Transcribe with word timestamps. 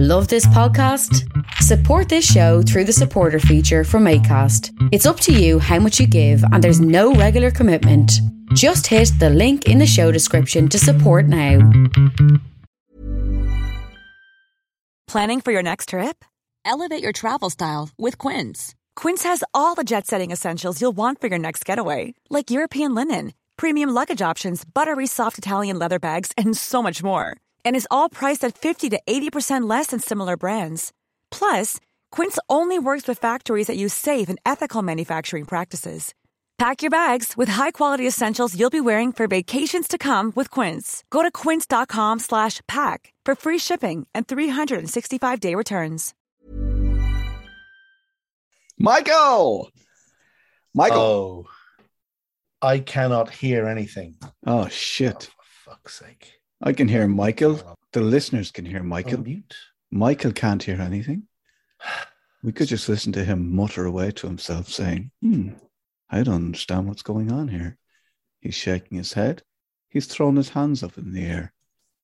Love 0.00 0.28
this 0.28 0.46
podcast? 0.46 1.28
Support 1.54 2.08
this 2.08 2.24
show 2.24 2.62
through 2.62 2.84
the 2.84 2.92
supporter 2.92 3.40
feature 3.40 3.82
from 3.82 4.04
ACAST. 4.04 4.70
It's 4.92 5.06
up 5.06 5.18
to 5.18 5.32
you 5.32 5.58
how 5.58 5.80
much 5.80 5.98
you 5.98 6.06
give, 6.06 6.40
and 6.52 6.62
there's 6.62 6.80
no 6.80 7.14
regular 7.14 7.50
commitment. 7.50 8.12
Just 8.54 8.86
hit 8.86 9.10
the 9.18 9.28
link 9.28 9.66
in 9.66 9.78
the 9.78 9.88
show 9.88 10.12
description 10.12 10.68
to 10.68 10.78
support 10.78 11.26
now. 11.26 11.68
Planning 15.08 15.40
for 15.40 15.50
your 15.50 15.64
next 15.64 15.88
trip? 15.88 16.24
Elevate 16.64 17.02
your 17.02 17.10
travel 17.12 17.50
style 17.50 17.90
with 17.98 18.18
Quince. 18.18 18.76
Quince 18.94 19.24
has 19.24 19.42
all 19.52 19.74
the 19.74 19.82
jet 19.82 20.06
setting 20.06 20.30
essentials 20.30 20.80
you'll 20.80 20.92
want 20.92 21.20
for 21.20 21.26
your 21.26 21.40
next 21.40 21.64
getaway, 21.64 22.14
like 22.30 22.52
European 22.52 22.94
linen, 22.94 23.32
premium 23.56 23.90
luggage 23.90 24.22
options, 24.22 24.64
buttery 24.64 25.08
soft 25.08 25.38
Italian 25.38 25.76
leather 25.76 25.98
bags, 25.98 26.30
and 26.38 26.56
so 26.56 26.84
much 26.84 27.02
more. 27.02 27.34
And 27.64 27.74
is 27.74 27.88
all 27.90 28.08
priced 28.08 28.44
at 28.44 28.58
50 28.58 28.90
to 28.90 29.00
80% 29.08 29.68
less 29.68 29.88
than 29.88 30.00
similar 30.00 30.36
brands. 30.36 30.92
Plus, 31.30 31.78
Quince 32.10 32.38
only 32.50 32.78
works 32.78 33.08
with 33.08 33.18
factories 33.18 33.68
that 33.68 33.76
use 33.76 33.94
safe 33.94 34.28
and 34.28 34.38
ethical 34.44 34.82
manufacturing 34.82 35.44
practices. 35.46 36.14
Pack 36.58 36.82
your 36.82 36.90
bags 36.90 37.36
with 37.36 37.48
high-quality 37.48 38.04
essentials 38.04 38.58
you'll 38.58 38.68
be 38.68 38.80
wearing 38.80 39.12
for 39.12 39.28
vacations 39.28 39.86
to 39.86 39.96
come 39.96 40.32
with 40.34 40.50
Quince. 40.50 41.04
Go 41.08 41.22
to 41.22 41.30
quince.com 41.30 42.18
slash 42.18 42.60
pack 42.66 43.12
for 43.24 43.36
free 43.36 43.58
shipping 43.58 44.08
and 44.12 44.26
365-day 44.26 45.54
returns. 45.54 46.14
Michael! 48.76 49.70
Michael! 50.74 50.98
Oh, 50.98 51.46
I 52.60 52.80
cannot 52.80 53.30
hear 53.30 53.68
anything. 53.68 54.16
Oh, 54.44 54.66
shit. 54.66 55.30
Oh, 55.30 55.42
for 55.64 55.70
fuck's 55.70 56.00
sake. 56.00 56.37
I 56.60 56.72
can 56.72 56.88
hear 56.88 57.06
Michael. 57.06 57.60
The 57.92 58.00
listeners 58.00 58.50
can 58.50 58.64
hear 58.64 58.82
Michael. 58.82 59.20
Mute. 59.22 59.54
Michael 59.90 60.32
can't 60.32 60.62
hear 60.62 60.80
anything. 60.80 61.24
We 62.42 62.52
could 62.52 62.68
just 62.68 62.88
listen 62.88 63.12
to 63.12 63.24
him 63.24 63.54
mutter 63.54 63.84
away 63.84 64.10
to 64.12 64.26
himself, 64.26 64.68
saying, 64.68 65.10
Hmm, 65.22 65.50
I 66.10 66.22
don't 66.22 66.34
understand 66.34 66.86
what's 66.86 67.02
going 67.02 67.32
on 67.32 67.48
here. 67.48 67.78
He's 68.40 68.54
shaking 68.54 68.98
his 68.98 69.12
head. 69.12 69.42
He's 69.88 70.06
thrown 70.06 70.36
his 70.36 70.50
hands 70.50 70.82
up 70.82 70.98
in 70.98 71.12
the 71.12 71.24
air. 71.24 71.52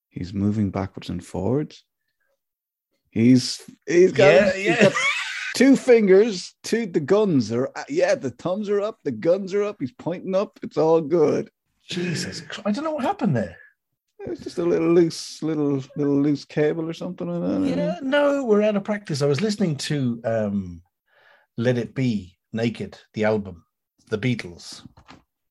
He's 0.09 0.33
moving 0.33 0.71
backwards 0.71 1.09
and 1.09 1.25
forwards. 1.25 1.85
He's 3.11 3.63
he's 3.87 4.13
got, 4.13 4.33
Yeah, 4.33 4.53
he's 4.53 4.67
yeah. 4.67 4.83
got 4.83 4.93
two 5.55 5.77
fingers, 5.77 6.55
two 6.65 6.87
the 6.87 7.01
guns 7.01 7.53
are 7.53 7.71
yeah, 7.89 8.15
the 8.15 8.31
thumbs 8.31 8.69
are 8.69 8.81
up, 8.81 8.99
the 9.05 9.13
guns 9.13 9.55
are 9.55 9.63
up, 9.63 9.77
he's 9.79 9.93
pointing 9.93 10.35
up, 10.35 10.59
it's 10.63 10.77
all 10.77 11.01
good. 11.01 11.51
Jesus, 11.89 12.41
Christ, 12.41 12.63
I 12.67 12.73
don't 12.73 12.85
know 12.85 12.93
what 12.93 13.05
happened 13.05 13.37
there. 13.37 13.57
It's 14.27 14.41
just 14.41 14.59
a 14.59 14.65
little 14.65 14.93
loose, 14.93 15.43
little 15.43 15.83
little 15.97 16.21
loose 16.21 16.45
cable 16.45 16.89
or 16.89 16.95
something 16.95 17.29
like 17.29 17.41
that. 17.41 17.77
Yeah, 17.77 17.99
no, 18.03 18.45
we're 18.45 18.63
out 18.63 18.77
of 18.77 18.85
practice. 18.85 19.21
I 19.21 19.27
was 19.27 19.43
listening 19.43 19.77
to 19.77 20.21
um, 20.25 20.83
"Let 21.57 21.77
It 21.77 21.95
Be" 21.95 22.37
naked, 22.53 22.99
the 23.13 23.25
album, 23.25 23.65
the 24.09 24.19
Beatles. 24.19 24.87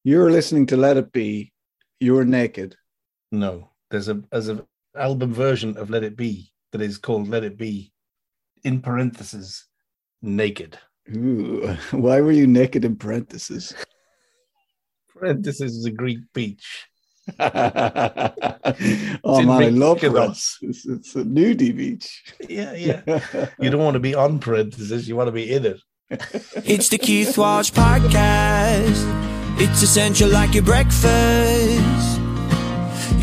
You're 0.04 0.32
listening 0.32 0.66
to 0.68 0.78
Let 0.78 0.98
It 0.98 1.12
Be. 1.12 1.54
You're 2.00 2.26
naked. 2.26 2.76
No, 3.32 3.70
there's 3.92 4.10
a 4.10 4.24
there's 4.32 4.48
an 4.48 4.64
album 4.98 5.34
version 5.34 5.78
of 5.78 5.92
"Let 5.92 6.04
It 6.04 6.18
Be" 6.18 6.52
that 6.72 6.82
is 6.82 6.98
called 6.98 7.28
"Let 7.28 7.44
It 7.44 7.58
Be," 7.58 7.94
in 8.64 8.82
parentheses, 8.82 9.66
naked. 10.22 10.80
Ooh, 11.16 11.78
why 11.92 12.22
were 12.22 12.32
you 12.32 12.48
naked 12.48 12.86
in 12.86 12.96
parentheses? 12.96 13.76
Parentheses 15.10 15.78
is 15.78 15.86
a 15.86 15.92
Greek 15.92 16.20
beach. 16.34 16.88
oh 17.40 18.34
in 19.40 19.48
man, 19.48 19.64
I 19.64 19.70
love 19.70 20.00
Mykonos. 20.00 20.60
parentheses. 20.60 20.86
It's 20.86 21.16
a 21.16 21.24
nudie 21.24 21.76
beach. 21.76 22.22
Yeah, 22.50 22.74
yeah. 22.74 23.02
you 23.60 23.70
don't 23.70 23.82
want 23.82 23.94
to 23.94 24.02
be 24.02 24.14
on 24.14 24.40
parentheses; 24.40 25.08
you 25.08 25.16
want 25.16 25.28
to 25.28 25.32
be 25.32 25.50
in 25.52 25.66
it. 25.66 25.80
It's 26.66 26.90
the 26.90 26.98
Keith 26.98 27.38
Walsh 27.38 27.72
Podcast. 27.72 29.06
It's 29.58 29.82
essential 29.82 30.30
like 30.30 30.54
your 30.54 30.64
breakfast. 30.64 32.20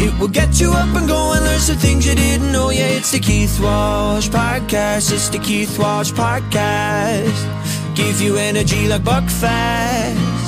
It 0.03 0.19
will 0.19 0.29
get 0.29 0.59
you 0.59 0.73
up 0.73 0.89
and 0.97 1.07
going, 1.07 1.43
learn 1.43 1.61
some 1.61 1.77
things 1.77 2.07
you 2.07 2.15
didn't 2.15 2.53
know. 2.53 2.71
Yeah, 2.71 2.87
it's 2.87 3.13
the 3.13 3.19
Keith 3.19 3.61
Walsh 3.61 4.29
Podcast. 4.29 5.13
It's 5.13 5.29
the 5.29 5.39
Keith 5.39 5.79
Walsh 5.79 6.11
Podcast. 6.13 7.95
Give 7.95 8.19
you 8.23 8.39
energy 8.39 8.89
like 8.89 9.03
Buckfast. 9.03 10.40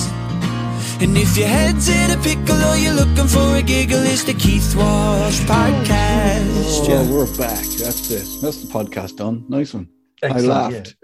And 1.02 1.18
if 1.18 1.36
your 1.36 1.48
head's 1.48 1.88
in 1.88 2.10
a 2.12 2.22
pickle 2.22 2.62
or 2.64 2.76
you're 2.76 2.94
looking 2.94 3.26
for 3.26 3.56
a 3.56 3.62
giggle, 3.62 3.98
it's 4.02 4.22
the 4.22 4.34
Keith 4.34 4.74
Walsh 4.76 5.40
Podcast. 5.40 6.46
Oh, 6.46 6.86
Yeah. 6.88 7.10
we're 7.10 7.26
back. 7.36 7.64
That's 7.64 8.08
it. 8.10 8.40
That's 8.40 8.58
the 8.62 8.68
podcast 8.72 9.16
done. 9.16 9.44
Nice 9.48 9.74
one. 9.74 9.88
Excellent, 10.22 10.50
I 10.50 10.68
laughed. 10.70 10.96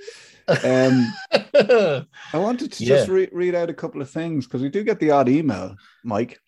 Um, 0.65 1.13
I 2.33 2.39
wanted 2.39 2.73
to 2.73 2.85
Yeah. 2.85 2.97
just 2.97 3.09
re- 3.09 3.29
read 3.33 3.57
out 3.57 3.71
a 3.71 3.75
couple 3.75 4.01
of 4.01 4.09
things 4.09 4.47
because 4.47 4.63
we 4.63 4.69
do 4.69 4.85
get 4.85 5.01
the 5.01 5.11
odd 5.11 5.29
email, 5.29 5.75
Mike. 6.05 6.39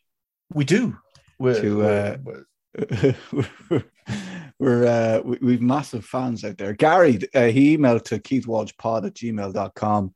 we 0.55 0.65
do. 0.65 0.97
We're, 1.41 1.61
To, 1.61 1.83
uh, 1.83 2.17
we're- 2.25 3.15
we're 3.33 3.85
we're 4.61 4.87
uh, 4.87 5.21
we, 5.25 5.39
we've 5.43 5.63
massive 5.63 6.05
fans 6.05 6.45
out 6.45 6.57
there. 6.57 6.73
Gary, 6.75 7.19
uh, 7.35 7.47
he 7.49 7.77
emailed 7.77 8.05
to 8.05 8.21
keithwalshpod 8.21 9.07
at 9.07 9.15
gmail.com. 9.15 10.15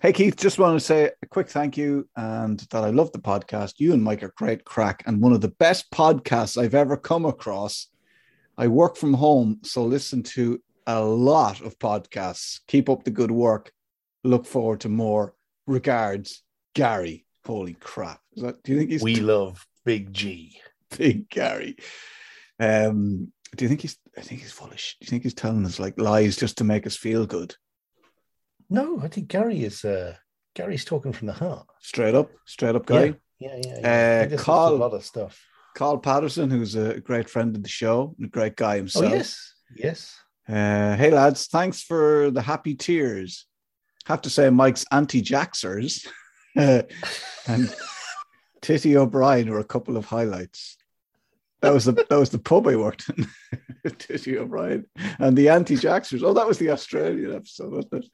Hey 0.00 0.12
Keith, 0.12 0.36
just 0.36 0.60
want 0.60 0.78
to 0.78 0.86
say 0.86 1.10
a 1.20 1.26
quick 1.26 1.48
thank 1.48 1.76
you 1.76 2.08
and 2.14 2.60
that 2.70 2.84
I 2.84 2.90
love 2.90 3.10
the 3.10 3.18
podcast. 3.18 3.74
You 3.78 3.92
and 3.92 4.00
Mike 4.00 4.22
are 4.22 4.32
great 4.36 4.64
crack 4.64 5.02
and 5.06 5.20
one 5.20 5.32
of 5.32 5.40
the 5.40 5.48
best 5.48 5.90
podcasts 5.90 6.56
I've 6.56 6.76
ever 6.76 6.96
come 6.96 7.24
across. 7.24 7.88
I 8.56 8.68
work 8.68 8.96
from 8.96 9.12
home, 9.12 9.58
so 9.64 9.82
listen 9.82 10.22
to 10.22 10.62
a 10.86 11.00
lot 11.00 11.62
of 11.62 11.80
podcasts. 11.80 12.60
Keep 12.68 12.88
up 12.88 13.02
the 13.02 13.10
good 13.10 13.32
work. 13.32 13.72
Look 14.22 14.46
forward 14.46 14.82
to 14.82 14.88
more. 14.88 15.34
Regards, 15.66 16.44
Gary. 16.76 17.26
Holy 17.44 17.74
crap. 17.74 18.20
Is 18.36 18.44
that, 18.44 18.62
do 18.62 18.70
you 18.70 18.78
think 18.78 18.90
he's 18.90 19.02
we 19.02 19.16
love 19.16 19.66
Big 19.84 20.12
G. 20.12 20.60
big 20.96 21.28
Gary. 21.28 21.76
Um, 22.60 23.32
do 23.56 23.64
you 23.64 23.68
think 23.68 23.80
he's? 23.80 23.98
I 24.16 24.20
think 24.20 24.42
he's 24.42 24.52
full 24.52 24.70
of. 24.70 24.78
Sh- 24.78 24.94
do 25.00 25.06
you 25.06 25.10
think 25.10 25.24
he's 25.24 25.34
telling 25.34 25.66
us 25.66 25.80
like 25.80 25.98
lies 25.98 26.36
just 26.36 26.58
to 26.58 26.64
make 26.64 26.86
us 26.86 26.96
feel 26.96 27.26
good? 27.26 27.56
No, 28.70 29.00
I 29.02 29.08
think 29.08 29.28
Gary 29.28 29.64
is. 29.64 29.84
uh 29.84 30.14
Gary's 30.54 30.84
talking 30.84 31.12
from 31.12 31.26
the 31.28 31.32
heart. 31.34 31.66
Straight 31.80 32.14
up, 32.14 32.30
straight 32.44 32.74
up 32.74 32.84
guy. 32.86 33.14
Yeah, 33.38 33.56
yeah, 33.64 33.78
yeah. 33.80 34.26
Uh, 34.26 34.30
He 34.30 34.36
Carl- 34.36 34.74
a 34.74 34.76
lot 34.76 34.92
of 34.94 35.04
stuff. 35.04 35.40
Carl 35.76 35.98
Patterson, 35.98 36.50
who's 36.50 36.74
a 36.74 36.98
great 37.00 37.30
friend 37.30 37.54
of 37.54 37.62
the 37.62 37.68
show, 37.68 38.14
and 38.18 38.26
a 38.26 38.30
great 38.30 38.56
guy 38.56 38.76
himself. 38.76 39.04
Oh 39.04 39.08
himself. 39.08 39.54
yes, 39.76 39.84
yes. 39.84 40.20
Uh, 40.48 40.96
hey 40.96 41.10
lads, 41.10 41.46
thanks 41.46 41.82
for 41.82 42.30
the 42.32 42.42
happy 42.42 42.74
tears. 42.74 43.46
Have 44.06 44.22
to 44.22 44.30
say, 44.30 44.48
Mike's 44.50 44.84
anti-jaxers 44.90 46.06
and 46.56 46.86
Titty 48.62 48.96
O'Brien 48.96 49.50
were 49.50 49.60
a 49.60 49.64
couple 49.64 49.96
of 49.96 50.06
highlights. 50.06 50.77
That 51.60 51.74
was 51.74 51.84
the 51.86 51.92
that 51.92 52.10
was 52.18 52.30
the 52.30 52.38
pub 52.38 52.66
I 52.68 52.76
worked 52.76 53.08
in. 53.10 53.26
Titty 53.98 54.38
O'Brien 54.38 54.86
and 55.18 55.36
the 55.36 55.48
anti-jaxers. 55.48 56.22
Oh, 56.22 56.32
that 56.34 56.46
was 56.46 56.58
the 56.58 56.70
Australian 56.70 57.34
episode, 57.34 57.72
wasn't 57.72 58.04
it? 58.04 58.10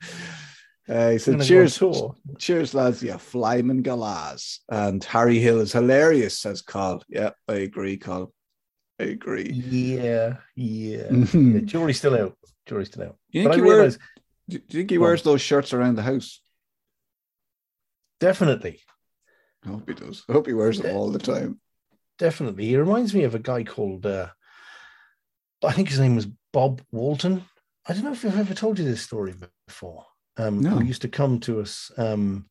Uh, 0.88 1.10
he 1.10 1.19
said, 1.19 1.43
"Cheers, 1.43 1.82
cheers, 2.38 2.75
lads. 2.75 3.03
Yeah, 3.03 3.15
Flyman 3.16 3.82
Galaz 3.82 4.60
and 4.69 5.03
Harry 5.05 5.38
Hill 5.38 5.60
is 5.60 5.72
hilarious," 5.72 6.38
says 6.38 6.62
Carl. 6.62 7.03
Yeah, 7.09 7.31
I 7.49 7.55
agree, 7.55 7.97
Carl. 7.97 8.32
I 9.00 9.05
agree. 9.05 9.50
Yeah, 9.50 10.37
yeah. 10.55 11.09
Mhm. 11.09 11.55
yeah. 11.55 11.61
Jury's 11.61 11.99
still 11.99 12.15
out. 12.16 12.37
Jury's 12.66 12.88
still 12.88 13.05
out. 13.05 13.16
You 13.31 13.44
But 13.44 13.59
I 13.59 13.61
realize 13.61 13.99
Do 14.49 14.59
do 14.59 14.65
you 14.69 14.82
think 14.82 14.91
he 14.91 14.97
on. 14.99 15.03
wears 15.03 15.22
those 15.22 15.41
shirts 15.43 15.72
around 15.72 15.97
the 15.97 16.03
house? 16.03 16.41
definitely, 18.21 18.81
I 19.65 19.69
hope 19.69 19.88
he 19.88 19.94
does. 19.94 20.25
I 20.28 20.32
hope 20.32 20.47
he 20.47 20.53
wears 20.55 20.81
them 20.81 20.97
all 20.97 21.11
the 21.11 21.19
time. 21.19 21.61
Definitely. 22.19 22.66
He 22.66 22.76
reminds 22.76 23.14
me 23.14 23.25
of 23.25 23.34
a 23.34 23.38
guy 23.38 23.64
called. 23.64 24.06
uh 24.06 24.28
I 25.64 25.72
think 25.72 25.88
his 25.88 26.00
name 26.00 26.14
was 26.14 26.26
Bob 26.52 26.82
Walton. 26.92 27.44
I 27.88 27.93
don't 27.94 28.05
know 28.05 28.12
if 28.12 28.25
I've 28.25 28.38
ever 28.38 28.55
told 28.55 28.78
you 28.78 28.84
this 28.84 29.00
story 29.02 29.34
before. 29.66 30.05
Um, 30.37 30.61
No. 30.61 30.70
Who 30.70 30.84
used 30.84 31.02
to 31.02 31.08
come 31.08 31.40
to 31.40 31.61
us 31.61 31.90
um, 31.96 32.49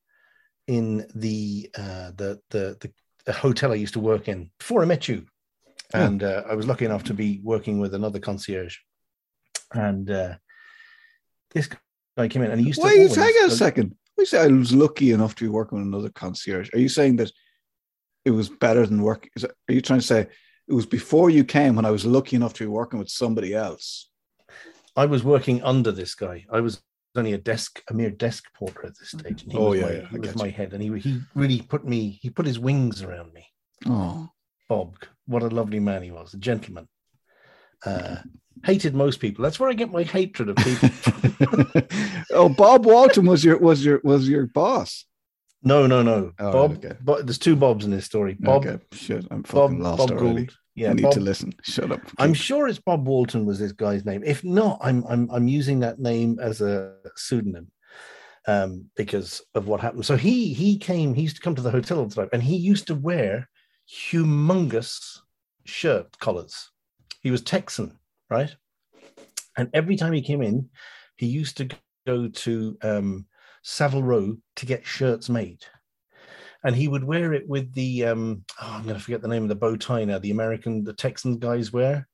in 0.68 1.06
the, 1.14 1.70
uh, 1.78 2.12
the 2.16 2.40
the 2.50 2.78
the 2.80 2.92
the 3.26 3.34
hotel 3.34 3.72
I 3.72 3.76
used 3.76 3.94
to 3.94 4.00
work 4.00 4.28
in 4.28 4.50
before 4.60 4.82
I 4.82 4.86
met 4.86 5.08
you, 5.08 5.26
Yeah. 5.94 6.06
and 6.08 6.24
uh, 6.24 6.44
I 6.50 6.56
was 6.56 6.66
lucky 6.68 6.86
enough 6.86 7.04
to 7.06 7.14
be 7.14 7.40
working 7.44 7.80
with 7.80 7.94
another 7.94 8.20
concierge, 8.20 8.78
and 9.74 10.10
uh, 10.10 10.36
this 11.52 11.70
guy 12.18 12.28
came 12.28 12.42
in 12.44 12.52
and 12.52 12.60
he 12.62 12.68
used 12.68 12.82
to. 12.82 12.88
Wait, 12.88 13.16
hang 13.16 13.34
on 13.44 13.50
a 13.52 13.52
second. 13.52 13.96
We 14.18 14.26
say 14.26 14.42
I 14.44 14.48
was 14.48 14.72
lucky 14.74 15.12
enough 15.12 15.36
to 15.36 15.44
be 15.46 15.50
working 15.50 15.78
with 15.78 15.88
another 15.88 16.10
concierge. 16.10 16.70
Are 16.74 16.80
you 16.80 16.90
saying 16.90 17.18
that 17.18 17.32
it 18.26 18.32
was 18.32 18.50
better 18.50 18.86
than 18.86 19.02
work? 19.02 19.30
Is 19.36 19.44
it, 19.44 19.52
are 19.70 19.74
you 19.74 19.82
trying 19.82 20.00
to 20.00 20.06
say 20.06 20.28
it 20.68 20.74
was 20.74 20.86
before 20.86 21.30
you 21.30 21.44
came 21.44 21.76
when 21.76 21.86
I 21.86 21.92
was 21.92 22.06
lucky 22.06 22.36
enough 22.36 22.54
to 22.56 22.64
be 22.64 22.68
working 22.68 23.00
with 23.00 23.10
somebody 23.10 23.54
else? 23.54 24.10
I 24.96 25.06
was 25.06 25.24
working 25.24 25.64
under 25.64 25.92
this 25.92 26.16
guy. 26.16 26.46
I 26.52 26.60
was 26.62 26.82
only 27.16 27.34
a 27.34 27.38
desk, 27.38 27.82
a 27.90 27.94
mere 27.94 28.10
desk 28.12 28.46
porter 28.54 28.86
at 28.88 28.98
this 28.98 29.10
stage. 29.10 29.44
And 29.44 29.52
he 29.52 29.58
Oh, 29.58 29.70
was 29.72 29.80
yeah, 29.80 29.86
my, 29.86 29.92
yeah, 29.94 30.08
he 30.10 30.20
was 30.20 30.36
my 30.36 30.46
you. 30.46 30.52
head, 30.52 30.74
and 30.74 30.82
he 30.82 31.00
he 31.00 31.20
really 31.36 31.62
put 31.62 31.86
me. 31.86 32.20
He 32.22 32.30
put 32.30 32.46
his 32.46 32.60
wings 32.60 33.02
around 33.02 33.34
me. 33.34 33.46
Oh, 33.88 34.30
Bob, 34.70 34.96
what 35.28 35.44
a 35.44 35.48
lovely 35.48 35.80
man 35.80 36.04
he 36.04 36.12
was, 36.12 36.34
a 36.34 36.38
gentleman. 36.38 36.88
Uh, 37.86 38.18
hated 38.64 38.96
most 38.96 39.20
people. 39.20 39.44
That's 39.44 39.60
where 39.60 39.70
I 39.70 39.74
get 39.74 39.92
my 39.92 40.04
hatred 40.04 40.50
of 40.50 40.56
people. 40.58 40.90
oh, 42.32 42.50
Bob 42.50 42.86
Walton 42.86 43.26
was 43.26 43.44
your 43.44 43.58
was 43.60 43.84
your 43.84 44.00
was 44.04 44.28
your 44.30 44.48
boss. 44.48 45.06
No, 45.64 45.88
no, 45.88 46.02
no. 46.04 46.32
Oh, 46.40 46.52
Bob, 46.52 46.72
okay. 46.78 46.96
Bob. 47.02 47.26
There's 47.26 47.38
two 47.38 47.56
Bobs 47.56 47.86
in 47.86 47.92
this 47.92 48.06
story. 48.06 48.36
Bob, 48.40 48.66
okay, 48.66 48.84
shit, 48.92 49.26
I'm 49.32 49.42
Bob, 49.42 49.72
fucking 49.72 49.80
lost 49.80 49.98
Bob 49.98 50.12
already. 50.12 50.46
Gould. 50.46 50.58
Yeah, 50.76 50.90
I 50.90 50.94
need 50.94 51.04
Bob, 51.04 51.14
to 51.14 51.20
listen. 51.20 51.54
Shut 51.62 51.92
up. 51.92 52.02
I'm 52.18 52.34
sure 52.34 52.68
it's 52.68 52.80
Bob 52.80 53.08
Walton 53.08 53.46
was 53.46 53.60
this 53.60 53.72
guy's 53.72 54.06
name. 54.06 54.24
If 54.26 54.44
not, 54.44 54.80
I'm 54.82 55.06
I'm 55.08 55.30
I'm 55.32 55.48
using 55.48 55.80
that 55.82 56.00
name 56.00 56.40
as 56.42 56.62
a 56.62 56.96
pseudonym 57.16 57.72
um, 58.48 58.86
because 58.96 59.42
of 59.54 59.68
what 59.68 59.82
happened. 59.82 60.06
So 60.06 60.18
he 60.18 60.54
he 60.54 60.78
came. 60.78 61.14
He 61.14 61.22
used 61.22 61.36
to 61.36 61.42
come 61.42 61.56
to 61.56 61.62
the 61.62 61.72
hotel 61.72 62.00
all 62.00 62.06
the 62.06 62.16
time, 62.16 62.30
and 62.34 62.42
he 62.42 62.56
used 62.56 62.88
to 62.88 62.96
wear 62.96 63.50
humongous 63.88 65.20
shirt 65.66 66.18
collars. 66.20 66.70
He 67.22 67.32
was 67.32 67.42
Texan, 67.42 67.98
right? 68.30 68.54
And 69.58 69.70
every 69.74 69.96
time 69.96 70.14
he 70.14 70.22
came 70.22 70.42
in, 70.42 70.70
he 71.16 71.28
used 71.28 71.58
to 71.58 71.70
go 72.08 72.28
to 72.28 72.78
um, 72.82 73.28
Savile 73.64 74.04
Row 74.04 74.38
to 74.58 74.66
get 74.66 74.86
shirts 74.86 75.30
made. 75.30 75.66
And 76.64 76.76
he 76.76 76.88
would 76.88 77.04
wear 77.04 77.34
it 77.34 77.48
with 77.48 77.74
the 77.74 78.06
um, 78.06 78.46
oh, 78.62 78.74
I'm 78.76 78.84
going 78.84 78.96
to 78.96 79.02
forget 79.02 79.22
the 79.22 79.28
name 79.28 79.44
of 79.44 79.50
the 79.50 79.56
bow 79.56 79.76
tie 79.76 80.06
now. 80.06 80.20
The 80.20 80.32
American, 80.32 80.84
the 80.84 80.94
Texan 80.94 81.40
guys 81.40 81.74
wear. 81.74 82.08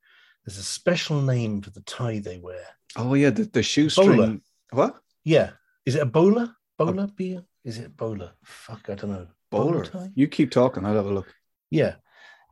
There's 0.45 0.57
a 0.57 0.63
special 0.63 1.21
name 1.21 1.61
for 1.61 1.69
the 1.69 1.81
tie 1.81 2.19
they 2.19 2.39
wear. 2.39 2.63
Oh 2.95 3.13
yeah, 3.13 3.29
the, 3.29 3.43
the 3.43 3.61
shoestring. 3.61 4.15
Bowler. 4.15 4.37
What? 4.71 4.95
Yeah, 5.23 5.51
is 5.85 5.95
it 5.95 6.01
a 6.01 6.05
bowler? 6.05 6.55
Bowler 6.77 7.07
beer? 7.07 7.43
Is 7.63 7.77
it 7.77 7.95
bowler? 7.95 8.31
Fuck, 8.43 8.89
I 8.89 8.95
don't 8.95 9.11
know. 9.11 9.27
Bowler. 9.51 9.85
tie? 9.85 10.09
You 10.15 10.27
keep 10.27 10.49
talking. 10.49 10.85
I'll 10.85 10.95
have 10.95 11.05
a 11.05 11.13
look. 11.13 11.31
Yeah, 11.69 11.95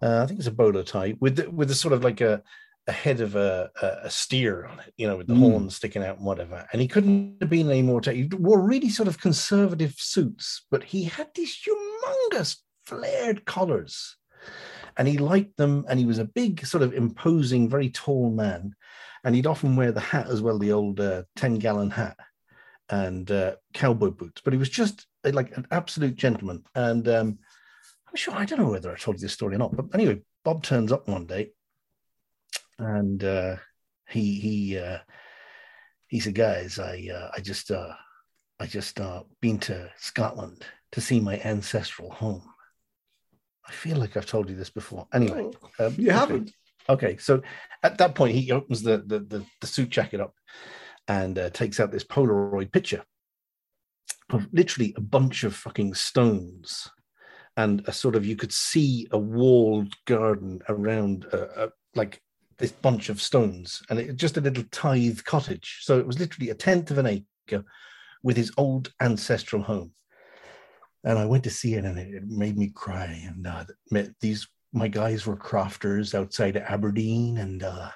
uh, 0.01 0.21
I 0.21 0.27
think 0.27 0.39
it's 0.39 0.47
a 0.47 0.51
bowler 0.51 0.83
tie 0.83 1.15
with 1.19 1.37
the, 1.37 1.49
with 1.49 1.69
the 1.69 1.75
sort 1.75 1.93
of 1.93 2.03
like 2.03 2.21
a, 2.21 2.43
a 2.87 2.91
head 2.91 3.19
of 3.19 3.35
a, 3.35 3.69
a, 3.81 3.87
a 4.03 4.09
steer 4.09 4.65
on 4.65 4.79
it, 4.79 4.93
you 4.97 5.07
know, 5.07 5.17
with 5.17 5.27
the 5.27 5.33
Mm. 5.33 5.39
horns 5.39 5.75
sticking 5.75 6.03
out 6.03 6.17
and 6.17 6.25
whatever. 6.25 6.65
And 6.71 6.81
he 6.81 6.87
couldn't 6.87 7.37
have 7.41 7.49
been 7.49 7.69
any 7.69 7.81
more. 7.81 7.99
T- 7.99 8.15
he 8.15 8.35
wore 8.35 8.61
really 8.61 8.89
sort 8.89 9.09
of 9.09 9.19
conservative 9.19 9.95
suits, 9.97 10.65
but 10.71 10.83
he 10.83 11.03
had 11.03 11.27
these 11.35 11.57
humongous 11.65 12.57
flared 12.85 13.43
collars, 13.45 14.15
and 14.95 15.07
he 15.07 15.17
liked 15.17 15.57
them. 15.57 15.85
And 15.89 15.99
he 15.99 16.05
was 16.05 16.19
a 16.19 16.25
big, 16.25 16.65
sort 16.65 16.81
of 16.81 16.93
imposing, 16.93 17.69
very 17.69 17.89
tall 17.89 18.31
man, 18.31 18.73
and 19.23 19.35
he'd 19.35 19.47
often 19.47 19.75
wear 19.75 19.91
the 19.91 19.99
hat 19.99 20.27
as 20.29 20.41
well, 20.41 20.57
the 20.57 20.71
old 20.71 20.99
uh, 21.01 21.23
ten 21.35 21.55
gallon 21.55 21.91
hat 21.91 22.17
and 22.89 23.29
uh, 23.31 23.55
cowboy 23.73 24.11
boots. 24.11 24.41
But 24.41 24.53
he 24.53 24.59
was 24.59 24.69
just 24.69 25.05
uh, 25.25 25.31
like 25.33 25.57
an 25.57 25.67
absolute 25.71 26.15
gentleman, 26.15 26.63
and 26.73 27.05
um, 27.09 27.39
I'm 28.07 28.15
sure 28.15 28.33
I 28.33 28.45
don't 28.45 28.59
know 28.59 28.69
whether 28.69 28.93
I 28.93 28.97
told 28.97 29.17
you 29.17 29.21
this 29.21 29.33
story 29.33 29.55
or 29.55 29.57
not, 29.57 29.75
but 29.75 29.87
anyway, 29.93 30.21
Bob 30.45 30.63
turns 30.63 30.93
up 30.93 31.09
one 31.09 31.25
day, 31.25 31.51
and 32.79 33.23
uh, 33.23 33.57
he 34.07 34.39
he 34.39 34.77
uh, 34.77 34.99
he 36.07 36.19
said, 36.19 36.35
"Guys, 36.35 36.79
I 36.79 37.07
uh, 37.13 37.31
I 37.35 37.41
just 37.41 37.71
uh, 37.71 37.93
I 38.59 38.65
just 38.65 38.99
uh, 38.99 39.23
been 39.41 39.59
to 39.59 39.89
Scotland 39.97 40.63
to 40.93 41.01
see 41.01 41.19
my 41.19 41.39
ancestral 41.39 42.11
home." 42.11 42.43
I 43.67 43.71
feel 43.71 43.97
like 43.97 44.15
I've 44.15 44.25
told 44.25 44.49
you 44.49 44.55
this 44.55 44.69
before. 44.69 45.07
Anyway, 45.13 45.51
um, 45.79 45.95
You 45.97 46.11
haven't. 46.11 46.51
Okay, 46.89 47.17
so 47.17 47.41
at 47.83 47.97
that 47.97 48.15
point, 48.15 48.35
he 48.35 48.51
opens 48.51 48.81
the 48.81 48.97
the, 49.05 49.19
the, 49.19 49.45
the 49.61 49.67
suit 49.67 49.89
jacket 49.89 50.21
up 50.21 50.33
and 51.07 51.37
uh, 51.37 51.49
takes 51.49 51.79
out 51.79 51.91
this 51.91 52.03
Polaroid 52.03 52.71
picture 52.71 53.03
of 54.29 54.47
literally 54.51 54.93
a 54.97 55.01
bunch 55.01 55.43
of 55.43 55.55
fucking 55.55 55.93
stones 55.93 56.89
and 57.55 57.81
a 57.87 57.93
sort 57.93 58.15
of 58.15 58.25
you 58.25 58.35
could 58.35 58.53
see 58.53 59.07
a 59.11 59.17
walled 59.17 59.93
garden 60.05 60.61
around 60.69 61.25
uh, 61.33 61.47
uh, 61.55 61.69
like 61.95 62.21
this 62.57 62.71
bunch 62.71 63.09
of 63.09 63.21
stones 63.21 63.83
and 63.89 63.99
it 63.99 64.15
just 64.15 64.37
a 64.37 64.41
little 64.41 64.63
tithe 64.71 65.19
cottage. 65.23 65.79
So 65.81 65.99
it 65.99 66.07
was 66.07 66.19
literally 66.19 66.49
a 66.49 66.55
tenth 66.55 66.91
of 66.91 66.97
an 66.97 67.07
acre 67.07 67.63
with 68.23 68.37
his 68.37 68.51
old 68.57 68.91
ancestral 68.99 69.61
home. 69.61 69.91
And 71.03 71.19
i 71.19 71.25
went 71.25 71.43
to 71.43 71.49
see 71.49 71.75
it 71.75 71.85
and 71.85 71.97
it, 71.97 72.23
made 72.27 72.57
me 72.57 72.71
cry. 72.73 73.23
And 73.27 73.47
uh, 73.47 73.65
these 74.19 74.47
my 74.73 74.87
guys 74.87 75.25
were 75.25 75.37
crofters 75.37 76.13
outside 76.13 76.55
of 76.55 76.63
aberdeen 76.63 77.37
and 77.37 77.63
uh, 77.63 77.89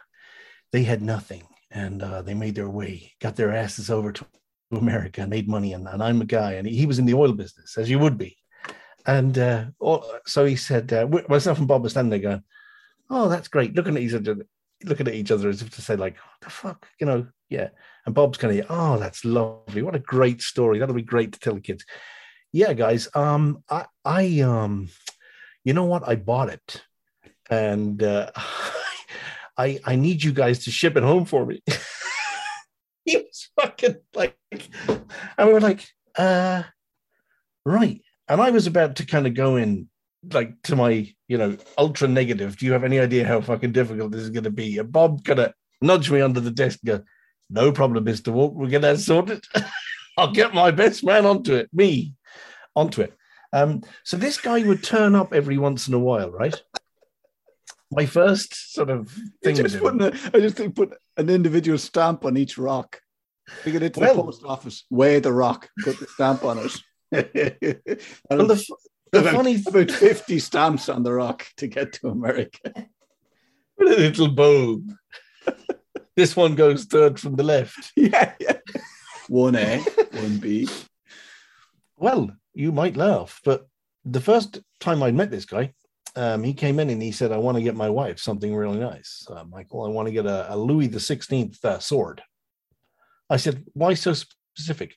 they 0.72 0.84
had 0.84 1.02
nothing. 1.02 1.44
And 1.72 2.04
uh, 2.04 2.22
they 2.22 2.34
made 2.34 2.56
their 2.56 2.70
way 2.70 3.14
got 3.22 3.36
their 3.36 3.54
asses 3.54 3.90
over 3.90 4.12
to 4.12 4.26
america 4.72 5.26
made 5.28 5.50
money. 5.50 5.74
And, 5.74 5.88
and 5.88 6.04
i'm 6.04 6.22
a 6.22 6.26
guy 6.26 6.54
and 6.54 6.68
he, 6.68 6.86
was 6.86 7.00
in 7.00 7.06
the 7.06 7.14
oil 7.14 7.34
business 7.34 7.78
as 7.78 7.90
you 7.90 8.00
would 8.00 8.18
be. 8.18 8.38
And 9.06 9.38
uh, 9.38 9.66
all, 9.80 10.06
so 10.26 10.46
he 10.46 10.56
said, 10.56 10.94
uh, 10.94 11.08
myself 11.28 11.58
and 11.58 11.68
Bob 11.68 11.82
were 11.84 11.90
standing 11.90 12.12
there 12.12 12.32
going, 12.32 12.44
"Oh, 13.12 13.30
that's 13.30 13.48
great." 13.48 13.76
Looking 13.76 13.96
at 13.98 14.02
each 14.02 14.14
other, 14.14 14.38
looking 14.84 15.08
at 15.08 15.14
each 15.14 15.32
other 15.32 15.50
as 15.50 15.62
if 15.62 15.70
to 15.72 15.82
say, 15.82 15.96
"Like, 15.96 16.16
what 16.16 16.42
the 16.42 16.50
fuck," 16.50 16.88
you 17.00 17.06
know? 17.06 17.28
Yeah. 17.50 17.70
And 18.06 18.16
Bob's 18.16 18.38
kind 18.38 18.58
of, 18.58 18.66
"Oh, 18.70 18.98
that's 18.98 19.26
lovely. 19.26 19.82
What 19.82 19.96
a 19.96 20.00
great 20.00 20.42
story. 20.42 20.80
That'll 20.80 20.96
be 20.96 21.04
great 21.04 21.34
to 21.34 21.40
tell 21.40 21.56
the 21.56 21.62
kids." 21.62 21.86
Yeah, 22.52 22.74
guys. 22.74 23.08
Um, 23.14 23.64
I, 23.70 23.86
I, 24.04 24.40
um, 24.42 24.90
you 25.64 25.74
know 25.74 25.86
what? 25.86 26.08
I 26.08 26.16
bought 26.16 26.50
it, 26.50 26.84
and 27.50 28.02
uh, 28.02 28.32
I, 29.58 29.80
I 29.86 29.96
need 29.96 30.24
you 30.24 30.34
guys 30.34 30.64
to 30.66 30.72
ship 30.72 30.98
it 30.98 31.04
home 31.04 31.26
for 31.26 31.46
me. 31.46 31.62
he 33.06 33.18
was 33.18 33.50
fucking 33.60 33.98
like, 34.16 34.38
and 34.52 35.48
we 35.48 35.54
were 35.54 35.60
like, 35.60 35.88
uh, 36.18 36.64
right. 37.66 38.02
And 38.28 38.42
I 38.42 38.50
was 38.52 38.66
about 38.66 38.96
to 38.96 39.06
kind 39.06 39.28
of 39.28 39.34
go 39.34 39.58
in 39.58 39.90
like 40.32 40.62
to 40.64 40.76
my, 40.76 41.12
you 41.28 41.38
know, 41.38 41.58
ultra 41.78 42.08
negative. 42.08 42.58
Do 42.58 42.66
you 42.66 42.74
have 42.74 42.84
any 42.84 43.00
idea 43.00 43.28
how 43.28 43.42
fucking 43.42 43.72
difficult 43.72 44.12
this 44.12 44.22
is 44.22 44.30
going 44.30 44.44
to 44.44 44.52
be? 44.52 44.78
And 44.78 44.92
Bob 44.92 45.24
kind 45.24 45.40
of 45.40 45.54
nudged 45.82 46.12
me 46.12 46.22
under 46.22 46.40
the 46.40 46.52
desk 46.52 46.80
and 46.84 47.00
go, 47.00 47.04
no 47.50 47.72
problem, 47.72 48.06
Mr. 48.06 48.32
Walk. 48.32 48.54
We'll 48.56 48.70
get 48.70 48.82
that 48.82 49.00
sorted. 49.00 49.44
I'll 50.18 50.32
get 50.32 50.54
my 50.54 50.72
best 50.72 51.04
man 51.04 51.26
onto 51.26 51.56
it, 51.56 51.70
me 51.74 52.16
onto 52.76 53.02
it. 53.02 53.14
Um, 53.54 53.82
so 54.04 54.18
this 54.18 54.40
guy 54.40 54.64
would 54.64 54.84
turn 54.84 55.16
up 55.16 55.34
every 55.34 55.58
once 55.58 55.88
in 55.88 55.94
a 55.94 56.00
while, 56.00 56.32
right? 56.32 56.62
My 57.92 58.06
first 58.06 58.74
sort 58.74 58.90
of 58.90 59.10
thing 59.44 59.56
just 59.56 59.80
putting 59.80 60.02
a, 60.02 60.14
I 60.34 60.40
just 60.40 60.56
think 60.56 60.76
put 60.76 60.98
an 61.18 61.30
individual 61.30 61.78
stamp 61.78 62.24
on 62.24 62.38
each 62.38 62.58
rock. 62.58 63.02
Take 63.64 63.76
it 63.76 63.84
into 63.84 64.00
Well- 64.00 64.16
the 64.16 64.24
post 64.24 64.44
office, 64.46 64.86
weigh 64.90 65.20
the 65.20 65.34
rock, 65.34 65.70
put 65.84 66.00
the 66.00 66.08
stamp 66.08 66.44
on 66.46 66.60
it. 66.60 66.72
Well, 68.30 68.48
the, 68.48 68.66
funny 69.12 69.62
about 69.68 69.92
50 69.92 70.40
stamps 70.40 70.90
on 70.90 71.04
the 71.04 71.14
rock 71.14 71.46
to 71.58 71.68
get 71.68 71.94
to 71.94 72.10
America. 72.10 72.74
What 73.76 73.98
a 73.98 74.02
little 74.02 74.28
bow. 74.28 74.84
this 76.16 76.36
one 76.36 76.54
goes 76.54 76.86
third 76.86 77.20
from 77.20 77.36
the 77.36 77.42
left. 77.42 77.92
yeah, 77.96 78.34
yeah. 78.40 78.58
One 79.28 79.56
A, 79.56 79.80
one 79.80 80.38
B. 80.38 80.70
Well, 81.98 82.30
you 82.54 82.72
might 82.72 82.96
laugh, 82.96 83.42
but 83.44 83.66
the 84.06 84.22
first 84.22 84.60
time 84.80 85.02
I 85.02 85.10
met 85.10 85.32
this 85.32 85.46
guy, 85.46 85.74
um, 86.16 86.44
he 86.44 86.54
came 86.54 86.80
in 86.80 86.92
and 86.92 87.02
he 87.02 87.12
said, 87.12 87.32
"I 87.32 87.38
want 87.38 87.58
to 87.58 87.64
get 87.64 87.76
my 87.76 87.90
wife 87.90 88.20
something 88.20 88.54
really 88.54 88.78
nice, 88.78 89.26
uh, 89.32 89.46
Michael. 89.46 89.84
I 89.84 89.90
want 89.90 90.08
to 90.08 90.14
get 90.14 90.28
a, 90.28 90.54
a 90.54 90.56
Louis 90.56 90.86
the 90.86 91.00
Sixteenth 91.00 91.64
uh, 91.66 91.80
sword." 91.80 92.22
I 93.32 93.38
said, 93.38 93.66
"Why 93.74 93.96
so 93.96 94.14
specific?" 94.14 94.96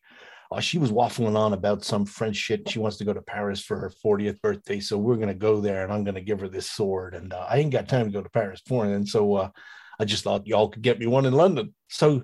Uh, 0.54 0.60
she 0.60 0.78
was 0.78 0.92
waffling 0.92 1.36
on 1.36 1.52
about 1.52 1.84
some 1.84 2.06
French 2.06 2.36
shit. 2.36 2.68
She 2.68 2.78
wants 2.78 2.96
to 2.98 3.04
go 3.04 3.12
to 3.12 3.20
Paris 3.20 3.60
for 3.60 3.76
her 3.76 3.90
40th 4.04 4.40
birthday, 4.40 4.78
so 4.78 4.96
we're 4.96 5.16
going 5.16 5.26
to 5.26 5.34
go 5.34 5.60
there, 5.60 5.82
and 5.82 5.92
I'm 5.92 6.04
going 6.04 6.14
to 6.14 6.20
give 6.20 6.38
her 6.38 6.48
this 6.48 6.70
sword. 6.70 7.14
And 7.14 7.32
uh, 7.32 7.44
I 7.50 7.58
ain't 7.58 7.72
got 7.72 7.88
time 7.88 8.06
to 8.06 8.12
go 8.12 8.22
to 8.22 8.28
Paris 8.30 8.62
for 8.64 8.86
it, 8.86 8.94
and 8.94 9.08
so 9.08 9.34
uh, 9.34 9.48
I 9.98 10.04
just 10.04 10.22
thought 10.22 10.46
y'all 10.46 10.68
could 10.68 10.82
get 10.82 11.00
me 11.00 11.06
one 11.08 11.26
in 11.26 11.32
London. 11.32 11.74
So 11.88 12.22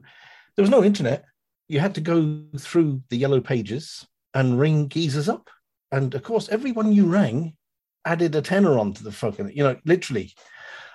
there 0.55 0.63
was 0.63 0.71
no 0.71 0.85
internet. 0.85 1.25
You 1.67 1.81
had 1.81 1.97
to 1.97 2.01
go 2.01 2.45
through 2.57 3.03
the 3.11 3.17
yellow 3.17 3.41
pages 3.41 4.07
and 4.33 4.61
ring 4.61 4.89
geezers 4.89 5.29
up. 5.29 5.51
And 5.91 6.15
of 6.15 6.23
course, 6.23 6.49
everyone 6.51 6.93
you 6.93 7.07
rang 7.07 7.57
added 8.05 8.37
a 8.37 8.43
tenner 8.43 8.79
onto 8.79 9.03
the 9.03 9.11
fucking, 9.11 9.51
you 9.57 9.65
know, 9.65 9.77
literally. 9.85 10.33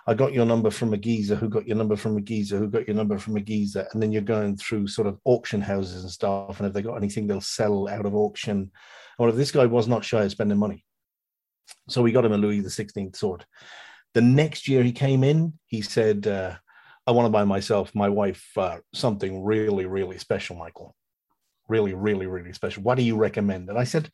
I 0.08 0.14
got 0.14 0.34
your 0.34 0.46
number 0.46 0.70
from 0.70 0.94
a 0.94 0.98
geezer 0.98 1.36
who 1.36 1.50
got 1.50 1.68
your 1.68 1.78
number 1.78 1.96
from 1.96 2.16
a 2.18 2.22
geezer 2.22 2.60
who 2.60 2.70
got 2.70 2.88
your 2.88 2.96
number 2.96 3.18
from 3.18 3.38
a 3.38 3.42
geezer. 3.42 3.88
And 3.92 4.02
then 4.02 4.12
you're 4.12 4.22
going 4.22 4.56
through 4.56 4.88
sort 4.88 5.08
of 5.08 5.20
auction 5.24 5.62
houses 5.62 6.04
and 6.04 6.12
stuff. 6.12 6.60
And 6.60 6.68
if 6.68 6.74
they 6.74 6.84
got 6.84 6.98
anything, 6.98 7.26
they'll 7.26 7.42
sell 7.42 7.88
out 7.88 8.06
of 8.06 8.14
auction. 8.14 8.72
Or 9.18 9.30
if 9.30 9.36
this 9.36 9.52
guy 9.52 9.66
was 9.66 9.88
not 9.88 10.06
shy 10.06 10.24
of 10.24 10.32
spending 10.32 10.60
money. 10.60 10.86
So 11.90 12.04
we 12.04 12.12
got 12.12 12.26
him 12.26 12.34
a 12.34 12.38
Louis 12.38 12.62
16th 12.62 13.16
sword. 13.16 13.46
The 14.14 14.22
next 14.22 14.68
year 14.68 14.84
he 14.84 14.92
came 14.92 15.24
in, 15.24 15.54
he 15.66 15.82
said, 15.82 16.28
uh, 16.28 16.56
I 17.08 17.12
want 17.12 17.26
to 17.26 17.32
buy 17.32 17.44
myself, 17.44 17.94
my 17.96 18.10
wife, 18.10 18.48
uh, 18.58 18.78
something 18.94 19.44
really, 19.44 19.86
really 19.86 20.20
special, 20.20 20.56
Michael. 20.56 20.96
Really, 21.68 21.94
really, 21.94 22.28
really 22.28 22.54
special. 22.54 22.84
What 22.84 22.96
do 22.96 23.04
you 23.04 23.16
recommend? 23.18 23.70
And 23.70 23.78
I 23.78 23.84
said, 23.84 24.10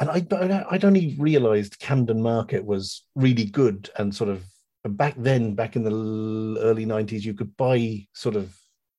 and 0.00 0.10
I, 0.10 0.26
I 0.32 0.64
I'd 0.70 0.84
only 0.84 1.16
realized 1.18 1.78
Camden 1.78 2.20
Market 2.20 2.64
was 2.64 3.04
really 3.14 3.44
good 3.44 3.88
and 3.96 4.14
sort 4.14 4.30
of 4.30 4.44
back 4.84 5.14
then, 5.16 5.54
back 5.54 5.76
in 5.76 5.84
the 5.84 6.60
early 6.60 6.86
90s, 6.86 7.22
you 7.22 7.34
could 7.34 7.56
buy 7.56 8.06
sort 8.12 8.36
of 8.36 8.56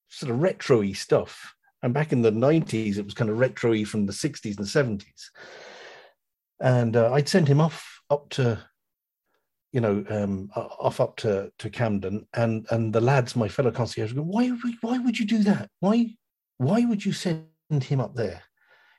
sort 0.09 0.31
of 0.31 0.41
retro-y 0.41 0.93
stuff. 0.93 1.53
And 1.81 1.93
back 1.93 2.13
in 2.13 2.21
the 2.21 2.31
90s, 2.31 2.97
it 2.97 3.05
was 3.05 3.13
kind 3.13 3.29
of 3.29 3.39
retro-y 3.39 3.83
from 3.83 4.05
the 4.05 4.13
60s 4.13 4.57
and 4.57 4.65
70s. 4.65 5.29
And 6.61 6.95
uh, 6.95 7.11
I'd 7.11 7.27
sent 7.27 7.47
him 7.47 7.59
off 7.59 8.01
up 8.09 8.29
to 8.29 8.63
you 9.73 9.81
know, 9.81 10.05
um, 10.09 10.49
off 10.55 11.01
up 11.01 11.15
to, 11.17 11.51
to 11.57 11.69
Camden, 11.69 12.27
and 12.35 12.67
and 12.69 12.93
the 12.93 13.01
lads, 13.01 13.35
my 13.35 13.49
fellow 13.49 13.71
concierge, 13.71 14.13
go, 14.13 14.21
why 14.21 14.49
why 14.81 14.99
would 14.99 15.17
you 15.17 15.25
do 15.25 15.39
that? 15.39 15.69
Why 15.79 16.15
why 16.59 16.85
would 16.85 17.03
you 17.03 17.11
send 17.11 17.47
him 17.69 17.99
up 17.99 18.15
there? 18.15 18.43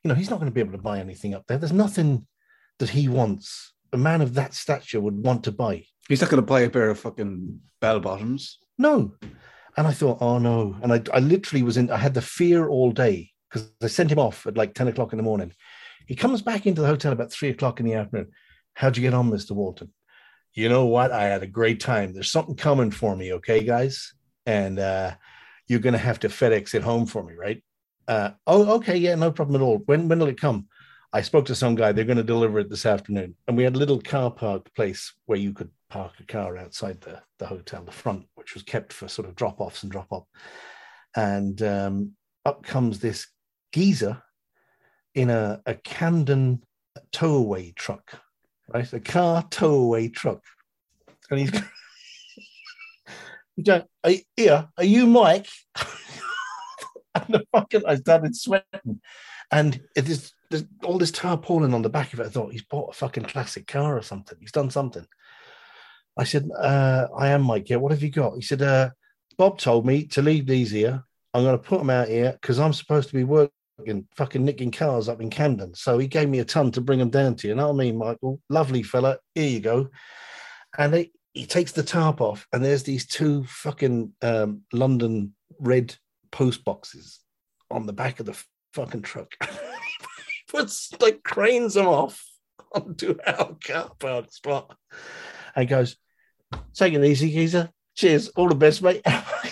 You 0.02 0.08
know, 0.08 0.16
he's 0.16 0.28
not 0.28 0.40
going 0.40 0.50
to 0.50 0.54
be 0.54 0.60
able 0.60 0.72
to 0.72 0.82
buy 0.82 0.98
anything 0.98 1.32
up 1.32 1.44
there. 1.46 1.58
There's 1.58 1.72
nothing 1.72 2.26
that 2.80 2.90
he 2.90 3.08
wants. 3.08 3.72
A 3.92 3.96
man 3.96 4.20
of 4.20 4.34
that 4.34 4.52
stature 4.52 5.00
would 5.00 5.24
want 5.24 5.44
to 5.44 5.52
buy. 5.52 5.84
He's 6.08 6.20
not 6.20 6.30
going 6.30 6.42
to 6.42 6.46
buy 6.46 6.60
a 6.60 6.70
pair 6.70 6.90
of 6.90 7.00
fucking 7.00 7.60
bell 7.80 8.00
bottoms. 8.00 8.58
No. 8.78 9.14
And 9.76 9.86
I 9.86 9.92
thought, 9.92 10.18
oh 10.20 10.38
no. 10.38 10.76
And 10.82 10.92
I, 10.92 11.02
I 11.12 11.20
literally 11.20 11.62
was 11.62 11.76
in, 11.76 11.90
I 11.90 11.96
had 11.96 12.14
the 12.14 12.22
fear 12.22 12.68
all 12.68 12.92
day 12.92 13.30
because 13.48 13.70
I 13.82 13.86
sent 13.86 14.12
him 14.12 14.18
off 14.18 14.46
at 14.46 14.56
like 14.56 14.74
10 14.74 14.88
o'clock 14.88 15.12
in 15.12 15.16
the 15.16 15.22
morning. 15.22 15.52
He 16.06 16.14
comes 16.14 16.42
back 16.42 16.66
into 16.66 16.82
the 16.82 16.86
hotel 16.86 17.12
about 17.12 17.32
three 17.32 17.48
o'clock 17.48 17.80
in 17.80 17.86
the 17.86 17.94
afternoon. 17.94 18.30
How'd 18.74 18.96
you 18.96 19.02
get 19.02 19.14
on, 19.14 19.30
Mr. 19.30 19.52
Walton? 19.52 19.92
You 20.52 20.68
know 20.68 20.86
what? 20.86 21.10
I 21.10 21.24
had 21.24 21.42
a 21.42 21.48
great 21.48 21.80
time. 21.80 22.12
There's 22.12 22.30
something 22.30 22.56
coming 22.56 22.90
for 22.90 23.16
me, 23.16 23.32
okay, 23.34 23.64
guys? 23.64 24.12
And 24.46 24.78
uh, 24.78 25.14
you're 25.66 25.80
going 25.80 25.94
to 25.94 25.98
have 25.98 26.20
to 26.20 26.28
FedEx 26.28 26.74
it 26.74 26.82
home 26.82 27.06
for 27.06 27.24
me, 27.24 27.34
right? 27.34 27.62
Uh, 28.06 28.30
oh, 28.46 28.74
okay, 28.76 28.96
yeah, 28.96 29.14
no 29.14 29.32
problem 29.32 29.60
at 29.60 29.64
all. 29.64 29.78
When 29.86 30.08
when 30.08 30.18
will 30.18 30.28
it 30.28 30.40
come? 30.40 30.68
I 31.14 31.22
spoke 31.22 31.46
to 31.46 31.54
some 31.54 31.76
guy. 31.76 31.92
They're 31.92 32.04
going 32.04 32.16
to 32.16 32.24
deliver 32.24 32.58
it 32.58 32.68
this 32.68 32.84
afternoon. 32.84 33.36
And 33.46 33.56
we 33.56 33.62
had 33.62 33.76
a 33.76 33.78
little 33.78 34.00
car 34.00 34.32
park 34.32 34.74
place 34.74 35.14
where 35.26 35.38
you 35.38 35.52
could 35.52 35.70
park 35.88 36.14
a 36.18 36.24
car 36.24 36.58
outside 36.58 37.00
the, 37.02 37.22
the 37.38 37.46
hotel, 37.46 37.84
the 37.84 37.92
front, 37.92 38.26
which 38.34 38.54
was 38.54 38.64
kept 38.64 38.92
for 38.92 39.06
sort 39.06 39.28
of 39.28 39.36
drop 39.36 39.60
offs 39.60 39.84
and 39.84 39.92
drop 39.92 40.08
off. 40.10 40.24
And 41.14 41.62
um, 41.62 42.16
up 42.44 42.64
comes 42.64 42.98
this 42.98 43.28
geezer 43.72 44.20
in 45.14 45.30
a, 45.30 45.62
a 45.66 45.76
Camden 45.76 46.64
towaway 47.12 47.70
truck, 47.76 48.20
right? 48.74 48.92
A 48.92 48.98
car 48.98 49.44
towaway 49.50 50.08
truck. 50.08 50.42
And 51.30 51.38
he's 51.38 51.52
are, 53.70 53.84
here, 54.36 54.68
are 54.76 54.84
you 54.84 55.06
Mike? 55.06 55.46
and 57.14 57.26
the 57.28 57.44
fucking, 57.52 57.82
I 57.86 57.94
started 57.94 58.34
sweating. 58.34 59.00
And 59.52 59.80
it 59.94 60.08
is 60.08 60.32
there's 60.54 60.66
all 60.84 60.98
this 60.98 61.10
tarpaulin 61.10 61.74
on 61.74 61.82
the 61.82 61.88
back 61.88 62.12
of 62.12 62.20
it. 62.20 62.26
I 62.26 62.28
thought 62.28 62.52
he's 62.52 62.62
bought 62.62 62.90
a 62.90 62.96
fucking 62.96 63.24
classic 63.24 63.66
car 63.66 63.98
or 63.98 64.02
something. 64.02 64.38
He's 64.40 64.52
done 64.52 64.70
something. 64.70 65.04
I 66.16 66.22
said, 66.22 66.48
uh, 66.56 67.08
I 67.16 67.28
am 67.28 67.42
Mike. 67.42 67.68
Yeah, 67.68 67.76
what 67.76 67.90
have 67.90 68.04
you 68.04 68.10
got? 68.10 68.36
He 68.36 68.42
said, 68.42 68.62
uh, 68.62 68.90
Bob 69.36 69.58
told 69.58 69.84
me 69.84 70.06
to 70.06 70.22
leave 70.22 70.46
these 70.46 70.70
here. 70.70 71.02
I'm 71.32 71.42
going 71.42 71.58
to 71.58 71.62
put 71.62 71.78
them 71.78 71.90
out 71.90 72.06
here 72.06 72.38
because 72.40 72.60
I'm 72.60 72.72
supposed 72.72 73.08
to 73.08 73.16
be 73.16 73.24
working 73.24 74.06
fucking 74.14 74.44
nicking 74.44 74.70
cars 74.70 75.08
up 75.08 75.20
in 75.20 75.28
Camden. 75.28 75.74
So 75.74 75.98
he 75.98 76.06
gave 76.06 76.28
me 76.28 76.38
a 76.38 76.44
ton 76.44 76.70
to 76.72 76.80
bring 76.80 77.00
them 77.00 77.10
down 77.10 77.34
to 77.36 77.48
you. 77.48 77.56
Know 77.56 77.66
what 77.66 77.74
I 77.74 77.84
mean, 77.84 77.98
Michael? 77.98 78.40
Lovely 78.48 78.84
fella. 78.84 79.18
Here 79.34 79.48
you 79.48 79.58
go. 79.58 79.88
And 80.78 80.94
he, 80.94 81.12
he 81.32 81.46
takes 81.46 81.72
the 81.72 81.82
tarp 81.82 82.20
off, 82.20 82.46
and 82.52 82.64
there's 82.64 82.84
these 82.84 83.06
two 83.08 83.42
fucking 83.46 84.12
um, 84.22 84.62
London 84.72 85.34
red 85.58 85.96
post 86.30 86.64
boxes 86.64 87.18
on 87.72 87.86
the 87.86 87.92
back 87.92 88.20
of 88.20 88.26
the 88.26 88.40
fucking 88.72 89.02
truck. 89.02 89.32
puts 90.54 90.92
like 91.00 91.22
cranes 91.24 91.74
them 91.74 91.86
off 91.86 92.24
onto 92.74 93.18
our 93.26 93.56
car 93.64 93.90
park 93.98 94.32
spot 94.32 94.76
and 95.56 95.68
goes, 95.68 95.96
Take 96.72 96.94
it 96.94 97.04
easy, 97.04 97.30
geezer. 97.30 97.70
Cheers. 97.96 98.28
All 98.28 98.48
the 98.48 98.54
best, 98.54 98.82
mate. 98.82 99.02
I 99.06 99.50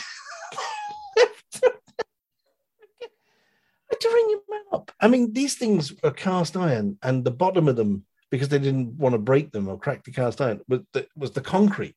to 4.00 4.08
ring 4.08 4.30
him 4.30 4.40
up. 4.72 4.92
I 5.00 5.08
mean, 5.08 5.32
these 5.32 5.54
things 5.54 5.92
are 6.02 6.10
cast 6.12 6.56
iron, 6.56 6.98
and 7.02 7.24
the 7.24 7.30
bottom 7.30 7.68
of 7.68 7.76
them, 7.76 8.04
because 8.30 8.48
they 8.48 8.58
didn't 8.58 8.96
want 8.98 9.14
to 9.14 9.18
break 9.18 9.52
them 9.52 9.68
or 9.68 9.78
crack 9.78 10.04
the 10.04 10.12
cast 10.12 10.40
iron, 10.40 10.60
was 10.68 10.80
the, 10.92 11.06
was 11.16 11.32
the 11.32 11.40
concrete. 11.40 11.96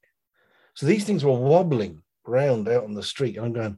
So 0.73 0.85
these 0.85 1.03
things 1.03 1.23
were 1.23 1.31
wobbling 1.31 2.01
around 2.27 2.67
out 2.67 2.83
on 2.83 2.93
the 2.93 3.03
street. 3.03 3.37
And 3.37 3.45
I'm 3.45 3.53
going, 3.53 3.77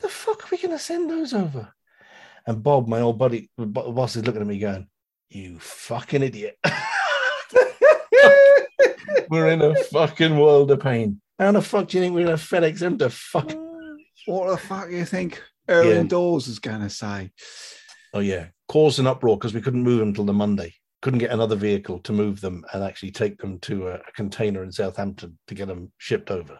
the 0.00 0.08
fuck 0.08 0.44
are 0.44 0.48
we 0.50 0.58
going 0.58 0.70
to 0.70 0.78
send 0.78 1.10
those 1.10 1.34
over? 1.34 1.74
And 2.48 2.62
Bob, 2.62 2.88
my 2.88 3.00
old 3.00 3.18
buddy, 3.18 3.50
the 3.58 3.66
boss, 3.66 4.16
is 4.16 4.24
looking 4.24 4.40
at 4.40 4.46
me 4.46 4.58
going, 4.58 4.88
you 5.28 5.58
fucking 5.58 6.22
idiot. 6.22 6.56
we're 9.28 9.48
in 9.48 9.60
a 9.60 9.74
fucking 9.74 10.38
world 10.38 10.70
of 10.70 10.80
pain. 10.80 11.20
How 11.38 11.52
the 11.52 11.60
fuck 11.60 11.88
do 11.88 11.98
you 11.98 12.02
think 12.02 12.14
we're 12.14 12.24
going 12.24 12.38
to 12.38 12.42
FedEx 12.42 12.80
him 12.80 12.96
to 12.98 13.10
fuck? 13.10 13.52
What 14.24 14.48
the 14.48 14.56
fuck 14.56 14.88
do 14.88 14.96
you 14.96 15.04
think 15.04 15.42
Aaron 15.68 15.88
yeah. 15.88 16.02
Dawes 16.04 16.48
is 16.48 16.58
going 16.58 16.80
to 16.80 16.88
say? 16.88 17.32
Oh, 18.14 18.20
yeah. 18.20 18.46
Caused 18.66 18.98
an 18.98 19.06
uproar 19.06 19.36
because 19.36 19.52
we 19.52 19.60
couldn't 19.60 19.82
move 19.82 19.98
them 19.98 20.08
until 20.08 20.24
the 20.24 20.32
Monday. 20.32 20.72
Couldn't 21.02 21.18
get 21.18 21.32
another 21.32 21.54
vehicle 21.54 21.98
to 21.98 22.14
move 22.14 22.40
them 22.40 22.64
and 22.72 22.82
actually 22.82 23.10
take 23.10 23.36
them 23.36 23.58
to 23.58 23.88
a, 23.88 23.94
a 23.96 24.12
container 24.16 24.62
in 24.62 24.72
Southampton 24.72 25.38
to 25.48 25.54
get 25.54 25.68
them 25.68 25.92
shipped 25.98 26.30
over. 26.30 26.58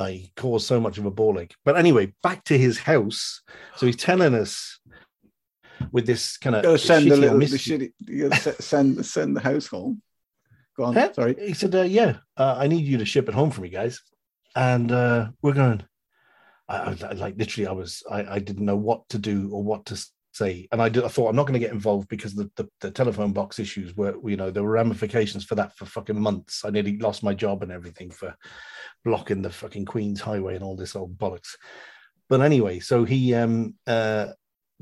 I 0.00 0.30
caused 0.34 0.66
so 0.66 0.80
much 0.80 0.98
of 0.98 1.04
a 1.04 1.10
ball 1.10 1.38
ache. 1.38 1.54
But 1.64 1.76
anyway, 1.76 2.14
back 2.22 2.44
to 2.44 2.56
his 2.56 2.78
house. 2.78 3.42
So 3.76 3.86
he's 3.86 3.96
telling 3.96 4.34
us 4.34 4.80
with 5.92 6.06
this 6.06 6.38
kind 6.38 6.56
of 6.56 6.80
send 6.80 7.10
the 7.10 7.16
little 7.16 7.38
the 7.38 7.46
shitty, 7.46 8.62
send 8.62 9.04
send 9.04 9.36
the 9.36 9.40
house 9.40 9.66
home. 9.66 10.02
Go 10.76 10.84
on. 10.84 10.94
Huh? 10.94 11.12
Sorry. 11.12 11.36
He 11.38 11.54
said, 11.54 11.74
uh, 11.74 11.82
"Yeah, 11.82 12.16
uh, 12.36 12.56
I 12.58 12.66
need 12.66 12.86
you 12.86 12.98
to 12.98 13.04
ship 13.04 13.28
it 13.28 13.34
home 13.34 13.50
for 13.50 13.60
me, 13.60 13.68
guys." 13.68 14.00
And 14.56 14.90
uh, 14.90 15.28
we're 15.42 15.52
going. 15.52 15.82
I, 16.68 16.96
I, 17.02 17.12
like 17.12 17.36
literally, 17.36 17.66
I 17.66 17.72
was 17.72 18.02
I, 18.10 18.36
I 18.36 18.38
didn't 18.38 18.64
know 18.64 18.76
what 18.76 19.08
to 19.10 19.18
do 19.18 19.50
or 19.52 19.62
what 19.62 19.86
to 19.86 20.02
and 20.40 20.80
I, 20.80 20.88
did, 20.88 21.04
I 21.04 21.08
thought 21.08 21.28
I'm 21.28 21.36
not 21.36 21.46
going 21.46 21.60
to 21.60 21.66
get 21.66 21.72
involved 21.72 22.08
because 22.08 22.34
the, 22.34 22.50
the, 22.56 22.68
the 22.80 22.90
telephone 22.90 23.32
box 23.32 23.58
issues 23.58 23.96
were 23.96 24.14
you 24.28 24.36
know 24.36 24.50
there 24.50 24.62
were 24.62 24.70
ramifications 24.70 25.44
for 25.44 25.54
that 25.56 25.76
for 25.76 25.86
fucking 25.86 26.20
months. 26.20 26.64
I 26.64 26.70
nearly 26.70 26.98
lost 26.98 27.22
my 27.22 27.34
job 27.34 27.62
and 27.62 27.72
everything 27.72 28.10
for 28.10 28.34
blocking 29.04 29.42
the 29.42 29.50
fucking 29.50 29.86
Queen's 29.86 30.20
Highway 30.20 30.54
and 30.54 30.64
all 30.64 30.76
this 30.76 30.96
old 30.96 31.18
bollocks. 31.18 31.54
But 32.28 32.40
anyway, 32.40 32.80
so 32.80 33.04
he 33.04 33.34
um 33.34 33.74
uh 33.86 34.28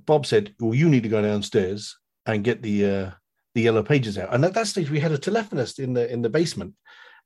Bob 0.05 0.27
said, 0.27 0.55
"Well, 0.61 0.75
you 0.75 0.88
need 0.88 1.03
to 1.03 1.09
go 1.09 1.23
downstairs 1.23 1.97
and 2.27 2.45
get 2.45 2.62
the 2.62 2.87
uh, 2.87 3.11
the 3.55 3.62
yellow 3.62 3.83
pages 3.83 4.19
out." 4.19 4.33
And 4.33 4.45
at 4.45 4.55
that 4.55 4.67
stage, 4.67 4.91
we 4.91 5.00
had 5.00 5.12
a 5.12 5.19
telephonist 5.19 5.79
in 5.79 5.93
the 5.93 6.11
in 6.11 6.23
the 6.23 6.31
basement, 6.31 6.75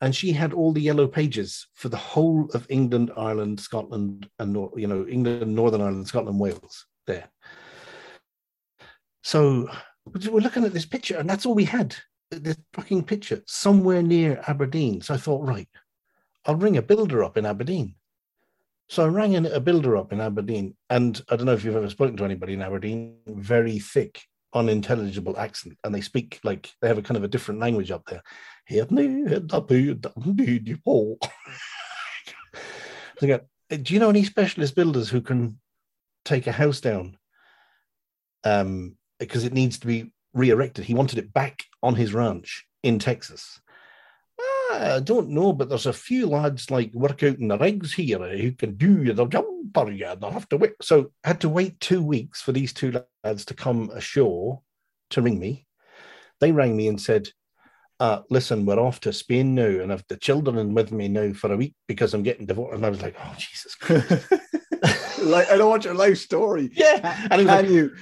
and 0.00 0.14
she 0.14 0.32
had 0.32 0.52
all 0.52 0.72
the 0.72 0.80
yellow 0.80 1.06
pages 1.06 1.68
for 1.74 1.88
the 1.88 1.96
whole 1.96 2.48
of 2.54 2.66
England, 2.68 3.10
Ireland, 3.16 3.60
Scotland, 3.60 4.28
and 4.38 4.54
you 4.76 4.86
know 4.86 5.06
England, 5.06 5.54
Northern 5.54 5.80
Ireland, 5.80 6.08
Scotland, 6.08 6.40
Wales 6.40 6.86
there. 7.06 7.28
So 9.22 9.68
we're 10.04 10.40
looking 10.40 10.64
at 10.64 10.72
this 10.72 10.86
picture, 10.86 11.18
and 11.18 11.28
that's 11.28 11.46
all 11.46 11.54
we 11.54 11.64
had. 11.64 11.96
This 12.30 12.56
fucking 12.72 13.04
picture 13.04 13.42
somewhere 13.46 14.02
near 14.02 14.42
Aberdeen. 14.46 15.00
So 15.00 15.14
I 15.14 15.18
thought, 15.18 15.46
right, 15.46 15.68
I'll 16.46 16.56
ring 16.56 16.76
a 16.78 16.82
builder 16.82 17.22
up 17.22 17.36
in 17.36 17.46
Aberdeen 17.46 17.94
so 18.92 19.04
I 19.04 19.08
rang 19.08 19.32
in 19.32 19.46
a 19.46 19.58
builder 19.58 19.96
up 19.96 20.12
in 20.12 20.20
Aberdeen, 20.20 20.76
and 20.90 21.18
I 21.30 21.36
don't 21.36 21.46
know 21.46 21.54
if 21.54 21.64
you've 21.64 21.76
ever 21.76 21.88
spoken 21.88 22.14
to 22.18 22.26
anybody 22.26 22.52
in 22.52 22.60
Aberdeen, 22.60 23.16
very 23.26 23.78
thick, 23.78 24.20
unintelligible 24.52 25.38
accent, 25.38 25.78
and 25.82 25.94
they 25.94 26.02
speak 26.02 26.40
like 26.44 26.70
they 26.82 26.88
have 26.88 26.98
a 26.98 27.02
kind 27.02 27.16
of 27.16 27.24
a 27.24 27.28
different 27.28 27.58
language 27.58 27.90
up 27.90 28.04
there. 28.04 28.22
do 33.70 33.94
you 33.94 33.98
know 33.98 34.10
any 34.10 34.24
specialist 34.24 34.74
builders 34.74 35.08
who 35.08 35.22
can 35.22 35.58
take 36.26 36.46
a 36.46 36.52
house 36.52 36.82
down 36.82 37.16
um, 38.44 38.94
because 39.28 39.44
it 39.44 39.52
needs 39.52 39.78
to 39.78 39.86
be 39.86 40.12
re-erected? 40.34 40.84
He 40.84 40.94
wanted 40.94 41.18
it 41.18 41.32
back 41.32 41.64
on 41.82 41.94
his 41.94 42.14
ranch 42.14 42.66
in 42.82 42.98
Texas. 42.98 43.60
I 44.72 45.00
don't 45.00 45.28
know, 45.28 45.52
but 45.52 45.68
there's 45.68 45.86
a 45.86 45.92
few 45.92 46.26
lads 46.26 46.70
like 46.70 46.92
work 46.94 47.22
out 47.22 47.38
in 47.38 47.48
the 47.48 47.58
rigs 47.58 47.92
here 47.92 48.18
who 48.18 48.52
can 48.52 48.74
do 48.76 49.12
the 49.12 49.26
jumper. 49.26 49.90
Yeah, 49.90 50.14
they'll 50.14 50.30
have 50.30 50.48
to 50.48 50.56
wait. 50.56 50.72
So 50.80 51.10
I 51.24 51.28
had 51.28 51.40
to 51.42 51.48
wait 51.48 51.78
two 51.78 52.02
weeks 52.02 52.40
for 52.40 52.52
these 52.52 52.72
two 52.72 53.02
lads 53.24 53.44
to 53.46 53.54
come 53.54 53.90
ashore 53.90 54.62
to 55.10 55.22
ring 55.22 55.38
me. 55.38 55.66
They 56.40 56.52
rang 56.52 56.76
me 56.76 56.88
and 56.88 57.00
said, 57.00 57.28
uh, 58.00 58.22
listen, 58.30 58.66
we're 58.66 58.80
off 58.80 59.00
to 59.00 59.12
Spain 59.12 59.54
now, 59.54 59.62
and 59.62 59.92
I've 59.92 60.04
the 60.08 60.16
children 60.16 60.74
with 60.74 60.90
me 60.90 61.06
now 61.08 61.32
for 61.34 61.52
a 61.52 61.56
week 61.56 61.74
because 61.86 62.14
I'm 62.14 62.24
getting 62.24 62.46
divorced. 62.46 62.74
And 62.74 62.86
I 62.86 62.90
was 62.90 63.02
like, 63.02 63.16
oh, 63.18 63.34
Jesus 63.38 63.76
like, 65.24 65.50
I 65.50 65.56
don't 65.56 65.70
want 65.70 65.84
your 65.84 65.94
life 65.94 66.18
story. 66.18 66.70
Yeah. 66.72 67.26
And 67.30 67.46
can 67.46 67.46
like, 67.46 67.68
you? 67.68 67.94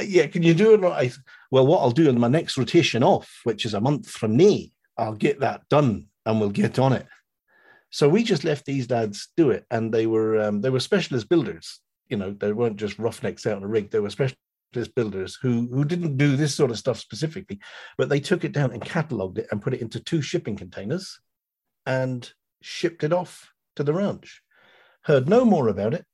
yeah, 0.00 0.26
can 0.26 0.42
you 0.42 0.54
do 0.54 0.74
it? 0.74 0.84
I, 0.84 1.10
well, 1.50 1.66
what 1.66 1.80
I'll 1.80 1.90
do 1.90 2.08
in 2.08 2.18
my 2.18 2.28
next 2.28 2.56
rotation 2.56 3.02
off, 3.02 3.40
which 3.44 3.64
is 3.64 3.74
a 3.74 3.80
month 3.80 4.10
from 4.10 4.36
now, 4.36 4.56
I'll 4.96 5.14
get 5.14 5.40
that 5.40 5.68
done 5.68 6.06
and 6.26 6.40
we'll 6.40 6.50
get 6.50 6.78
on 6.78 6.92
it. 6.92 7.06
So 7.90 8.08
we 8.08 8.24
just 8.24 8.42
left 8.42 8.66
these 8.66 8.88
dads 8.88 9.28
do 9.36 9.50
it, 9.50 9.66
and 9.70 9.94
they 9.94 10.06
were 10.06 10.40
um, 10.40 10.60
they 10.60 10.70
were 10.70 10.80
specialist 10.80 11.28
builders. 11.28 11.78
You 12.08 12.16
know, 12.16 12.32
they 12.32 12.52
weren't 12.52 12.76
just 12.76 12.98
roughnecks 12.98 13.46
out 13.46 13.58
on 13.58 13.62
a 13.62 13.68
rig. 13.68 13.92
They 13.92 14.00
were 14.00 14.10
specialist 14.10 14.36
builders 14.96 15.38
who 15.40 15.68
who 15.72 15.84
didn't 15.84 16.16
do 16.16 16.34
this 16.34 16.56
sort 16.56 16.72
of 16.72 16.78
stuff 16.78 16.98
specifically, 16.98 17.60
but 17.96 18.08
they 18.08 18.18
took 18.18 18.42
it 18.42 18.50
down 18.50 18.72
and 18.72 18.84
catalogued 18.84 19.38
it 19.38 19.46
and 19.52 19.62
put 19.62 19.74
it 19.74 19.80
into 19.80 20.00
two 20.00 20.22
shipping 20.22 20.56
containers, 20.56 21.20
and 21.86 22.32
shipped 22.62 23.04
it 23.04 23.12
off 23.12 23.52
to 23.76 23.84
the 23.84 23.94
ranch. 23.94 24.42
Heard 25.02 25.28
no 25.28 25.44
more 25.44 25.68
about 25.68 25.94
it. 25.94 26.04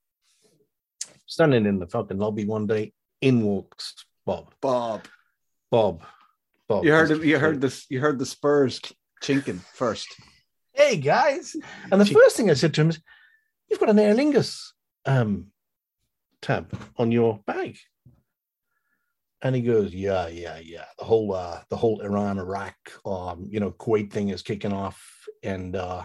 Standing 1.31 1.65
in 1.65 1.79
the 1.79 1.87
fucking 1.87 2.19
lobby 2.19 2.45
one 2.45 2.67
day, 2.67 2.93
in 3.21 3.43
walks 3.45 3.95
Bob. 4.27 4.53
Bob. 4.61 5.07
Bob 5.71 6.03
Bob. 6.67 6.85
You 6.85 6.91
heard 6.91 7.23
you 7.23 7.39
heard 7.39 7.61
this. 7.61 7.87
You 7.89 8.01
heard 8.01 8.19
the 8.19 8.27
Spurs 8.27 8.81
chinking 9.23 9.61
first. 9.75 10.09
Hey 10.73 10.97
guys. 10.97 11.55
And 11.93 12.01
the 12.01 12.05
Cheap. 12.05 12.17
first 12.17 12.37
thing 12.37 12.51
I 12.51 12.55
said 12.55 12.75
to 12.75 12.81
him 12.81 12.91
is, 12.91 13.01
You've 13.69 13.79
got 13.79 13.91
an 13.91 14.01
Aer 14.01 14.13
Lingus 14.17 14.73
um, 15.07 15.53
tab 16.43 16.77
on 16.97 17.13
your 17.13 17.39
bag. 17.47 17.79
And 19.41 19.55
he 19.55 19.63
goes, 19.63 19.95
Yeah, 19.95 20.27
yeah, 20.27 20.59
yeah. 20.59 20.87
The 20.99 21.05
whole 21.05 21.33
uh 21.33 21.61
the 21.71 21.77
whole 21.77 22.01
Iran, 22.01 22.41
Iraq, 22.41 22.75
um, 23.07 23.47
you 23.49 23.61
know, 23.61 23.71
Kuwait 23.71 24.11
thing 24.11 24.31
is 24.31 24.43
kicking 24.43 24.73
off. 24.73 25.01
And 25.45 25.77
uh 25.77 26.03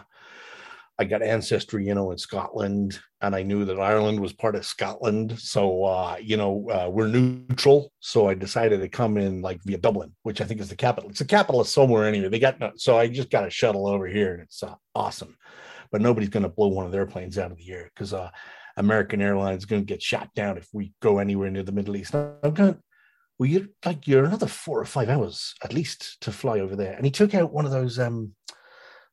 I 0.98 1.04
got 1.04 1.22
ancestry, 1.22 1.86
you 1.86 1.94
know, 1.94 2.12
in 2.12 2.18
Scotland, 2.18 3.00
and 3.22 3.36
I 3.36 3.44
knew 3.44 3.66
that 3.66 3.80
Ireland 3.80 4.20
was 4.20 4.32
part 4.32 4.56
of 4.56 4.66
Scotland. 4.66 5.38
So, 5.40 5.84
uh, 5.84 6.16
you 6.22 6.38
know, 6.38 6.70
uh, 6.70 6.90
we're 6.90 7.08
neutral. 7.08 7.92
So 8.00 8.30
I 8.30 8.34
decided 8.34 8.80
to 8.80 8.88
come 8.88 9.18
in 9.18 9.42
like 9.42 9.62
via 9.64 9.78
Dublin, 9.78 10.16
which 10.24 10.40
I 10.40 10.46
think 10.46 10.62
is 10.62 10.70
the 10.70 10.76
capital. 10.76 11.10
It's 11.10 11.20
the 11.20 11.26
capital 11.26 11.60
of 11.60 11.68
somewhere 11.68 12.06
anyway. 12.06 12.30
They 12.30 12.40
got 12.40 12.60
no, 12.60 12.72
so 12.78 12.98
I 12.98 13.08
just 13.08 13.30
got 13.30 13.46
a 13.46 13.50
shuttle 13.50 13.88
over 13.88 14.08
here, 14.08 14.34
and 14.34 14.44
it's 14.44 14.64
uh, 14.64 14.76
awesome. 14.94 15.36
But 15.92 16.02
nobody's 16.02 16.30
going 16.30 16.44
to 16.44 16.50
blow 16.50 16.68
one 16.68 16.86
of 16.86 16.92
their 16.92 17.06
planes 17.06 17.38
out 17.38 17.52
of 17.52 17.58
the 17.58 17.72
air 17.72 17.92
because 17.94 18.14
uh, 18.14 18.30
American 18.78 19.22
Airlines 19.22 19.60
is 19.60 19.66
going 19.66 19.82
to 19.82 19.94
get 19.94 20.02
shot 20.02 20.34
down 20.34 20.58
if 20.58 20.70
we 20.72 20.94
go 21.02 21.20
anywhere 21.20 21.52
near 21.52 21.64
the 21.64 21.72
Middle 21.72 21.98
East. 21.98 22.16
I'm 22.16 22.54
going, 22.54 22.78
well, 23.38 23.50
you're 23.50 23.68
like 23.86 24.08
you're 24.08 24.24
another 24.24 24.48
four 24.48 24.80
or 24.80 24.86
five 24.86 25.10
hours 25.10 25.56
at 25.64 25.74
least 25.74 26.22
to 26.22 26.32
fly 26.32 26.60
over 26.60 26.76
there. 26.76 26.94
And 26.94 27.04
he 27.04 27.12
took 27.12 27.34
out 27.34 27.52
one 27.52 27.66
of 27.66 27.72
those 27.72 28.00
um 28.00 28.34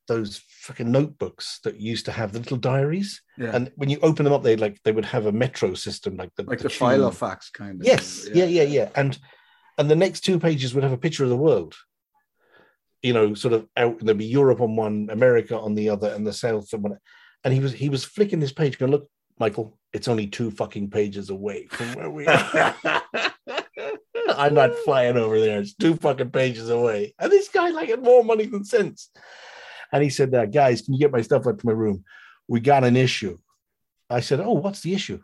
those 0.09 0.43
fucking 0.49 0.91
notebooks 0.91 1.61
that 1.65 1.81
used 1.81 2.05
to 2.07 2.13
have 2.13 2.33
the 2.33 2.39
little 2.39 2.57
diaries. 2.57 3.23
Yeah. 3.39 3.55
And 3.55 3.71
when 3.77 3.89
you 3.89 3.99
open 4.03 4.25
them 4.25 4.33
up, 4.33 4.43
they 4.43 4.57
like 4.57 4.81
they 4.85 4.93
would 4.93 5.05
have 5.05 5.27
a 5.27 5.33
metro 5.33 5.75
system, 5.75 6.17
like 6.17 6.31
the 6.37 6.45
like 6.45 6.59
the 6.59 6.69
tube. 6.69 6.79
file 6.79 7.05
of 7.05 7.17
facts 7.17 7.51
kind 7.51 7.81
of. 7.81 7.87
Yes, 7.87 8.29
yeah. 8.33 8.45
yeah, 8.45 8.63
yeah, 8.63 8.89
And 8.95 9.19
and 9.79 9.91
the 9.91 9.97
next 9.97 10.21
two 10.21 10.39
pages 10.39 10.75
would 10.75 10.85
have 10.85 10.93
a 10.93 10.99
picture 10.99 11.25
of 11.25 11.31
the 11.31 11.37
world. 11.37 11.75
You 13.03 13.13
know, 13.13 13.35
sort 13.35 13.55
of 13.55 13.67
out. 13.77 13.99
There'd 14.01 14.19
be 14.19 14.27
Europe 14.27 14.61
on 14.61 14.77
one, 14.77 15.09
America 15.11 15.59
on 15.59 15.75
the 15.75 15.89
other, 15.89 16.09
and 16.09 16.27
the 16.27 16.33
South 16.33 16.73
and 16.73 16.83
one. 16.83 16.99
And 17.45 17.53
he 17.53 17.61
was 17.61 17.73
he 17.73 17.89
was 17.89 18.05
flicking 18.05 18.39
this 18.39 18.53
page, 18.53 18.79
going, 18.79 18.93
"Look, 18.93 19.09
Michael, 19.39 19.79
it's 19.93 20.09
only 20.09 20.29
two 20.29 20.51
fucking 20.51 20.91
pages 20.91 21.31
away 21.31 21.67
from 21.67 21.95
where 21.95 22.11
we 22.11 22.27
are." 22.27 22.75
I'm 24.37 24.55
not 24.55 24.75
flying 24.85 25.17
over 25.17 25.41
there. 25.41 25.61
It's 25.61 25.75
two 25.75 25.97
fucking 25.97 26.31
pages 26.31 26.71
away. 26.71 27.15
And 27.19 27.31
this 27.31 27.49
guy 27.49 27.71
like 27.71 27.89
had 27.89 28.03
more 28.03 28.25
money 28.25 28.47
than 28.47 28.65
sense. 28.65 29.11
And 29.93 30.03
he 30.03 30.11
said, 30.11 30.35
uh, 30.35 30.47
guys, 30.47 30.83
can 30.83 30.95
you 30.95 31.01
get 31.01 31.13
my 31.13 31.21
stuff 31.23 31.47
up 31.47 31.59
to 31.59 31.67
my 31.67 31.73
room? 31.73 32.05
We 32.49 32.61
got 32.61 32.85
an 32.85 32.97
issue. 32.97 33.39
I 34.09 34.21
said, 34.21 34.41
Oh, 34.41 34.53
what's 34.53 34.81
the 34.81 34.95
issue? 34.95 35.21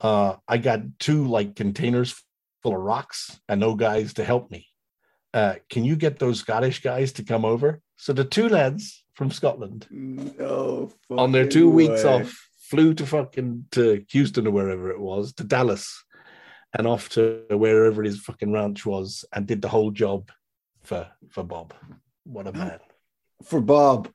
Uh, 0.00 0.36
I 0.46 0.58
got 0.58 0.80
two 0.98 1.26
like 1.26 1.56
containers 1.56 2.22
full 2.62 2.74
of 2.74 2.80
rocks 2.80 3.38
and 3.48 3.60
no 3.60 3.74
guys 3.74 4.14
to 4.14 4.24
help 4.24 4.50
me. 4.50 4.68
Uh, 5.32 5.54
can 5.68 5.84
you 5.84 5.96
get 5.96 6.18
those 6.18 6.40
Scottish 6.40 6.80
guys 6.82 7.12
to 7.14 7.24
come 7.24 7.44
over? 7.44 7.80
So 7.96 8.12
the 8.12 8.24
two 8.24 8.48
lads 8.48 9.04
from 9.14 9.30
Scotland 9.30 9.86
No. 9.90 10.92
on 11.10 11.32
their 11.32 11.46
two 11.48 11.70
weeks 11.70 12.04
off 12.04 12.34
flew 12.68 12.94
to 12.94 13.06
fucking 13.06 13.66
to 13.72 14.04
Houston 14.10 14.46
or 14.46 14.50
wherever 14.50 14.90
it 14.90 15.00
was, 15.00 15.32
to 15.34 15.44
Dallas, 15.44 16.04
and 16.76 16.86
off 16.86 17.08
to 17.10 17.44
wherever 17.50 18.02
his 18.02 18.20
fucking 18.20 18.52
ranch 18.52 18.84
was, 18.86 19.24
and 19.32 19.46
did 19.46 19.62
the 19.62 19.68
whole 19.68 19.90
job 19.90 20.30
for 20.82 21.06
for 21.30 21.44
Bob. 21.44 21.74
What 22.24 22.46
a 22.46 22.52
man! 22.52 22.80
For 23.44 23.60
Bob, 23.60 24.08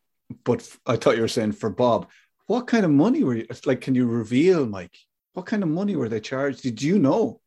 but 0.43 0.67
I 0.85 0.95
thought 0.95 1.15
you 1.15 1.21
were 1.21 1.27
saying 1.27 1.53
for 1.53 1.69
Bob. 1.69 2.09
What 2.47 2.67
kind 2.67 2.83
of 2.85 2.91
money 2.91 3.23
were 3.23 3.35
you? 3.35 3.45
It's 3.49 3.67
like, 3.67 3.81
can 3.81 3.95
you 3.95 4.07
reveal, 4.07 4.65
Mike? 4.65 4.97
What 5.33 5.45
kind 5.45 5.61
of 5.61 5.69
money 5.69 5.95
were 5.95 6.09
they 6.09 6.19
charged? 6.19 6.63
Did 6.63 6.81
you 6.81 6.97
know, 6.97 7.41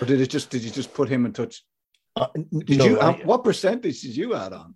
or 0.00 0.06
did 0.06 0.20
it 0.20 0.28
just? 0.30 0.50
Did 0.50 0.62
you 0.62 0.70
just 0.70 0.94
put 0.94 1.08
him 1.08 1.26
in 1.26 1.32
touch? 1.32 1.62
Uh, 2.16 2.28
Did 2.34 2.78
no, 2.78 2.84
you? 2.84 2.98
I- 2.98 3.08
um, 3.08 3.20
what 3.24 3.44
percentage 3.44 4.00
did 4.00 4.16
you 4.16 4.34
add 4.34 4.52
on? 4.52 4.74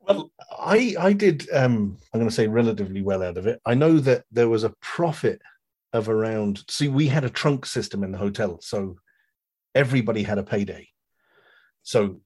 Well, 0.00 0.30
I 0.56 0.94
I 0.98 1.12
did. 1.12 1.48
Um, 1.52 1.98
I'm 2.14 2.20
going 2.20 2.28
to 2.28 2.34
say 2.34 2.46
relatively 2.46 3.02
well 3.02 3.22
out 3.24 3.36
of 3.36 3.46
it. 3.48 3.60
I 3.66 3.74
know 3.74 3.98
that 3.98 4.24
there 4.30 4.48
was 4.48 4.62
a 4.62 4.74
profit 4.80 5.42
of 5.92 6.08
around. 6.08 6.62
See, 6.70 6.86
we 6.88 7.08
had 7.08 7.24
a 7.24 7.30
tronc 7.30 7.66
system 7.66 8.04
in 8.04 8.12
the 8.12 8.18
hotel, 8.18 8.60
so 8.62 8.98
everybody 9.74 10.22
had 10.22 10.38
a 10.38 10.44
payday. 10.44 10.88
So 11.82 12.20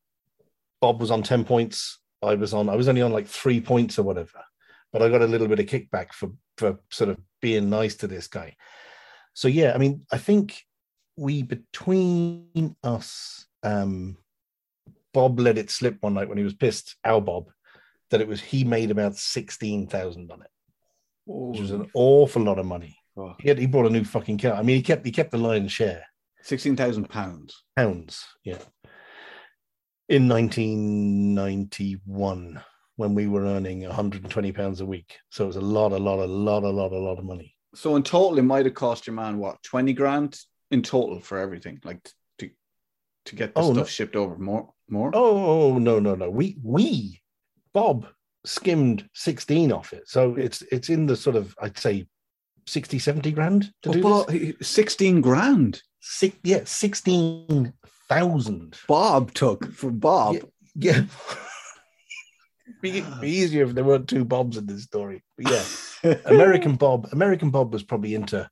Bob 0.82 1.00
was 1.00 1.10
on 1.10 1.22
ten 1.22 1.44
points. 1.44 1.98
I 2.22 2.34
was 2.34 2.52
on. 2.54 2.68
I 2.68 2.76
was 2.76 2.88
only 2.88 3.02
on 3.02 3.12
like 3.12 3.26
three 3.26 3.60
points 3.60 3.98
or 3.98 4.02
whatever, 4.02 4.42
but 4.92 5.02
I 5.02 5.08
got 5.08 5.22
a 5.22 5.26
little 5.26 5.48
bit 5.48 5.60
of 5.60 5.66
kickback 5.66 6.12
for 6.12 6.30
for 6.58 6.78
sort 6.90 7.10
of 7.10 7.18
being 7.40 7.70
nice 7.70 7.96
to 7.96 8.06
this 8.06 8.26
guy. 8.26 8.56
So 9.34 9.48
yeah, 9.48 9.72
I 9.74 9.78
mean, 9.78 10.06
I 10.12 10.18
think 10.18 10.62
we 11.16 11.42
between 11.42 12.76
us. 12.82 13.46
Um, 13.62 14.16
Bob 15.12 15.40
let 15.40 15.58
it 15.58 15.70
slip 15.70 15.96
one 16.00 16.14
night 16.14 16.28
when 16.28 16.38
he 16.38 16.44
was 16.44 16.54
pissed, 16.54 16.96
our 17.04 17.20
Bob, 17.20 17.50
that 18.10 18.20
it 18.20 18.28
was 18.28 18.40
he 18.40 18.64
made 18.64 18.90
about 18.90 19.16
sixteen 19.16 19.86
thousand 19.86 20.30
on 20.30 20.42
it, 20.42 20.50
which 21.26 21.60
was 21.60 21.72
an 21.72 21.90
awful 21.94 22.42
lot 22.42 22.58
of 22.58 22.66
money. 22.66 22.96
Oh, 23.16 23.34
He 23.40 23.48
had, 23.48 23.58
he 23.58 23.66
bought 23.66 23.86
a 23.86 23.90
new 23.90 24.04
fucking 24.04 24.38
car. 24.38 24.52
I 24.52 24.62
mean, 24.62 24.76
he 24.76 24.82
kept 24.82 25.04
he 25.04 25.12
kept 25.12 25.32
the 25.32 25.38
lion's 25.38 25.72
share 25.72 26.04
Sixteen 26.42 26.76
thousand 26.76 27.08
pounds. 27.08 27.64
pounds, 27.76 28.24
yeah. 28.44 28.58
In 30.10 30.28
1991, 30.28 32.60
when 32.96 33.14
we 33.14 33.28
were 33.28 33.44
earning 33.44 33.82
120 33.82 34.50
pounds 34.50 34.80
a 34.80 34.86
week, 34.86 35.16
so 35.28 35.44
it 35.44 35.46
was 35.46 35.54
a 35.54 35.60
lot, 35.60 35.92
a 35.92 35.96
lot, 35.96 36.18
a 36.18 36.24
lot, 36.26 36.64
a 36.64 36.68
lot, 36.68 36.90
a 36.90 36.98
lot 36.98 37.20
of 37.20 37.24
money. 37.24 37.54
So 37.76 37.94
in 37.94 38.02
total, 38.02 38.36
it 38.40 38.42
might 38.42 38.66
have 38.66 38.74
cost 38.74 39.06
your 39.06 39.14
man 39.14 39.38
what 39.38 39.62
twenty 39.62 39.92
grand 39.92 40.36
in 40.72 40.82
total 40.82 41.20
for 41.20 41.38
everything, 41.38 41.78
like 41.84 42.02
to 42.38 42.50
to 43.26 43.36
get 43.36 43.54
the 43.54 43.60
Oh, 43.60 43.66
stuff 43.72 43.76
no. 43.76 43.84
shipped 43.84 44.16
over. 44.16 44.36
More, 44.36 44.74
more. 44.88 45.12
Oh, 45.14 45.36
oh, 45.36 45.62
oh 45.74 45.78
no, 45.78 46.00
no, 46.00 46.16
no. 46.16 46.28
We 46.28 46.58
we 46.60 47.22
Bob 47.72 48.08
skimmed 48.44 49.08
16 49.14 49.70
off 49.70 49.92
it, 49.92 50.08
so 50.08 50.34
it's 50.34 50.62
it's 50.72 50.88
in 50.88 51.06
the 51.06 51.14
sort 51.14 51.36
of 51.36 51.54
I'd 51.62 51.78
say 51.78 52.08
60, 52.66 52.98
70 52.98 53.30
grand 53.30 53.72
to 53.84 53.90
Oh, 53.90 53.92
do 53.92 54.02
this. 54.56 54.66
sixteen 54.68 55.20
grand. 55.20 55.80
Six, 56.00 56.36
yeah, 56.42 56.62
sixteen 56.64 57.74
thousand. 58.10 58.76
Bob 58.88 59.32
took 59.32 59.72
from 59.72 59.98
Bob. 59.98 60.38
Yeah. 60.74 61.02
be, 62.82 63.04
be 63.20 63.30
easier 63.30 63.64
if 63.64 63.74
there 63.74 63.84
weren't 63.84 64.08
two 64.08 64.24
Bobs 64.24 64.56
in 64.56 64.66
this 64.66 64.82
story. 64.82 65.22
But 65.38 65.52
yeah, 66.02 66.14
American 66.26 66.76
Bob. 66.76 67.08
American 67.12 67.50
Bob 67.50 67.72
was 67.72 67.82
probably 67.82 68.14
into 68.14 68.50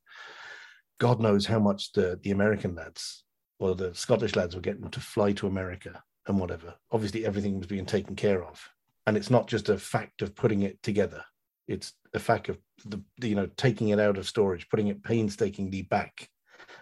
God 0.99 1.19
knows 1.19 1.45
how 1.45 1.59
much 1.59 1.91
the 1.93 2.19
the 2.23 2.31
American 2.31 2.75
lads 2.75 3.23
or 3.59 3.75
the 3.75 3.93
Scottish 3.93 4.35
lads 4.35 4.55
were 4.55 4.61
getting 4.61 4.89
to 4.89 4.99
fly 4.99 5.33
to 5.33 5.47
America 5.47 6.01
and 6.27 6.39
whatever. 6.39 6.73
Obviously, 6.91 7.25
everything 7.25 7.57
was 7.57 7.67
being 7.67 7.85
taken 7.85 8.15
care 8.15 8.43
of, 8.43 8.67
and 9.05 9.17
it's 9.17 9.29
not 9.29 9.47
just 9.47 9.69
a 9.69 9.77
fact 9.77 10.21
of 10.21 10.35
putting 10.35 10.61
it 10.61 10.81
together. 10.81 11.23
It's 11.67 11.93
a 12.13 12.19
fact 12.19 12.49
of 12.49 12.57
the, 12.85 13.01
the 13.19 13.29
you 13.29 13.35
know 13.35 13.49
taking 13.57 13.89
it 13.89 13.99
out 13.99 14.17
of 14.17 14.27
storage, 14.27 14.69
putting 14.69 14.87
it 14.87 15.03
painstakingly 15.03 15.81
back, 15.81 16.29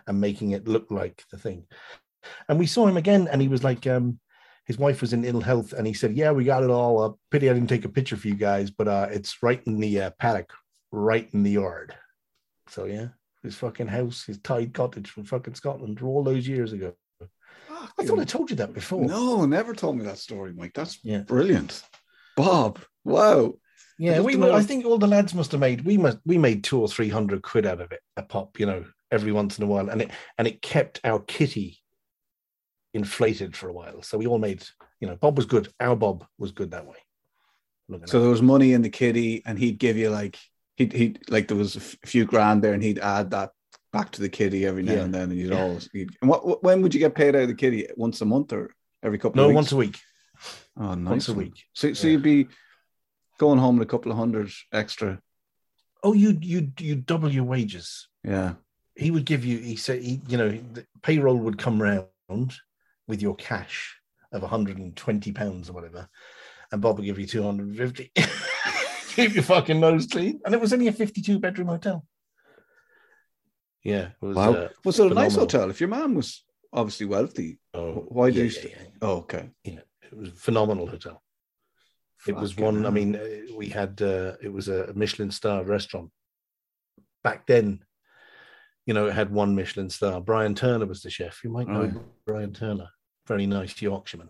and 0.05 0.21
making 0.21 0.51
it 0.51 0.67
look 0.67 0.91
like 0.91 1.23
the 1.31 1.37
thing. 1.37 1.65
And 2.49 2.59
we 2.59 2.65
saw 2.65 2.87
him 2.87 2.97
again, 2.97 3.27
and 3.31 3.41
he 3.41 3.47
was 3.47 3.63
like, 3.63 3.85
um, 3.87 4.19
his 4.65 4.77
wife 4.77 5.01
was 5.01 5.13
in 5.13 5.23
ill 5.23 5.41
health, 5.41 5.73
and 5.73 5.87
he 5.87 5.93
said, 5.93 6.15
"Yeah, 6.15 6.31
we 6.31 6.43
got 6.43 6.63
it 6.63 6.69
all. 6.69 7.01
Uh, 7.01 7.13
pity 7.31 7.49
I 7.49 7.53
didn't 7.53 7.69
take 7.69 7.85
a 7.85 7.89
picture 7.89 8.17
for 8.17 8.27
you 8.27 8.35
guys, 8.35 8.69
but 8.69 8.87
uh, 8.87 9.07
it's 9.11 9.41
right 9.41 9.61
in 9.65 9.79
the 9.79 10.01
uh, 10.01 10.09
paddock, 10.19 10.51
right 10.91 11.29
in 11.33 11.43
the 11.43 11.51
yard." 11.51 11.95
So 12.69 12.83
yeah, 12.85 13.07
his 13.43 13.55
fucking 13.55 13.87
house, 13.87 14.25
his 14.25 14.39
tied 14.39 14.73
cottage 14.73 15.09
from 15.09 15.23
fucking 15.23 15.55
Scotland, 15.55 16.01
all 16.01 16.23
those 16.23 16.47
years 16.47 16.73
ago. 16.73 16.93
I 17.97 18.05
thought 18.05 18.19
I 18.19 18.25
told 18.25 18.49
you 18.49 18.57
that 18.57 18.73
before. 18.73 19.05
No, 19.05 19.45
never 19.45 19.73
told 19.73 19.97
me 19.97 20.03
that 20.05 20.17
story, 20.17 20.51
Mike. 20.53 20.73
That's 20.73 20.99
Yeah. 21.03 21.19
brilliant. 21.21 21.83
Bob, 22.35 22.79
wow. 23.05 23.53
Yeah, 23.99 24.19
we. 24.19 24.35
were- 24.35 24.51
I 24.51 24.61
think 24.63 24.85
all 24.85 24.97
the 24.97 25.07
lads 25.07 25.33
must 25.33 25.51
have 25.53 25.61
made. 25.61 25.85
We 25.85 25.97
must. 25.97 26.17
We 26.25 26.37
made 26.37 26.63
two 26.63 26.81
or 26.81 26.87
three 26.89 27.09
hundred 27.09 27.41
quid 27.41 27.65
out 27.65 27.79
of 27.81 27.91
it 27.91 28.01
a 28.17 28.21
pop. 28.23 28.59
You 28.59 28.65
know, 28.65 28.85
every 29.11 29.31
once 29.31 29.57
in 29.57 29.63
a 29.63 29.67
while, 29.67 29.89
and 29.89 30.01
it 30.01 30.11
and 30.37 30.45
it 30.47 30.61
kept 30.61 30.99
our 31.03 31.19
kitty 31.19 31.79
inflated 32.97 33.55
for 33.55 33.69
a 33.69 33.73
while. 33.73 34.01
So 34.01 34.17
we 34.17 34.27
all 34.27 34.39
made. 34.39 34.63
You 34.99 35.07
know, 35.07 35.15
Bob 35.15 35.37
was 35.37 35.45
good. 35.45 35.71
Our 35.79 35.95
Bob 35.95 36.25
was 36.37 36.51
good 36.51 36.71
that 36.71 36.85
way. 36.85 36.97
Looking 37.87 38.07
So 38.07 38.19
there 38.19 38.29
was 38.29 38.41
money 38.41 38.73
in 38.73 38.81
the 38.81 38.89
kitty, 38.89 39.43
and 39.45 39.57
he'd 39.57 39.79
give 39.79 39.95
you 39.95 40.09
like 40.09 40.37
he'd 40.75 40.91
he'd 40.93 41.19
like 41.29 41.47
there 41.47 41.55
was 41.57 41.75
a 41.75 41.79
few 41.79 42.25
grand 42.25 42.61
there, 42.63 42.73
and 42.73 42.83
he'd 42.83 42.99
add 42.99 43.31
that 43.31 43.51
back 43.93 44.11
to 44.11 44.21
the 44.21 44.29
kitty 44.29 44.65
every 44.65 44.83
now 44.83 44.93
Yeah. 44.93 45.03
and 45.03 45.13
then, 45.13 45.29
and 45.31 45.39
you'd 45.39 45.51
Yeah. 45.51 45.61
always. 45.61 45.89
You'd, 45.93 46.15
and 46.21 46.29
what, 46.29 46.63
when 46.63 46.81
would 46.81 46.93
you 46.93 46.99
get 46.99 47.15
paid 47.15 47.35
out 47.35 47.43
of 47.43 47.47
the 47.47 47.53
kitty? 47.55 47.87
Once 47.95 48.19
a 48.21 48.25
month 48.25 48.51
or 48.51 48.75
every 49.01 49.17
couple? 49.17 49.37
no, 49.37 49.43
of 49.43 49.49
weeks? 49.49 49.55
once 49.55 49.71
a 49.71 49.77
week. 49.77 49.97
Oh, 50.75 50.93
nice 50.95 51.09
once 51.11 51.29
a 51.29 51.33
week. 51.33 51.63
So, 51.73 51.93
so 51.93 52.07
Yeah. 52.07 52.11
you'd 52.13 52.23
be 52.23 52.47
going 53.37 53.59
home 53.59 53.77
with 53.77 53.87
a 53.87 53.91
couple 53.91 54.11
of 54.11 54.17
hundred 54.17 54.51
extra. 54.73 55.21
Oh, 56.03 56.13
you 56.13 56.37
you 56.41 56.71
you 56.79 56.95
double 56.95 57.31
your 57.31 57.45
wages. 57.45 58.07
Yeah. 58.23 58.55
he 58.95 59.11
would 59.11 59.25
give 59.25 59.45
you 59.45 59.59
he 59.59 59.75
said 59.75 60.01
he, 60.01 60.19
you 60.27 60.37
know 60.37 60.49
the 60.49 60.85
payroll 61.03 61.37
would 61.37 61.57
come 61.59 61.79
round 61.81 62.51
with 63.07 63.21
your 63.21 63.35
cash 63.35 63.95
of 64.31 64.41
120 64.41 65.31
pounds 65.31 65.69
or 65.69 65.73
whatever 65.73 66.07
and 66.71 66.81
bob 66.81 66.97
would 66.97 67.05
give 67.05 67.17
you 67.19 67.25
250 67.25 68.11
keep 69.15 69.33
your 69.33 69.43
fucking 69.43 69.79
nose 69.79 70.05
clean 70.07 70.39
and 70.45 70.53
it 70.53 70.59
was 70.61 70.73
only 70.73 70.87
a 70.87 70.91
52 70.91 71.39
bedroom 71.39 71.67
hotel 71.69 72.05
yeah 73.83 74.09
it 74.21 74.25
was 74.25 74.35
Wow. 74.35 74.53
uh, 74.53 74.69
was 74.83 74.99
it 74.99 75.11
a 75.11 75.15
nice 75.15 75.35
hotel? 75.35 75.69
If 75.69 75.79
your 75.79 75.89
man 75.89 76.13
was 76.15 76.43
obviously 76.73 77.05
wealthy. 77.05 77.59
oh, 77.73 78.05
Why 78.09 78.29
do 78.31 78.37
yeah, 78.37 78.43
you 78.43 78.49
yeah, 78.49 78.59
st- 78.61 78.71
yeah, 78.73 78.87
Oh, 79.01 79.11
okay. 79.19 79.49
yeah. 79.63 79.79
it 80.11 80.17
was 80.17 80.29
a 80.29 80.33
phenomenal 80.33 80.87
hotel 80.87 81.23
It 82.27 82.35
was 82.35 82.51
Fucking 82.51 82.65
one. 82.65 82.85
I 82.85 82.89
mean, 82.89 83.15
uh, 83.15 83.55
we 83.55 83.69
had 83.69 84.01
uh, 84.01 84.33
it 84.41 84.51
was 84.51 84.67
a 84.67 84.91
Michelin 84.93 85.31
star 85.31 85.63
restaurant 85.63 86.09
back 87.23 87.47
then. 87.47 87.79
You 88.85 88.93
know, 88.93 89.07
it 89.07 89.13
had 89.13 89.31
one 89.31 89.55
Michelin 89.55 89.89
star. 89.89 90.19
Brian 90.21 90.55
Turner 90.55 90.85
was 90.85 91.01
the 91.01 91.09
chef. 91.09 91.41
You 91.43 91.49
might 91.51 91.67
know 91.69 91.83
Right. 91.83 91.93
Brian 92.25 92.53
Turner, 92.53 92.89
very 93.27 93.45
nice 93.45 93.81
Yorkshireman. 93.81 94.29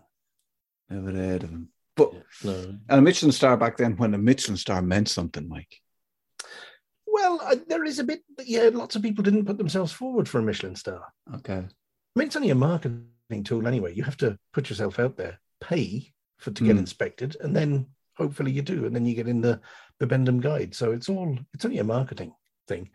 never 0.90 1.12
heard 1.12 1.44
of 1.44 1.50
him. 1.50 1.68
But 1.96 2.12
No, 2.44 2.54
and 2.88 2.98
a 2.98 3.02
Michelin 3.02 3.32
star 3.32 3.56
back 3.56 3.76
then, 3.76 3.96
when 3.96 4.14
a 4.14 4.18
Michelin 4.18 4.56
star 4.56 4.80
meant 4.82 5.08
something, 5.08 5.48
Mike. 5.48 5.80
well, 7.06 7.40
uh, 7.42 7.56
there 7.66 7.84
is 7.84 7.98
a 7.98 8.04
bit. 8.04 8.22
Yeah, 8.44 8.70
lots 8.72 8.94
of 8.96 9.02
people 9.02 9.24
didn't 9.24 9.46
put 9.46 9.58
themselves 9.58 9.92
forward 9.92 10.28
for 10.28 10.38
a 10.38 10.42
Michelin 10.42 10.76
star. 10.76 11.02
Okay. 11.36 11.56
I 11.58 12.18
mean, 12.18 12.26
it's 12.28 12.36
only 12.36 12.50
a 12.50 12.54
marketing 12.54 13.08
tool 13.44 13.66
anyway. 13.66 13.94
You 13.94 14.04
have 14.04 14.16
to 14.18 14.38
put 14.52 14.68
yourself 14.70 14.98
out 14.98 15.16
there, 15.16 15.40
pay 15.60 16.12
for 16.38 16.50
to 16.52 16.64
get 16.64 16.76
Mm. 16.76 16.80
inspected, 16.80 17.36
and 17.40 17.54
then 17.54 17.86
hopefully 18.16 18.52
you 18.52 18.62
do, 18.62 18.84
and 18.86 18.94
then 18.94 19.04
you 19.06 19.14
get 19.14 19.28
in 19.28 19.40
the 19.40 19.60
Bibendum 20.00 20.40
guide. 20.40 20.74
So 20.74 20.92
it's 20.92 21.08
all 21.08 21.36
it's 21.54 21.64
only 21.64 21.78
a 21.78 21.84
marketing 21.84 22.32
thing. 22.68 22.90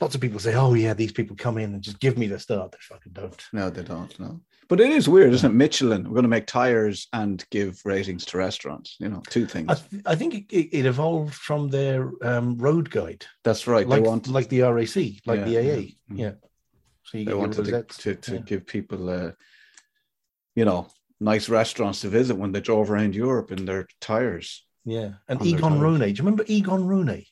Lots 0.00 0.14
of 0.14 0.20
people 0.20 0.38
say, 0.38 0.54
"Oh 0.54 0.74
yeah, 0.74 0.94
these 0.94 1.12
people 1.12 1.34
come 1.36 1.58
in 1.58 1.72
and 1.74 1.82
just 1.82 1.98
give 2.00 2.16
me 2.18 2.26
the 2.26 2.38
star." 2.38 2.68
They 2.70 2.78
fucking 2.80 3.12
don't. 3.12 3.42
No, 3.52 3.70
they 3.70 3.82
don't. 3.82 4.18
No. 4.20 4.40
But 4.68 4.80
it 4.80 4.90
is 4.90 5.08
weird, 5.08 5.32
isn't 5.34 5.50
it? 5.50 5.54
Michelin, 5.54 6.04
we're 6.04 6.14
going 6.14 6.22
to 6.22 6.28
make 6.28 6.46
tires 6.46 7.08
and 7.12 7.44
give 7.50 7.80
ratings 7.84 8.24
to 8.26 8.38
restaurants. 8.38 8.96
You 8.98 9.08
know, 9.08 9.22
two 9.28 9.46
things. 9.46 9.68
I, 9.70 9.74
th- 9.74 10.02
I 10.06 10.14
think 10.14 10.34
it, 10.34 10.44
it, 10.50 10.78
it 10.78 10.86
evolved 10.86 11.34
from 11.34 11.68
their 11.68 12.10
um, 12.22 12.56
road 12.58 12.90
guide, 12.90 13.24
That's 13.44 13.66
right. 13.66 13.86
like 13.86 14.02
they 14.02 14.08
want 14.08 14.28
like 14.28 14.48
the 14.48 14.62
RAC, 14.62 14.96
like 15.26 15.40
Yeah, 15.40 15.44
the 15.44 15.58
AA. 15.58 15.62
yeah. 15.62 15.86
Yeah. 16.08 16.30
Mhm. 16.30 16.36
So 17.04 17.18
you 17.18 17.24
they 17.26 17.30
get 17.32 17.38
wanted 17.38 17.54
to, 17.56 17.62
rosettes. 17.62 17.96
to, 17.98 18.14
to 18.14 18.34
Yeah. 18.34 18.40
give 18.40 18.66
people, 18.66 19.10
uh, 19.10 19.32
you 20.54 20.64
know, 20.64 20.88
nice 21.20 21.48
restaurants 21.48 22.00
to 22.00 22.08
visit 22.08 22.36
when 22.36 22.52
they 22.52 22.60
drove 22.60 22.90
around 22.90 23.14
Europe 23.14 23.52
in 23.52 23.64
their 23.66 23.86
tires. 24.00 24.64
Yeah, 24.86 25.12
and 25.28 25.40
Egon 25.44 25.72
tires. 25.72 25.82
Rone. 25.82 25.98
Do 26.00 26.06
you 26.08 26.14
remember 26.18 26.44
Egon 26.46 26.84
Ronay? 26.84 27.26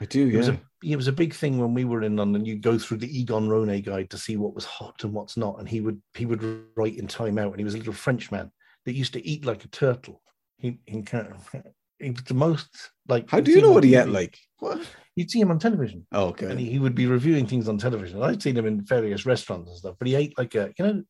I 0.00 0.04
do, 0.04 0.26
It 0.28 0.36
was 0.36 0.48
yeah. 0.48 0.54
a 0.54 0.58
it 0.84 0.96
was 0.96 1.08
a 1.08 1.12
big 1.12 1.34
thing 1.34 1.58
when 1.58 1.74
we 1.74 1.84
were 1.84 2.02
in 2.02 2.16
London. 2.16 2.44
You 2.44 2.56
go 2.56 2.78
through 2.78 2.98
the 2.98 3.18
Egon 3.18 3.48
Ronay 3.48 3.84
guide 3.84 4.10
to 4.10 4.18
see 4.18 4.36
what 4.36 4.54
was 4.54 4.64
hot 4.64 5.04
and 5.04 5.12
what's 5.12 5.36
not, 5.36 5.58
and 5.58 5.68
he 5.68 5.80
would 5.80 6.00
he 6.14 6.26
would 6.26 6.42
write 6.76 6.98
in 6.98 7.06
time 7.06 7.38
out. 7.38 7.52
And 7.52 7.58
he 7.58 7.64
was 7.64 7.74
a 7.74 7.78
little 7.78 7.92
French 7.92 8.30
man 8.30 8.50
that 8.84 8.94
used 8.94 9.12
to 9.14 9.26
eat 9.26 9.44
like 9.44 9.64
a 9.64 9.68
turtle. 9.68 10.20
He 10.58 10.78
he, 10.86 11.02
kind 11.02 11.28
of, 11.28 11.62
he 11.98 12.10
was 12.10 12.22
the 12.24 12.34
most 12.34 12.90
like. 13.08 13.30
How 13.30 13.40
do 13.40 13.50
you 13.50 13.62
know 13.62 13.72
what 13.72 13.84
he 13.84 13.94
ate 13.94 14.08
like? 14.08 14.38
What? 14.58 14.86
You'd 15.14 15.30
see 15.30 15.40
him 15.40 15.50
on 15.50 15.58
television, 15.58 16.06
Oh, 16.12 16.26
okay. 16.26 16.46
and 16.50 16.60
he, 16.60 16.70
he 16.70 16.78
would 16.78 16.94
be 16.94 17.06
reviewing 17.06 17.46
things 17.46 17.68
on 17.68 17.78
television. 17.78 18.22
I'd 18.22 18.42
seen 18.42 18.56
him 18.56 18.66
in 18.66 18.84
various 18.84 19.24
restaurants 19.24 19.70
and 19.70 19.78
stuff, 19.78 19.96
but 19.98 20.08
he 20.08 20.14
ate 20.14 20.36
like 20.36 20.54
a 20.54 20.74
you 20.78 20.84
know 20.84 21.02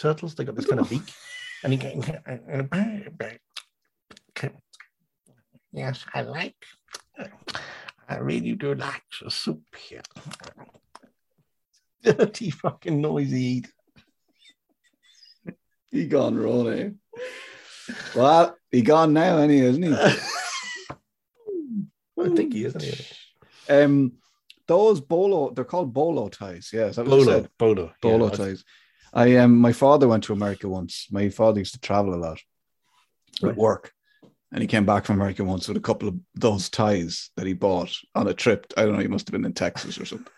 turtles. 0.00 0.34
They 0.34 0.44
got 0.44 0.56
this 0.56 0.66
kind 0.66 0.80
of 0.80 0.90
beak, 0.90 1.02
and 1.62 1.72
he. 1.72 1.78
Yes, 5.72 6.04
I 6.14 6.22
like. 6.22 6.56
I 8.08 8.18
really 8.18 8.52
do 8.54 8.74
like 8.74 9.02
the 9.22 9.30
soup 9.30 9.62
here. 9.76 10.02
Dirty 12.02 12.50
fucking 12.50 13.00
noisy 13.00 13.42
eat. 13.42 13.68
he 15.90 16.06
gone, 16.06 16.36
Ronnie. 16.36 16.94
Well, 18.14 18.56
he 18.70 18.82
gone 18.82 19.12
now, 19.12 19.38
anyway, 19.38 19.66
isn't 19.68 19.82
he? 19.82 19.92
I 22.18 22.28
think 22.34 22.52
he 22.52 22.64
is. 22.64 23.12
Um, 23.68 24.12
those 24.66 25.00
bolo, 25.00 25.50
they're 25.50 25.64
called 25.64 25.92
bolo 25.92 26.28
ties. 26.28 26.70
Yeah, 26.72 26.86
what 26.86 26.98
you 26.98 27.04
Bolo, 27.04 27.46
bolo, 27.58 27.92
Bolo 28.02 28.28
yeah, 28.30 28.36
ties. 28.36 28.64
I 29.12 29.36
um, 29.36 29.58
my 29.58 29.72
father 29.72 30.08
went 30.08 30.24
to 30.24 30.32
America 30.32 30.68
once. 30.68 31.06
My 31.10 31.28
father 31.28 31.58
used 31.60 31.74
to 31.74 31.80
travel 31.80 32.14
a 32.14 32.16
lot 32.16 32.40
with 33.40 33.50
Right. 33.50 33.56
work, 33.56 33.92
and 34.52 34.60
he 34.62 34.66
came 34.68 34.86
back 34.86 35.04
from 35.04 35.16
America 35.16 35.44
once 35.44 35.68
with 35.68 35.76
a 35.76 35.80
couple 35.80 36.08
of 36.08 36.14
those 36.34 36.68
ties 36.70 37.30
that 37.36 37.46
he 37.46 37.52
bought 37.52 37.92
on 38.14 38.28
a 38.28 38.34
trip. 38.34 38.72
I 38.76 38.84
don't 38.84 38.94
know. 38.94 39.00
He 39.00 39.08
must 39.08 39.26
have 39.28 39.32
been 39.32 39.44
in 39.44 39.52
Texas 39.52 39.98
or 39.98 40.04
something. 40.04 40.32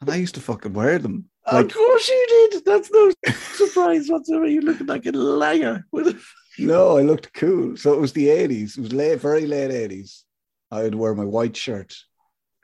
And 0.00 0.10
I 0.10 0.16
used 0.16 0.34
to 0.36 0.40
fucking 0.40 0.72
wear 0.74 0.98
them. 0.98 1.28
Like, 1.50 1.66
of 1.66 1.72
course 1.74 2.08
you 2.08 2.48
did. 2.52 2.64
That's 2.64 2.90
no 2.92 3.10
surprise 3.54 4.08
whatsoever. 4.08 4.46
You're 4.46 4.62
looking 4.62 4.86
like 4.86 5.06
a 5.06 5.12
liar. 5.12 5.84
With 5.90 6.22
no, 6.58 6.98
I 6.98 7.02
looked 7.02 7.32
cool. 7.34 7.76
So 7.76 7.94
it 7.94 8.00
was 8.00 8.12
the 8.12 8.28
eighties. 8.28 8.76
It 8.76 8.82
was 8.82 8.92
late, 8.92 9.18
very 9.20 9.46
late 9.46 9.70
eighties. 9.70 10.24
I 10.70 10.82
would 10.82 10.94
wear 10.94 11.14
my 11.14 11.24
white 11.24 11.56
shirt, 11.56 11.96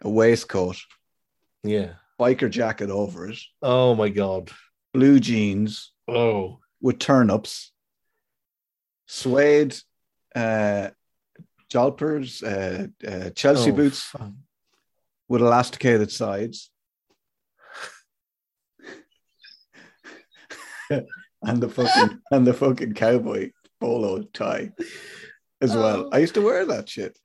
a 0.03 0.11
waistcoat, 0.11 0.77
yeah. 1.63 1.95
biker 2.21 2.51
jacket 2.51 2.91
over 2.91 3.31
it, 3.31 3.39
Oh 3.63 3.95
my 3.95 4.11
god. 4.11 4.51
blue 4.93 5.19
jeans 5.19 5.93
Oh. 6.07 6.59
with 6.83 6.99
turnips, 6.99 7.73
suede 9.07 9.75
uh, 10.35 10.91
jolpers, 11.71 12.43
uh, 12.43 12.87
uh, 13.07 13.31
Chelsea 13.31 13.71
Oh, 13.71 13.75
boots 13.75 14.03
fuck. 14.03 14.31
with 15.29 15.41
elasticated 15.43 16.11
sides, 16.11 16.71
and 20.91 21.61
the 21.63 21.69
fucking 21.69 22.21
and 22.31 22.47
the 22.47 22.55
fucking 22.55 22.95
cowboy 22.95 23.51
polo 23.81 24.23
tie 24.23 24.73
as 25.61 25.75
well. 25.75 26.07
Oh. 26.07 26.11
I 26.13 26.19
used 26.19 26.35
to 26.35 26.43
wear 26.43 26.65
that 26.67 26.89
shit. 26.89 27.19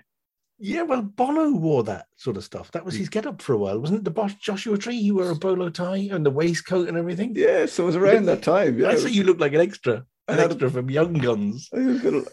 Yeah, 0.62 0.82
well, 0.82 1.02
Bono 1.02 1.52
wore 1.52 1.84
that 1.86 2.08
sort 2.18 2.36
of 2.36 2.44
stuff. 2.44 2.70
That 2.72 2.84
was 2.84 2.94
his 2.94 3.08
get 3.08 3.26
up 3.26 3.42
for 3.42 3.54
a 3.54 3.58
while, 3.58 3.80
wasn't 3.80 4.00
it? 4.00 4.04
The 4.04 4.12
Bosch 4.12 4.34
Joshua 4.36 4.78
Tree, 4.78 5.02
he 5.02 5.10
wore 5.12 5.30
a 5.30 5.36
bolo 5.36 5.70
tie 5.70 6.10
and 6.12 6.26
the 6.26 6.30
waistcoat 6.32 6.90
and 6.90 6.98
everything. 6.98 7.32
Yeah, 7.34 7.66
so 7.66 7.84
it 7.84 7.86
was 7.88 7.96
around 7.96 8.26
that 8.26 8.42
time. 8.44 8.78
Yeah, 8.78 8.90
I 8.90 8.96
say 8.96 9.10
you 9.10 9.24
look 9.24 9.40
like 9.40 9.54
an 9.54 9.62
extra, 9.62 10.04
an 10.28 10.40
extra 10.40 10.70
from 10.70 10.90
Young 10.90 11.14
Guns. 11.14 11.70
I 11.74 11.80
had 11.80 11.96
a 11.96 12.00
bit 12.00 12.14
of, 12.14 12.28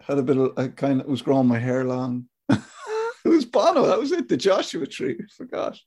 had 0.00 0.18
a 0.18 0.22
bit 0.22 0.36
of, 0.36 0.52
I 0.56 0.68
kind 0.68 1.00
of 1.00 1.06
was 1.06 1.22
growing 1.22 1.46
my 1.46 1.58
hair 1.58 1.84
long. 1.84 2.26
it 2.48 2.58
was 3.24 3.44
Bono. 3.44 3.86
That 3.86 3.98
was 3.98 4.12
it. 4.12 4.28
The 4.28 4.36
Joshua 4.36 4.86
tree. 4.86 5.16
I 5.20 5.24
forgot. 5.36 5.78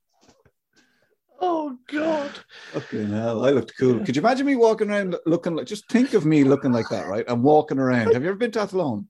Oh 1.46 1.78
God! 1.90 2.32
Fucking 2.72 3.10
hell. 3.10 3.44
I 3.44 3.50
looked 3.50 3.74
cool. 3.78 4.00
Could 4.00 4.16
you 4.16 4.22
imagine 4.22 4.46
me 4.46 4.56
walking 4.56 4.90
around 4.90 5.18
looking 5.26 5.56
like, 5.56 5.66
just 5.68 5.90
think 5.90 6.14
of 6.14 6.26
me 6.26 6.46
looking 6.46 6.72
like 6.72 6.88
that, 6.90 7.08
right? 7.08 7.26
I'm 7.28 7.44
walking 7.44 7.80
around. 7.80 8.14
Have 8.14 8.24
you 8.24 8.30
ever 8.30 8.38
been 8.38 8.52
to 8.52 8.62
Athlone? 8.62 9.10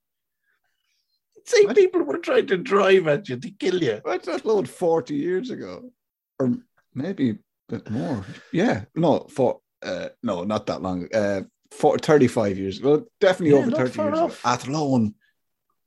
Say 1.45 1.65
What? 1.65 1.75
people 1.75 2.01
were 2.03 2.17
trying 2.17 2.47
to 2.47 2.57
drive 2.57 3.07
at 3.07 3.29
you 3.29 3.37
to 3.37 3.51
kill 3.51 3.83
you. 3.83 4.01
To 4.03 4.33
Athlone 4.33 4.65
40 4.65 5.15
years 5.15 5.49
ago. 5.49 5.91
Or 6.39 6.53
maybe 6.95 7.31
a 7.31 7.35
bit 7.69 7.89
more. 7.91 8.25
Yeah. 8.51 8.85
No, 8.95 9.27
for, 9.29 9.59
uh, 9.83 10.09
no, 10.23 10.43
not 10.43 10.65
that 10.67 10.81
long. 10.81 11.13
Uh, 11.13 11.41
for 11.77 11.97
35 11.97 12.57
years. 12.57 12.81
Well, 12.81 13.05
definitely 13.19 13.55
Yeah, 13.57 13.61
over 13.65 13.71
30 13.71 14.01
years. 14.01 14.19
off. 14.19 14.39
Ago. 14.39 14.49
Athlone. 14.49 15.15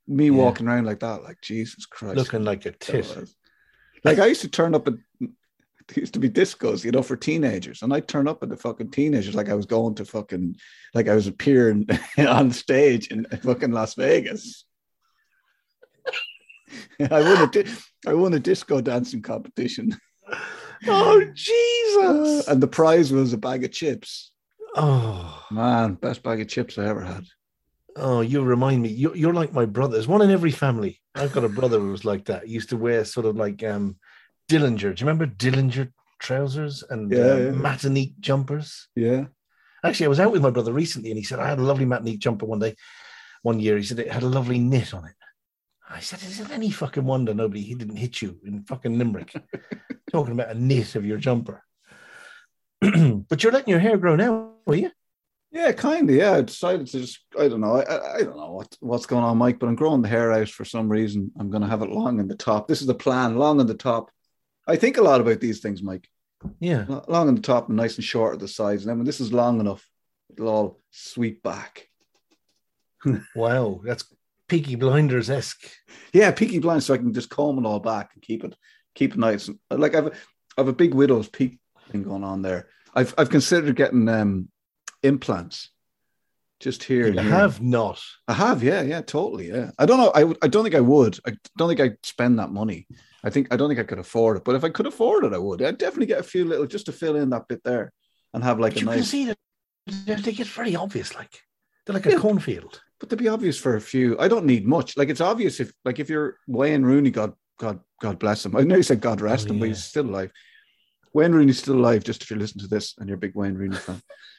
Me 0.08 0.26
Yeah. 0.26 0.32
walking 0.32 0.68
around 0.68 0.84
like 0.86 1.00
that, 1.00 1.22
like 1.24 1.40
Jesus 1.40 1.84
Christ. 1.86 2.16
Looking 2.16 2.44
like 2.44 2.64
a 2.66 2.70
That 2.70 2.80
tit. 2.80 3.28
Like 4.04 4.18
I 4.18 4.26
used 4.26 4.42
to 4.42 4.48
turn 4.48 4.74
up 4.74 4.86
at 4.86 4.94
there 5.20 6.00
used 6.00 6.14
to 6.14 6.20
be 6.20 6.28
discos, 6.30 6.84
you 6.84 6.90
know, 6.92 7.02
for 7.02 7.16
teenagers, 7.16 7.82
and 7.82 7.92
I'd 7.94 8.08
turn 8.08 8.26
up 8.28 8.42
at 8.42 8.48
the 8.48 8.56
fucking 8.56 8.90
teenagers 8.90 9.34
like 9.34 9.48
I 9.48 9.54
was 9.54 9.66
going 9.66 9.94
to 9.96 10.04
fucking 10.04 10.56
like 10.94 11.08
I 11.08 11.14
was 11.14 11.26
appearing 11.26 11.86
on 12.18 12.50
stage 12.52 13.08
in 13.08 13.24
fucking 13.42 13.70
Las 13.72 13.94
Vegas. 13.94 14.64
I 17.10 17.20
won 17.22 17.42
a 17.42 17.46
di- 17.48 17.70
I 18.06 18.14
won 18.14 18.34
a 18.34 18.40
disco 18.40 18.80
dancing 18.80 19.22
competition, 19.22 19.96
Oh 20.86 21.24
Jesus! 21.34 22.46
and 22.48 22.62
the 22.62 22.68
prize 22.68 23.12
was 23.12 23.32
a 23.32 23.38
bag 23.38 23.64
of 23.64 23.72
chips. 23.72 24.32
Oh, 24.76 25.44
Man, 25.50 25.94
best 25.94 26.22
bag 26.22 26.40
of 26.40 26.48
chips 26.48 26.78
I 26.78 26.86
ever 26.86 27.00
had. 27.02 27.24
oh, 27.96 28.20
you 28.20 28.42
remind 28.42 28.82
me. 28.82 28.88
You're, 28.90 29.16
you're 29.16 29.32
like 29.34 29.52
my 29.52 29.64
brothers. 29.66 30.06
One 30.06 30.22
in 30.22 30.30
every 30.30 30.50
family. 30.50 31.00
I've 31.14 31.32
got 31.32 31.44
a 31.44 31.48
brother 31.48 31.78
who 31.78 31.90
was 31.90 32.04
like 32.04 32.26
that. 32.26 32.44
He 32.46 32.52
used 32.52 32.68
to 32.70 32.76
wear 32.76 33.04
sort 33.04 33.26
of 33.26 33.36
like 33.36 33.62
um 33.64 33.96
Dillinger. 34.50 34.94
Do 34.94 35.00
you 35.00 35.06
remember 35.06 35.26
Dillinger 35.26 35.90
trousers 36.18 36.84
and 36.88 37.10
Yeah, 37.10 37.18
uh, 37.18 37.36
yeah. 37.36 37.50
Matinique 37.52 38.18
jumpers? 38.20 38.88
Yeah, 38.94 39.26
Actually, 39.84 40.06
I 40.06 40.08
was 40.10 40.20
out 40.20 40.32
with 40.32 40.42
my 40.42 40.50
brother 40.50 40.72
recently, 40.72 41.10
and 41.10 41.18
he 41.18 41.24
said 41.24 41.38
I 41.38 41.48
had 41.48 41.58
a 41.58 41.62
lovely 41.62 41.86
Matinique 41.86 42.18
jumper 42.18 42.44
one 42.46 42.58
day, 42.58 42.74
one 43.42 43.60
year. 43.60 43.76
He 43.76 43.84
said 43.84 43.98
it 43.98 44.10
had 44.12 44.22
a 44.24 44.28
lovely 44.28 44.58
knit 44.58 44.92
on 44.94 45.04
it. 45.06 45.14
I 45.88 46.00
said, 46.00 46.20
"Is 46.22 46.40
it 46.40 46.50
any 46.50 46.70
fucking 46.70 47.04
wonder 47.04 47.32
nobody 47.32 47.62
he 47.62 47.74
didn't 47.74 47.96
hit 47.96 48.20
you 48.20 48.38
in 48.44 48.64
fucking 48.64 48.98
Limerick, 48.98 49.32
talking 50.12 50.32
about 50.32 50.50
a 50.50 50.54
knit 50.58 50.96
of 50.96 51.04
your 51.06 51.18
jumper?" 51.18 51.62
but 52.80 53.42
you're 53.42 53.52
letting 53.52 53.70
your 53.70 53.78
hair 53.80 53.96
grow 53.96 54.16
now, 54.16 54.52
are 54.72 54.76
you? 54.76 54.90
yeah, 55.56 55.72
kind 55.72 56.08
of. 56.08 56.14
Yeah, 56.14 56.32
I 56.32 56.42
decided 56.42 56.86
to 56.88 57.00
just 57.00 57.20
I 57.38 57.48
don't 57.48 57.62
know. 57.62 57.76
I, 57.76 58.16
I, 58.16 58.22
don't 58.22 58.36
know 58.36 58.52
what 58.52 58.76
what's 58.80 59.06
going 59.06 59.24
on, 59.24 59.38
Mike, 59.38 59.58
but 59.58 59.68
I'm 59.68 59.74
growing 59.74 60.02
the 60.02 60.08
hair 60.08 60.30
out 60.32 60.48
for 60.48 60.64
some 60.64 60.88
reason. 60.88 61.32
I'm 61.38 61.50
going 61.50 61.62
to 61.62 61.68
have 61.68 61.82
it 61.82 61.90
long 61.90 62.20
in 62.20 62.28
the 62.28 62.36
top. 62.36 62.68
This 62.68 62.82
is 62.82 62.86
the 62.86 62.94
plan, 62.94 63.36
long 63.36 63.60
in 63.60 63.66
the 63.66 63.74
top. 63.74 64.10
I 64.66 64.76
think 64.76 64.98
a 64.98 65.02
lot 65.02 65.20
about 65.20 65.40
these 65.40 65.60
things, 65.60 65.82
Mike. 65.82 66.08
Yeah. 66.60 66.84
Long 67.08 67.28
in 67.28 67.34
the 67.34 67.40
top 67.40 67.68
and 67.68 67.76
nice 67.76 67.96
and 67.96 68.04
short 68.04 68.34
at 68.34 68.40
the 68.40 68.48
sides. 68.48 68.82
And 68.82 68.90
then 68.90 68.98
when 68.98 69.06
this 69.06 69.20
is 69.20 69.32
long 69.32 69.60
enough, 69.60 69.88
it'll 70.30 70.48
all 70.48 70.80
sweep 70.90 71.42
back. 71.42 71.88
Wow, 73.36 73.82
that's 73.84 74.04
Peaky 74.48 74.74
Blinders 74.74 75.30
esque. 75.30 75.70
Yeah, 76.12 76.32
peaky 76.32 76.58
blind, 76.58 76.82
so 76.82 76.92
I 76.92 76.98
can 76.98 77.14
just 77.14 77.30
comb 77.30 77.58
it 77.58 77.66
all 77.66 77.78
back 77.78 78.10
and 78.14 78.22
keep 78.22 78.42
it 78.42 78.56
keep 78.94 79.12
it 79.12 79.18
nice. 79.18 79.48
Like 79.70 79.94
I've 79.94 80.26
I've 80.58 80.68
a 80.68 80.72
big 80.72 80.92
widow's 80.92 81.28
peak 81.28 81.60
thing 81.90 82.02
going 82.02 82.24
on 82.24 82.42
there. 82.42 82.68
I've 82.94 83.14
I've 83.16 83.30
considered 83.30 83.76
getting 83.76 84.08
um 84.08 84.48
implants 85.02 85.70
just 86.60 86.82
here. 86.84 87.12
You 87.12 87.18
have 87.18 87.60
not. 87.60 88.02
I 88.28 88.32
have, 88.34 88.62
yeah, 88.62 88.82
yeah, 88.82 89.02
totally, 89.02 89.48
yeah. 89.48 89.70
I 89.78 89.86
don't 89.86 89.98
know. 89.98 90.12
I. 90.14 90.34
I 90.42 90.48
don't 90.48 90.62
think 90.62 90.74
I 90.74 90.80
would. 90.80 91.18
I 91.26 91.32
don't 91.56 91.68
think 91.68 91.80
I'd 91.80 91.98
spend 92.04 92.38
that 92.38 92.50
money. 92.50 92.86
I 93.24 93.30
think 93.30 93.48
I 93.50 93.56
don't 93.56 93.68
think 93.68 93.80
I 93.80 93.84
could 93.84 93.98
afford 93.98 94.36
it. 94.36 94.44
But 94.44 94.54
if 94.54 94.64
I 94.64 94.68
could 94.68 94.86
afford 94.86 95.24
it, 95.24 95.32
I 95.32 95.38
would. 95.38 95.60
I'd 95.62 95.78
definitely 95.78 96.06
get 96.06 96.20
a 96.20 96.24
few 96.24 96.44
little 96.44 96.66
just 96.66 96.86
to 96.86 96.92
fill 96.92 97.16
in 97.16 97.30
that 97.30 97.48
bit 97.48 97.62
there 97.64 97.92
and 98.32 98.42
have 98.44 98.58
like 98.58 98.74
But 98.74 98.82
a 98.82 98.84
you 98.84 98.90
can 98.90 98.98
nice. 99.00 99.10
see 99.10 99.24
that 99.26 100.22
they 100.22 100.32
get 100.32 100.46
very 100.46 100.74
obvious. 100.76 101.14
Like 101.14 101.40
they're 101.84 101.94
like 101.94 102.06
a 102.06 102.12
Yeah. 102.12 102.18
cornfield. 102.18 102.80
But 102.98 103.10
to 103.10 103.16
be 103.16 103.28
obvious 103.28 103.58
for 103.58 103.76
a 103.76 103.80
few, 103.80 104.18
I 104.18 104.26
don't 104.28 104.46
need 104.46 104.66
much. 104.66 104.96
Like 104.96 105.10
it's 105.10 105.20
obvious 105.20 105.60
if, 105.60 105.70
like, 105.84 105.98
if 105.98 106.08
you're 106.08 106.38
Wayne 106.46 106.82
Rooney, 106.82 107.10
God, 107.10 107.34
God, 107.58 107.80
God 108.00 108.18
bless 108.18 108.46
him. 108.46 108.56
I 108.56 108.62
know 108.62 108.76
you 108.76 108.82
said 108.82 109.00
God 109.02 109.20
rest 109.20 109.48
Oh, 109.48 109.52
him, 109.52 109.58
but 109.58 109.68
he's 109.68 109.84
still 109.84 110.06
alive. 110.06 110.32
Wayne 111.12 111.32
Rooney's 111.32 111.58
still 111.58 111.76
alive. 111.76 112.04
Just 112.04 112.22
if 112.22 112.30
you 112.30 112.36
listen 112.36 112.60
to 112.60 112.68
this 112.68 112.94
and 112.98 113.08
you're 113.08 113.16
a 113.16 113.20
big 113.20 113.34
Wayne 113.34 113.54
Rooney 113.54 113.76
fan, 113.76 114.00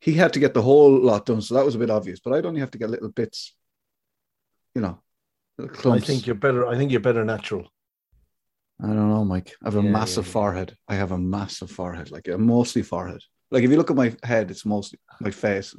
he 0.00 0.12
had 0.12 0.32
to 0.34 0.40
get 0.40 0.54
the 0.54 0.62
whole 0.62 0.98
lot 0.98 1.26
done, 1.26 1.40
so 1.40 1.54
that 1.54 1.64
was 1.64 1.74
a 1.74 1.78
bit 1.78 1.90
obvious. 1.90 2.20
But 2.20 2.34
I'd 2.34 2.46
only 2.46 2.60
have 2.60 2.70
to 2.72 2.78
get 2.78 2.90
little 2.90 3.08
bits, 3.10 3.54
you 4.74 4.80
know, 4.82 5.00
I 5.84 5.98
think 6.00 6.26
you're 6.26 6.34
better. 6.36 6.66
I 6.66 6.76
think 6.76 6.90
you're 6.90 7.00
better 7.00 7.24
natural. 7.24 7.66
I 8.82 8.88
don't 8.88 9.08
know, 9.08 9.24
Mike. 9.24 9.54
I 9.62 9.68
have 9.68 9.76
a 9.76 9.82
Yeah, 9.82 9.90
massive 9.90 10.24
yeah, 10.26 10.28
yeah. 10.28 10.32
forehead. 10.32 10.76
I 10.86 10.94
have 10.96 11.12
a 11.12 11.18
massive 11.18 11.70
forehead, 11.70 12.10
like 12.10 12.28
a 12.28 12.36
mostly 12.36 12.82
forehead. 12.82 13.22
Like 13.50 13.64
if 13.64 13.70
you 13.70 13.76
look 13.78 13.90
at 13.90 13.96
my 13.96 14.14
head, 14.22 14.50
it's 14.50 14.66
mostly 14.66 14.98
my 15.20 15.30
face. 15.30 15.74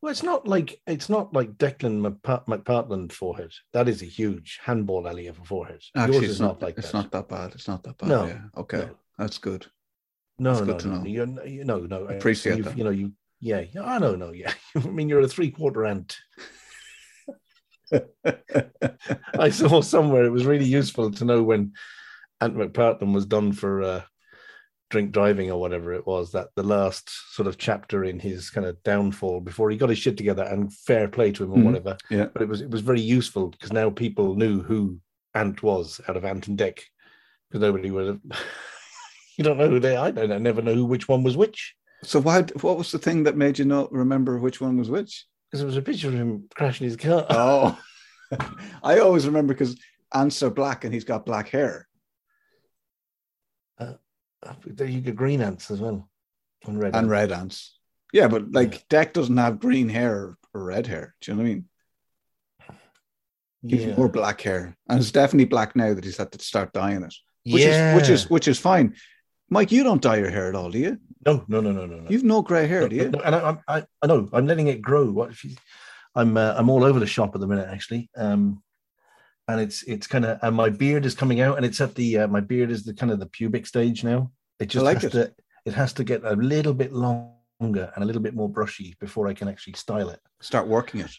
Well, 0.00 0.10
it's 0.12 0.22
not 0.22 0.46
like 0.48 0.80
it's 0.86 1.08
not 1.10 1.34
like 1.34 1.58
Declan 1.58 2.00
McPa- 2.00 2.46
McPartland 2.46 3.12
forehead. 3.12 3.52
That 3.72 3.88
is 3.88 4.00
a 4.00 4.06
huge 4.06 4.58
handball 4.62 5.06
alley 5.08 5.26
of 5.26 5.38
a 5.38 5.44
forehead. 5.44 5.82
Actually, 5.96 6.14
Yours 6.14 6.24
it's 6.24 6.32
is 6.34 6.40
not, 6.40 6.60
not, 6.60 6.62
like 6.62 6.78
it's 6.78 6.92
that. 6.92 6.98
not 6.98 7.10
that 7.10 7.28
bad. 7.28 7.52
It's 7.54 7.68
not 7.68 7.82
that 7.82 7.98
bad. 7.98 8.08
No, 8.08 8.26
yeah. 8.26 8.40
Okay. 8.56 8.78
no. 8.78 8.90
That's 9.18 9.38
good. 9.38 9.66
No, 10.38 10.54
That's 10.54 10.66
no, 10.66 10.72
good 10.72 10.78
to 10.80 10.88
no, 10.88 10.96
know. 10.98 11.04
You're, 11.06 11.46
you 11.46 11.64
no, 11.64 11.78
no. 11.80 12.04
uh, 12.04 12.14
Appreciate 12.14 12.64
that. 12.64 12.78
You 12.78 12.84
know, 12.84 12.90
you 12.90 13.12
yeah. 13.40 13.64
I 13.82 13.98
don't 13.98 14.18
know. 14.18 14.32
Yeah, 14.32 14.52
I 14.76 14.80
mean, 14.80 15.08
you're 15.08 15.20
a 15.20 15.28
three 15.28 15.50
quarter 15.50 15.84
ant. 15.86 16.16
I 19.38 19.50
saw 19.50 19.80
somewhere 19.80 20.24
it 20.24 20.30
was 20.32 20.46
really 20.46 20.64
useful 20.66 21.10
to 21.12 21.24
know 21.24 21.42
when 21.42 21.72
Ant 22.40 22.56
McPartlin 22.56 23.12
was 23.14 23.26
done 23.26 23.52
for 23.52 23.82
uh, 23.82 24.02
drink 24.90 25.10
driving 25.12 25.50
or 25.50 25.60
whatever 25.60 25.92
it 25.94 26.06
was. 26.06 26.32
That 26.32 26.48
the 26.54 26.62
last 26.62 27.10
sort 27.34 27.46
of 27.48 27.58
chapter 27.58 28.04
in 28.04 28.18
his 28.18 28.50
kind 28.50 28.66
of 28.66 28.82
downfall 28.82 29.40
before 29.40 29.70
he 29.70 29.76
got 29.76 29.88
his 29.90 29.98
shit 29.98 30.16
together 30.16 30.42
and 30.44 30.72
fair 30.72 31.08
play 31.08 31.32
to 31.32 31.44
him 31.44 31.52
or 31.52 31.56
Mhm. 31.58 31.64
whatever. 31.64 31.96
Yeah. 32.10 32.26
but 32.32 32.42
it 32.42 32.48
was 32.48 32.60
it 32.60 32.70
was 32.70 32.80
very 32.82 33.00
useful 33.00 33.48
because 33.48 33.72
now 33.72 33.90
people 33.90 34.34
knew 34.36 34.62
who 34.62 34.98
Ant 35.34 35.62
was 35.62 36.00
out 36.08 36.16
of 36.16 36.24
Ant 36.24 36.46
and 36.48 36.58
Dec 36.58 36.80
because 37.50 37.60
nobody 37.62 37.90
would 37.90 38.06
have. 38.06 38.20
you 39.38 39.44
don't 39.44 39.56
know 39.56 39.70
who 39.70 39.80
they. 39.80 39.96
I 39.96 40.10
don't. 40.10 40.32
I 40.32 40.38
never 40.38 40.60
know 40.60 40.74
who 40.74 40.84
which 40.84 41.08
one 41.08 41.22
was 41.22 41.36
which 41.36 41.74
So 42.02 42.20
why? 42.20 42.42
What 42.60 42.76
was 42.76 42.90
the 42.92 42.98
thing 42.98 43.22
that 43.22 43.36
made 43.36 43.58
you 43.58 43.64
not 43.64 43.90
remember 43.92 44.38
which 44.38 44.60
one 44.60 44.76
was 44.76 44.90
which? 44.90 45.24
because 45.48 45.60
there 45.60 45.66
was 45.66 45.78
a 45.78 45.82
picture 45.82 46.08
of 46.08 46.14
him 46.14 46.46
crashing 46.54 46.84
his 46.86 46.96
car. 46.96 47.24
Oh, 47.30 47.78
I 48.82 48.98
always 48.98 49.26
remember 49.26 49.54
because 49.54 49.80
ants 50.12 50.42
are 50.42 50.50
black 50.50 50.84
and 50.84 50.92
he's 50.92 51.04
got 51.04 51.24
black 51.24 51.48
hair. 51.48 51.88
There 54.66 54.86
you 54.86 55.00
get 55.00 55.16
green 55.16 55.40
ants 55.40 55.70
as 55.70 55.80
well, 55.80 56.08
and 56.66 56.78
red. 56.78 56.88
and 56.94 56.96
ants. 56.96 57.10
red 57.10 57.32
ants. 57.32 57.78
Yeah, 58.12 58.28
but 58.28 58.52
like 58.52 58.86
Dec 58.88 59.12
doesn't 59.12 59.36
have 59.36 59.58
green 59.60 59.88
hair 59.88 60.36
or 60.54 60.64
red 60.64 60.86
hair. 60.86 61.14
Do 61.20 61.30
you 61.30 61.36
know 61.36 61.42
what 61.42 61.48
I 61.48 61.52
mean? 61.52 61.64
He's 63.66 63.84
Yeah. 63.86 63.96
more 63.96 64.08
black 64.08 64.40
hair, 64.40 64.76
and 64.88 65.00
it's 65.00 65.10
definitely 65.10 65.46
black 65.46 65.74
now 65.74 65.92
that 65.94 66.04
he's 66.04 66.16
had 66.18 66.30
to 66.32 66.38
start 66.38 66.72
dyeing 66.72 67.02
it, 67.02 67.14
which 67.44 67.62
yeah. 67.64 67.94
is 67.94 68.00
which 68.00 68.08
is 68.10 68.30
which 68.30 68.48
is 68.48 68.58
fine. 68.58 68.94
Mike, 69.50 69.72
you 69.72 69.82
don't 69.82 70.02
dye 70.02 70.16
your 70.16 70.30
hair 70.30 70.48
at 70.48 70.54
all, 70.54 70.70
do 70.70 70.78
you? 70.78 70.98
no, 71.26 71.44
no, 71.48 71.60
no, 71.60 71.72
no, 71.72 71.86
no, 71.86 71.96
no. 72.00 72.10
You've 72.10 72.24
no 72.24 72.42
grey 72.42 72.66
hair, 72.66 72.82
No, 72.82 72.88
do 72.88 72.96
you? 72.96 73.10
no, 73.10 73.20
and 73.20 73.34
I, 73.34 73.56
I, 73.66 73.84
I 74.02 74.06
know 74.06 74.28
I'm 74.32 74.46
letting 74.46 74.68
it 74.68 74.80
grow. 74.80 75.10
What 75.10 75.30
if 75.30 75.44
you, 75.44 75.56
I'm 76.14 76.36
uh, 76.36 76.54
I'm 76.56 76.70
all 76.70 76.84
over 76.84 77.00
the 77.00 77.06
shop 77.06 77.34
at 77.34 77.40
the 77.40 77.46
minute 77.46 77.68
actually, 77.70 78.10
um, 78.16 78.62
and 79.46 79.60
it's 79.60 79.82
it's 79.84 80.06
kind 80.06 80.24
of 80.24 80.38
and 80.42 80.54
my 80.54 80.68
beard 80.68 81.04
is 81.06 81.14
coming 81.14 81.40
out, 81.40 81.56
and 81.56 81.66
it's 81.66 81.80
at 81.80 81.94
the 81.94 82.18
uh, 82.18 82.28
my 82.28 82.40
beard 82.40 82.70
is 82.70 82.84
the 82.84 82.94
kind 82.94 83.12
of 83.12 83.20
the 83.20 83.26
pubic 83.26 83.66
stage 83.66 84.04
now. 84.04 84.30
It 84.58 84.66
just 84.66 84.84
like 84.84 85.02
has 85.02 85.04
it. 85.06 85.10
to 85.12 85.34
it 85.66 85.74
has 85.74 85.92
to 85.94 86.04
get 86.04 86.24
a 86.24 86.34
little 86.34 86.74
bit 86.74 86.92
longer 86.92 87.92
and 87.94 88.02
a 88.02 88.04
little 88.04 88.22
bit 88.22 88.34
more 88.34 88.48
brushy 88.48 88.96
before 89.00 89.28
I 89.28 89.34
can 89.34 89.48
actually 89.48 89.74
style 89.74 90.08
it. 90.08 90.20
Start 90.40 90.66
working 90.66 91.00
it. 91.00 91.10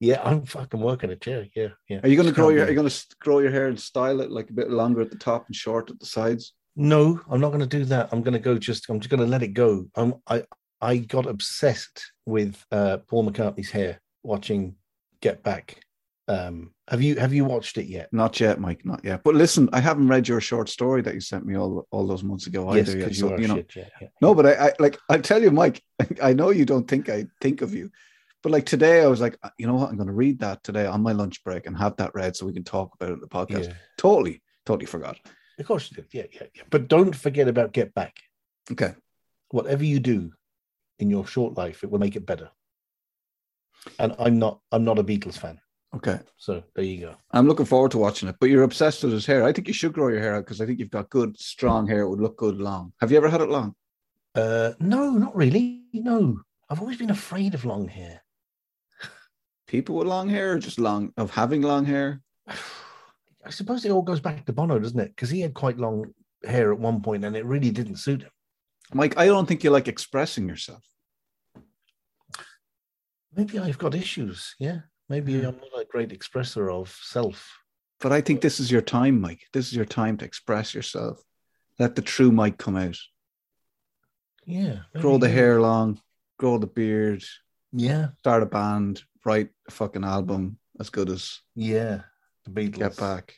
Yeah, 0.00 0.22
I'm 0.24 0.46
fucking 0.46 0.80
working 0.80 1.10
it. 1.10 1.26
Yeah, 1.26 1.42
yeah, 1.54 1.68
yeah. 1.88 2.00
Are 2.02 2.08
you 2.08 2.16
going 2.16 2.28
to 2.28 2.34
grow 2.34 2.50
your? 2.50 2.64
Are 2.64 2.68
you 2.68 2.76
going 2.76 2.88
to 2.88 3.06
grow 3.20 3.40
your 3.40 3.50
hair 3.50 3.66
and 3.66 3.78
style 3.78 4.20
it 4.20 4.30
like 4.30 4.50
a 4.50 4.54
bit 4.54 4.70
longer 4.70 5.00
at 5.00 5.10
the 5.10 5.18
top 5.18 5.46
and 5.46 5.56
short 5.56 5.90
at 5.90 5.98
the 5.98 6.06
sides? 6.06 6.54
No, 6.76 7.20
I'm 7.28 7.40
not 7.40 7.48
going 7.48 7.60
to 7.60 7.66
do 7.66 7.84
that. 7.86 8.08
I'm 8.12 8.22
going 8.22 8.34
to 8.34 8.38
go 8.38 8.58
just. 8.58 8.88
I'm 8.88 9.00
just 9.00 9.10
going 9.10 9.20
to 9.20 9.26
let 9.26 9.42
it 9.42 9.48
go. 9.48 9.86
I'm. 9.94 10.14
I. 10.26 10.44
I 10.80 10.98
got 10.98 11.26
obsessed 11.26 12.12
with 12.24 12.64
uh, 12.70 12.98
Paul 13.08 13.28
McCartney's 13.28 13.70
hair 13.70 14.00
watching 14.22 14.76
Get 15.20 15.42
Back. 15.42 15.80
Um, 16.28 16.72
have 16.88 17.02
you 17.02 17.16
Have 17.16 17.32
you 17.32 17.44
watched 17.44 17.78
it 17.78 17.86
yet? 17.86 18.12
Not 18.12 18.38
yet, 18.38 18.60
Mike. 18.60 18.84
Not 18.84 19.04
yet. 19.04 19.22
But 19.24 19.34
listen, 19.34 19.68
I 19.72 19.80
haven't 19.80 20.08
read 20.08 20.28
your 20.28 20.40
short 20.40 20.68
story 20.68 21.02
that 21.02 21.14
you 21.14 21.20
sent 21.20 21.46
me 21.46 21.56
all 21.56 21.86
all 21.90 22.06
those 22.06 22.22
months 22.22 22.46
ago 22.46 22.72
yes, 22.74 22.88
either. 22.88 22.98
Yet. 22.98 23.18
you 23.18 23.38
you 23.38 23.48
know, 23.48 23.56
shit. 23.56 23.72
Yeah, 23.74 23.88
yeah. 24.00 24.08
No, 24.20 24.34
but 24.34 24.46
I, 24.46 24.68
I 24.68 24.72
like 24.78 24.98
I 25.08 25.18
tell 25.18 25.42
you, 25.42 25.50
Mike. 25.50 25.82
I 26.22 26.32
know 26.34 26.50
you 26.50 26.64
don't 26.64 26.86
think 26.86 27.08
I 27.08 27.26
think 27.40 27.62
of 27.62 27.74
you, 27.74 27.90
but 28.42 28.52
like 28.52 28.66
today, 28.66 29.02
I 29.02 29.06
was 29.06 29.20
like, 29.20 29.38
you 29.58 29.66
know 29.66 29.74
what? 29.74 29.88
I'm 29.88 29.96
going 29.96 30.06
to 30.06 30.12
read 30.12 30.38
that 30.40 30.62
today 30.62 30.86
on 30.86 31.02
my 31.02 31.12
lunch 31.12 31.42
break 31.44 31.66
and 31.66 31.76
have 31.76 31.96
that 31.96 32.14
read 32.14 32.36
so 32.36 32.46
we 32.46 32.52
can 32.52 32.64
talk 32.64 32.94
about 32.94 33.10
it 33.10 33.14
in 33.14 33.20
the 33.20 33.26
podcast. 33.26 33.68
Yeah. 33.68 33.74
Totally, 33.96 34.42
totally 34.64 34.86
forgot. 34.86 35.18
Of 35.58 35.66
course 35.66 35.90
you 35.90 35.96
did. 35.96 36.06
Yeah, 36.12 36.26
yeah, 36.32 36.46
yeah. 36.54 36.62
But 36.70 36.88
don't 36.88 37.14
forget 37.14 37.48
about 37.48 37.72
Get 37.72 37.94
Back. 37.94 38.16
Okay, 38.70 38.94
Whatever 39.50 39.84
you 39.84 39.98
do 39.98 40.32
in 40.98 41.10
your 41.10 41.26
short 41.26 41.56
life, 41.56 41.82
it 41.82 41.90
will 41.90 41.98
make 41.98 42.16
it 42.16 42.26
better. 42.26 42.50
And 43.98 44.14
I'm 44.18 44.38
not. 44.38 44.60
I'm 44.72 44.84
not 44.84 44.98
a 44.98 45.04
Beatles 45.04 45.38
fan. 45.38 45.58
okay. 45.94 46.20
So 46.36 46.62
there 46.74 46.84
you 46.84 47.00
go. 47.00 47.14
I'm 47.30 47.46
looking 47.46 47.66
forward 47.66 47.92
to 47.92 47.98
watching 47.98 48.28
it. 48.28 48.36
But 48.40 48.50
you're 48.50 48.64
obsessed 48.64 49.02
with 49.02 49.12
his 49.12 49.26
hair. 49.26 49.44
I 49.44 49.52
think 49.52 49.68
you 49.68 49.74
should 49.74 49.92
grow 49.92 50.08
your 50.08 50.20
hair 50.20 50.36
out 50.36 50.44
because 50.44 50.60
I 50.60 50.66
think 50.66 50.78
you've 50.78 50.90
got 50.90 51.10
good, 51.10 51.38
strong 51.38 51.86
hair. 51.86 52.02
It 52.02 52.10
would 52.10 52.20
look 52.20 52.36
good 52.36 52.58
long. 52.58 52.92
Have 53.00 53.10
you 53.10 53.16
ever 53.16 53.28
had 53.28 53.40
it 53.40 53.48
long? 53.48 53.74
Uh, 54.34 54.72
no, 54.80 55.12
not 55.12 55.34
really. 55.34 55.84
No, 55.92 56.40
I've 56.68 56.80
always 56.80 56.98
been 56.98 57.10
afraid 57.10 57.54
of 57.54 57.64
long 57.64 57.88
hair. 57.88 58.22
People 59.66 59.96
with 59.96 60.08
long 60.08 60.28
hair, 60.28 60.52
or 60.52 60.58
just 60.58 60.78
long 60.78 61.12
of 61.16 61.30
having 61.30 61.62
long 61.62 61.84
hair. 61.84 62.20
I 63.48 63.50
suppose 63.50 63.82
it 63.86 63.90
all 63.90 64.02
goes 64.02 64.20
back 64.20 64.44
to 64.44 64.52
Bono, 64.52 64.78
doesn't 64.78 65.00
it? 65.00 65.08
Because 65.16 65.30
he 65.30 65.40
had 65.40 65.54
quite 65.54 65.78
long 65.78 66.12
hair 66.44 66.70
at 66.70 66.78
one 66.78 67.00
point, 67.00 67.24
and 67.24 67.34
it 67.34 67.46
really 67.46 67.70
didn't 67.70 67.96
suit 67.96 68.20
him. 68.20 68.30
Mike, 68.92 69.16
I 69.16 69.24
don't 69.24 69.46
think 69.46 69.64
you 69.64 69.70
like 69.70 69.88
expressing 69.88 70.46
yourself. 70.46 70.84
Maybe 73.34 73.58
I've 73.58 73.78
got 73.78 73.94
issues. 73.94 74.54
Yeah, 74.58 74.80
maybe 75.08 75.32
Yeah. 75.32 75.48
I'm 75.48 75.56
not 75.56 75.80
a 75.80 75.86
great 75.90 76.10
expresser 76.10 76.70
of 76.70 76.90
self. 77.02 77.58
But 78.00 78.12
I 78.12 78.20
think 78.20 78.42
this 78.42 78.60
is 78.60 78.70
your 78.70 78.82
time, 78.82 79.18
Mike. 79.18 79.40
This 79.54 79.66
is 79.68 79.74
your 79.74 79.86
time 79.86 80.18
to 80.18 80.26
express 80.26 80.74
yourself. 80.74 81.18
Let 81.78 81.96
the 81.96 82.02
true 82.02 82.30
Mike 82.30 82.58
come 82.58 82.76
out. 82.76 82.98
Yeah, 84.44 84.80
Grow 85.00 85.16
the 85.16 85.28
hair 85.28 85.60
long, 85.60 86.00
grow 86.38 86.58
the 86.58 86.66
beard, 86.66 87.24
Yeah, 87.72 88.08
start 88.18 88.42
a 88.42 88.46
band, 88.46 89.02
write 89.24 89.50
a 89.68 89.70
fucking 89.70 90.04
album 90.04 90.58
as 90.80 90.90
good 90.90 91.08
as 91.08 91.40
yeah. 91.54 92.02
The 92.52 92.68
Beatles. 92.68 92.78
Get 92.78 92.96
Back. 92.96 93.34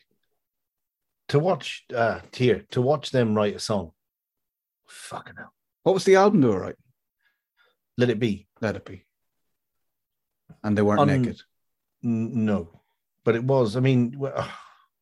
to 1.28 1.38
watch. 1.38 1.84
Uh, 1.94 2.20
here 2.32 2.64
to 2.70 2.80
watch 2.82 3.10
them 3.10 3.34
write 3.34 3.56
a 3.56 3.60
song. 3.60 3.92
Fucking 4.86 5.36
hell. 5.36 5.52
What 5.82 5.94
was 5.94 6.04
the 6.04 6.16
album 6.16 6.40
they 6.40 6.48
were 6.48 6.60
writing? 6.60 6.76
Let 7.96 8.10
it 8.10 8.18
be. 8.18 8.46
Let 8.60 8.76
it 8.76 8.84
be. 8.84 9.04
And 10.62 10.76
they 10.76 10.82
weren't 10.82 11.00
Un- 11.00 11.08
naked. 11.08 11.40
N- 12.04 12.44
no, 12.44 12.80
but 13.24 13.34
it 13.36 13.44
was. 13.44 13.76
I 13.76 13.80
mean, 13.80 14.14
well, 14.18 14.48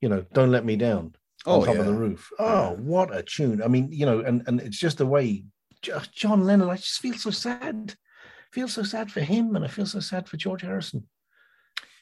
you 0.01 0.09
know, 0.09 0.25
don't 0.33 0.51
let 0.51 0.65
me 0.65 0.77
down. 0.77 1.15
Oh, 1.47 1.61
on 1.61 1.67
top 1.67 1.75
yeah. 1.77 1.81
of 1.81 1.87
the 1.87 1.95
roof. 1.95 2.31
Oh, 2.39 2.45
Yeah. 2.45 2.77
what 2.77 3.15
a 3.17 3.23
tune! 3.23 3.63
I 3.63 3.69
mean, 3.69 3.91
you 3.93 4.05
know, 4.07 4.21
and 4.21 4.43
and 4.47 4.61
it's 4.61 4.79
just 4.79 4.99
the 4.99 5.07
way 5.07 5.45
John 6.13 6.45
Lennon. 6.45 6.69
I 6.69 6.77
just 6.77 7.01
feel 7.01 7.15
so 7.15 7.31
sad. 7.31 7.95
Feel 8.53 8.69
so 8.69 8.83
sad 8.83 9.11
for 9.13 9.21
him, 9.21 9.55
and 9.57 9.65
I 9.65 9.69
feel 9.69 9.87
so 9.87 10.01
sad 10.01 10.29
for 10.29 10.37
George 10.37 10.63
Harrison. 10.63 11.07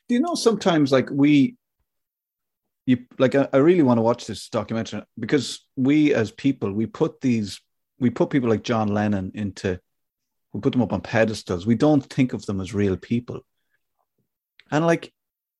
Do 0.09 0.15
you 0.15 0.21
know 0.21 0.35
sometimes 0.35 0.93
like 0.93 1.11
we 1.11 1.57
you 2.87 2.99
like 3.19 3.35
I, 3.35 3.49
I 3.53 3.59
really 3.59 3.83
want 3.83 3.99
to 3.99 4.03
watch 4.03 4.27
this 4.27 4.49
documentary 4.49 5.03
because 5.19 5.67
we 5.75 6.15
as 6.15 6.31
people 6.31 6.73
we 6.73 6.87
put 6.87 7.21
these 7.21 7.61
we 7.99 8.11
put 8.11 8.31
people 8.31 8.49
like 8.49 8.63
John 8.63 8.89
Lennon 8.89 9.33
into 9.35 9.79
we 10.53 10.61
put 10.61 10.73
them 10.73 10.83
up 10.83 10.93
on 10.93 11.03
pedestals. 11.03 11.67
We 11.67 11.75
don't 11.75 12.03
think 12.03 12.33
of 12.33 12.47
them 12.47 12.61
as 12.61 12.73
real 12.73 12.97
people. 12.97 13.41
And 14.71 14.87
like 14.87 15.13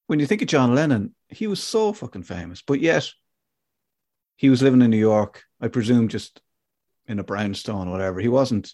when 0.07 0.21
you 0.21 0.27
think 0.27 0.41
of 0.43 0.49
John 0.49 0.75
Lennon, 0.75 1.15
he 1.29 1.49
was 1.49 1.63
so 1.63 1.93
fucking 1.93 2.23
famous, 2.23 2.63
but 2.63 2.81
yet 2.81 3.11
he 4.37 4.49
was 4.49 4.63
living 4.63 4.81
in 4.81 4.91
New 4.91 4.97
York, 4.97 5.43
I 5.61 5.69
presume 5.69 6.09
just 6.09 6.41
in 7.09 7.19
a 7.19 7.25
brownstone 7.25 7.89
or 7.89 7.93
whatever. 7.93 8.21
He 8.21 8.29
wasn't 8.29 8.73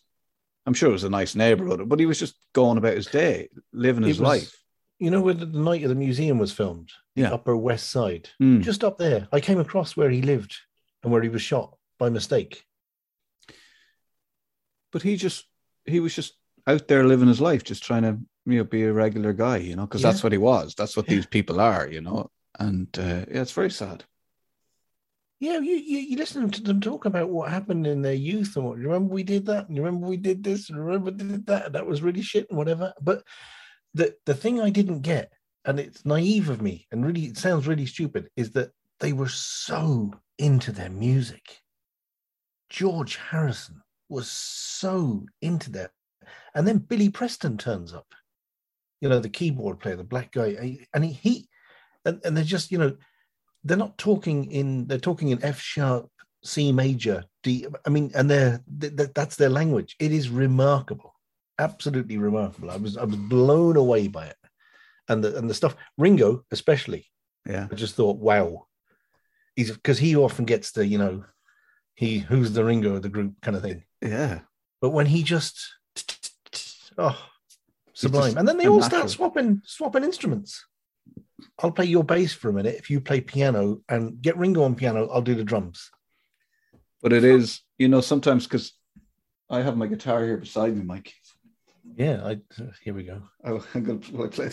I'm 0.64 0.74
sure 0.74 0.90
it 0.90 0.92
was 0.92 1.04
a 1.04 1.10
nice 1.10 1.34
neighborhood, 1.34 1.88
but 1.88 1.98
he 1.98 2.06
was 2.06 2.18
just 2.18 2.36
going 2.52 2.78
about 2.78 2.94
his 2.94 3.06
day, 3.06 3.48
living 3.72 4.04
his 4.04 4.20
was- 4.20 4.28
life. 4.28 4.58
You 4.98 5.10
know 5.10 5.20
where 5.20 5.34
the 5.34 5.46
the 5.46 5.58
night 5.58 5.82
of 5.82 5.88
the 5.88 5.96
museum 5.96 6.38
was 6.38 6.52
filmed? 6.52 6.92
The 7.16 7.22
Yeah. 7.22 7.32
Upper 7.32 7.56
West 7.56 7.90
Side. 7.90 8.30
Hmm. 8.38 8.60
Just 8.62 8.82
up 8.84 8.98
there. 8.98 9.28
I 9.32 9.40
came 9.40 9.58
across 9.60 9.96
where 9.96 10.10
he 10.10 10.22
lived 10.22 10.56
and 11.02 11.12
where 11.12 11.22
he 11.22 11.28
was 11.28 11.42
shot 11.42 11.76
by 11.98 12.08
mistake. 12.08 12.64
but 14.92 15.02
he 15.02 15.16
just 15.16 15.46
he 15.86 16.00
was 16.00 16.14
just 16.14 16.34
out 16.66 16.86
there 16.86 17.04
living 17.04 17.28
his 17.28 17.40
life, 17.40 17.64
just 17.64 17.82
trying 17.82 18.02
to 18.02 18.18
you 18.44 18.58
know 18.58 18.64
be 18.64 18.82
a 18.84 18.92
regular 18.92 19.32
guy, 19.32 19.56
you 19.56 19.74
know, 19.76 19.86
because 19.86 20.02
Yeah. 20.02 20.10
that's 20.10 20.22
what 20.22 20.32
he 20.32 20.38
was. 20.38 20.74
That's 20.74 20.96
what 20.96 21.08
Yeah. 21.08 21.14
these 21.16 21.26
people 21.26 21.60
are, 21.60 21.88
you 21.88 22.00
know. 22.00 22.30
And 22.58 22.88
uh, 22.98 23.24
yeah, 23.30 23.40
it's 23.42 23.52
very 23.52 23.70
sad. 23.70 24.04
Yeah, 25.40 25.58
you, 25.58 25.74
you 25.74 25.98
you 25.98 26.16
listen 26.16 26.48
to 26.50 26.62
them 26.62 26.80
talk 26.80 27.04
about 27.06 27.30
what 27.30 27.50
happened 27.50 27.86
in 27.86 28.02
their 28.02 28.12
youth 28.14 28.54
and 28.56 28.64
what. 28.66 28.78
You 28.78 28.84
remember 28.84 29.12
we 29.14 29.22
did 29.24 29.46
that, 29.46 29.66
and 29.68 29.76
you 29.76 29.82
remember 29.82 30.06
we 30.06 30.18
did 30.18 30.44
this, 30.44 30.68
and 30.70 30.78
remember 30.78 31.10
we 31.10 31.16
did 31.16 31.46
that. 31.46 31.66
and 31.66 31.74
That 31.74 31.86
was 31.86 32.02
really 32.02 32.22
shit 32.22 32.46
and 32.50 32.58
whatever. 32.58 32.92
But 33.00 33.24
the 33.94 34.14
the 34.26 34.34
thing 34.34 34.60
I 34.60 34.70
didn't 34.70 35.00
get, 35.00 35.32
and 35.64 35.78
it's 35.78 36.04
naive 36.04 36.48
of 36.48 36.62
me, 36.62 36.86
and 36.90 37.04
really 37.04 37.26
it 37.26 37.38
sounds 37.38 37.66
really 37.66 37.86
stupid, 37.86 38.28
is 38.36 38.50
that 38.52 38.70
they 39.00 39.12
were 39.12 39.28
so 39.28 40.12
into 40.38 40.72
their 40.72 40.90
music. 40.90 41.60
George 42.70 43.16
Harrison 43.16 43.82
was 44.08 44.30
so 44.30 45.24
into 45.40 45.70
that, 45.72 45.90
and 46.54 46.66
then 46.66 46.78
Billy 46.78 47.08
Preston 47.08 47.58
turns 47.58 47.92
up. 47.92 48.06
You 49.00 49.08
know, 49.08 49.18
the 49.18 49.28
keyboard 49.28 49.80
player, 49.80 49.96
the 49.96 50.04
black 50.04 50.32
guy, 50.32 50.78
and 50.94 51.04
he, 51.04 51.12
he 51.12 51.48
and, 52.04 52.20
and 52.24 52.36
they're 52.36 52.44
just 52.44 52.70
you 52.70 52.78
know 52.78 52.96
they're 53.64 53.76
not 53.76 53.98
talking 53.98 54.50
in 54.50 54.86
they're 54.86 54.98
talking 54.98 55.28
in 55.28 55.44
F 55.44 55.60
sharp, 55.60 56.08
C 56.44 56.72
major, 56.72 57.24
D. 57.42 57.66
I 57.86 57.90
mean, 57.90 58.10
and 58.14 58.30
they're 58.30 58.60
th- 58.80 58.96
th- 58.96 59.10
that's 59.14 59.36
their 59.36 59.50
language. 59.50 59.96
It 59.98 60.12
is 60.12 60.28
remarkable, 60.28 61.14
absolutely 61.58 62.18
remarkable. 62.18 62.70
I 62.70 62.76
was 62.76 62.96
I 62.96 63.04
was 63.04 63.16
blown 63.16 63.76
away 63.76 64.08
by 64.08 64.26
it, 64.26 64.36
and 65.12 65.22
the 65.22 65.36
and 65.36 65.48
the 65.48 65.54
stuff. 65.54 65.76
Ringo 65.98 66.44
especially, 66.50 67.06
Yeah, 67.46 67.68
I 67.70 67.74
just 67.74 67.94
thought, 67.94 68.18
wow, 68.18 68.66
he's 69.56 69.70
because 69.70 69.98
he 69.98 70.16
often 70.16 70.44
gets 70.44 70.72
the 70.72 70.86
you 70.86 70.98
know, 70.98 71.24
he 71.94 72.18
who's 72.18 72.52
the 72.52 72.64
Ringo 72.64 72.96
of 72.96 73.02
the 73.02 73.08
group 73.08 73.34
kind 73.42 73.56
of 73.56 73.62
thing. 73.62 73.84
yeah. 74.00 74.40
But 74.80 74.90
when 74.90 75.06
he 75.06 75.22
just 75.22 75.56
oh 76.98 77.18
sublime, 77.92 78.36
and 78.36 78.48
then 78.48 78.58
they 78.58 78.66
all 78.66 78.80
natural. 78.80 79.08
start 79.08 79.10
swapping 79.10 79.62
swapping 79.64 80.04
instruments. 80.04 80.64
I'll 81.58 81.72
play 81.72 81.86
your 81.86 82.04
bass 82.04 82.32
for 82.32 82.48
a 82.48 82.52
minute 82.52 82.76
if 82.78 82.88
you 82.88 83.00
play 83.00 83.20
piano 83.20 83.80
and 83.88 84.20
get 84.22 84.36
Ringo 84.36 84.62
on 84.62 84.74
piano. 84.74 85.08
I'll 85.08 85.22
do 85.22 85.34
the 85.34 85.44
drums. 85.44 85.90
But 87.02 87.12
it 87.12 87.24
is, 87.24 87.60
you 87.78 87.88
know, 87.88 88.00
sometimes 88.00 88.46
because 88.46 88.72
I 89.50 89.60
have 89.62 89.76
my 89.76 89.86
guitar 89.88 90.24
here 90.24 90.36
beside 90.36 90.76
me, 90.76 90.84
Mike. 90.84 91.12
Yeah, 91.96 92.22
I 92.24 92.32
uh, 92.62 92.70
here 92.82 92.94
we 92.94 93.02
go. 93.02 93.22
Oh, 93.44 93.64
I'm 93.74 93.84
gonna 93.84 94.00
will 94.12 94.24
I 94.24 94.28
play. 94.28 94.52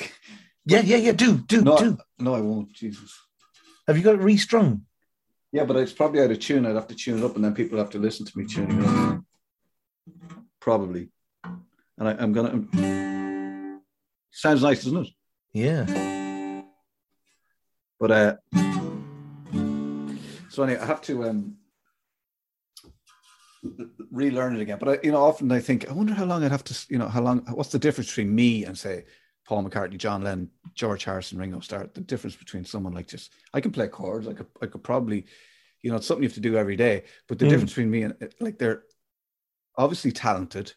Yeah, 0.69 0.81
yeah, 0.81 0.97
yeah. 0.97 1.11
Do 1.13 1.37
do 1.37 1.61
No, 1.61 1.77
do. 1.77 1.97
no, 2.19 2.35
I 2.35 2.41
won't. 2.41 2.71
Jesus. 2.73 3.17
Have 3.87 3.97
you 3.97 4.03
got 4.03 4.15
it 4.15 4.21
restrung? 4.21 4.85
Yeah, 5.51 5.65
but 5.65 5.77
it's 5.77 5.91
probably 5.93 6.21
out 6.21 6.29
of 6.29 6.39
tune. 6.39 6.65
I'd 6.65 6.75
have 6.75 6.87
to 6.89 6.95
tune 6.95 7.17
it 7.19 7.25
up, 7.25 7.35
and 7.35 7.43
then 7.43 7.55
people 7.55 7.79
have 7.79 7.89
to 7.91 7.97
listen 7.97 8.25
to 8.25 8.37
me 8.37 8.45
tuning 8.45 8.79
it 8.81 8.85
up. 8.87 9.21
Probably. 10.59 11.09
And 11.43 12.07
I, 12.07 12.11
I'm 12.11 12.33
gonna. 12.33 13.79
Sounds 14.31 14.61
nice, 14.61 14.83
doesn't 14.83 15.07
it? 15.07 15.09
Yeah. 15.53 16.61
But 17.99 18.11
uh, 18.11 18.35
so 20.49 20.63
anyway, 20.63 20.79
I 20.79 20.85
have 20.85 21.01
to 21.03 21.23
um 21.25 21.55
relearn 24.11 24.55
it 24.55 24.61
again. 24.61 24.77
But 24.79 24.89
I, 24.89 24.99
you 25.03 25.11
know, 25.11 25.23
often 25.23 25.51
I 25.51 25.59
think, 25.59 25.89
I 25.89 25.93
wonder 25.93 26.13
how 26.13 26.25
long 26.25 26.43
I'd 26.43 26.51
have 26.51 26.63
to, 26.65 26.85
you 26.89 26.97
know, 26.97 27.07
how 27.09 27.21
long? 27.21 27.39
What's 27.53 27.71
the 27.71 27.79
difference 27.79 28.09
between 28.09 28.33
me 28.33 28.65
and 28.65 28.77
say 28.77 29.05
Paul 29.49 29.63
McCartney, 29.63 29.97
John 29.97 30.21
Lennon, 30.21 30.51
George 30.75 31.03
Harrison, 31.05 31.39
Ringo 31.39 31.59
Starr? 31.59 31.89
The 31.91 32.01
difference 32.01 32.35
between 32.35 32.63
someone 32.65 32.93
like 32.93 33.07
just 33.07 33.33
I 33.51 33.59
can 33.61 33.71
play 33.71 33.87
chords. 33.87 34.27
I 34.27 34.33
could, 34.33 34.45
I 34.61 34.67
could 34.67 34.83
probably, 34.83 35.25
you 35.81 35.89
know, 35.89 35.97
it's 35.97 36.05
something 36.05 36.21
you 36.21 36.29
have 36.29 36.35
to 36.35 36.39
do 36.39 36.55
every 36.55 36.75
day. 36.75 37.05
But 37.27 37.39
the 37.39 37.45
Mm. 37.45 37.49
difference 37.49 37.71
between 37.71 37.89
me 37.89 38.03
and 38.03 38.13
like 38.39 38.59
they're 38.59 38.83
obviously 39.75 40.11
talented, 40.11 40.73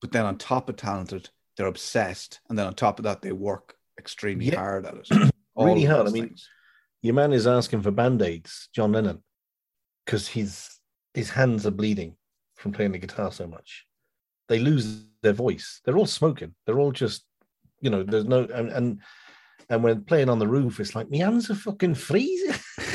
but 0.00 0.12
then 0.12 0.24
on 0.24 0.38
top 0.38 0.68
of 0.68 0.76
talented, 0.76 1.30
they're 1.56 1.66
obsessed, 1.66 2.38
and 2.48 2.56
then 2.56 2.68
on 2.68 2.74
top 2.74 3.00
of 3.00 3.02
that, 3.02 3.22
they 3.22 3.32
work 3.32 3.74
extremely 3.98 4.46
Yeah. 4.46 4.54
hard 4.54 4.86
at 4.86 4.94
it. 4.94 5.08
Really 5.56 5.84
hard. 5.84 6.06
I 6.06 6.10
mean, 6.10 6.28
things. 6.28 6.48
Your 7.02 7.14
man 7.14 7.32
is 7.32 7.46
asking 7.48 7.82
for 7.82 7.90
band-aids, 7.90 8.68
John 8.72 8.92
Lennon, 8.92 9.24
because 10.06 10.28
his 10.28 10.78
his 11.12 11.30
hands 11.30 11.66
are 11.66 11.72
bleeding 11.72 12.16
from 12.54 12.70
playing 12.70 12.92
the 12.92 12.98
guitar 12.98 13.32
so 13.32 13.48
much. 13.48 13.84
They 14.48 14.60
lose 14.60 15.06
their 15.22 15.32
voice. 15.32 15.80
They're 15.84 15.98
all 15.98 16.06
smoking. 16.06 16.54
They're 16.64 16.78
all 16.78 16.92
just, 16.92 17.24
you 17.80 17.90
know, 17.90 18.02
there's 18.02 18.26
no 18.26 18.44
and 18.44 18.70
and 18.70 19.00
and 19.68 19.84
when 19.84 20.04
playing 20.04 20.28
on 20.28 20.38
the 20.38 20.48
roof, 20.48 20.80
it's 20.80 20.94
like 20.94 21.10
my 21.10 21.18
hands 21.18 21.50
are 21.50 21.54
fucking 21.54 21.94
freezing. 21.94 22.54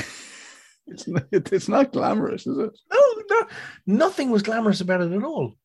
It's 0.87 1.07
not, 1.07 1.25
it's 1.31 1.67
not 1.67 1.93
glamorous, 1.93 2.45
is 2.45 2.59
it? 2.59 2.71
no, 2.93 3.23
no, 3.27 3.47
nothing 3.87 4.29
was 4.29 4.43
glamorous 4.43 4.81
about 4.81 5.01
it 5.01 5.11
at 5.11 5.23
all. 5.23 5.55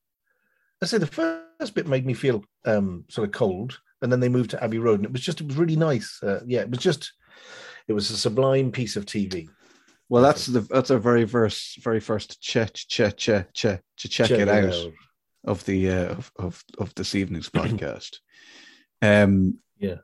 I 0.83 0.87
say 0.87 0.97
the 0.97 1.07
first 1.07 1.75
bit 1.75 1.87
made 1.87 2.07
me 2.07 2.15
feel 2.15 2.43
um, 2.65 3.05
sort 3.09 3.29
of 3.29 3.33
cold, 3.33 3.79
and 4.01 4.11
then 4.11 4.21
they 4.21 4.31
moved 4.31 4.51
to 4.51 4.65
Abbey 4.65 4.79
Road, 4.79 5.01
and 5.01 5.05
it 5.05 5.13
was 5.13 5.21
just 5.21 5.41
it 5.43 5.47
was 5.47 5.57
really 5.57 5.77
nice. 5.77 6.19
Uh, 6.23 6.41
yeah, 6.47 6.61
it 6.61 6.71
was 6.71 6.79
just 6.79 7.13
it 7.87 7.93
was 7.93 8.11
a 8.11 8.17
sublime 8.17 8.73
piece 8.73 8.97
of 8.97 9.05
TV. 9.05 9.49
Well, 10.09 10.23
that's 10.23 10.47
the 10.47 10.61
that's 10.63 10.91
our 10.91 10.99
very 10.99 11.27
first 11.27 11.83
very 11.85 12.01
first 12.01 12.41
check 12.41 12.73
check 12.73 13.17
check 13.17 13.53
check 13.53 13.83
to 13.99 14.09
check 14.09 14.31
it 14.31 14.49
out 14.49 14.93
of 15.45 15.65
the 15.67 15.91
uh, 15.91 16.07
of, 16.07 16.33
of 16.39 16.65
of 16.79 16.95
this 16.95 17.15
evening's 17.15 17.49
podcast. 17.51 18.17
Um, 19.03 19.59
Yeah. 19.79 19.97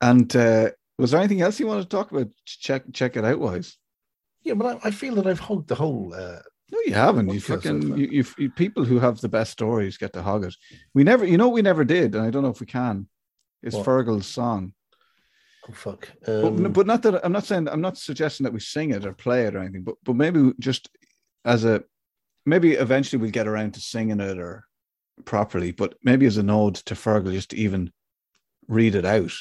And 0.00 0.34
uh, 0.36 0.70
was 0.96 1.10
there 1.10 1.20
anything 1.20 1.40
else 1.40 1.58
you 1.58 1.66
want 1.66 1.82
to 1.82 1.88
talk 1.88 2.10
about? 2.12 2.28
Check 2.44 2.84
check 2.92 3.16
it 3.16 3.24
out 3.24 3.38
wise. 3.40 3.76
Yeah, 4.42 4.54
but 4.54 4.66
I, 4.84 4.88
I 4.88 4.90
feel 4.90 5.14
that 5.16 5.26
I've 5.26 5.40
hogged 5.40 5.68
the 5.68 5.74
whole. 5.74 6.14
Uh, 6.14 6.40
No, 6.70 6.78
you 6.86 6.94
haven't. 6.94 7.30
You 7.30 7.40
fucking 7.40 7.96
you, 7.98 8.06
you, 8.06 8.24
you 8.38 8.50
people 8.50 8.84
who 8.84 8.98
have 9.00 9.20
the 9.20 9.28
best 9.28 9.52
stories 9.52 9.98
get 9.98 10.12
to 10.12 10.22
hog 10.22 10.44
it. 10.44 10.54
We 10.94 11.02
never, 11.04 11.24
you 11.24 11.36
know, 11.36 11.48
we 11.48 11.62
never 11.62 11.84
did, 11.84 12.14
and 12.14 12.24
I 12.24 12.30
don't 12.30 12.42
know 12.42 12.50
if 12.50 12.60
we 12.60 12.66
can. 12.66 13.08
It's 13.62 13.74
What? 13.74 13.86
Fergal's 13.86 14.26
song, 14.26 14.72
oh 15.68 15.72
fuck! 15.72 16.08
but, 16.24 16.44
Um, 16.44 16.72
but 16.72 16.86
not 16.86 17.02
that 17.02 17.24
I'm 17.24 17.32
not 17.32 17.44
saying 17.44 17.68
I'm 17.68 17.80
not 17.80 17.98
suggesting 17.98 18.44
that 18.44 18.52
we 18.52 18.60
sing 18.60 18.90
it 18.90 19.04
or 19.04 19.12
play 19.12 19.46
it 19.46 19.54
or 19.56 19.58
anything, 19.60 19.82
but 19.82 19.96
but 20.04 20.14
maybe 20.14 20.52
just 20.60 20.88
as 21.44 21.64
a 21.64 21.82
maybe 22.46 22.74
eventually 22.74 23.20
we'll 23.20 23.30
get 23.32 23.48
around 23.48 23.74
to 23.74 23.80
singing 23.80 24.20
it 24.20 24.38
or 24.38 24.64
properly, 25.24 25.72
but 25.72 25.94
maybe 26.04 26.26
as 26.26 26.36
a 26.36 26.42
nod 26.42 26.76
to 26.76 26.94
Fergal, 26.94 27.32
just 27.32 27.50
to 27.50 27.56
even 27.56 27.92
read 28.68 28.94
it 28.94 29.04
out. 29.04 29.32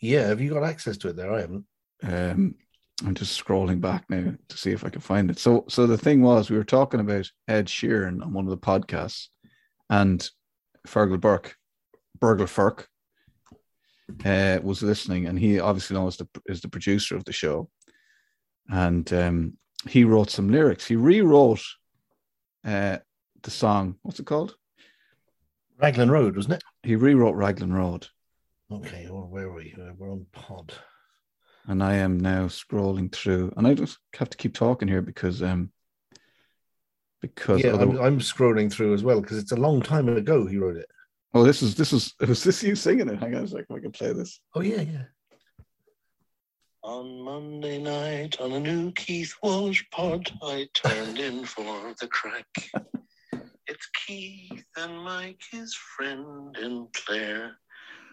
yeah, 0.00 0.26
have 0.26 0.40
you 0.40 0.52
got 0.52 0.64
access 0.64 0.96
to 0.98 1.08
it 1.08 1.16
there? 1.16 1.32
I 1.32 1.40
haven't. 1.40 1.64
Um, 2.02 2.54
I'm 3.04 3.14
just 3.14 3.42
scrolling 3.42 3.80
back 3.80 4.04
now 4.08 4.34
to 4.48 4.56
see 4.56 4.70
if 4.70 4.84
I 4.84 4.88
can 4.88 5.00
find 5.00 5.30
it. 5.30 5.38
So, 5.38 5.64
so 5.68 5.86
the 5.86 5.98
thing 5.98 6.22
was, 6.22 6.48
we 6.48 6.56
were 6.56 6.64
talking 6.64 7.00
about 7.00 7.30
Ed 7.48 7.66
Sheeran 7.66 8.22
on 8.22 8.32
one 8.32 8.44
of 8.44 8.50
the 8.50 8.56
podcasts, 8.56 9.28
and 9.90 10.28
Fergal 10.86 11.20
Burke, 11.20 11.56
Burgle 12.20 12.46
Firk, 12.46 12.88
uh, 14.24 14.58
was 14.62 14.82
listening, 14.82 15.26
and 15.26 15.38
he 15.38 15.58
obviously 15.58 15.96
knows 15.96 16.16
the 16.16 16.28
is 16.46 16.60
the 16.60 16.68
producer 16.68 17.16
of 17.16 17.24
the 17.24 17.32
show, 17.32 17.68
and 18.68 19.12
um, 19.12 19.56
he 19.88 20.04
wrote 20.04 20.30
some 20.30 20.50
lyrics. 20.50 20.86
He 20.86 20.96
rewrote 20.96 21.62
uh, 22.64 22.98
the 23.42 23.50
song. 23.50 23.96
What's 24.02 24.20
it 24.20 24.26
called? 24.26 24.56
Raglan 25.78 26.10
Road, 26.10 26.36
wasn't 26.36 26.54
it? 26.54 26.62
He 26.82 26.96
rewrote 26.96 27.34
Raglan 27.34 27.72
Road, 27.72 28.06
Okay, 28.72 29.06
well, 29.10 29.28
where 29.28 29.46
are 29.48 29.52
we? 29.54 29.74
Uh, 29.78 29.92
We're 29.96 30.10
on 30.10 30.26
pod. 30.32 30.72
and 31.66 31.82
I 31.82 31.94
am 31.96 32.18
now 32.18 32.46
scrolling 32.46 33.12
through, 33.12 33.52
and 33.56 33.66
I 33.66 33.74
just 33.74 33.98
have 34.18 34.30
to 34.30 34.36
keep 34.36 34.54
talking 34.54 34.88
here 34.88 35.02
because 35.02 35.42
um 35.42 35.70
because 37.20 37.62
Yeah, 37.62 37.72
other- 37.72 37.84
I'm, 37.84 37.98
I'm 38.00 38.18
scrolling 38.20 38.70
through 38.72 38.94
as 38.94 39.02
well 39.02 39.20
because 39.20 39.38
it's 39.38 39.52
a 39.52 39.56
long 39.56 39.80
time 39.82 40.08
ago 40.08 40.46
he 40.46 40.58
wrote 40.58 40.76
it. 40.76 40.88
oh 41.34 41.42
this 41.44 41.62
is 41.62 41.74
this 41.74 41.92
is 41.92 42.14
was 42.26 42.42
this 42.44 42.62
you 42.62 42.74
singing 42.74 43.08
it? 43.08 43.18
Hang 43.20 43.34
on 43.34 43.44
a 43.44 43.48
second, 43.48 43.66
if 43.70 43.76
I 43.76 43.80
can 43.80 43.92
play 43.92 44.12
this. 44.12 44.40
Oh 44.54 44.60
yeah, 44.60 44.80
yeah. 44.82 45.04
On 46.82 47.22
Monday 47.22 47.78
night 47.78 48.38
on 48.40 48.52
a 48.52 48.60
new 48.60 48.92
Keith 48.92 49.34
Walsh 49.42 49.82
pod, 49.90 50.30
I 50.42 50.68
turned 50.74 51.18
in 51.18 51.44
for 51.44 51.94
the 52.00 52.08
crack. 52.08 52.46
It's 53.66 53.88
Keith 54.06 54.62
and 54.76 54.98
Mike, 54.98 55.40
his 55.50 55.74
friend 55.74 56.54
and 56.60 56.86
Claire. 56.92 57.56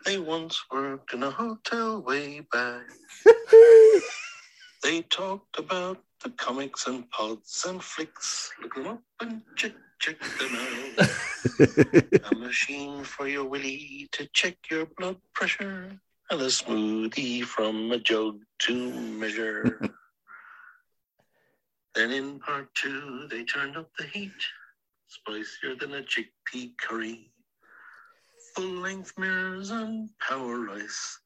They 0.05 0.17
once 0.17 0.63
worked 0.71 1.13
in 1.13 1.23
a 1.23 1.29
hotel 1.29 2.01
way 2.01 2.41
back. 2.51 2.83
they 4.83 5.01
talked 5.03 5.59
about 5.59 5.99
the 6.23 6.31
comics 6.31 6.87
and 6.87 7.09
pods 7.11 7.63
and 7.67 7.83
flicks. 7.83 8.51
Look 8.61 8.75
them 8.75 8.87
up 8.87 9.01
and 9.19 9.41
check, 9.55 9.73
check 9.99 10.19
them 10.19 10.55
out. 10.55 12.31
a 12.31 12.35
machine 12.35 13.03
for 13.03 13.27
your 13.27 13.45
willy 13.45 14.09
to 14.13 14.27
check 14.33 14.55
your 14.71 14.87
blood 14.97 15.17
pressure, 15.35 15.99
and 16.31 16.41
a 16.41 16.45
smoothie 16.45 17.43
from 17.43 17.91
a 17.91 17.99
jug 17.99 18.39
to 18.59 18.91
measure. 18.93 19.79
then 21.95 22.11
in 22.11 22.39
part 22.39 22.73
two, 22.73 23.27
they 23.29 23.43
turned 23.43 23.77
up 23.77 23.89
the 23.99 24.05
heat, 24.05 24.31
spicier 25.07 25.75
than 25.75 25.93
a 25.93 26.01
chickpea 26.01 26.75
curry. 26.77 27.29
Full 28.55 28.81
length 28.81 29.13
mirrors 29.17 29.71
and 29.71 30.09
power 30.19 30.59
rice, 30.59 31.19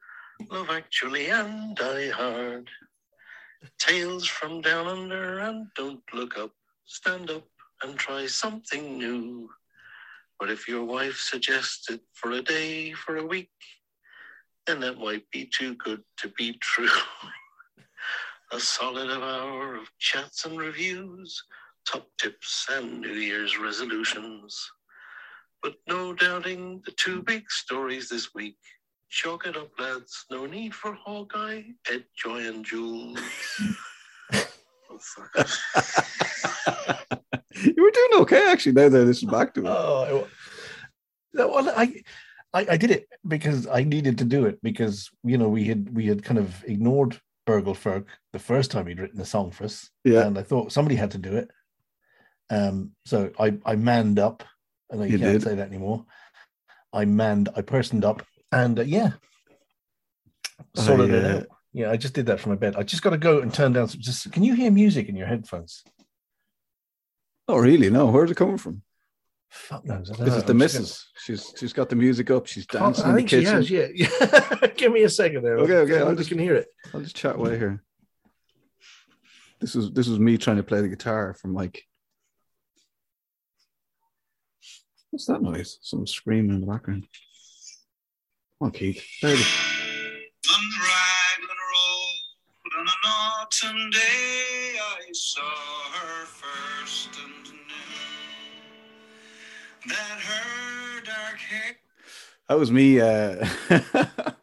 love 0.52 0.70
actually 0.70 1.30
and 1.30 1.76
die 1.76 2.10
hard. 2.10 2.70
Tales 3.80 4.28
from 4.28 4.62
down 4.62 4.88
under 4.88 5.40
and 5.40 5.68
don't 5.76 6.04
look 6.14 6.38
up, 6.38 6.52
stand 6.86 7.32
up 7.32 7.48
and 7.82 7.98
try 7.98 8.28
something 8.28 8.98
new. 8.98 9.50
But 10.40 10.52
if 10.52 10.68
your 10.68 10.84
wife 10.84 11.18
suggests 11.18 11.90
it 11.90 12.02
for 12.14 12.32
a 12.32 12.42
day, 12.42 12.92
for 12.92 13.18
a 13.18 13.26
week, 13.26 13.50
then 14.68 14.80
that 14.82 15.00
might 15.00 15.30
be 15.32 15.46
too 15.46 15.74
good 15.76 16.04
to 16.18 16.28
be 16.38 16.54
true. 16.62 16.90
a 18.52 18.60
solid 18.60 19.10
hour 19.10 19.76
of 19.76 19.90
chats 19.98 20.46
and 20.46 20.60
reviews, 20.60 21.44
top 21.86 22.08
tips 22.20 22.68
and 22.70 23.02
New 23.02 23.14
Year's 23.14 23.58
resolutions. 23.58 24.72
But 25.66 25.78
no 25.88 26.14
doubting 26.14 26.84
the 26.86 26.92
two 26.92 27.24
big 27.24 27.50
stories 27.50 28.08
this 28.08 28.36
week. 28.36 28.56
Chalk 29.10 29.48
it 29.48 29.58
up, 29.58 29.72
lads. 29.80 30.26
No 30.30 30.46
need 30.46 30.76
for 30.76 30.94
Hawkeye, 30.94 31.64
Ed, 31.92 32.06
Joy, 32.16 32.48
and 32.48 32.64
Jules. 32.64 33.18
oh, 34.34 35.00
fuck. 35.00 35.50
you 37.64 37.84
were 37.84 37.90
doing 37.90 38.22
okay 38.22 38.46
actually. 38.52 38.74
Now 38.74 38.90
that 38.90 39.06
this 39.06 39.24
is 39.24 39.24
back 39.24 39.56
to 39.56 39.62
it. 39.62 39.68
Oh, 39.68 40.28
no, 41.34 41.48
well, 41.48 41.74
I, 41.76 42.04
I, 42.54 42.68
I 42.70 42.78
did 42.78 42.92
it 42.92 43.08
because 43.28 43.66
I 43.66 43.84
needed 43.84 44.20
to 44.20 44.24
do 44.24 44.46
it 44.46 44.60
because 44.62 45.10
you 45.24 45.40
know 45.40 45.50
we 45.50 45.64
had 45.64 45.96
we 45.96 46.06
had 46.06 46.24
kind 46.24 46.38
of 46.38 46.64
ignored 46.68 47.20
Burgleferg 47.48 48.06
the 48.34 48.40
first 48.40 48.70
time 48.70 48.86
he'd 48.86 49.00
written 49.00 49.20
a 49.20 49.26
song 49.26 49.50
for 49.50 49.64
us, 49.64 49.90
Yeah. 50.04 50.28
and 50.28 50.38
I 50.38 50.44
thought 50.44 50.72
somebody 50.72 50.96
had 50.96 51.10
to 51.12 51.18
do 51.18 51.36
it. 51.38 51.50
Um, 52.52 52.92
so 53.04 53.32
I 53.40 53.58
I 53.66 53.76
manned 53.76 54.20
up, 54.20 54.44
I 54.92 55.06
You 55.06 55.18
can't 55.20 55.34
did. 55.34 55.42
say 55.44 55.56
that 55.56 55.68
anymore. 55.68 56.06
I 56.94 57.06
manned, 57.06 57.50
I 57.56 57.62
personed 57.62 58.06
up, 58.06 58.22
and 58.52 58.80
uh, 58.80 58.84
yeah, 58.84 59.14
sorted 60.76 61.10
it 61.12 61.26
I, 61.26 61.30
uh, 61.30 61.38
out. 61.40 61.48
Yeah, 61.74 61.92
I 61.92 61.98
just 61.98 62.14
did 62.14 62.28
that 62.28 62.40
from 62.40 62.52
my 62.52 62.56
bed. 62.58 62.76
I 62.78 62.84
just 62.84 63.02
got 63.04 63.10
to 63.10 63.18
go 63.18 63.40
and 63.42 63.54
turn 63.54 63.74
down. 63.74 63.88
Some, 63.90 64.00
just 64.00 64.32
can 64.32 64.44
you 64.44 64.54
hear 64.54 64.72
music 64.72 65.10
in 65.10 65.16
your 65.16 65.28
headphones? 65.28 65.84
Not 67.50 67.58
really. 67.58 67.90
No, 67.90 68.06
where's 68.08 68.32
it 68.32 68.38
coming 68.38 68.58
from? 68.58 68.82
Fuck 69.50 69.86
knows. 69.86 70.10
I 70.10 70.16
This 70.24 70.28
know. 70.34 70.38
is 70.38 70.44
the 70.44 70.52
I'm 70.54 70.60
just 70.60 70.74
gonna- 70.76 70.84
missus. 70.84 71.08
She's 71.24 71.54
she's 71.58 71.74
got 71.74 71.90
the 71.90 71.96
music 71.96 72.32
up. 72.32 72.46
She's 72.48 72.66
dancing 72.66 73.06
I 73.06 73.10
in 73.10 73.16
the 73.16 73.20
think 73.20 73.30
she 73.30 73.44
has. 73.44 73.70
Yeah. 73.70 73.88
Give 74.78 74.92
me 74.92 75.04
a 75.04 75.10
second 75.10 75.44
there. 75.44 75.58
Okay, 75.60 75.78
okay, 75.80 75.98
I 75.98 76.02
I'll 76.02 76.08
just 76.16 76.20
just- 76.20 76.30
can 76.30 76.40
hear 76.40 76.56
it. 76.56 76.68
I'll 76.94 77.02
just 77.02 77.16
chat 77.16 77.36
away 77.36 77.58
here. 77.58 77.84
This 79.60 79.76
is 79.76 79.92
this 79.92 80.08
was 80.08 80.20
me 80.20 80.38
trying 80.38 80.58
to 80.58 80.64
play 80.64 80.82
the 80.82 80.90
guitar 80.90 81.34
from 81.34 81.54
like. 81.54 81.84
What's 85.16 85.28
that 85.28 85.42
noise? 85.42 85.80
Someone 85.82 86.08
screaming 86.08 86.56
in 86.56 86.60
the 86.60 86.68
background. 86.68 87.08
Come 88.60 88.66
on, 88.66 88.72
Keith. 88.72 89.02
There 89.22 89.32
it 89.32 89.40
is. 89.40 89.48
On 90.54 90.62
the 90.72 90.80
Raglan 90.84 91.60
Road 91.72 92.80
on 92.80 92.86
an 92.86 92.94
autumn 93.08 93.92
day, 93.92 94.76
I 94.78 95.10
saw 95.14 95.40
her 95.94 96.26
first 96.26 97.12
and 97.24 97.32
knew 97.46 97.56
that 99.88 100.20
her 100.20 101.02
dark 101.06 101.38
hair. 101.38 101.78
That 102.50 102.60
was 102.60 102.74
me. 102.74 103.00
Uh, 103.00 103.48
that 103.70 104.36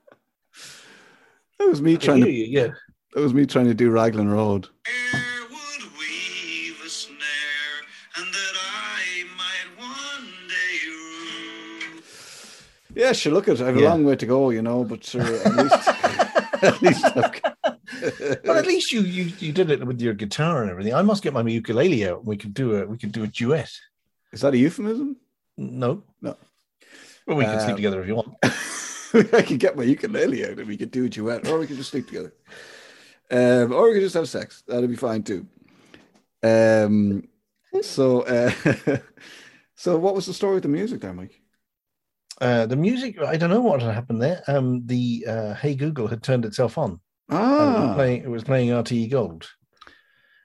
was 1.59 1.83
me 1.83 1.93
I 1.93 1.97
trying 1.97 2.23
to. 2.23 2.31
you. 2.31 2.47
Yeah. 2.47 2.69
That 3.13 3.21
was 3.21 3.35
me 3.35 3.45
trying 3.45 3.67
to 3.67 3.75
do 3.75 3.91
Raglan 3.91 4.31
Road. 4.31 4.69
Yeah, 13.03 13.13
sure. 13.13 13.33
Look 13.33 13.49
at. 13.49 13.61
I 13.61 13.67
have 13.67 13.77
a 13.77 13.81
long 13.91 14.05
way 14.05 14.17
to 14.17 14.27
go, 14.27 14.51
you 14.51 14.63
know, 14.63 14.85
but 14.85 15.03
sure, 15.05 15.23
at 15.23 15.57
least, 15.57 15.89
at 16.69 16.83
least 16.83 17.05
I've, 17.05 17.41
But 18.47 18.57
at 18.63 18.67
least 18.67 18.93
you 18.93 19.01
you 19.03 19.25
you 19.45 19.53
did 19.53 19.71
it 19.71 19.85
with 19.85 20.01
your 20.01 20.15
guitar 20.15 20.63
and 20.63 20.71
everything. 20.71 20.95
I 20.95 21.03
must 21.03 21.23
get 21.25 21.33
my 21.33 21.43
ukulele 21.43 22.09
out. 22.09 22.19
and 22.19 22.27
We 22.27 22.37
could 22.37 22.55
do 22.55 22.77
a 22.77 22.87
we 22.87 22.97
could 22.99 23.13
do 23.13 23.25
a 23.25 23.27
duet. 23.27 23.71
is 24.33 24.41
that 24.43 24.55
a 24.55 24.59
euphemism? 24.59 25.17
No, 25.57 26.03
No. 26.21 26.37
Well, 27.27 27.37
we 27.37 27.45
can 27.45 27.59
Uh, 27.59 27.65
sleep 27.65 27.77
together 27.77 28.01
if 28.03 28.07
you 28.09 28.17
want. 28.17 28.35
I 29.39 29.43
could 29.43 29.59
get 29.61 29.77
my 29.77 29.85
ukulele 29.85 30.45
out 30.47 30.59
and 30.59 30.69
we 30.69 30.77
could 30.77 30.91
do 30.91 31.05
a 31.05 31.09
duet, 31.09 31.47
or 31.49 31.59
we 31.59 31.67
could 31.67 31.77
just 31.77 31.91
sleep 31.91 32.07
together. 32.07 32.33
Um, 33.31 33.73
or 33.73 33.89
we 33.89 33.95
could 33.95 34.03
just 34.09 34.15
have 34.15 34.29
sex. 34.29 34.63
That'd 34.67 34.91
be 34.91 34.97
fine 35.09 35.23
too. 35.23 35.47
Um, 36.43 37.29
so, 37.83 38.23
uh, 38.23 38.51
so 39.75 39.99
what 39.99 40.15
was 40.15 40.27
the 40.27 40.35
story 40.35 40.55
with 40.55 40.63
the 40.65 40.69
music 40.81 41.01
there, 41.01 41.13
Mike? 41.13 41.42
Uh, 42.43 42.67
the 42.67 42.77
music, 42.77 43.21
I 43.23 43.37
don't 43.37 43.51
know 43.51 43.61
what 43.61 43.81
had 43.83 43.95
happened 43.95 44.21
there. 44.21 44.43
Um, 44.49 44.83
the 44.87 45.25
uh, 45.29 45.55
Hey 45.55 45.75
Google 45.77 46.09
had 46.09 46.23
turned 46.23 46.45
itself 46.45 46.77
on. 46.77 47.01
and 47.29 47.39
it, 47.39 47.81
was 47.81 47.91
Ah, 47.91 47.95
playing, 47.95 48.23
it 48.25 48.29
was 48.31 48.45
playing 48.45 48.69
RTE 48.71 49.11
Gold. 49.11 49.49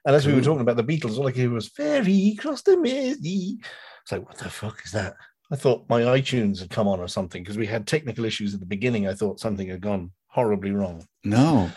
And 0.06 0.14
as 0.16 0.26
we 0.26 0.32
were 0.32 0.40
talking 0.40 0.60
about 0.62 0.76
the 0.76 0.84
Beatles, 0.84 1.18
all 1.18 1.26
I 1.26 1.32
could 1.32 1.40
hear 1.40 1.50
was 1.50 1.68
"Ferry 1.68 2.36
across 2.38 2.62
the 2.62 2.76
Mersey." 2.78 3.58
It's 4.02 4.12
like, 4.12 4.24
what 4.26 4.38
the 4.38 4.48
fuck 4.48 4.80
is 4.84 4.92
that? 4.92 5.14
I 5.50 5.56
thought 5.56 5.88
my 5.88 6.02
iTunes 6.02 6.60
had 6.60 6.70
come 6.70 6.86
on 6.88 7.00
or 7.00 7.08
something 7.08 7.42
because 7.42 7.58
we 7.58 7.66
had 7.66 7.86
technical 7.86 8.24
issues 8.24 8.54
at 8.54 8.60
the 8.60 8.66
beginning. 8.66 9.06
I 9.08 9.14
thought 9.14 9.40
something 9.40 9.68
had 9.68 9.80
gone 9.80 10.12
horribly 10.28 10.70
wrong. 10.70 11.04
no. 11.24 11.70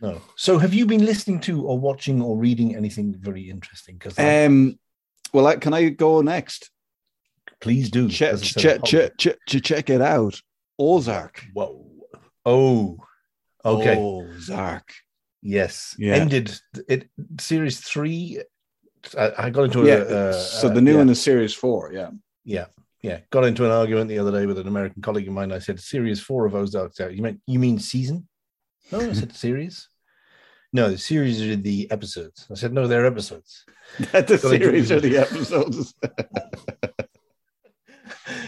No. 0.00 0.20
So, 0.36 0.58
have 0.58 0.74
you 0.74 0.86
been 0.86 1.04
listening 1.06 1.40
to 1.42 1.62
or 1.66 1.78
watching 1.78 2.20
or 2.20 2.36
reading 2.36 2.76
anything 2.76 3.14
very 3.18 3.48
interesting? 3.48 3.96
Because 3.96 4.18
Um, 4.18 4.78
well, 5.32 5.46
I, 5.46 5.56
can 5.56 5.72
I 5.72 5.88
go 5.88 6.20
next? 6.20 6.70
Please 7.64 7.90
do. 7.90 8.10
Check, 8.10 8.40
check, 8.42 8.84
check, 8.84 9.16
check, 9.16 9.38
check, 9.48 9.62
check 9.62 9.90
it 9.90 10.02
out. 10.02 10.38
Ozark. 10.78 11.42
Whoa. 11.54 11.86
Oh. 12.44 12.98
Okay. 13.64 13.96
Ozark. 13.96 14.92
Yes. 15.42 15.96
Yeah. 15.98 16.16
Ended 16.16 16.54
it. 16.88 17.08
Series 17.40 17.80
three. 17.80 18.42
I, 19.18 19.32
I 19.38 19.50
got 19.50 19.64
into 19.64 19.86
Yeah. 19.86 19.94
a. 19.94 20.28
Uh, 20.28 20.32
so 20.34 20.68
uh, 20.68 20.74
the 20.74 20.82
new 20.82 20.92
yeah. 20.92 20.98
one 20.98 21.08
is 21.08 21.22
series 21.22 21.54
four. 21.54 21.90
Yeah. 21.92 22.10
Yeah, 22.44 22.66
yeah. 23.00 23.20
Got 23.30 23.44
into 23.44 23.64
an 23.64 23.70
argument 23.70 24.08
the 24.08 24.18
other 24.18 24.32
day 24.32 24.44
with 24.44 24.58
an 24.58 24.68
American 24.68 25.00
colleague 25.00 25.28
of 25.28 25.32
mine. 25.32 25.50
I 25.50 25.58
said, 25.58 25.80
"Series 25.80 26.20
four 26.20 26.44
of 26.44 26.54
Ozark's 26.54 27.00
out." 27.00 27.14
You 27.14 27.22
meant 27.22 27.40
you 27.46 27.58
mean 27.58 27.78
season? 27.78 28.28
No, 28.92 29.00
I 29.00 29.14
said 29.14 29.34
series. 29.46 29.88
No, 30.74 30.90
the 30.90 30.98
series 30.98 31.40
are 31.40 31.56
the 31.56 31.90
episodes. 31.90 32.46
I 32.50 32.54
said, 32.54 32.74
"No, 32.74 32.86
they're 32.86 33.06
episodes." 33.06 33.64
the 34.12 34.36
series 34.36 34.92
or 34.92 35.00
the 35.00 35.16
episodes. 35.16 35.94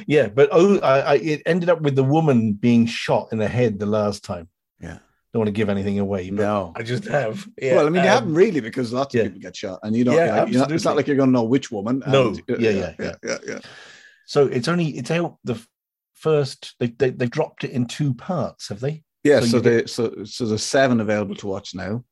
Yeah, 0.06 0.28
but 0.28 0.48
oh, 0.52 0.78
I, 0.78 1.00
I, 1.00 1.14
it 1.16 1.42
ended 1.46 1.68
up 1.68 1.80
with 1.80 1.96
the 1.96 2.04
woman 2.04 2.52
being 2.52 2.86
shot 2.86 3.28
in 3.32 3.38
the 3.38 3.48
head 3.48 3.78
the 3.78 3.86
last 3.86 4.24
time. 4.24 4.48
Yeah. 4.80 4.98
Don't 5.32 5.40
want 5.40 5.48
to 5.48 5.52
give 5.52 5.68
anything 5.68 5.98
away, 5.98 6.30
but 6.30 6.42
no. 6.42 6.72
I 6.76 6.82
just 6.82 7.04
have. 7.04 7.46
Yeah, 7.60 7.76
well, 7.76 7.86
I 7.86 7.90
mean, 7.90 8.04
you 8.04 8.08
um, 8.08 8.14
haven't 8.14 8.34
really 8.34 8.60
because 8.60 8.92
lots 8.92 9.14
of 9.14 9.18
yeah. 9.18 9.24
people 9.24 9.40
get 9.40 9.56
shot, 9.56 9.80
and 9.82 9.94
you 9.94 10.04
don't. 10.04 10.14
Yeah, 10.14 10.44
like, 10.44 10.52
not- 10.52 10.72
it's 10.72 10.84
not 10.84 10.96
like 10.96 11.06
you're 11.06 11.16
going 11.16 11.28
to 11.28 11.32
know 11.32 11.44
which 11.44 11.70
woman. 11.70 12.02
No. 12.06 12.28
and- 12.28 12.42
Yeah, 12.48 12.70
yeah, 12.70 12.94
yeah, 12.98 13.14
yeah, 13.22 13.38
yeah. 13.46 13.58
So 14.26 14.46
it's 14.46 14.68
only 14.68 14.86
it's 14.96 15.10
out 15.10 15.38
the 15.44 15.60
first. 16.14 16.74
They 16.78 16.86
they 16.86 17.10
they 17.10 17.26
dropped 17.26 17.64
it 17.64 17.72
in 17.72 17.86
two 17.86 18.14
parts, 18.14 18.68
have 18.68 18.80
they? 18.80 19.02
Yeah, 19.24 19.40
So 19.40 19.46
so, 19.46 19.60
they 19.60 19.86
so 19.86 20.24
so 20.24 20.46
there's 20.46 20.62
seven 20.62 21.00
available 21.00 21.34
to 21.36 21.48
watch 21.48 21.74
now, 21.74 22.04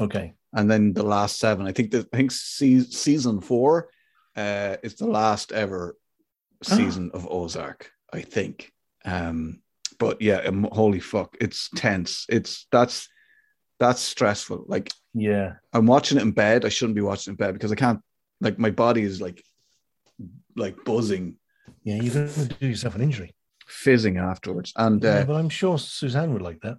Okay. 0.00 0.34
and 0.52 0.70
then 0.70 0.92
the 0.92 1.04
last 1.04 1.38
seven. 1.38 1.66
I 1.66 1.72
think 1.72 1.92
that 1.92 2.08
I 2.12 2.16
think 2.16 2.32
season 2.32 3.40
four 3.40 3.88
uh, 4.36 4.76
is 4.82 4.96
the 4.96 5.06
last 5.06 5.52
ever 5.52 5.96
season 6.62 7.10
of 7.14 7.26
Ozark. 7.30 7.90
I 8.12 8.22
think. 8.22 8.72
Um, 9.04 9.60
but 9.98 10.20
yeah, 10.20 10.38
um, 10.38 10.68
holy 10.72 11.00
fuck, 11.00 11.36
it's 11.40 11.70
tense. 11.74 12.26
It's 12.28 12.66
that's 12.72 13.08
that's 13.78 14.00
stressful. 14.00 14.64
Like 14.68 14.90
Yeah. 15.14 15.54
I'm 15.72 15.86
watching 15.86 16.18
it 16.18 16.22
in 16.22 16.32
bed. 16.32 16.64
I 16.64 16.68
shouldn't 16.70 16.96
be 16.96 17.02
watching 17.02 17.32
it 17.32 17.34
in 17.34 17.36
bed 17.36 17.52
because 17.54 17.72
I 17.72 17.76
can't. 17.76 18.00
Like 18.40 18.58
my 18.58 18.70
body 18.70 19.02
is 19.02 19.20
like 19.20 19.42
like 20.56 20.76
buzzing, 20.84 21.36
Yeah, 21.84 21.96
you're 22.02 22.14
going 22.14 22.32
to 22.32 22.54
do 22.60 22.66
yourself 22.68 22.94
an 22.94 23.02
injury. 23.02 23.34
fizzing 23.66 24.16
afterwards. 24.18 24.72
And 24.76 25.02
Yeah, 25.02 25.10
uh, 25.20 25.24
but 25.24 25.34
I'm 25.36 25.48
sure 25.50 25.78
Suzanne 25.78 26.32
would 26.32 26.42
like 26.42 26.60
that. 26.62 26.78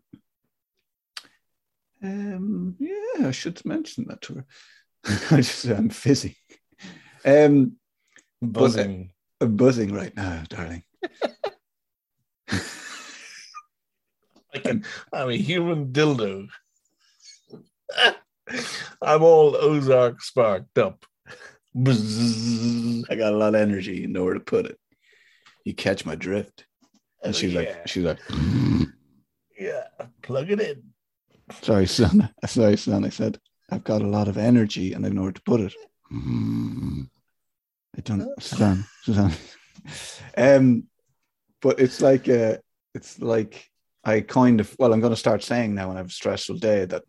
um, 2.04 2.76
yeah, 2.80 3.28
I 3.28 3.32
should 3.32 3.64
mention 3.66 4.06
that 4.10 4.22
to 4.24 4.36
her. 4.36 4.46
I 5.32 5.38
just 5.38 5.66
I'm 5.66 5.90
fizzing. 5.90 6.36
Um, 7.26 7.74
Buzzing. 8.42 9.12
I'm 9.40 9.56
buzzing 9.56 9.94
right 9.94 10.16
now, 10.16 10.44
darling. 10.50 10.84
I 14.54 14.60
can, 14.60 14.84
I'm 15.14 15.30
a 15.30 15.38
human 15.38 15.92
dildo. 15.92 16.48
I'm 19.02 19.24
all 19.24 19.56
Ozark 19.56 20.22
sparked 20.22 20.78
up. 20.78 21.06
Bzzz. 21.76 23.04
I 23.10 23.16
got 23.16 23.34
a 23.34 23.38
lot 23.38 23.54
of 23.54 23.62
energy. 23.62 23.98
You 23.98 24.08
know 24.08 24.24
where 24.24 24.34
to 24.34 24.40
put 24.40 24.66
it. 24.66 24.80
You 25.64 25.76
catch 25.76 26.06
my 26.06 26.16
drift. 26.16 26.66
And 27.24 27.36
she's 27.36 27.54
yeah. 27.54 27.60
like, 27.60 27.88
she's 27.88 28.04
like, 28.04 28.20
yeah, 29.60 29.84
plug 30.22 30.50
it 30.50 30.62
in. 30.62 30.84
sorry, 31.62 31.86
son. 31.86 32.30
Sorry, 32.46 32.78
son. 32.78 33.06
I 33.06 33.10
said, 33.10 33.40
I've 33.70 33.84
got 33.84 34.02
a 34.02 34.08
lot 34.08 34.28
of 34.28 34.38
energy 34.38 34.94
and 34.94 35.06
I 35.06 35.10
know 35.10 35.24
where 35.24 35.32
to 35.32 35.42
put 35.42 35.60
it. 35.62 35.76
I 37.96 38.02
don't, 38.02 38.28
Suzanne, 38.42 38.86
Suzanne. 39.04 39.34
Um, 40.36 40.84
but 41.62 41.80
it's 41.80 42.02
like, 42.02 42.28
uh, 42.28 42.58
it's 42.94 43.20
like 43.22 43.70
I 44.04 44.22
kind 44.22 44.60
of, 44.60 44.76
well, 44.80 44.94
I'm 44.94 45.02
going 45.02 45.14
to 45.14 45.18
start 45.18 45.44
saying 45.44 45.76
now 45.76 45.90
when 45.90 45.98
I 45.98 46.00
have 46.00 46.08
a 46.08 46.12
stressful 46.12 46.58
day 46.58 46.86
that 46.86 47.04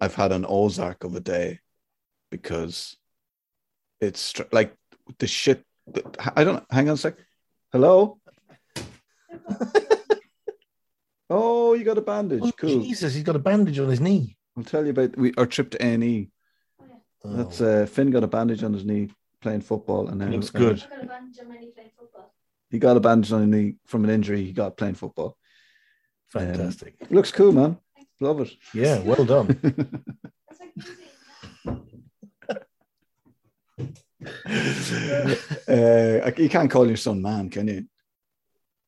I've 0.00 0.14
had 0.14 0.32
an 0.32 0.46
Ozark 0.48 1.04
of 1.04 1.14
a 1.14 1.20
day 1.20 1.60
because 2.30 2.96
it's 4.00 4.34
like 4.52 4.74
the 5.18 5.26
shit. 5.26 5.62
That, 5.88 6.16
I 6.34 6.44
don't 6.44 6.64
hang 6.70 6.88
on 6.88 6.94
a 6.94 6.96
sec. 6.96 7.16
Hello. 7.72 8.18
oh, 11.28 11.74
you 11.74 11.84
got 11.84 11.98
a 11.98 12.02
bandage. 12.02 12.40
Oh, 12.42 12.52
cool. 12.52 12.80
Jesus, 12.80 13.14
he's 13.14 13.22
got 13.22 13.36
a 13.36 13.40
bandage 13.40 13.78
on 13.78 13.88
his 13.88 14.00
knee. 14.00 14.36
I'll 14.56 14.64
tell 14.64 14.84
you 14.84 14.90
about 14.90 15.16
we 15.18 15.34
our 15.36 15.46
trip 15.46 15.70
to 15.72 15.84
A 15.84 15.86
and 15.86 16.04
E. 16.04 16.30
That's 17.22 17.60
uh, 17.60 17.86
Finn 17.90 18.10
got 18.10 18.24
a 18.24 18.28
bandage 18.28 18.62
on 18.62 18.72
his 18.72 18.84
knee 18.84 19.10
playing 19.44 19.60
football, 19.60 20.08
and 20.08 20.18
then 20.20 20.32
looks 20.32 20.48
good. 20.50 20.82
Got 20.88 21.02
a 21.02 21.06
bandage 21.06 21.38
on 21.40 21.48
my 21.48 21.58
knee 21.58 21.70
playing 21.74 21.90
football. 21.98 22.34
he 22.70 22.78
got 22.78 22.96
a 22.96 23.00
bandage 23.00 23.30
on 23.32 23.40
his 23.42 23.50
knee 23.50 23.76
from 23.84 24.04
an 24.04 24.10
injury 24.10 24.42
he 24.42 24.52
got 24.52 24.76
playing 24.78 24.94
football. 24.94 25.36
Fantastic. 26.28 26.94
Looks 27.10 27.30
cool, 27.30 27.52
man. 27.52 27.76
Love 28.20 28.40
it. 28.40 28.50
yeah, 28.72 28.98
well 29.00 29.24
done. 29.26 29.46
That's 30.48 30.60
like 30.60 30.72
easy. 30.78 32.00
uh, 35.68 36.30
you 36.38 36.48
can't 36.48 36.70
call 36.70 36.86
your 36.86 36.96
son 36.96 37.20
man, 37.20 37.50
can 37.50 37.68
you? 37.68 37.84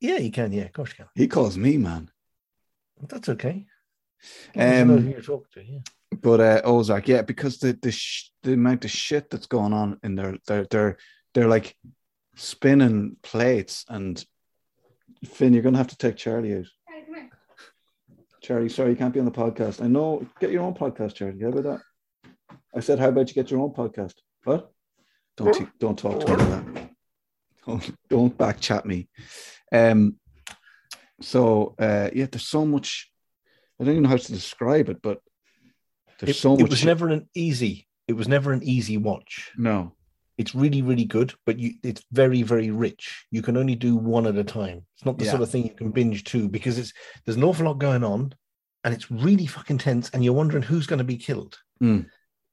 yeah, 0.01 0.17
you 0.17 0.31
can. 0.31 0.53
Yeah, 0.53 0.63
of 0.65 0.73
course 0.73 0.91
you 0.91 0.97
can. 0.97 1.07
He 1.15 1.29
calls 1.29 1.59
me 1.59 1.77
man. 1.77 2.11
That's 3.09 3.29
okay. 3.29 3.67
As 4.55 4.57
long 4.57 4.67
as 4.67 4.79
you 4.79 4.85
know 4.87 4.95
Um, 4.95 5.03
who 5.03 5.11
you're 5.11 5.21
talking 5.21 5.47
to, 5.53 5.63
yeah. 5.65 5.79
But 6.21 6.41
uh, 6.41 6.61
Ozark, 6.65 7.09
yeah, 7.09 7.23
because 7.23 7.59
the 7.59 7.79
the 7.81 7.93
sh- 7.93 8.31
the 8.43 8.53
amount 8.53 8.85
of 8.85 8.91
shit 8.91 9.31
that's 9.31 9.47
going 9.47 9.73
on 9.73 9.99
in 10.03 10.15
there, 10.15 10.37
they're 10.47 10.67
they're 10.71 10.97
they're 11.35 11.49
like 11.49 11.77
spinning 12.37 13.17
plates. 13.23 13.85
And 13.89 14.25
Finn, 15.25 15.53
you're 15.53 15.63
gonna 15.63 15.79
have 15.79 15.89
to 15.89 15.99
take 15.99 16.17
Charlie 16.17 16.59
out. 16.59 16.67
Hey. 16.89 17.29
Charlie, 18.41 18.69
sorry, 18.69 18.91
you 18.91 18.97
can't 18.97 19.13
be 19.13 19.21
on 19.21 19.27
the 19.27 19.33
podcast. 19.33 19.83
I 19.83 19.89
know. 19.89 20.27
Get 20.41 20.53
your 20.53 20.63
own 20.63 20.75
podcast, 20.75 21.15
Charlie. 21.15 21.41
How 21.41 21.49
about 21.49 21.65
that? 21.65 21.81
I 22.75 22.81
said, 22.81 22.99
how 22.99 23.09
about 23.09 23.29
you 23.29 23.35
get 23.35 23.51
your 23.51 23.61
own 23.61 23.73
podcast? 23.73 24.15
What? 24.45 24.71
Don't 25.37 25.79
don't 25.79 25.99
talk 25.99 26.21
to 26.21 26.27
me 26.27 26.37
like 26.37 26.49
that. 26.49 26.91
Don't 27.67 27.97
don't 28.09 28.39
back 28.39 28.61
chat 28.61 28.87
me. 28.87 29.09
Um. 29.73 30.17
So 31.21 31.75
uh, 31.79 32.11
yeah, 32.15 32.27
there's 32.31 32.47
so 32.47 32.65
much. 32.65 33.11
I 33.81 33.85
don't 33.85 33.93
even 33.93 34.03
know 34.05 34.11
how 34.11 34.17
to 34.17 34.33
describe 34.33 34.89
it, 34.89 35.03
but 35.03 35.21
there's 36.21 36.37
It, 36.37 36.41
so 36.41 36.55
it 36.55 36.63
much. 36.63 36.71
was 36.71 36.85
never 36.85 37.09
an 37.09 37.29
easy. 37.35 37.87
It 38.09 38.15
was 38.15 38.29
never 38.29 38.53
an 38.53 38.63
easy 38.63 38.97
watch. 38.97 39.51
no. 39.57 39.93
It's 40.39 40.55
really, 40.55 40.83
really 40.83 41.07
good, 41.07 41.33
but 41.47 41.59
you, 41.59 41.77
it's 41.83 42.03
very, 42.13 42.43
very 42.43 42.71
rich. 42.71 43.25
You 43.31 43.41
can 43.41 43.57
only 43.57 43.75
do 43.75 43.97
one 43.97 44.27
at 44.27 44.37
a 44.37 44.45
time. 44.45 44.85
It's 44.95 45.07
not 45.07 45.17
the 45.17 45.25
Yeah. 45.25 45.31
sort 45.31 45.43
of 45.43 45.51
thing 45.51 45.65
you 45.65 45.75
can 45.75 45.93
binge 45.93 46.25
two 46.25 46.47
because 46.51 46.79
it's 46.79 46.93
there's 47.25 47.39
an 47.39 47.43
awful 47.45 47.65
lot 47.65 47.79
going 47.79 48.05
on, 48.05 48.35
and 48.85 48.93
it's 48.93 49.11
really 49.11 49.47
fucking 49.47 49.79
tense, 49.79 50.11
and 50.11 50.23
you're 50.23 50.35
wondering 50.35 50.63
who's 50.63 50.87
going 50.87 50.99
to 50.99 51.05
be 51.05 51.17
killed, 51.17 51.57
Mm. 51.83 52.05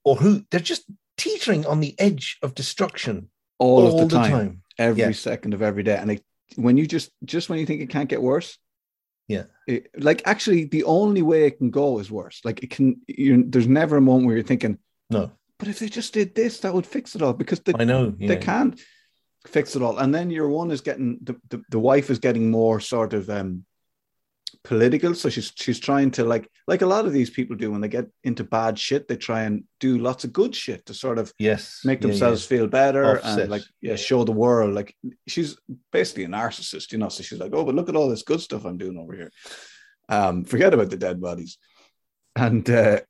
or 0.05 0.15
who 0.15 0.45
they're 0.49 0.61
just 0.61 0.85
teetering 1.17 1.65
on 1.65 1.81
the 1.81 1.93
edge 1.99 2.37
of 2.41 2.55
destruction 2.55 3.29
All, 3.59 3.85
all, 3.85 4.01
of 4.03 4.09
the 4.09 4.15
time, 4.15 4.61
every 4.77 5.01
Yeah. 5.01 5.11
second 5.11 5.53
of 5.53 5.61
every 5.61 5.83
day, 5.83 5.97
and 5.97 6.09
it, 6.09 6.23
when 6.55 6.77
you 6.77 6.87
just 6.87 7.11
just 7.25 7.49
when 7.49 7.59
you 7.59 7.65
think 7.65 7.81
it 7.81 7.89
can't 7.89 8.07
get 8.09 8.21
worse, 8.21 8.57
Yeah. 9.27 9.43
it, 9.67 9.89
like 9.97 10.21
actually 10.25 10.65
the 10.65 10.83
only 10.83 11.21
way 11.21 11.45
it 11.45 11.57
can 11.57 11.69
go 11.69 11.99
is 11.99 12.11
worse. 12.11 12.41
Like 12.43 12.63
it 12.63 12.69
can. 12.69 13.01
You, 13.07 13.45
there's 13.47 13.67
never 13.67 13.97
a 13.97 14.01
moment 14.01 14.27
where 14.27 14.35
you're 14.35 14.45
thinking, 14.45 14.77
No, 15.09 15.31
but 15.59 15.67
if 15.67 15.79
they 15.79 15.87
just 15.87 16.13
did 16.13 16.35
this, 16.35 16.59
that 16.59 16.73
would 16.73 16.85
fix 16.85 17.15
it 17.15 17.21
all 17.21 17.33
because 17.33 17.61
the, 17.61 17.75
I 17.79 17.85
know 17.85 18.11
they 18.11 18.37
can't 18.37 18.79
fix 19.47 19.75
it 19.75 19.81
all. 19.81 19.97
And 19.97 20.13
then 20.13 20.29
your 20.29 20.49
one 20.49 20.71
is 20.71 20.81
getting 20.81 21.19
the, 21.21 21.35
the, 21.49 21.63
the 21.69 21.79
wife 21.79 22.09
is 22.09 22.19
getting 22.19 22.51
more 22.51 22.79
sort 22.79 23.13
of 23.13 23.29
um 23.29 23.65
political. 24.63 25.13
So 25.13 25.29
she's 25.29 25.51
she's 25.55 25.79
trying 25.79 26.11
to 26.11 26.23
like 26.23 26.49
like 26.67 26.81
a 26.81 26.85
lot 26.85 27.05
of 27.05 27.13
these 27.13 27.29
people 27.29 27.55
do 27.55 27.71
when 27.71 27.81
they 27.81 27.87
get 27.87 28.05
into 28.23 28.43
bad 28.43 28.79
shit, 28.79 29.07
they 29.07 29.17
try 29.17 29.43
and 29.43 29.63
do 29.79 29.97
lots 29.97 30.23
of 30.23 30.33
good 30.33 30.55
shit 30.55 30.85
to 30.85 30.93
sort 30.93 31.19
of 31.19 31.33
Yes, 31.39 31.81
make 31.83 32.01
Yeah, 32.01 32.07
themselves 32.07 32.45
feel 32.45 32.67
better 32.67 33.17
Offset. 33.17 33.39
and 33.41 33.49
like 33.51 33.63
yeah, 33.81 33.95
show 33.95 34.23
the 34.23 34.31
world. 34.31 34.73
Like 34.73 34.95
she's 35.27 35.57
basically 35.91 36.23
a 36.23 36.27
narcissist, 36.29 36.91
you 36.91 36.97
know. 36.97 37.09
So 37.09 37.23
she's 37.23 37.39
like, 37.39 37.51
oh, 37.53 37.65
but 37.65 37.75
look 37.75 37.89
at 37.89 37.95
all 37.95 38.09
this 38.09 38.23
good 38.23 38.41
stuff 38.41 38.65
I'm 38.65 38.77
doing 38.77 38.97
over 38.97 39.13
here. 39.13 39.31
Um, 40.09 40.43
forget 40.45 40.73
about 40.73 40.89
the 40.89 40.97
dead 40.97 41.19
bodies. 41.21 41.57
And 42.35 42.69
uh 42.69 43.01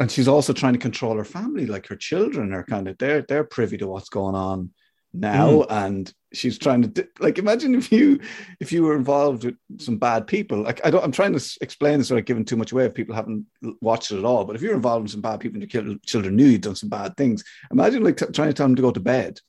and 0.00 0.10
she's 0.10 0.28
also 0.28 0.52
trying 0.52 0.74
to 0.74 0.78
control 0.78 1.16
her 1.16 1.24
family, 1.24 1.66
like 1.66 1.88
her 1.88 1.96
children 1.96 2.52
are 2.52 2.64
kind 2.64 2.86
of 2.88 2.98
they're 2.98 3.22
they're 3.22 3.44
privy 3.44 3.76
to 3.78 3.88
what's 3.88 4.08
going 4.08 4.34
on 4.34 4.70
now, 5.12 5.62
mm. 5.62 5.66
and 5.70 6.12
she's 6.32 6.58
trying 6.58 6.82
to 6.82 7.08
like 7.18 7.38
imagine 7.38 7.74
if 7.74 7.90
you 7.90 8.20
if 8.60 8.72
you 8.72 8.82
were 8.82 8.96
involved 8.96 9.44
with 9.44 9.56
some 9.78 9.98
bad 9.98 10.26
people. 10.26 10.62
Like 10.62 10.84
I 10.84 10.90
don't, 10.90 11.04
I'm 11.04 11.12
trying 11.12 11.38
to 11.38 11.58
explain 11.60 11.98
this 11.98 12.10
without 12.10 12.26
giving 12.26 12.44
too 12.44 12.56
much 12.56 12.72
away 12.72 12.84
if 12.84 12.94
people 12.94 13.14
haven't 13.14 13.46
watched 13.80 14.12
it 14.12 14.18
at 14.18 14.24
all. 14.24 14.44
But 14.44 14.56
if 14.56 14.62
you're 14.62 14.74
involved 14.74 15.04
in 15.04 15.08
some 15.08 15.20
bad 15.20 15.40
people 15.40 15.60
and 15.60 15.72
your 15.72 15.96
children 16.04 16.36
knew 16.36 16.46
you'd 16.46 16.62
done 16.62 16.76
some 16.76 16.90
bad 16.90 17.16
things, 17.16 17.44
imagine 17.70 18.04
like 18.04 18.16
t- 18.16 18.26
trying 18.26 18.48
to 18.48 18.54
tell 18.54 18.66
them 18.66 18.76
to 18.76 18.82
go 18.82 18.90
to 18.90 19.00
bed. 19.00 19.40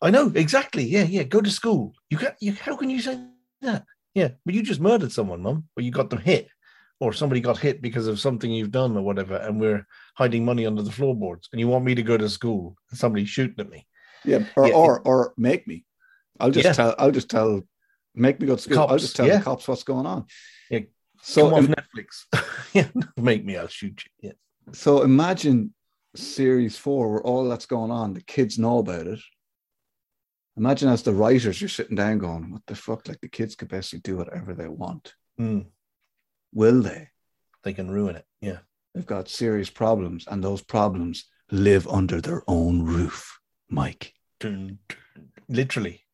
I 0.00 0.10
know 0.10 0.30
exactly. 0.34 0.84
Yeah, 0.84 1.04
yeah. 1.04 1.22
Go 1.24 1.40
to 1.40 1.50
school. 1.50 1.94
You 2.10 2.18
can 2.18 2.32
You 2.40 2.52
how 2.52 2.76
can 2.76 2.90
you 2.90 3.00
say 3.00 3.20
that? 3.62 3.84
Yeah, 4.14 4.28
but 4.46 4.54
you 4.54 4.62
just 4.62 4.80
murdered 4.80 5.12
someone, 5.12 5.42
mum, 5.42 5.68
or 5.76 5.82
you 5.82 5.90
got 5.90 6.08
them 6.08 6.20
hit, 6.20 6.48
or 7.00 7.12
somebody 7.12 7.42
got 7.42 7.58
hit 7.58 7.82
because 7.82 8.06
of 8.06 8.18
something 8.18 8.50
you've 8.50 8.70
done 8.70 8.96
or 8.96 9.02
whatever, 9.02 9.36
and 9.36 9.60
we're 9.60 9.86
hiding 10.14 10.44
money 10.44 10.64
under 10.64 10.82
the 10.82 10.90
floorboards, 10.90 11.50
and 11.52 11.60
you 11.60 11.68
want 11.68 11.84
me 11.84 11.94
to 11.94 12.02
go 12.02 12.16
to 12.16 12.28
school 12.28 12.76
and 12.90 12.98
somebody's 12.98 13.28
shooting 13.28 13.60
at 13.60 13.68
me. 13.68 13.86
Yeah, 14.26 14.44
or 14.56 14.68
Yeah, 14.68 14.74
or 14.74 15.00
or 15.00 15.34
make 15.36 15.66
me. 15.66 15.84
I'll 16.40 16.50
just 16.50 16.64
Yeah. 16.64 16.72
tell. 16.72 16.94
I'll 16.98 17.10
just 17.12 17.30
tell. 17.30 17.62
Make 18.14 18.40
me 18.40 18.46
go 18.46 18.56
to 18.56 18.62
school. 18.62 18.78
I'll 18.80 18.98
just 18.98 19.14
tell 19.16 19.26
yeah. 19.26 19.38
the 19.38 19.44
cops 19.44 19.68
what's 19.68 19.82
going 19.82 20.06
on. 20.06 20.24
Yeah, 20.70 20.80
So 21.22 21.50
Come 21.50 21.68
Netflix. 21.68 22.24
yeah, 22.72 22.88
make 23.16 23.44
me. 23.44 23.56
I'll 23.56 23.68
shoot 23.68 24.02
you. 24.20 24.30
Yeah. 24.30 24.72
so 24.72 25.02
imagine 25.02 25.74
series 26.14 26.78
four 26.78 27.10
where 27.12 27.22
all 27.22 27.46
that's 27.48 27.66
going 27.66 27.90
on, 27.90 28.14
the 28.14 28.22
kids 28.22 28.58
know 28.58 28.78
about 28.78 29.06
it. 29.06 29.20
Imagine 30.56 30.88
as 30.88 31.02
the 31.02 31.12
writers, 31.12 31.60
you're 31.60 31.68
sitting 31.68 31.96
down 31.96 32.18
going, 32.18 32.50
"What 32.50 32.62
the 32.66 32.74
fuck?" 32.74 33.06
Like 33.06 33.20
the 33.20 33.28
kids 33.28 33.54
could 33.54 33.68
basically 33.68 34.00
do 34.00 34.16
whatever 34.16 34.54
they 34.54 34.68
want. 34.68 35.14
Mm, 35.38 35.66
Will 36.52 36.80
they? 36.80 37.10
they 37.64 37.74
can 37.74 37.90
ruin 37.90 38.16
it. 38.16 38.24
Yeah. 38.40 38.58
They've 38.94 39.04
got 39.04 39.28
serious 39.28 39.68
problems, 39.68 40.24
and 40.26 40.42
those 40.42 40.62
problems 40.62 41.24
live 41.50 41.86
under 41.88 42.20
their 42.22 42.42
own 42.48 42.82
roof. 42.82 43.38
Mike. 43.68 44.12
Literally, 45.48 46.04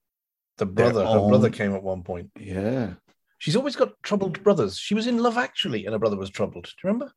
the 0.59 0.67
brother. 0.67 1.05
Her 1.05 1.29
brother 1.29 1.51
came 1.51 1.75
at 1.75 1.83
one 1.83 2.03
point. 2.03 2.31
Yeah. 2.39 2.95
She's 3.39 3.57
always 3.57 3.75
got 3.75 4.01
troubled 4.03 4.43
brothers. 4.45 4.79
She 4.79 4.95
was 4.95 5.09
in 5.09 5.19
Love 5.19 5.37
Actually, 5.37 5.85
and 5.85 5.93
her 5.93 5.99
brother 5.99 6.17
was 6.17 6.31
troubled. 6.31 6.65
Do 6.65 6.71
you 6.85 6.93
remember? 6.93 7.13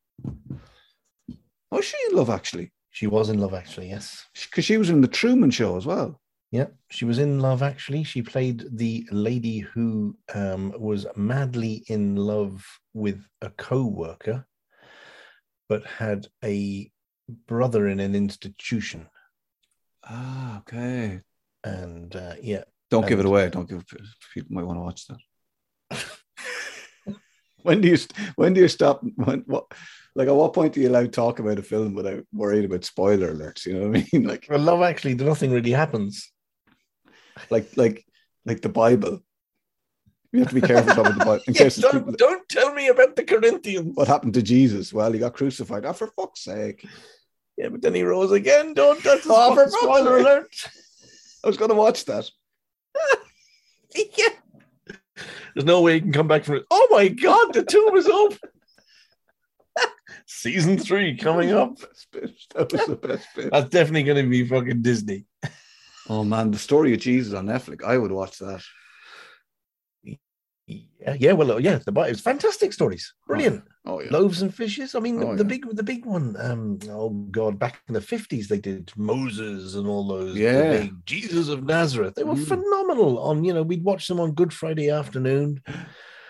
Was 1.70 1.84
she 1.84 1.96
in 2.10 2.16
love 2.16 2.30
actually? 2.30 2.72
She 2.90 3.06
was 3.06 3.28
in 3.28 3.38
Love 3.38 3.52
Actually. 3.52 3.90
Yes. 3.90 4.24
Because 4.32 4.64
she 4.64 4.78
was 4.78 4.88
in 4.88 5.02
the 5.02 5.08
Truman 5.08 5.50
Show 5.50 5.76
as 5.76 5.84
well. 5.84 6.20
Yeah, 6.50 6.68
she 6.90 7.04
was 7.04 7.18
in 7.18 7.40
Love 7.40 7.62
Actually. 7.62 8.04
She 8.04 8.22
played 8.22 8.64
the 8.72 9.06
lady 9.10 9.58
who 9.58 10.16
um, 10.34 10.72
was 10.78 11.06
madly 11.14 11.84
in 11.88 12.16
love 12.16 12.64
with 12.94 13.22
a 13.42 13.50
co-worker, 13.50 14.46
but 15.68 15.84
had 15.84 16.28
a 16.42 16.90
brother 17.46 17.88
in 17.88 18.00
an 18.00 18.14
institution. 18.14 19.06
Ah, 20.08 20.58
okay. 20.58 21.20
And 21.64 22.14
uh, 22.14 22.34
yeah, 22.40 22.64
Don't 22.90 23.06
give 23.06 23.18
it 23.18 23.26
away. 23.26 23.50
Don't 23.50 23.68
give. 23.68 23.84
People 24.34 24.54
might 24.54 24.64
want 24.64 24.78
to 24.78 24.82
watch 24.82 25.06
that. 25.08 26.04
when 27.62 27.80
do 27.80 27.88
you 27.88 27.98
when 28.36 28.54
do 28.54 28.60
you 28.60 28.68
stop? 28.68 29.02
When 29.16 29.40
what? 29.46 29.66
Like 30.14 30.28
at 30.28 30.34
what 30.34 30.54
point 30.54 30.72
do 30.72 30.80
you 30.80 30.88
allow 30.88 31.04
talk 31.06 31.40
about 31.40 31.58
a 31.58 31.62
film 31.62 31.94
without 31.94 32.24
worried 32.32 32.64
about 32.64 32.84
spoiler 32.84 33.34
alerts? 33.34 33.66
You 33.66 33.74
know 33.74 33.88
what 33.88 33.98
I 33.98 34.06
mean? 34.12 34.24
Like 34.28 34.46
well, 34.48 34.60
Love 34.60 34.82
Actually, 34.82 35.14
nothing 35.14 35.50
really 35.50 35.72
happens. 35.72 36.30
like 37.50 37.76
like 37.76 38.04
like 38.44 38.62
the 38.62 38.68
Bible. 38.68 39.20
You 40.32 40.40
have 40.40 40.48
to 40.50 40.54
be 40.54 40.60
careful 40.60 40.92
about 40.92 41.14
the 41.14 41.24
Bible 41.24 41.42
in 41.46 41.54
Yeah, 41.54 41.62
case 41.64 41.76
don't, 41.76 41.92
people, 41.92 42.12
don't 42.16 42.48
tell 42.48 42.74
me 42.74 42.88
about 42.88 43.16
the 43.16 43.24
Corinthians. 43.24 43.92
what 43.94 44.08
happened 44.08 44.34
to 44.34 44.42
Jesus? 44.42 44.92
Well, 44.92 45.12
he 45.12 45.18
got 45.18 45.34
crucified. 45.34 45.84
Oh, 45.84 45.92
for 45.92 46.08
fuck's 46.08 46.44
sake! 46.44 46.86
Yeah, 47.56 47.68
but 47.68 47.80
then 47.82 47.94
he 47.94 48.02
rose 48.02 48.32
again. 48.32 48.74
Don't 48.74 49.02
that's 49.02 49.26
a 49.26 49.30
Oh, 49.32 49.54
for 49.54 49.68
spoiler 49.70 50.18
alert. 50.18 50.54
I 51.42 51.46
was 51.46 51.56
going 51.56 51.70
to 51.70 51.74
watch 51.76 52.04
that. 52.04 52.28
yeah. 53.94 54.28
There's 55.54 55.64
no 55.64 55.80
way 55.80 55.94
he 55.94 56.00
can 56.00 56.12
come 56.12 56.28
back 56.28 56.44
from 56.44 56.56
it. 56.56 56.64
Oh 56.70 56.88
my 56.90 57.08
god, 57.08 57.54
the 57.54 57.64
tomb 57.64 57.96
is 57.96 58.06
open. 58.06 58.38
Season 60.26 60.76
three 60.78 61.16
coming 61.16 61.52
up. 61.52 61.78
That 62.12 62.72
was 62.72 62.86
the 62.86 62.96
best 62.96 63.26
bit. 63.34 63.50
That's 63.50 63.70
definitely 63.70 64.02
going 64.02 64.22
to 64.22 64.28
be 64.28 64.46
fucking 64.46 64.82
Disney. 64.82 65.24
Oh 66.08 66.24
man, 66.24 66.50
the 66.50 66.58
story 66.58 66.92
of 66.92 67.00
Jesus 67.00 67.32
on 67.32 67.46
Netflix. 67.46 67.82
I 67.84 67.96
would 67.96 68.12
watch 68.12 68.38
that. 68.38 68.62
Yeah, 71.06 71.16
yeah. 71.20 71.32
Well, 71.32 71.52
uh, 71.52 71.56
yeah, 71.58 71.78
the 71.78 71.92
Bible. 71.92 72.10
It's 72.10 72.20
fantastic 72.20 72.72
stories. 72.72 73.14
Brilliant. 73.28 73.62
Oh 73.84 74.00
yeah. 74.00 74.08
Loaves 74.10 74.42
and 74.42 74.52
fishes. 74.52 74.94
I 74.96 75.00
mean, 75.00 75.20
the, 75.20 75.26
Oh, 75.26 75.36
the 75.36 75.44
yeah. 75.44 75.48
big, 75.48 75.76
the 75.76 75.82
big 75.84 76.04
one. 76.04 76.34
Um, 76.40 76.78
oh 76.90 77.10
God, 77.10 77.58
back 77.58 77.80
in 77.86 77.94
the 77.94 78.00
fifties, 78.00 78.48
they 78.48 78.58
did 78.58 78.90
Moses 78.96 79.76
and 79.76 79.86
all 79.86 80.06
those. 80.08 80.36
Yeah. 80.36 80.88
Jesus 81.04 81.48
of 81.48 81.62
Nazareth. 81.62 82.14
They 82.16 82.24
were 82.24 82.34
Mm. 82.34 82.46
phenomenal. 82.48 83.20
On 83.20 83.44
you 83.44 83.54
know, 83.54 83.62
we'd 83.62 83.84
watch 83.84 84.08
them 84.08 84.18
on 84.18 84.32
Good 84.32 84.52
Friday 84.52 84.90
afternoon, 84.90 85.62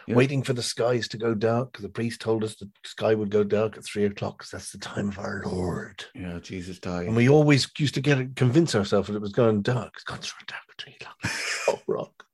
Yeah. 0.07 0.15
waiting 0.17 0.43
for 0.43 0.53
the 0.53 0.63
skies 0.63 1.09
to 1.09 1.17
go 1.17 1.33
dark. 1.35 1.79
The 1.79 1.89
priest 1.89 2.21
told 2.21 2.45
us 2.45 2.57
the 2.57 2.69
sky 2.85 3.15
would 3.15 3.31
go 3.31 3.43
dark 3.43 3.79
at 3.79 3.85
three 3.87 4.05
o'clock 4.05 4.37
because 4.39 4.51
that's 4.51 4.73
the 4.73 4.79
time 4.79 5.09
of 5.09 5.19
our 5.19 5.43
Lord. 5.47 6.05
Yeah, 6.15 6.39
Jesus 6.43 6.79
died. 6.79 7.07
And 7.07 7.17
we 7.17 7.31
always 7.31 7.67
used 7.79 7.95
to 7.95 8.03
get 8.03 8.37
convince 8.37 8.75
ourselves 8.75 9.09
that 9.09 9.17
it 9.17 9.23
was 9.23 9.33
going 9.33 9.63
dark. 9.63 9.93
It's 9.95 10.05
gone 10.05 10.19
through 10.19 10.45
dark 10.47 10.63
at 10.69 10.85
three 10.85 10.97
o'clock. 11.01 11.17
oh, 11.69 11.81
rock. 11.87 12.26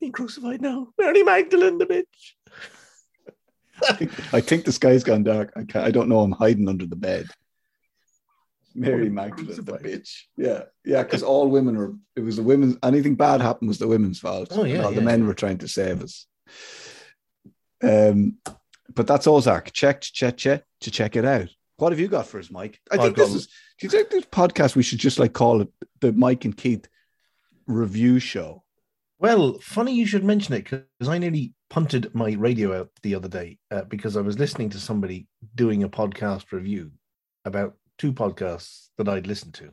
Being 0.00 0.12
crucified 0.12 0.60
now. 0.60 0.88
Mary 0.98 1.22
Magdalene, 1.22 1.78
the 1.78 1.86
bitch. 1.86 2.04
I 3.88 3.92
think, 3.94 4.34
I 4.34 4.40
think 4.40 4.64
the 4.64 4.72
sky's 4.72 5.04
gone 5.04 5.22
dark. 5.22 5.52
I, 5.56 5.64
can't, 5.64 5.86
I 5.86 5.90
don't 5.90 6.08
know. 6.08 6.20
I'm 6.20 6.32
hiding 6.32 6.68
under 6.68 6.86
the 6.86 6.96
bed. 6.96 7.26
Mary 8.74 9.08
Oh, 9.08 9.10
Magdalene, 9.10 9.56
the 9.56 9.78
bitch. 9.78 10.22
Yeah, 10.36 10.64
yeah. 10.84 11.02
Because 11.02 11.22
all 11.22 11.48
women 11.48 11.76
are. 11.76 11.92
It 12.16 12.20
was 12.20 12.36
the 12.36 12.42
women's. 12.42 12.76
Anything 12.82 13.16
bad 13.16 13.40
happened 13.40 13.68
was 13.68 13.78
the 13.78 13.88
women's 13.88 14.20
fault. 14.20 14.48
Oh, 14.52 14.64
yeah, 14.64 14.76
And 14.76 14.84
all 14.86 14.92
the 14.92 15.00
men 15.00 15.20
yeah. 15.20 15.26
were 15.26 15.34
trying 15.34 15.58
to 15.58 15.68
save 15.68 16.02
us. 16.02 16.26
Um, 17.82 18.38
but 18.94 19.06
that's 19.06 19.26
Ozark. 19.26 19.72
Check, 19.72 20.02
check, 20.02 20.36
check 20.36 20.64
to 20.82 20.90
check 20.90 21.16
it 21.16 21.24
out. 21.24 21.48
What 21.78 21.92
have 21.92 22.00
you 22.00 22.08
got 22.08 22.26
for 22.26 22.38
us, 22.38 22.50
Mike? 22.50 22.78
I 22.90 22.96
I've 22.96 23.00
think 23.02 23.16
this 23.16 23.34
is. 23.34 23.46
Do 23.80 23.86
you 23.86 23.88
think 23.88 24.10
this 24.10 24.24
podcast 24.26 24.76
we 24.76 24.82
should 24.82 24.98
just 24.98 25.18
like 25.18 25.32
call 25.32 25.62
it 25.62 25.68
the 26.00 26.12
Mike 26.12 26.44
and 26.44 26.56
Keith 26.56 26.86
review 27.66 28.18
show? 28.18 28.62
Well, 29.20 29.58
funny 29.60 29.94
you 29.94 30.06
should 30.06 30.24
mention 30.24 30.54
it 30.54 30.64
because 30.64 31.08
I 31.08 31.18
nearly 31.18 31.52
punted 31.68 32.14
my 32.14 32.32
radio 32.32 32.78
out 32.80 32.88
the 33.02 33.14
other 33.14 33.28
day 33.28 33.58
uh, 33.70 33.82
because 33.82 34.16
I 34.16 34.22
was 34.22 34.38
listening 34.38 34.70
to 34.70 34.78
somebody 34.80 35.28
doing 35.54 35.82
a 35.82 35.90
podcast 35.90 36.52
review 36.52 36.90
about 37.44 37.74
two 37.98 38.14
podcasts 38.14 38.88
that 38.96 39.08
I'd 39.10 39.26
listened 39.26 39.52
to 39.54 39.72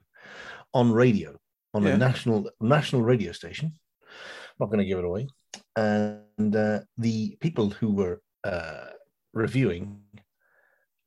on 0.74 0.92
radio 0.92 1.38
on 1.74 1.84
Yeah. 1.84 1.94
a 1.94 1.98
national 1.98 2.50
national 2.60 3.04
radio 3.04 3.32
station. 3.32 3.72
I'm 4.04 4.56
Not 4.60 4.66
going 4.68 4.80
to 4.80 4.86
give 4.86 5.00
it 5.00 5.06
away. 5.06 5.30
And 5.78 6.54
uh, 6.54 6.82
the 6.98 7.38
people 7.40 7.70
who 7.70 7.94
were 7.94 8.22
uh, 8.44 8.88
reviewing 9.34 10.02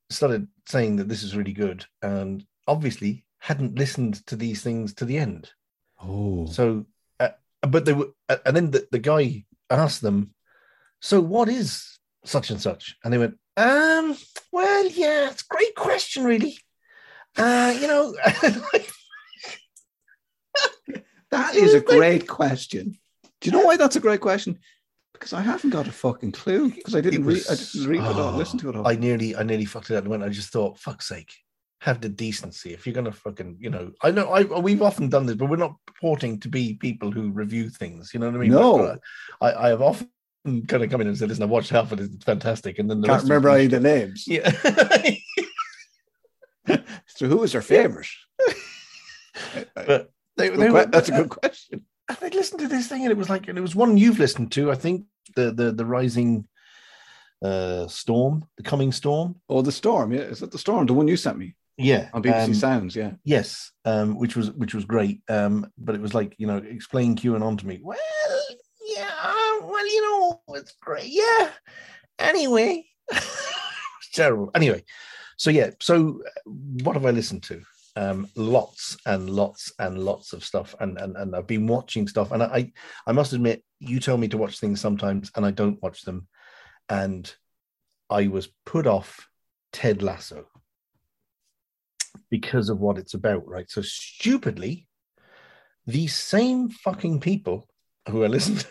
started 0.09 0.47
saying 0.67 0.95
that 0.95 1.07
this 1.07 1.21
is 1.21 1.35
really 1.35 1.53
good 1.53 1.85
and 2.01 2.43
obviously 2.67 3.23
hadn't 3.37 3.77
listened 3.77 4.25
to 4.27 4.35
these 4.35 4.63
things 4.63 4.95
to 4.95 5.05
the 5.05 5.17
end. 5.19 5.51
Oh, 6.03 6.47
So, 6.47 6.85
but 7.61 7.85
they 7.85 7.93
were, 7.93 8.09
and 8.45 8.55
then 8.55 8.71
the, 8.71 8.87
the 8.91 8.99
guy 8.99 9.45
asked 9.69 10.01
them, 10.01 10.33
"So 10.99 11.21
what 11.21 11.49
is 11.49 11.99
such 12.25 12.49
and 12.49 12.61
such?" 12.61 12.95
And 13.03 13.13
they 13.13 13.17
went, 13.17 13.37
"Um, 13.57 14.17
well, 14.51 14.87
yeah, 14.87 15.29
it's 15.29 15.43
a 15.43 15.53
great 15.53 15.75
question, 15.75 16.23
really. 16.23 16.57
Uh, 17.37 17.75
you 17.79 17.87
know, 17.87 18.15
That 21.31 21.55
is 21.55 21.73
a 21.73 21.79
great 21.79 22.27
question. 22.27 22.97
Do 23.39 23.49
you 23.49 23.51
know 23.53 23.65
why 23.65 23.77
that's 23.77 23.95
a 23.95 24.01
great 24.01 24.19
question? 24.19 24.59
Because 25.13 25.33
I 25.33 25.41
haven't 25.41 25.69
got 25.69 25.87
a 25.87 25.91
fucking 25.91 26.33
clue. 26.33 26.69
Because 26.69 26.93
I 26.93 27.01
didn't 27.01 27.25
read. 27.25 27.43
I 27.49 27.55
didn't 27.55 27.87
read 27.87 28.01
it 28.01 28.17
or 28.17 28.21
oh, 28.21 28.31
listen 28.37 28.59
to 28.59 28.69
it. 28.69 28.75
All. 28.75 28.87
I 28.87 28.95
nearly, 28.95 29.35
I 29.35 29.43
nearly 29.43 29.65
fucked 29.65 29.89
it 29.89 29.95
up. 29.95 30.03
And 30.03 30.11
went, 30.11 30.23
I 30.23 30.29
just 30.29 30.51
thought, 30.51 30.77
fuck's 30.77 31.07
sake, 31.07 31.33
have 31.81 31.99
the 31.99 32.09
decency. 32.09 32.73
If 32.73 32.85
you're 32.85 32.93
gonna 32.93 33.11
fucking, 33.11 33.57
you 33.59 33.71
know, 33.71 33.91
I 34.03 34.11
know, 34.11 34.29
I 34.29 34.43
we've 34.43 34.83
often 34.83 35.09
done 35.09 35.25
this, 35.25 35.35
but 35.35 35.49
we're 35.49 35.57
not 35.57 35.75
purporting 35.87 36.39
to 36.41 36.47
be 36.47 36.75
people 36.75 37.11
who 37.11 37.31
review 37.31 37.69
things. 37.69 38.13
You 38.13 38.19
know 38.19 38.27
what 38.27 38.35
I 38.35 38.39
mean? 38.39 38.51
No. 38.51 38.97
I, 39.41 39.53
I 39.53 39.69
have 39.69 39.81
often 39.81 40.07
kind 40.67 40.83
of 40.83 40.91
come 40.91 41.01
in 41.01 41.07
and 41.07 41.17
said, 41.17 41.29
"Listen, 41.29 41.43
I 41.43 41.47
watched 41.47 41.71
half 41.71 41.91
of 41.91 41.99
it. 41.99 42.11
It's 42.13 42.23
fantastic," 42.23 42.77
and 42.77 42.89
then 42.89 43.01
the 43.01 43.07
Can't 43.07 43.23
remember 43.23 43.49
any 43.49 43.65
of 43.65 43.71
the 43.71 43.79
names. 43.79 44.25
Yeah. 44.27 44.51
So 47.07 47.27
who 47.27 47.37
was 47.37 47.51
their 47.51 47.61
favorite? 47.61 48.07
but 49.75 50.11
they, 50.37 50.49
they 50.49 50.71
were, 50.71 50.85
that's 50.85 51.09
a 51.09 51.11
good 51.11 51.29
question. 51.41 51.85
I 52.09 52.29
listened 52.29 52.61
to 52.61 52.67
this 52.67 52.87
thing 52.87 53.03
and 53.03 53.11
it 53.11 53.17
was 53.17 53.29
like, 53.29 53.47
and 53.47 53.59
it 53.59 53.61
was 53.61 53.75
one 53.75 53.95
you've 53.95 54.17
listened 54.17 54.51
to, 54.53 54.71
I 54.71 54.75
think, 54.75 55.05
the 55.35 55.51
the 55.51 55.71
the 55.71 55.85
rising 55.85 56.47
uh 57.43 57.85
storm, 57.87 58.45
the 58.57 58.63
coming 58.63 58.91
storm. 58.91 59.35
Oh, 59.49 59.61
the 59.61 59.71
storm. 59.71 60.13
Yeah, 60.13 60.21
is 60.21 60.39
that 60.39 60.51
the 60.51 60.57
storm? 60.57 60.87
The 60.87 60.93
one 60.93 61.07
you 61.07 61.15
sent 61.15 61.37
me 61.37 61.53
Yeah, 61.83 62.09
on 62.13 62.23
BBC 62.23 62.45
um, 62.45 62.53
Sounds. 62.53 62.95
Yeah. 62.95 63.11
Yes, 63.23 63.71
um, 63.85 64.17
which 64.17 64.35
was 64.35 64.51
which 64.51 64.73
was 64.73 64.85
great. 64.85 65.21
Um, 65.29 65.71
but 65.77 65.95
it 65.95 66.01
was 66.01 66.13
like 66.13 66.35
you 66.37 66.47
know, 66.47 66.57
explain 66.57 67.15
QAnon 67.15 67.57
to 67.59 67.67
me. 67.67 67.79
Well, 67.81 67.97
yeah, 68.95 69.59
well, 69.61 69.87
you 69.87 70.01
know, 70.01 70.41
it's 70.55 70.73
great. 70.81 71.07
Yeah. 71.07 71.49
Anyway, 72.19 72.85
terrible. 74.13 74.51
Anyway, 74.55 74.83
so 75.37 75.49
yeah, 75.49 75.71
so 75.79 76.21
uh, 76.25 76.51
what 76.83 76.95
have 76.95 77.05
I 77.05 77.11
listened 77.11 77.43
to? 77.43 77.61
Um, 77.95 78.29
lots 78.35 78.97
and 79.05 79.29
lots 79.29 79.73
and 79.79 79.99
lots 79.99 80.33
of 80.33 80.43
stuff, 80.43 80.75
and 80.79 80.97
and 80.97 81.17
and 81.17 81.35
I've 81.35 81.47
been 81.47 81.67
watching 81.67 82.07
stuff, 82.07 82.31
and 82.31 82.41
I 82.43 82.71
I 83.05 83.11
must 83.11 83.33
admit, 83.33 83.63
you 83.79 83.99
tell 83.99 84.17
me 84.17 84.27
to 84.29 84.37
watch 84.37 84.59
things 84.59 84.79
sometimes, 84.79 85.31
and 85.35 85.45
I 85.45 85.51
don't 85.51 85.81
watch 85.81 86.03
them, 86.03 86.27
and 86.89 87.33
I 88.09 88.27
was 88.27 88.49
put 88.65 88.87
off 88.87 89.27
Ted 89.73 90.03
Lasso 90.03 90.45
because 92.31 92.69
of 92.69 92.79
what 92.79 92.97
it's 92.97 93.13
about, 93.13 93.47
right? 93.47 93.69
So 93.69 93.83
stupidly, 93.83 94.87
these 95.85 96.15
same 96.15 96.69
fucking 96.69 97.19
people 97.19 97.67
who 98.09 98.23
I 98.23 98.27
listened 98.27 98.65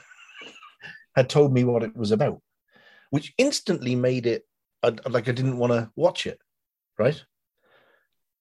had 1.14 1.28
told 1.28 1.52
me 1.52 1.62
what 1.62 1.84
it 1.84 1.96
was 1.96 2.10
about, 2.10 2.40
which 3.10 3.32
instantly 3.38 3.94
made 3.94 4.26
it 4.26 4.44
uh, 4.82 4.92
like 5.08 5.28
I 5.28 5.32
didn't 5.32 5.58
want 5.58 5.72
to 5.72 5.90
watch 5.94 6.26
it, 6.26 6.40
right? 6.98 7.22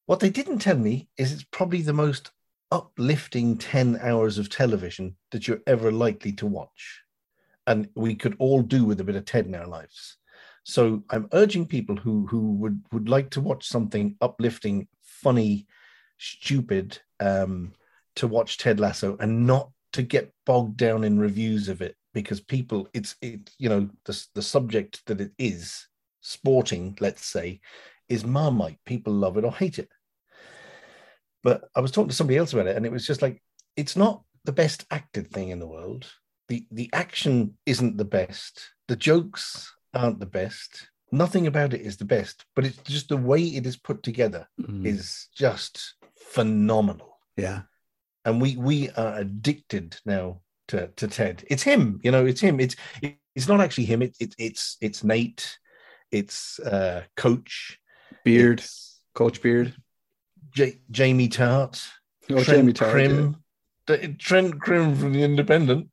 What 0.05 0.22
they 0.22 0.30
didn't 0.30 0.59
tell 0.59 0.78
me 0.78 1.09
is 1.17 1.32
it's 1.32 1.45
probably 1.51 1.82
the 1.82 1.93
most 1.93 2.32
uplifting 2.72 3.57
10 3.57 3.99
hours 4.01 4.38
of 4.38 4.49
television 4.49 5.17
that 5.32 5.47
you're 5.47 5.61
ever 5.67 5.91
likely 5.91 6.32
to 6.34 6.45
watch. 6.45 7.01
And 7.67 7.89
we 7.95 8.15
could 8.15 8.36
all 8.39 8.61
do 8.61 8.86
with 8.86 8.99
a 8.99 9.03
bit 9.03 9.15
of 9.15 9.26
Ted 9.26 9.45
in 9.45 9.55
our 9.55 9.67
lives. 9.67 10.17
So 10.63 11.03
I'm 11.09 11.28
urging 11.34 11.65
people 11.65 11.95
who 11.95 12.28
who 12.28 12.53
would 12.53 12.84
would 12.91 13.09
like 13.09 13.32
to 13.32 13.41
watch 13.41 13.67
something 13.67 14.15
uplifting, 14.22 14.88
funny, 15.22 15.67
stupid, 16.17 16.99
um, 17.20 17.74
to 18.15 18.28
watch 18.28 18.57
Ted 18.57 18.80
Lasso 18.80 19.17
and 19.20 19.45
not 19.47 19.72
to 19.93 20.01
get 20.01 20.32
bogged 20.45 20.78
down 20.78 21.03
in 21.03 21.20
reviews 21.20 21.70
of 21.70 21.82
it 21.82 21.95
because 22.13 22.41
people, 22.41 22.88
it's 22.93 23.15
it 23.22 23.51
you 23.57 23.70
know 23.70 23.89
the 24.05 24.26
the 24.36 24.41
subject 24.41 25.01
that 25.05 25.22
it 25.22 25.32
is, 25.38 25.88
sporting, 26.22 26.97
let's 26.99 27.26
say, 27.26 27.61
is 28.07 28.26
marmite. 28.26 28.80
People 28.86 29.13
love 29.13 29.38
it 29.38 29.45
or 29.45 29.51
hate 29.51 29.80
it. 29.80 29.89
But 31.43 31.63
I 31.76 31.80
was 31.80 31.91
talking 31.91 32.09
to 32.09 32.15
somebody 32.15 32.38
else 32.38 32.53
about 32.53 32.67
it, 32.67 32.76
and 32.76 32.86
it 32.86 32.91
was 32.91 33.07
just 33.07 33.22
like 33.22 33.41
it's 33.76 33.95
not 33.95 34.24
the 34.45 34.51
best 34.51 34.86
acted 34.91 35.32
thing 35.32 35.49
in 35.49 35.59
the 35.59 35.67
world. 35.67 36.11
The 36.47 36.65
the 36.72 36.89
action 36.93 37.57
isn't 37.65 37.97
the 37.97 38.05
best. 38.05 38.61
The 38.88 38.95
jokes 38.95 39.72
aren't 39.93 40.20
the 40.20 40.26
best. 40.26 40.89
Nothing 41.12 41.47
about 41.47 41.74
it 41.74 41.82
is 41.82 41.97
the 41.97 42.05
best, 42.05 42.45
but 42.55 42.66
it's 42.66 42.78
just 42.84 43.10
the 43.10 43.18
way 43.18 43.41
it 43.41 43.66
is 43.66 43.78
put 43.78 44.03
together 44.03 44.47
Mm. 44.62 44.86
is 44.86 45.28
just 45.36 45.95
phenomenal. 46.18 47.18
Yeah. 47.38 47.62
And 48.26 48.41
we 48.41 48.55
we 48.57 48.89
are 48.91 49.16
addicted 49.18 49.97
now 50.05 50.41
to, 50.68 50.88
to 50.97 51.07
Ted. 51.07 51.43
It's 51.49 51.64
him, 51.64 51.99
you 52.03 52.12
know, 52.12 52.26
it's 52.26 52.41
him. 52.41 52.60
It's 52.60 52.76
it, 53.01 53.18
it's 53.36 53.47
not 53.47 53.62
actually 53.62 53.86
him. 53.86 54.01
It, 54.01 54.16
it, 54.20 54.36
it's 54.38 54.78
it's 54.82 55.03
Nate, 55.03 55.57
it's 56.12 56.60
uh 56.60 57.03
Coach, 57.16 57.80
Beard, 58.24 58.64
Coach 59.16 59.41
Beard. 59.41 59.74
J- 60.51 60.82
Jamie 60.91 61.30
Tartt, 61.30 61.82
Oh, 62.32 62.43
Trent 62.43 62.45
Jamie 62.47 62.74
Tartt. 62.74 62.88
yeah. 62.88 62.91
Crimm, 62.91 63.36
D- 63.88 64.16
Trent 64.20 64.60
Crimm 64.60 64.95
from 64.95 65.14
the 65.14 65.24
Independent, 65.24 65.89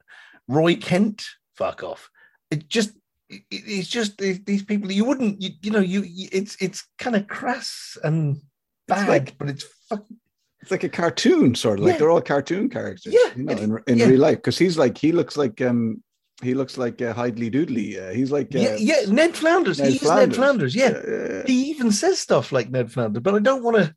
Roy 0.49 0.77
Kent. 0.77 1.25
Fuck 1.55 1.83
off. 1.83 2.11
It 2.51 2.69
just 2.69 2.93
it, 3.29 3.43
it's 3.51 3.89
just 3.89 4.19
these 4.19 4.41
these 4.45 4.63
people 4.65 4.91
you 4.93 5.05
wouldn't 5.05 5.41
you, 5.41 5.51
you 5.63 5.71
know 5.71 5.81
you, 5.81 6.03
you 6.03 6.29
it's 6.33 6.57
it's 6.61 6.87
kind 6.99 7.17
of 7.17 7.27
crass 7.27 7.97
and 8.05 8.41
bad, 8.89 9.09
like- 9.09 9.39
but 9.39 9.49
it's 9.49 9.65
fucking 9.89 10.17
It's 10.63 10.71
like 10.71 10.85
a 10.85 10.89
cartoon, 10.89 11.55
sort 11.55 11.79
of 11.79 11.85
like 11.85 11.93
Yeah. 11.95 11.99
they're 11.99 12.11
all 12.11 12.21
cartoon 12.23 12.69
characters. 12.69 13.13
Yeah, 13.15 13.31
you 13.37 13.45
know, 13.45 13.53
it- 13.53 13.61
in, 13.61 13.79
in 13.87 13.99
yeah. 13.99 14.07
real 14.07 14.21
life, 14.21 14.37
because 14.39 14.59
he's 14.59 14.77
like 14.79 14.97
he 14.99 15.13
looks 15.13 15.37
like 15.37 15.61
um 15.61 16.03
he 16.43 16.53
looks 16.55 16.77
like 16.77 17.01
uh, 17.01 17.15
Hidley 17.15 17.51
Doodley. 17.51 17.89
Uh, 17.99 18.13
he's 18.13 18.31
like 18.31 18.55
uh, 18.55 18.59
yeah 18.59 18.77
yeah 18.79 19.01
Ned 19.09 19.35
Flanders. 19.35 19.79
Ned 19.79 19.91
he 19.91 19.97
is 19.97 20.03
Ned 20.03 20.35
Flanders. 20.35 20.75
Yeah. 20.75 20.93
yeah, 21.09 21.43
he 21.47 21.71
even 21.71 21.91
says 21.93 22.19
stuff 22.19 22.53
like 22.53 22.69
Ned 22.71 22.91
Flanders, 22.93 23.23
but 23.23 23.35
I 23.35 23.39
don't 23.39 23.63
want 23.63 23.77
to 23.79 23.95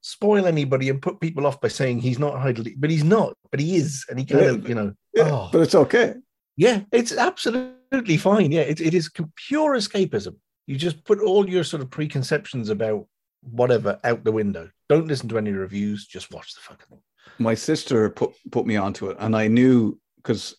spoil 0.00 0.46
anybody 0.46 0.90
and 0.90 1.00
put 1.02 1.18
people 1.20 1.46
off 1.46 1.60
by 1.60 1.68
saying 1.68 2.00
he's 2.00 2.18
not 2.18 2.34
Hidley, 2.34 2.74
but 2.76 2.90
he's 2.90 3.04
not, 3.04 3.34
but 3.50 3.58
he 3.60 3.76
is, 3.76 4.04
and 4.08 4.18
he 4.18 4.24
kind 4.24 4.44
Yeah, 4.44 4.50
of, 4.50 4.68
you 4.68 4.74
know, 4.74 4.92
oh, 5.18 5.48
But 5.52 5.62
it's 5.62 5.74
okay. 5.74 6.14
Yeah, 6.58 6.80
it's 6.90 7.12
absolutely 7.12 8.16
fine. 8.16 8.50
Yeah, 8.50 8.62
it, 8.62 8.80
it 8.80 8.92
is 8.92 9.08
pure 9.36 9.76
escapism. 9.76 10.34
You 10.66 10.76
just 10.76 11.04
put 11.04 11.20
all 11.20 11.48
your 11.48 11.62
sort 11.62 11.82
of 11.82 11.88
preconceptions 11.88 12.68
about 12.68 13.06
whatever 13.42 13.98
out 14.02 14.24
the 14.24 14.32
window. 14.32 14.68
Don't 14.88 15.06
listen 15.06 15.28
to 15.28 15.38
any 15.38 15.52
reviews. 15.52 16.04
Just 16.06 16.32
watch 16.32 16.54
the 16.54 16.60
fucking 16.60 16.86
thing. 16.90 16.98
My 17.38 17.54
sister 17.54 18.10
put 18.10 18.32
put 18.50 18.66
me 18.66 18.74
onto 18.76 19.08
it, 19.08 19.16
and 19.20 19.36
I 19.36 19.46
knew 19.46 20.00
because 20.16 20.56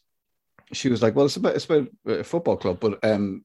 she 0.72 0.88
was 0.88 1.04
like, 1.04 1.16
"Well, 1.18 1.26
it's 1.26 1.36
about 1.36 1.56
it's 1.56 1.66
about 1.66 1.90
a 2.08 2.24
football 2.24 2.56
club," 2.56 2.80
but 2.80 3.04
um, 3.04 3.44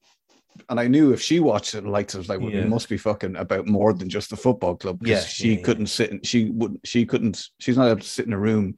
and 0.69 0.79
I 0.79 0.87
knew 0.87 1.13
if 1.13 1.21
she 1.21 1.41
watched 1.41 1.75
it 1.75 1.79
and 1.79 1.91
liked 1.91 2.15
it, 2.15 2.19
I 2.19 2.19
was 2.19 2.29
like, 2.29 2.39
"Well, 2.39 2.51
Yeah. 2.51 2.61
it 2.61 2.69
must 2.69 2.89
be 2.89 2.99
fucking 2.99 3.35
about 3.35 3.67
more 3.67 3.93
than 3.93 4.09
just 4.09 4.31
the 4.31 4.37
football 4.37 4.77
club." 4.77 5.01
because 5.01 5.25
Yeah, 5.25 5.29
she 5.29 5.55
yeah, 5.57 5.63
couldn't 5.63 5.89
sit. 5.89 6.11
In, 6.11 6.23
she 6.23 6.51
wouldn't. 6.51 6.87
She 6.87 7.05
couldn't. 7.05 7.49
She's 7.59 7.77
not 7.77 7.89
able 7.89 8.01
to 8.01 8.07
sit 8.07 8.27
in 8.27 8.33
a 8.33 8.39
room 8.39 8.77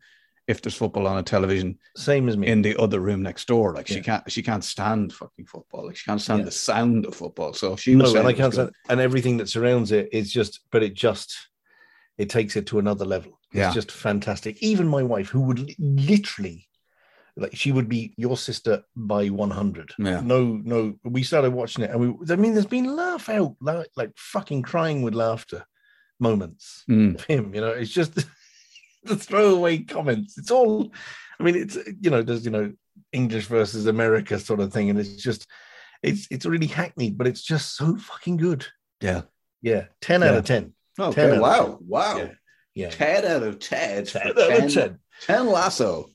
if 0.49 0.63
there's 0.63 0.77
football 0.77 1.07
on 1.09 1.19
a 1.19 1.23
television 1.23 1.79
Same 1.97 2.29
as 2.29 2.37
me. 2.37 2.47
in 2.47 2.63
the 2.63 2.77
other 2.81 3.01
room 3.01 3.23
next 3.23 3.47
door. 3.49 3.75
Like 3.75 3.89
she 3.89 4.01
can't. 4.01 4.31
She 4.31 4.43
can't 4.43 4.63
stand 4.65 5.13
fucking 5.13 5.47
football. 5.47 5.87
Like 5.87 5.97
she 5.97 6.05
can't 6.05 6.21
stand 6.21 6.41
Yeah. 6.41 6.45
the 6.47 6.51
sound 6.53 7.07
of 7.07 7.15
football. 7.15 7.53
So 7.53 7.77
she 7.77 7.95
no, 7.95 8.05
was. 8.05 8.15
and 8.15 8.27
I 8.29 8.33
can't. 8.33 8.55
say- 8.55 8.69
And 8.89 9.01
everything 9.01 9.39
that 9.39 9.49
surrounds 9.49 9.91
it 9.93 10.09
is 10.13 10.33
just, 10.33 10.61
but 10.71 10.83
it 10.83 10.95
just, 10.95 11.35
it 12.17 12.29
takes 12.29 12.55
it 12.57 12.67
to 12.67 12.79
another 12.79 13.05
level. 13.05 13.41
It's 13.51 13.59
Yeah. 13.59 13.73
just 13.73 13.91
fantastic. 13.91 14.63
Even 14.63 14.87
my 14.87 15.03
wife, 15.03 15.29
who 15.29 15.41
would 15.43 15.75
literally 15.79 16.69
like 17.39 17.55
she 17.55 17.71
would 17.71 17.89
be 17.89 18.15
your 18.17 18.37
sister 18.37 18.83
by 18.97 19.27
100 19.29 19.93
Yeah. 19.99 20.21
no 20.23 20.59
no 20.65 20.95
we 21.05 21.23
started 21.23 21.51
watching 21.53 21.85
it 21.85 21.91
and 21.91 22.01
we 22.01 22.33
i 22.33 22.37
mean 22.37 22.55
there's 22.55 22.65
been 22.65 22.97
laugh 22.97 23.29
out 23.29 23.57
like, 23.61 23.89
like 23.95 24.13
fucking 24.17 24.63
crying 24.63 25.03
with 25.03 25.15
laughter 25.15 25.67
moments 26.19 26.83
Mm. 26.89 27.17
of 27.17 27.25
him 27.25 27.55
you 27.55 27.61
know 27.61 27.69
it's 27.73 27.91
just 27.93 28.13
the 29.07 29.17
throwaway 29.17 29.79
comments 29.79 30.37
it's 30.39 30.51
all 30.51 30.91
i 31.39 31.43
mean 31.43 31.55
it's 31.57 31.77
you 32.01 32.11
know 32.11 32.23
there's 32.23 32.45
you 32.45 32.51
know 32.51 32.73
english 33.13 33.47
versus 33.47 33.87
america 33.87 34.39
sort 34.39 34.61
of 34.61 34.73
thing 34.73 34.91
and 34.91 34.99
it's 34.99 35.23
just 35.23 35.47
it's 36.03 36.27
it's 36.31 36.47
really 36.47 36.67
hackneyed 36.67 37.17
but 37.17 37.27
it's 37.27 37.43
just 37.43 37.77
so 37.77 37.97
fucking 37.97 38.37
good 38.37 38.67
Yeah. 39.01 39.23
yeah 39.63 39.85
10 40.01 40.23
out 40.23 40.35
of 40.35 40.45
10 40.45 40.73
Okay. 40.99 41.29
10 41.31 41.41
wow. 41.41 41.65
10. 41.65 41.77
Wow. 41.89 42.17
yeah 42.19 42.31
yeah 42.75 42.91
10 42.91 43.25
out 43.27 43.43
of 43.43 43.59
10. 43.59 44.05
10 44.05 44.07
for 44.07 44.19
out 44.19 44.39
of 44.39 44.59
10 44.59 44.69
10. 44.71 44.99
10 45.27 45.47
lasso. 45.47 46.07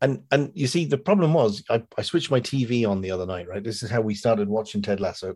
and 0.00 0.22
and 0.30 0.50
you 0.54 0.66
see 0.66 0.84
the 0.84 0.98
problem 0.98 1.32
was 1.34 1.62
I, 1.70 1.82
I 1.96 2.02
switched 2.02 2.30
my 2.30 2.40
tv 2.40 2.88
on 2.88 3.00
the 3.00 3.10
other 3.10 3.26
night 3.26 3.48
right 3.48 3.64
this 3.64 3.82
is 3.82 3.90
how 3.90 4.00
we 4.00 4.14
started 4.14 4.48
watching 4.48 4.82
ted 4.82 5.00
lasso 5.00 5.34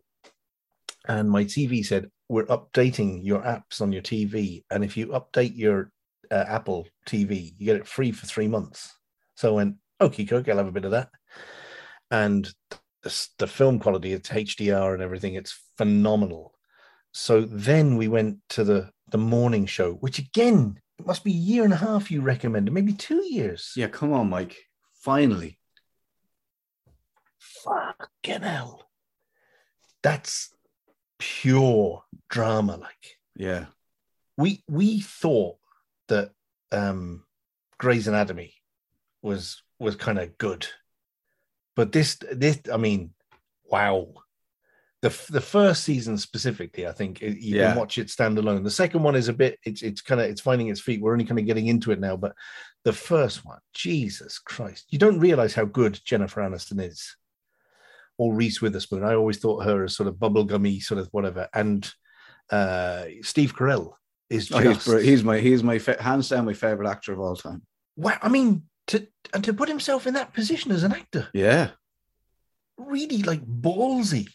and 1.08 1.30
my 1.30 1.44
tv 1.44 1.84
said 1.84 2.10
we're 2.28 2.46
updating 2.46 3.24
your 3.24 3.40
apps 3.42 3.80
on 3.80 3.92
your 3.92 4.02
tv 4.02 4.64
and 4.70 4.84
if 4.84 4.96
you 4.96 5.08
update 5.08 5.56
your 5.56 5.90
uh, 6.32 6.44
apple 6.48 6.86
tv 7.06 7.52
you 7.58 7.66
get 7.66 7.76
it 7.76 7.86
free 7.86 8.10
for 8.12 8.26
three 8.26 8.48
months 8.48 8.96
so 9.36 9.50
i 9.52 9.56
went 9.56 9.76
okay 10.00 10.24
coke 10.24 10.48
i'll 10.48 10.56
have 10.56 10.66
a 10.66 10.72
bit 10.72 10.84
of 10.84 10.90
that 10.92 11.08
and 12.10 12.52
the, 13.02 13.28
the 13.38 13.46
film 13.46 13.78
quality 13.78 14.12
it's 14.12 14.28
hdr 14.30 14.94
and 14.94 15.02
everything 15.02 15.34
it's 15.34 15.58
phenomenal 15.76 16.54
so 17.12 17.42
then 17.42 17.96
we 17.96 18.08
went 18.08 18.38
to 18.48 18.64
the 18.64 18.90
the 19.10 19.18
morning 19.18 19.66
show 19.66 19.92
which 19.94 20.18
again 20.18 20.78
it 20.98 21.06
must 21.06 21.24
be 21.24 21.32
a 21.32 21.34
year 21.34 21.64
and 21.64 21.72
a 21.72 21.76
half 21.76 22.10
you 22.10 22.20
recommended 22.22 22.72
maybe 22.72 22.92
two 22.92 23.22
years 23.24 23.72
Yeah, 23.76 23.88
come 23.88 24.12
on, 24.12 24.30
Mike. 24.30 24.56
Finally. 24.94 25.58
fucking 27.38 28.42
hell. 28.42 28.88
That's 30.02 30.54
pure 31.18 32.04
drama. 32.28 32.76
Like 32.76 33.18
Yeah. 33.36 33.66
we 34.36 34.62
we 34.68 35.00
thought 35.00 35.56
that 36.12 36.30
um 36.70 37.24
Grey's 37.78 38.06
Anatomy 38.08 38.54
was 39.22 39.62
was 39.78 39.96
kind 39.96 40.18
of 40.18 40.36
good. 40.38 40.66
But 41.74 41.90
this 41.92 42.16
this 42.30 42.60
I 42.72 42.76
mean, 42.76 43.10
wow. 43.64 44.08
The, 45.02 45.08
the 45.30 45.40
first 45.40 45.82
season 45.82 46.16
specifically, 46.16 46.86
I 46.86 46.92
think 46.92 47.20
it- 47.22 47.38
you 47.38 47.56
Yeah. 47.56 47.70
can 47.70 47.78
watch 47.78 47.98
it 47.98 48.06
standalone. 48.06 48.62
The 48.62 48.70
second 48.70 49.02
one 49.02 49.16
is 49.16 49.26
a 49.28 49.32
bit, 49.32 49.58
it's 49.64 49.82
it's 49.82 50.00
kind 50.00 50.20
of 50.20 50.30
it's 50.30 50.40
finding 50.40 50.68
its 50.68 50.80
feet. 50.80 51.00
We're 51.00 51.12
only 51.12 51.24
kind 51.24 51.40
of 51.40 51.46
getting 51.46 51.66
into 51.66 51.90
it 51.90 51.98
now, 51.98 52.16
but 52.16 52.34
the 52.84 52.92
first 52.92 53.44
one, 53.44 53.58
Jesus 53.74 54.38
Christ, 54.38 54.86
you 54.90 54.98
don't 55.00 55.18
realize 55.18 55.54
how 55.54 55.64
good 55.64 55.98
Jennifer 56.04 56.40
Aniston 56.40 56.80
is, 56.88 57.16
or 58.16 58.32
Reese 58.32 58.62
Witherspoon. 58.62 59.02
I 59.02 59.14
always 59.14 59.38
thought 59.38 59.64
her 59.64 59.82
as 59.84 59.96
sort 59.96 60.08
of 60.08 60.14
bubblegummy, 60.16 60.80
sort 60.80 61.00
of 61.00 61.08
whatever. 61.10 61.48
And 61.52 61.80
uh, 62.50 63.06
Steve 63.22 63.56
Carell 63.56 63.94
is 64.32 64.50
Oh, 64.52 64.58
he's, 64.58 64.84
he's 65.04 65.22
my 65.24 65.38
he's 65.38 65.62
my 65.62 65.78
hands 66.00 66.28
down 66.28 66.44
my 66.46 66.52
favorite 66.54 66.88
actor 66.88 67.12
of 67.12 67.20
all 67.20 67.36
time. 67.36 67.62
wow. 67.96 68.18
I 68.22 68.28
mean, 68.28 68.62
to 68.88 69.06
and 69.34 69.44
to 69.44 69.52
put 69.52 69.68
himself 69.68 70.06
in 70.06 70.14
that 70.14 70.32
position 70.34 70.72
as 70.72 70.82
an 70.82 70.92
actor, 70.92 71.28
Yeah. 71.34 71.70
really 72.76 73.22
like 73.22 73.44
ballsy. 73.44 74.28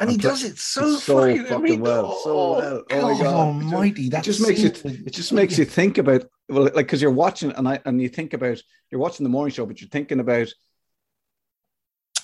And 0.00 0.10
he 0.10 0.14
And 0.14 0.22
pla- 0.22 0.30
does 0.30 0.44
it 0.44 0.58
so, 0.58 0.94
so 0.96 1.20
fucking, 1.26 1.52
I 1.52 1.58
mean, 1.58 1.80
well, 1.80 2.16
so 2.22 2.30
oh, 2.30 2.58
well. 2.58 2.84
Oh 2.92 3.02
my 3.14 3.18
God. 3.20 3.34
Almighty! 3.34 4.06
It 4.06 4.10
That 4.12 4.22
just 4.22 4.40
makes 4.46 4.60
you 4.60 4.70
it 5.06 5.12
just 5.12 5.32
makes 5.32 5.58
you 5.58 5.64
think 5.64 5.98
about 5.98 6.24
well, 6.48 6.64
like 6.64 6.74
because 6.86 7.02
you're 7.02 7.10
watching 7.10 7.50
and 7.52 7.66
I 7.68 7.80
and 7.84 8.00
you 8.00 8.08
think 8.08 8.32
about 8.32 8.62
you're 8.90 9.00
watching 9.00 9.24
the 9.24 9.30
morning 9.30 9.52
show, 9.52 9.66
but 9.66 9.80
you're 9.80 9.90
thinking 9.90 10.20
about 10.20 10.48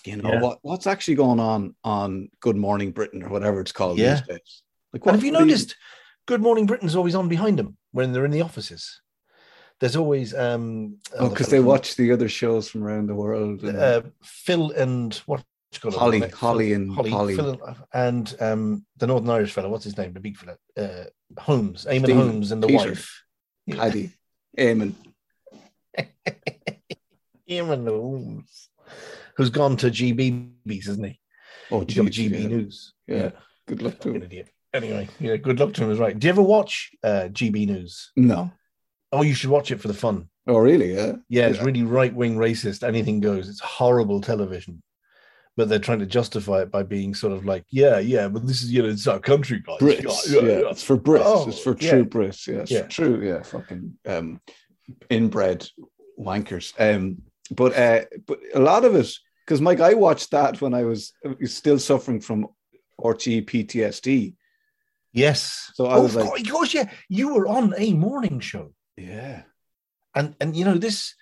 you 0.04 0.16
know 0.16 0.30
Yeah. 0.34 0.40
what 0.40 0.58
what's 0.62 0.86
actually 0.86 1.16
going 1.16 1.40
on 1.40 1.74
on 1.82 2.28
Good 2.40 2.56
Morning 2.56 2.92
Britain 2.92 3.22
or 3.24 3.28
whatever 3.30 3.60
it's 3.60 3.72
called 3.72 3.98
Yeah. 3.98 4.16
these 4.16 4.26
days. 4.28 4.62
Like 4.92 5.04
what 5.04 5.14
have 5.16 5.24
you 5.24 5.32
noticed 5.32 5.74
Good 6.26 6.40
Morning 6.40 6.66
Britain's 6.66 6.96
always 6.96 7.14
on 7.14 7.28
behind 7.28 7.58
them 7.58 7.76
when 7.92 8.12
they're 8.12 8.24
in 8.24 8.30
the 8.30 8.40
offices? 8.42 9.00
There's 9.80 9.96
always 9.96 10.34
um 10.34 10.98
Oh, 11.18 11.28
because 11.28 11.48
they 11.48 11.60
watch 11.60 11.96
the 11.96 12.12
other 12.12 12.28
shows 12.28 12.68
from 12.70 12.82
around 12.84 13.08
the 13.08 13.14
world. 13.14 13.62
and- 13.62 13.76
uh, 13.78 14.02
Phil 14.22 14.70
and 14.72 15.14
what 15.26 15.44
Holly- 15.82 16.28
Holly 16.28 16.72
and 16.72 16.92
Holly. 16.94 17.34
Phil 17.34 17.60
and, 17.66 17.76
and 17.92 18.36
um 18.40 18.86
the 18.96 19.06
Northern 19.08 19.30
Irish 19.30 19.52
fellow, 19.52 19.68
what's 19.68 19.84
his 19.84 19.98
name? 19.98 20.12
The 20.12 20.20
big 20.20 20.36
fella, 20.36 20.56
uh, 20.76 21.04
Holmes, 21.38 21.84
Eamon 21.84 22.04
Stephen, 22.04 22.16
Holmes, 22.16 22.52
and 22.52 22.62
the 22.62 22.68
Peter. 22.68 22.90
wife. 22.90 23.24
Paddy, 23.70 24.12
Eamon. 24.56 24.94
Eamon 27.50 27.86
Holmes, 27.88 28.68
who's 29.36 29.50
gone 29.50 29.76
to 29.78 29.86
GBBs, 29.90 30.88
isn't 30.88 31.04
he? 31.04 31.20
Oh, 31.70 31.80
He's 31.84 31.96
got 31.96 32.10
geez, 32.10 32.30
GB 32.32 32.40
yeah. 32.42 32.48
News. 32.48 32.92
Yeah. 33.06 33.30
Good 33.66 33.82
luck 33.82 33.98
to 34.00 34.12
him. 34.14 34.22
idiot. 34.22 34.50
Anyway, 34.74 35.08
yeah, 35.20 35.36
good 35.36 35.60
luck 35.60 35.72
to 35.74 35.84
him. 35.84 35.90
Is 35.90 35.98
right. 35.98 36.18
Do 36.18 36.26
you 36.26 36.32
ever 36.32 36.42
watch 36.42 36.90
uh, 37.04 37.28
GB 37.30 37.66
News? 37.68 38.10
No. 38.16 38.50
Oh, 39.12 39.22
you 39.22 39.32
should 39.32 39.50
watch 39.50 39.70
it 39.70 39.80
for 39.80 39.86
the 39.88 39.94
fun. 39.94 40.28
Oh, 40.48 40.58
really? 40.58 40.92
Yeah. 40.94 41.12
Yeah, 41.28 41.46
it's 41.46 41.58
Yeah. 41.58 41.64
really 41.64 41.84
right 41.84 42.12
wing 42.12 42.36
racist. 42.36 42.86
Anything 42.86 43.20
goes. 43.20 43.48
It's 43.48 43.60
horrible 43.60 44.20
television. 44.20 44.82
But 45.56 45.68
they're 45.68 45.78
trying 45.78 46.00
to 46.00 46.06
justify 46.06 46.62
it 46.62 46.72
by 46.72 46.82
being 46.82 47.14
sort 47.14 47.32
of 47.32 47.44
like, 47.44 47.64
yeah, 47.70 48.00
yeah, 48.00 48.26
but 48.26 48.44
this 48.44 48.62
is, 48.64 48.72
you 48.72 48.82
know, 48.82 48.88
it's 48.88 49.06
our 49.06 49.20
country, 49.20 49.62
guys. 49.64 49.78
Brits. 49.78 50.28
Yeah, 50.32 50.68
it's 50.68 50.82
for 50.82 50.98
Brits. 50.98 51.22
Oh, 51.24 51.48
it's 51.48 51.60
for 51.60 51.76
yeah. 51.78 51.90
true 51.90 52.04
Brits. 52.04 52.48
Yeah, 52.48 52.62
it's 52.62 52.72
Yeah. 52.72 52.82
true. 52.88 53.24
Yeah, 53.24 53.42
fucking 53.44 53.96
um, 54.06 54.40
inbred 55.08 55.68
wankers. 56.18 56.72
Um, 56.80 57.22
but 57.52 57.76
uh, 57.76 58.04
but 58.26 58.40
a 58.54 58.58
lot 58.58 58.84
of 58.84 58.96
it 58.96 59.08
because 59.46 59.60
Mike, 59.60 59.78
I 59.78 59.94
watched 59.94 60.32
that 60.32 60.60
when 60.60 60.74
I 60.74 60.82
was 60.82 61.12
still 61.44 61.78
suffering 61.78 62.20
from 62.20 62.48
RT 62.98 63.46
PTSD. 63.46 64.34
Yes. 65.14 65.70
So 65.74 65.86
I 65.86 65.96
oh, 65.96 66.02
was 66.02 66.16
of 66.16 66.22
like- 66.22 66.28
course, 66.28 66.50
course, 66.50 66.74
yeah. 66.74 66.90
You 67.08 67.34
were 67.34 67.46
on 67.46 67.72
a 67.78 67.94
morning 67.94 68.40
show. 68.40 68.74
Yeah, 68.96 69.42
and 70.14 70.34
and 70.40 70.54
you 70.54 70.64
know 70.64 70.76
this 70.76 71.14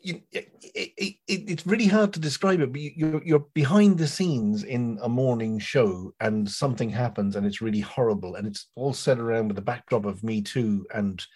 you, 0.00 0.22
it, 0.30 0.52
it, 0.62 0.92
it, 0.96 1.16
it's 1.26 1.66
really 1.66 1.86
hard 1.86 2.12
to 2.12 2.20
describe 2.20 2.60
it 2.60 2.70
but 2.70 2.80
you, 2.80 2.92
you're, 2.94 3.22
you're 3.24 3.46
behind 3.52 3.98
the 3.98 4.06
scenes 4.06 4.62
in 4.62 4.96
a 5.02 5.08
morning 5.08 5.58
show 5.58 6.14
and 6.20 6.48
something 6.48 6.88
happens 6.88 7.34
and 7.34 7.44
it's 7.44 7.60
really 7.60 7.80
horrible 7.80 8.36
and 8.36 8.46
it's 8.46 8.68
all 8.76 8.92
set 8.92 9.18
around 9.18 9.48
with 9.48 9.56
the 9.56 9.62
backdrop 9.62 10.04
of 10.04 10.22
me 10.22 10.40
too 10.40 10.86
and 10.94 11.26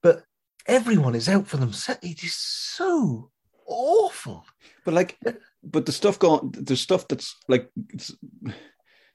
but 0.00 0.22
everyone 0.66 1.16
is 1.16 1.28
out 1.28 1.46
for 1.48 1.56
themselves 1.56 1.98
it 2.04 2.22
is 2.22 2.36
so 2.36 3.30
awful 3.66 4.46
but 4.84 4.94
like, 4.94 5.18
but 5.62 5.86
the 5.86 5.92
stuff 5.92 6.18
going, 6.18 6.50
the 6.52 6.76
stuff 6.76 7.08
that's 7.08 7.34
like 7.48 7.70
it's, 7.90 8.14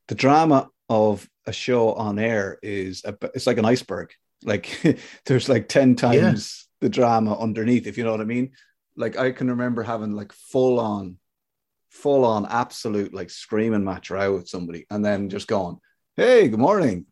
the 0.09 0.15
drama 0.15 0.69
of 0.89 1.27
a 1.45 1.53
show 1.53 1.93
on 1.93 2.19
air 2.19 2.59
is 2.61 3.03
a, 3.05 3.15
it's 3.33 3.47
like 3.47 3.57
an 3.57 3.65
iceberg. 3.65 4.11
Like 4.43 4.99
there's 5.25 5.47
like 5.47 5.69
ten 5.69 5.95
times 5.95 6.67
the 6.81 6.89
drama 6.89 7.39
underneath, 7.39 7.87
if 7.87 7.97
you 7.97 8.03
know 8.03 8.11
what 8.11 8.21
I 8.21 8.25
mean. 8.25 8.51
Like 8.97 9.17
I 9.17 9.31
can 9.31 9.49
remember 9.49 9.83
having 9.83 10.13
like 10.13 10.33
full 10.33 10.79
on, 10.79 11.17
full 11.89 12.25
on, 12.25 12.45
absolute 12.45 13.13
like 13.13 13.29
screaming 13.29 13.85
match 13.85 14.09
row 14.09 14.35
with 14.35 14.49
somebody, 14.49 14.85
and 14.89 15.05
then 15.05 15.29
just 15.29 15.47
going, 15.47 15.77
"Hey, 16.17 16.49
good 16.49 16.59
morning." 16.59 17.05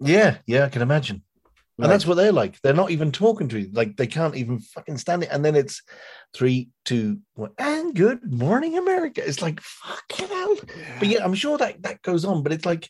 yeah 0.00 0.38
yeah 0.46 0.64
i 0.64 0.68
can 0.68 0.82
imagine 0.82 1.22
Like- 1.76 1.86
and 1.86 1.92
that's 1.92 2.06
what 2.06 2.14
they're 2.14 2.32
like. 2.32 2.60
They're 2.60 2.72
not 2.72 2.90
even 2.92 3.10
talking 3.10 3.48
to 3.48 3.58
you. 3.58 3.68
Like 3.72 3.96
they 3.96 4.06
can't 4.06 4.36
even 4.36 4.60
fucking 4.60 4.98
stand 4.98 5.24
it. 5.24 5.30
And 5.32 5.44
then 5.44 5.56
it's 5.56 5.82
three 6.32 6.68
two 6.84 7.18
one. 7.34 7.50
And 7.58 7.94
good 7.94 8.20
morning 8.32 8.78
america. 8.78 9.26
It's 9.26 9.42
like 9.42 9.60
fucking 9.60 10.28
hell. 10.28 10.56
But 11.00 11.08
yeah 11.08 11.24
i'm 11.24 11.34
sure 11.34 11.58
that 11.58 11.82
that 11.82 12.02
goes 12.02 12.24
on. 12.24 12.42
But 12.44 12.52
it's 12.52 12.64
like 12.66 12.88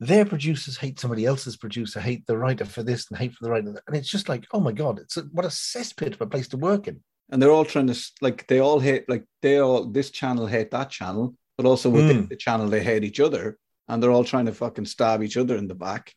their 0.00 0.24
producers 0.24 0.78
hate 0.78 0.98
somebody 0.98 1.26
else's 1.26 1.56
producer 1.58 2.00
hate 2.00 2.26
the 2.26 2.36
writer 2.38 2.64
for 2.64 2.82
this 2.82 3.06
and 3.10 3.18
hate 3.18 3.34
for 3.34 3.44
the 3.44 3.50
writer. 3.50 3.82
And 3.86 3.96
it's 3.96 4.08
just 4.10 4.28
like 4.30 4.46
oh 4.52 4.60
my 4.60 4.72
god 4.72 4.98
it's 4.98 5.16
a, 5.18 5.22
what 5.32 5.44
a 5.44 5.48
cesspit 5.48 6.14
of 6.14 6.20
a 6.22 6.26
place 6.26 6.48
to 6.48 6.56
work 6.56 6.88
in. 6.88 7.02
And 7.30 7.40
they're 7.40 7.50
all 7.52 7.66
trying 7.66 7.88
to 7.88 7.98
like 8.22 8.46
they 8.46 8.60
all 8.60 8.80
hate 8.80 9.08
like 9.10 9.24
they 9.42 9.58
all 9.58 9.84
this 9.84 10.10
channel 10.10 10.46
hate 10.46 10.70
that 10.70 10.88
channel, 10.88 11.34
but 11.58 11.66
also 11.66 11.90
within 11.90 12.24
Mm. 12.24 12.28
the 12.30 12.36
channel 12.36 12.68
they 12.68 12.82
hate 12.82 13.04
each 13.04 13.20
other, 13.20 13.58
and 13.88 14.02
they're 14.02 14.10
all 14.10 14.24
trying 14.24 14.46
to 14.46 14.52
fucking 14.52 14.86
stab 14.86 15.22
each 15.22 15.36
other 15.36 15.56
in 15.56 15.68
the 15.68 15.74
back, 15.74 16.14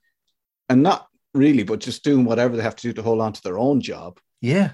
and 0.69 0.81
not 0.81 1.07
really, 1.35 1.63
but 1.63 1.79
just 1.79 2.03
doing 2.03 2.25
whatever 2.25 2.55
they 2.55 2.63
have 2.63 2.75
to 2.77 2.87
do 2.87 2.93
to 2.93 3.01
hold 3.01 3.21
on 3.21 3.33
to 3.33 3.43
their 3.43 3.59
own 3.59 3.81
job. 3.81 4.19
yeah 4.41 4.71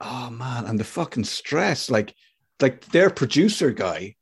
Oh 0.00 0.30
man, 0.30 0.64
and 0.64 0.80
the 0.80 0.84
fucking 0.84 1.24
stress, 1.24 1.90
like 1.90 2.14
like 2.60 2.86
their 2.86 3.10
producer 3.10 3.70
guy, 3.70 4.16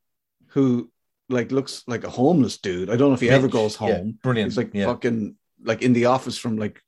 who 0.47 0.91
like 1.29 1.51
looks 1.51 1.83
like 1.87 2.03
a 2.03 2.09
homeless 2.09 2.57
dude. 2.57 2.89
I 2.89 2.97
don't 2.97 3.09
know 3.09 3.13
if 3.13 3.21
he 3.21 3.29
ever 3.29 3.47
goes 3.47 3.79
yeah, 3.79 3.87
home. 3.87 4.19
brilliant 4.21 4.51
He's 4.51 4.57
like 4.57 4.71
yeah. 4.73 4.87
fucking 4.87 5.35
like 5.63 5.81
in 5.81 5.93
the 5.93 6.05
office 6.05 6.37
from 6.37 6.57
like 6.57 6.81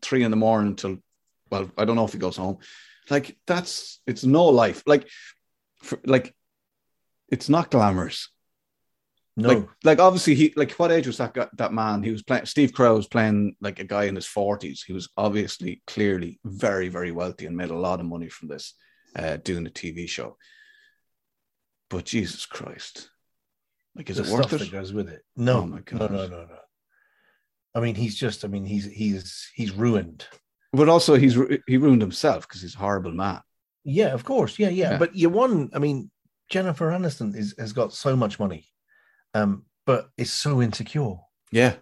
three 0.00 0.22
in 0.22 0.30
the 0.30 0.36
morning 0.36 0.76
till 0.76 0.98
well, 1.50 1.70
I 1.76 1.84
don't 1.84 1.96
know 1.96 2.06
if 2.06 2.12
he 2.12 2.18
goes 2.18 2.36
home. 2.36 2.58
Like 3.10 3.36
that's 3.46 4.00
it's 4.06 4.24
no 4.24 4.46
life. 4.46 4.82
Like 4.86 5.08
for, 5.82 5.98
like 6.04 6.34
it's 7.28 7.50
not 7.50 7.70
glamorous. 7.70 8.30
No 9.38 9.48
Like 9.50 9.68
like 9.84 9.98
obviously 10.00 10.34
he 10.34 10.52
like 10.56 10.72
what 10.72 10.90
age 10.90 11.06
was 11.06 11.18
that 11.18 11.32
guy, 11.32 11.46
that 11.54 11.72
man? 11.72 12.02
He 12.02 12.10
was 12.10 12.22
playing 12.22 12.46
Steve 12.46 12.72
Carell 12.72 12.96
was 12.96 13.06
playing 13.06 13.54
like 13.60 13.78
a 13.78 13.84
guy 13.84 14.04
in 14.04 14.16
his 14.16 14.26
forties. 14.26 14.82
He 14.84 14.92
was 14.92 15.08
obviously 15.16 15.80
clearly 15.86 16.40
very 16.44 16.88
very 16.88 17.12
wealthy 17.12 17.46
and 17.46 17.56
made 17.56 17.70
a 17.70 17.78
lot 17.78 18.00
of 18.00 18.06
money 18.06 18.28
from 18.28 18.48
this. 18.48 18.74
uh, 19.16 19.36
doing 19.36 19.66
a 19.66 19.70
TV 19.70 20.08
show. 20.08 20.36
But 21.88 22.04
Jesus 22.04 22.44
Christ, 22.46 23.08
like, 23.96 24.10
is 24.10 24.16
the 24.18 24.24
it 24.24 24.28
worth 24.30 24.52
it? 24.52 24.58
that 24.58 24.70
goes 24.70 24.92
with 24.92 25.08
it. 25.08 25.22
No, 25.36 25.60
Oh 25.60 25.66
my 25.66 25.82
no, 25.92 26.06
no, 26.06 26.26
no, 26.26 26.44
no. 26.44 26.58
I 27.74 27.80
mean, 27.80 27.94
he's 27.94 28.16
just. 28.16 28.44
I 28.44 28.48
mean, 28.48 28.64
he's 28.64 28.84
he's 28.84 29.50
he's 29.54 29.72
ruined. 29.72 30.26
But 30.72 30.88
also, 30.88 31.14
he's 31.14 31.38
he 31.66 31.76
ruined 31.78 32.02
himself 32.02 32.46
because 32.46 32.60
he's 32.60 32.74
a 32.74 32.78
horrible 32.78 33.12
man. 33.12 33.40
Yeah, 33.84 34.12
of 34.12 34.24
course. 34.24 34.58
Yeah, 34.58 34.68
yeah. 34.68 34.92
Yeah. 34.92 34.98
But 34.98 35.14
you 35.16 35.30
won. 35.30 35.70
I 35.72 35.78
mean, 35.78 36.10
Jennifer 36.50 36.90
Aniston 36.90 37.34
is 37.34 37.54
has 37.58 37.72
got 37.72 37.94
so 37.94 38.14
much 38.16 38.38
money, 38.38 38.66
um, 39.34 39.64
but 39.86 40.10
is 40.16 40.32
so 40.32 40.60
insecure. 40.62 41.16
Yeah, 41.50 41.74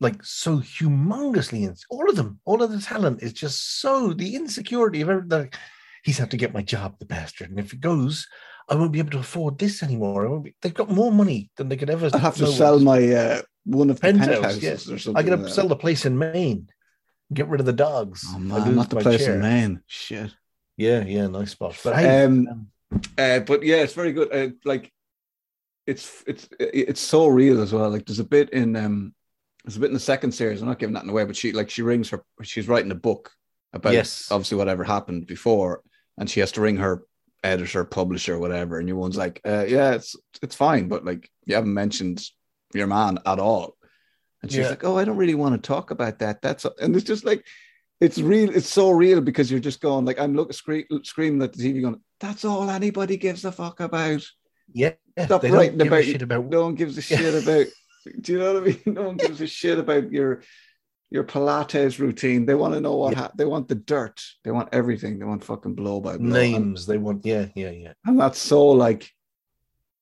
Like 0.00 0.24
so 0.24 0.58
humongously 0.58 1.64
in 1.64 1.74
all 1.90 2.08
of 2.08 2.16
them, 2.16 2.40
all 2.44 2.62
of 2.62 2.70
the 2.70 2.80
talent 2.80 3.22
is 3.22 3.32
just 3.32 3.80
so 3.80 4.12
the 4.12 4.36
insecurity 4.36 5.00
of 5.00 5.10
everything. 5.10 5.30
Like, 5.30 5.56
he's 6.04 6.18
had 6.18 6.30
to 6.30 6.36
get 6.36 6.54
my 6.54 6.62
job, 6.62 6.98
the 6.98 7.06
bastard. 7.06 7.50
And 7.50 7.58
if 7.58 7.72
it 7.72 7.80
goes, 7.80 8.26
I 8.68 8.74
won't 8.76 8.92
be 8.92 9.00
able 9.00 9.10
to 9.10 9.18
afford 9.18 9.58
this 9.58 9.82
anymore. 9.82 10.26
I 10.26 10.30
won't 10.30 10.44
be, 10.44 10.54
they've 10.62 10.74
got 10.74 10.90
more 10.90 11.10
money 11.10 11.50
than 11.56 11.68
they 11.68 11.76
could 11.76 11.90
ever. 11.90 12.10
I 12.12 12.18
have 12.18 12.36
to 12.36 12.46
sell 12.46 12.78
my 12.78 13.12
uh, 13.12 13.42
one 13.64 13.90
of 13.90 13.96
the 13.96 14.00
penthouses 14.00 14.62
yes. 14.62 14.88
or 14.88 14.98
something. 14.98 15.18
I 15.18 15.28
gotta 15.28 15.42
like 15.42 15.52
sell 15.52 15.64
that. 15.64 15.74
the 15.74 15.80
place 15.80 16.06
in 16.06 16.18
Maine. 16.18 16.68
Get 17.32 17.48
rid 17.48 17.60
of 17.60 17.66
the 17.66 17.72
dogs. 17.72 18.24
Oh 18.28 18.38
man, 18.38 18.74
not 18.74 18.90
the 18.90 18.96
place 18.96 19.24
chair. 19.24 19.34
in 19.34 19.40
Maine. 19.40 19.82
Shit. 19.86 20.34
Yeah, 20.76 21.04
yeah, 21.04 21.26
nice 21.26 21.50
spot. 21.50 21.76
But 21.82 21.96
hey, 21.96 22.24
Um, 22.24 22.46
um, 22.48 22.66
Uh, 23.18 23.40
but 23.40 23.62
yeah, 23.64 23.76
it's 23.76 23.92
very 23.92 24.12
good. 24.12 24.32
Uh, 24.32 24.50
like, 24.64 24.92
it's 25.88 26.22
it's 26.26 26.48
it's 26.60 27.00
so 27.00 27.26
real 27.28 27.60
as 27.62 27.72
well. 27.72 27.88
Like, 27.90 28.06
there's 28.06 28.18
a 28.18 28.24
bit 28.24 28.50
in 28.50 28.76
um, 28.76 29.14
there's 29.64 29.76
a 29.76 29.80
bit 29.80 29.88
in 29.88 29.94
the 29.94 30.00
second 30.00 30.32
series. 30.32 30.60
I'm 30.60 30.68
not 30.68 30.78
giving 30.78 30.94
that 30.94 31.08
away, 31.08 31.24
but 31.24 31.36
she 31.36 31.52
like 31.52 31.70
she 31.70 31.82
rings 31.82 32.10
her. 32.10 32.24
She's 32.42 32.68
writing 32.68 32.90
a 32.92 32.94
book 33.08 33.30
about 33.72 33.92
Yes. 33.94 34.28
obviously 34.30 34.58
whatever 34.58 34.84
happened 34.84 35.26
before, 35.26 35.82
and 36.18 36.28
she 36.30 36.40
has 36.40 36.52
to 36.52 36.60
ring 36.60 36.76
her 36.76 37.02
editor, 37.42 37.84
publisher, 37.84 38.38
whatever. 38.38 38.78
And 38.78 38.88
your 38.88 38.98
one's 38.98 39.16
like, 39.16 39.40
uh, 39.46 39.64
yeah, 39.66 39.92
it's 39.92 40.14
it's 40.42 40.54
fine, 40.54 40.88
but 40.88 41.04
like 41.04 41.30
you 41.46 41.54
haven't 41.54 41.74
mentioned 41.74 42.22
your 42.74 42.86
man 42.86 43.18
at 43.24 43.38
all. 43.38 43.76
And 44.42 44.50
she's 44.52 44.60
Yeah. 44.60 44.70
like, 44.70 44.84
oh, 44.84 44.96
I 44.98 45.04
don't 45.04 45.16
really 45.16 45.34
want 45.34 45.54
to 45.60 45.66
talk 45.66 45.90
about 45.90 46.18
that. 46.20 46.42
That's 46.42 46.66
and 46.80 46.94
it's 46.94 47.04
just 47.04 47.24
like. 47.24 47.44
It's 48.00 48.18
real. 48.20 48.50
It's 48.54 48.68
so 48.68 48.90
real 48.90 49.20
because 49.20 49.50
you're 49.50 49.58
just 49.58 49.80
going 49.80 50.04
like 50.04 50.20
I'm 50.20 50.32
looking 50.32 50.52
screaming 50.52 51.42
at 51.42 51.52
the 51.52 51.58
TV, 51.60 51.82
going, 51.82 52.00
"That's 52.20 52.44
all 52.44 52.70
anybody 52.70 53.16
gives 53.16 53.44
a 53.44 53.50
fuck 53.50 53.80
about." 53.80 54.24
Yeah, 54.72 54.92
Stop 55.24 55.42
they 55.42 55.50
writing 55.50 55.78
don't 55.78 55.86
give 55.86 55.92
a 55.92 55.96
about- 55.96 56.04
shit 56.04 56.22
about. 56.22 56.46
No 56.46 56.62
one 56.62 56.74
gives 56.74 56.98
a 56.98 57.02
shit 57.02 57.34
about. 57.42 57.66
Do 58.20 58.32
you 58.32 58.38
know 58.38 58.54
what 58.54 58.62
I 58.62 58.66
mean? 58.66 58.82
No 58.86 59.02
one 59.02 59.16
gives 59.16 59.40
a 59.40 59.46
shit 59.46 59.78
about 59.78 60.10
your 60.12 60.42
your 61.10 61.24
Pilates 61.24 61.98
routine. 61.98 62.44
They 62.46 62.54
want 62.54 62.74
to 62.74 62.80
know 62.80 62.96
what 62.96 63.12
Yeah. 63.14 63.22
hap 63.22 63.36
they 63.36 63.44
want 63.46 63.68
the 63.68 63.74
dirt. 63.74 64.22
They 64.44 64.50
want 64.50 64.68
everything. 64.72 65.18
They 65.18 65.24
want 65.24 65.44
fucking 65.44 65.74
blow 65.74 66.00
by 66.00 66.16
blow. 66.16 66.24
And, 66.24 66.32
names 66.32 66.86
they 66.86 66.98
want. 66.98 67.24
Yeah, 67.26 67.46
yeah, 67.54 67.70
yeah. 67.70 67.92
and 68.06 68.18
that's 68.20 68.38
so 68.38 68.66
like 68.68 69.10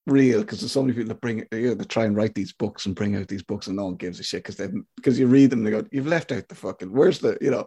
real 0.06 0.40
because 0.40 0.60
there's 0.60 0.70
so 0.72 0.82
many 0.82 0.92
people 0.94 1.08
that 1.08 1.20
bring 1.20 1.44
you 1.50 1.68
know, 1.68 1.74
they 1.74 1.84
try 1.84 2.04
and 2.04 2.14
write 2.16 2.32
these 2.34 2.52
books 2.52 2.86
and 2.86 2.94
bring 2.94 3.16
out 3.16 3.26
these 3.26 3.42
books 3.42 3.66
and 3.66 3.76
no 3.76 3.86
one 3.86 3.96
gives 3.96 4.20
a 4.20 4.22
shit 4.22 4.40
because 4.44 4.56
they 4.56 4.68
because 4.94 5.18
you 5.18 5.26
read 5.26 5.50
them 5.50 5.64
they 5.64 5.70
go 5.72 5.84
you've 5.90 6.06
left 6.06 6.30
out 6.30 6.46
the 6.46 6.54
fucking 6.54 6.92
where's 6.92 7.18
the 7.18 7.36
you 7.40 7.50
know 7.50 7.66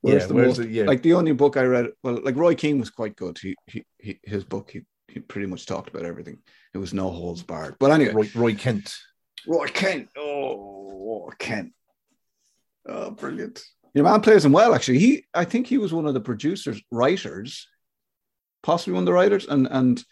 where's 0.00 0.22
Yeah, 0.22 0.26
the 0.28 0.34
where's 0.34 0.46
most 0.48 0.56
the- 0.58 0.68
yeah. 0.70 0.84
like 0.84 1.02
the 1.02 1.12
only 1.12 1.32
book 1.32 1.58
I 1.58 1.64
read 1.64 1.88
well 2.02 2.18
like 2.24 2.34
Roy 2.36 2.54
Keane 2.54 2.78
was 2.80 2.88
quite 2.88 3.14
good 3.14 3.36
he, 3.38 3.54
he, 3.66 3.84
he 3.98 4.18
his 4.24 4.42
book 4.44 4.70
he, 4.70 4.86
he 5.08 5.20
pretty 5.20 5.46
much 5.46 5.66
talked 5.66 5.88
about 5.88 6.04
everything 6.04 6.38
it 6.74 6.78
was 6.78 6.94
no 6.94 7.10
holds 7.10 7.42
barred 7.42 7.76
but 7.78 7.90
anyway 7.90 8.12
Roy, 8.12 8.30
Roy 8.34 8.54
Kent. 8.54 8.94
Roy 9.46 9.66
Kent. 9.68 10.08
Oh, 10.16 11.24
Roy 11.26 11.32
Kent. 11.38 11.72
Oh, 12.86 13.10
brilliant. 13.10 13.62
Your 13.94 14.04
man 14.04 14.20
plays 14.20 14.44
him 14.44 14.52
well, 14.52 14.74
actually. 14.74 14.98
He, 14.98 15.24
I 15.32 15.44
think 15.44 15.66
he 15.66 15.78
was 15.78 15.92
one 15.92 16.06
of 16.06 16.14
the 16.14 16.20
producers, 16.20 16.80
writers, 16.90 17.66
possibly 18.62 18.94
one 18.94 19.02
of 19.02 19.06
the 19.06 19.12
writers, 19.12 19.46
and 19.46 19.66
and 19.70 20.04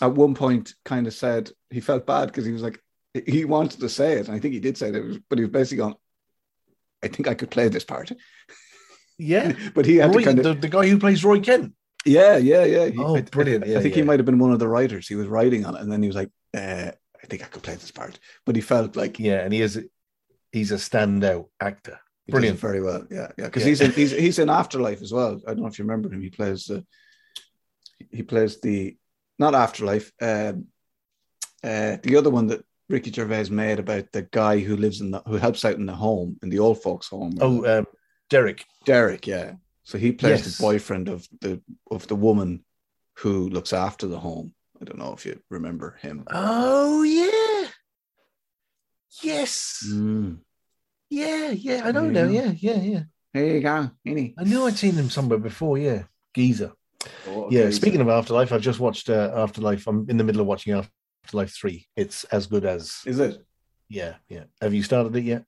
at 0.00 0.14
one 0.14 0.34
point 0.34 0.74
kind 0.84 1.06
of 1.06 1.14
said 1.14 1.50
he 1.70 1.80
felt 1.80 2.06
bad 2.06 2.26
because 2.26 2.44
he 2.44 2.52
was 2.52 2.62
like 2.62 2.80
he 3.26 3.44
wanted 3.44 3.80
to 3.80 3.88
say 3.88 4.14
it, 4.14 4.28
and 4.28 4.36
I 4.36 4.38
think 4.38 4.54
he 4.54 4.60
did 4.60 4.78
say 4.78 4.90
it, 4.90 5.22
but 5.28 5.38
he 5.38 5.44
was 5.44 5.52
basically 5.52 5.78
going, 5.78 5.94
"I 7.02 7.08
think 7.08 7.26
I 7.26 7.34
could 7.34 7.50
play 7.50 7.68
this 7.68 7.84
part," 7.84 8.12
Yeah, 9.18 9.54
but 9.74 9.86
he 9.86 9.96
had 9.96 10.14
Roy, 10.14 10.20
to 10.20 10.24
kind 10.24 10.38
of 10.38 10.44
the, 10.44 10.54
the 10.54 10.68
guy 10.68 10.86
who 10.86 10.98
plays 10.98 11.24
Roy 11.24 11.40
Kent. 11.40 11.72
Yeah, 12.06 12.36
yeah, 12.36 12.64
yeah. 12.64 12.86
He- 12.88 12.98
Oh, 12.98 13.16
I- 13.16 13.20
brilliant. 13.22 13.64
I, 13.64 13.80
think 13.82 13.94
yeah. 13.94 14.02
he 14.02 14.02
might 14.02 14.18
have 14.18 14.26
been 14.26 14.38
one 14.38 14.52
of 14.52 14.58
the 14.58 14.68
writers. 14.68 15.08
He 15.08 15.14
was 15.14 15.26
writing 15.26 15.64
on 15.66 15.74
it, 15.76 15.80
and 15.82 15.90
then 15.92 16.02
he 16.02 16.08
was 16.08 16.16
like, 16.16 16.30
uh, 16.54 16.90
"I 17.22 17.26
think 17.26 17.42
I 17.42 17.46
could 17.46 17.62
play 17.62 17.74
this 17.74 17.90
part," 17.90 18.18
but 18.44 18.54
he 18.56 18.62
felt 18.62 18.96
like 18.96 19.18
Yeah, 19.18 19.40
and 19.44 19.52
he 19.52 19.60
is 19.60 19.78
he's 20.52 20.72
a 20.72 20.76
standout 20.76 21.48
actor. 21.60 21.98
He 22.26 22.32
Brilliant. 22.32 22.58
very 22.58 22.80
well. 22.82 23.06
Yeah, 23.10 23.30
yeah. 23.38 23.44
Because 23.44 23.62
Yeah. 23.62 23.68
he's 23.68 23.80
in, 23.82 23.92
he's 23.92 24.10
he's 24.24 24.38
in 24.38 24.48
Afterlife 24.50 25.02
as 25.02 25.12
well. 25.12 25.40
I 25.46 25.50
don't 25.52 25.60
know 25.62 25.68
if 25.68 25.78
you 25.78 25.84
remember 25.84 26.12
him. 26.12 26.20
He 26.22 26.30
plays 26.30 26.64
the 26.66 26.84
he 28.10 28.22
plays 28.22 28.60
the 28.60 28.96
not 29.38 29.54
Afterlife. 29.54 30.12
Um, 30.20 30.66
uh, 31.64 31.96
the 32.02 32.16
other 32.16 32.30
one 32.30 32.46
that 32.48 32.64
Ricky 32.88 33.10
Gervais 33.12 33.50
made 33.50 33.78
about 33.78 34.12
the 34.12 34.22
guy 34.22 34.58
who 34.60 34.76
lives 34.76 35.00
in 35.00 35.10
the 35.10 35.20
who 35.26 35.36
helps 35.36 35.64
out 35.64 35.76
in 35.76 35.86
the 35.86 35.94
home 35.94 36.38
in 36.42 36.48
the 36.50 36.58
old 36.60 36.82
folks' 36.82 37.08
home. 37.08 37.36
Oh, 37.40 37.78
um, 37.80 37.86
Derek. 38.30 38.64
Derek. 38.84 39.26
Yeah. 39.26 39.54
So 39.86 39.98
he 39.98 40.10
plays 40.10 40.40
Yes. 40.44 40.56
the 40.58 40.62
boyfriend 40.62 41.08
of 41.08 41.28
the 41.40 41.62
of 41.90 42.06
the 42.08 42.16
woman 42.16 42.64
who 43.18 43.48
looks 43.48 43.72
after 43.72 44.08
the 44.08 44.18
home. 44.18 44.52
I 44.80 44.84
don't 44.84 44.98
know 44.98 45.12
if 45.14 45.24
you 45.24 45.40
remember 45.48 45.96
him. 46.02 46.24
Oh 46.28 47.02
yeah. 47.04 47.68
Yes. 49.22 49.84
Mm. 49.88 50.38
Yeah, 51.08 51.50
yeah. 51.50 51.82
I 51.84 51.92
know 51.92 52.10
There 52.10 52.26
you 52.28 52.42
now. 52.42 52.42
Yeah, 52.42 52.52
yeah, 52.58 52.80
yeah. 52.82 53.02
There 53.32 53.46
you 53.46 53.60
go. 53.60 53.90
Any. 54.04 54.34
I 54.36 54.42
knew 54.44 54.66
I'd 54.66 54.76
seen 54.76 54.94
him 54.94 55.08
somewhere 55.08 55.38
before. 55.38 55.78
Yeah, 55.78 56.02
Geezer. 56.34 56.72
Oh, 57.28 57.48
Yeah. 57.50 57.70
Speaking 57.70 58.00
of 58.00 58.08
Afterlife, 58.08 58.52
I've 58.52 58.60
just 58.62 58.80
watched 58.80 59.08
uh, 59.08 59.30
Afterlife. 59.36 59.86
I'm 59.86 60.06
in 60.10 60.16
the 60.16 60.24
middle 60.24 60.40
of 60.40 60.48
watching 60.48 60.74
Afterlife 61.24 61.54
three. 61.54 61.86
It's 61.96 62.24
as 62.24 62.46
good 62.48 62.64
as. 62.64 63.02
is 63.06 63.20
it? 63.20 63.38
Yeah, 63.88 64.16
yeah. 64.28 64.44
Have 64.60 64.74
you 64.74 64.82
started 64.82 65.14
it 65.14 65.22
yet? 65.24 65.44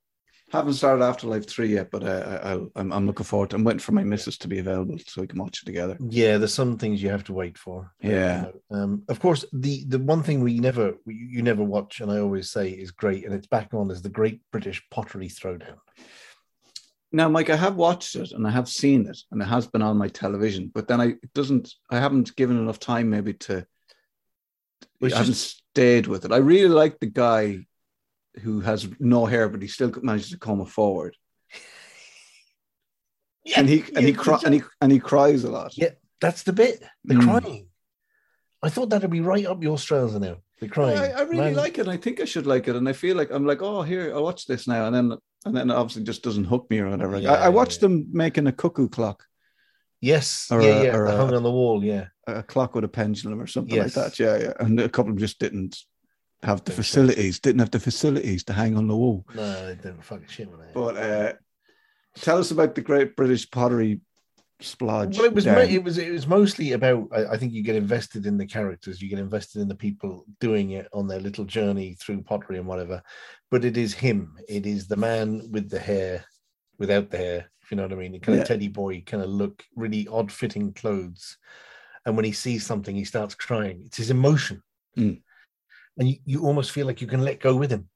Haven't 0.51 0.75
started 0.75 1.05
Afterlife 1.05 1.47
three 1.47 1.75
yet, 1.75 1.91
but 1.91 2.03
I, 2.05 2.55
I, 2.55 2.67
I'm, 2.77 2.93
I'm 2.93 3.07
looking 3.07 3.25
forward. 3.25 3.51
To, 3.51 3.57
I'm 3.57 3.65
waiting 3.65 3.81
for 3.81 3.93
my 3.93 4.03
missus 4.03 4.39
to 4.39 4.49
be 4.49 4.61
available 4.61 4.97
so 5.07 5.21
we 5.21 5.27
can 5.27 5.39
watch 5.39 5.63
it 5.63 5.67
together. 5.67 5.99
Yeah, 6.01 6.39
there's 6.39 6.55
some 6.55 6.79
things 6.79 7.03
you 7.03 7.11
have 7.11 7.25
to 7.25 7.35
wait 7.35 7.59
for. 7.59 7.93
Yeah. 8.01 8.47
Um, 8.71 9.03
of 9.09 9.21
course, 9.21 9.45
the 9.53 9.85
the 9.89 9.99
one 9.99 10.23
thing 10.23 10.41
we 10.41 10.59
never 10.59 10.95
we, 11.05 11.15
you 11.15 11.43
never 11.43 11.63
watch, 11.63 12.01
and 12.01 12.11
I 12.11 12.21
always 12.21 12.51
say 12.51 12.71
is 12.71 12.91
great, 12.91 13.27
and 13.27 13.35
it's 13.35 13.47
back 13.47 13.75
on 13.75 13.91
is 13.91 14.01
the 14.01 14.09
Great 14.09 14.41
British 14.51 14.83
Pottery 14.91 15.29
Throwdown. 15.29 15.77
Now, 17.13 17.29
Mike, 17.29 17.51
I 17.51 17.57
have 17.57 17.77
watched 17.77 18.17
it 18.17 18.33
and 18.33 18.47
I 18.47 18.51
have 18.51 18.69
seen 18.69 19.07
it, 19.07 19.19
and 19.31 19.43
it 19.43 19.47
has 19.47 19.67
been 19.67 19.83
on 19.83 19.99
my 19.99 20.09
television. 20.09 20.71
But 20.75 20.89
then 20.89 21.01
I 21.01 21.07
it 21.09 21.35
doesn't. 21.35 21.75
I 21.91 21.99
haven't 21.99 22.37
given 22.37 22.59
enough 22.59 22.79
time, 22.79 23.11
maybe 23.11 23.35
to. 23.35 23.67
It's 25.01 25.15
I 25.15 25.19
haven't 25.19 25.35
just- 25.35 25.63
stayed 25.73 26.07
with 26.07 26.25
it. 26.25 26.33
I 26.33 26.39
really 26.39 26.69
like 26.75 26.99
the 26.99 27.07
guy 27.07 27.67
who 28.43 28.61
has 28.61 28.89
no 29.01 29.27
hair, 29.27 29.49
but 29.49 29.63
he 29.63 29.69
still 29.69 29.93
manages 30.03 30.31
to 30.31 30.39
come 30.39 30.65
forward, 30.67 31.17
yeah, 33.45 33.61
and 33.61 33.69
he 33.69 33.85
and 33.97 34.07
he 34.07 34.13
cry, 34.13 34.39
and 34.45 34.55
he 34.55 34.63
and 34.81 34.93
he 34.93 34.99
cries 34.99 35.45
a 35.45 35.51
lot. 35.51 35.77
Yeah, 35.77 35.91
that's 36.21 36.43
the 36.43 36.53
bit. 36.53 36.83
The 37.05 37.15
Mm. 37.15 37.23
crying. 37.41 37.69
I 38.63 38.69
thought 38.71 38.91
that'd 38.91 39.11
be 39.11 39.21
right 39.21 39.47
up 39.47 39.63
your 39.63 39.79
Strauss 39.79 40.15
now. 40.15 40.39
The 40.61 40.69
crying. 40.69 40.99
I, 40.99 41.13
I 41.13 41.21
really 41.23 41.37
Man, 41.37 41.55
like 41.55 41.79
it. 41.79 41.83
and 41.83 41.91
I 41.91 41.97
think 41.97 42.21
I 42.21 42.25
should 42.25 42.47
like 42.47 42.67
it, 42.67 42.75
and 42.77 42.89
I 42.89 42.93
feel 42.93 43.17
like 43.17 43.31
I'm 43.31 43.47
like, 43.47 43.63
oh, 43.63 43.83
here, 43.83 44.13
I'll 44.13 44.25
watch 44.25 44.47
this 44.47 44.67
now, 44.67 44.87
and 44.87 44.95
then 44.95 45.13
and 45.45 45.57
then 45.57 45.71
it 45.71 45.75
obviously 45.75 46.03
just 46.03 46.23
doesn't 46.25 46.45
hook 46.45 46.67
me 46.69 46.81
or 46.81 46.91
whatever. 46.91 47.17
Yeah, 47.19 47.33
I, 47.35 47.47
I 47.47 47.49
watched 47.49 47.77
yeah. 47.81 47.89
them 47.89 48.09
making 48.13 48.49
a 48.49 48.53
cuckoo 48.53 48.89
clock, 48.89 49.25
Yes. 50.01 50.49
Or 50.51 50.61
yeah, 50.61 50.69
a- 50.81 50.85
yeah. 50.85 50.97
or 50.97 51.07
a- 51.07 51.17
hung 51.17 51.33
on 51.35 51.43
the 51.45 51.51
wall. 51.51 51.85
Yeah. 51.85 52.07
a 52.27 52.43
clock 52.43 52.75
with 52.75 52.85
a 52.85 52.89
pendulum 52.89 53.41
or 53.41 53.47
something 53.47 53.75
Yes. 53.75 53.97
like 53.97 54.07
that. 54.07 54.19
Yeah, 54.19 54.37
yeah. 54.37 54.53
And 54.61 54.79
a 54.81 54.89
couple 54.89 55.11
of 55.11 55.17
them 55.17 55.19
just 55.19 55.39
didn't 55.39 55.79
have 56.43 56.65
the 56.65 56.73
facilities, 56.73 57.41
didn't 57.41 57.61
have 57.61 57.71
the 57.71 57.81
facilities 57.81 58.45
to 58.45 58.53
hang 58.53 58.77
on 58.77 58.87
the 58.89 58.97
wall. 58.97 59.27
No, 59.35 59.67
they 59.67 59.75
don't 59.75 60.05
fucking 60.05 60.29
shit 60.29 60.51
with 60.51 60.61
it. 60.61 60.75
But 60.75 60.97
uh, 60.97 61.33
tell 62.17 62.39
us 62.39 62.51
about 62.51 62.75
the 62.75 62.81
Great 62.81 63.17
British 63.17 63.51
Pottery 63.51 64.01
Splodge. 64.61 65.17
well, 65.17 65.27
it 65.27 65.35
was 65.35 65.45
down. 65.45 65.59
it 65.59 65.83
was 65.85 65.99
it 65.99 66.11
was 66.11 66.27
mostly 66.27 66.73
about. 66.73 67.09
I, 67.13 67.27
I 67.27 67.37
think 67.37 67.53
you 67.53 67.63
get 67.63 67.77
invested 67.77 68.27
in 68.27 68.37
the 68.39 68.47
characters, 68.47 69.01
you 69.01 69.09
get 69.09 69.19
invested 69.21 69.63
in 69.63 69.69
the 69.69 69.75
people 69.75 70.25
doing 70.41 70.71
it 70.73 70.89
on 70.93 71.07
their 71.07 71.21
little 71.21 71.45
journey 71.45 71.95
through 72.01 72.23
pottery 72.23 72.59
and 72.59 72.67
whatever. 72.67 73.03
But 73.51 73.65
it 73.65 73.77
is 73.77 73.95
him. 73.95 74.37
It 74.49 74.67
is 74.67 74.89
the 74.89 74.97
man 74.97 75.49
with 75.53 75.71
the 75.71 75.79
hair, 75.79 76.25
without 76.79 77.11
the 77.11 77.19
hair. 77.19 77.51
If 77.63 77.71
you 77.71 77.77
know 77.77 77.85
what 77.85 77.93
I 77.93 77.97
mean, 77.97 78.13
the 78.13 78.19
kind 78.19 78.37
Yeah. 78.37 78.43
of 78.43 78.49
teddy 78.49 78.69
boy, 78.69 79.03
kind 79.07 79.23
of 79.23 79.29
look, 79.29 79.63
really 79.77 80.09
odd 80.09 80.33
fitting 80.33 80.73
clothes. 80.73 81.37
And 82.07 82.17
when 82.17 82.25
he 82.25 82.33
sees 82.33 82.65
something, 82.65 82.97
he 82.97 83.05
starts 83.05 83.35
crying. 83.35 83.83
It's 83.85 83.99
his 83.99 84.11
emotion, 84.11 84.63
Mm. 84.97 85.21
And 85.99 86.09
you, 86.09 86.17
you 86.25 86.45
almost 86.47 86.73
feel 86.73 86.87
like 86.87 87.01
you 87.01 87.07
can 87.07 87.23
let 87.23 87.41
go 87.41 87.55
with 87.57 87.71
him. 87.71 87.89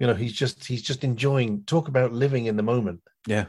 You 0.00 0.06
know, 0.06 0.14
he's 0.14 0.32
just 0.32 0.64
he's 0.64 0.82
just 0.82 1.04
enjoying. 1.04 1.64
Talk 1.64 1.88
about 1.88 2.12
living 2.12 2.46
in 2.46 2.56
the 2.56 2.62
moment. 2.62 3.00
yeah. 3.26 3.46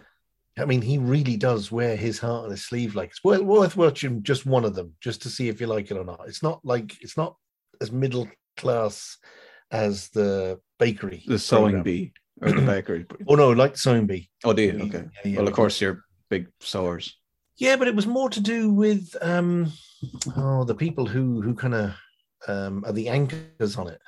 I 0.58 0.64
mean, 0.64 0.82
he 0.82 0.98
really 0.98 1.36
does 1.36 1.70
wear 1.70 1.98
his 1.98 2.18
heart 2.18 2.46
on 2.46 2.52
his 2.52 2.66
sleeve. 2.66 2.96
Like 2.96 3.10
it's 3.10 3.22
well 3.26 3.44
worth 3.44 3.76
watching 3.76 4.24
just 4.24 4.46
one 4.46 4.64
of 4.64 4.74
them, 4.74 4.94
just 5.02 5.22
to 5.24 5.30
see 5.30 5.50
if 5.50 5.60
you 5.60 5.68
like 5.68 5.92
it 5.92 5.98
or 5.98 6.06
not. 6.06 6.22
It's 6.28 6.42
not 6.42 6.62
like 6.64 6.96
it's 7.02 7.18
not 7.18 7.36
as 7.82 7.92
middle 7.92 8.30
class 8.56 9.18
as 9.72 10.08
the 10.10 10.60
bakery, 10.80 11.24
The 11.28 11.38
sewing 11.40 11.64
program. 11.64 11.84
bee 11.84 12.14
or 12.42 12.52
the 12.54 12.62
bakery. 12.62 13.06
Oh 13.28 13.36
no, 13.36 13.50
like 13.52 13.74
the 13.74 13.80
Sewing 13.80 14.06
Bee. 14.08 14.30
Oh, 14.46 14.54
do 14.54 14.62
you? 14.62 14.80
Okay. 14.84 15.06
yeah, 15.26 15.40
well, 15.40 15.48
of 15.50 15.54
course, 15.54 15.82
you're 15.82 16.06
big 16.30 16.48
sewers. 16.62 17.18
Yeah, 17.58 17.76
but 17.76 17.90
it 17.90 17.96
was 17.96 18.08
more 18.08 18.30
to 18.30 18.40
do 18.40 18.70
with 18.70 19.14
um, 19.22 19.74
oh, 20.38 20.64
the 20.64 20.76
people 20.76 21.06
who 21.06 21.42
who 21.42 21.54
kind 21.54 21.74
of 21.74 21.92
um, 22.48 22.84
are 22.86 22.94
the 22.94 23.10
anchors 23.10 23.78
on 23.78 23.88
it. 23.88 24.02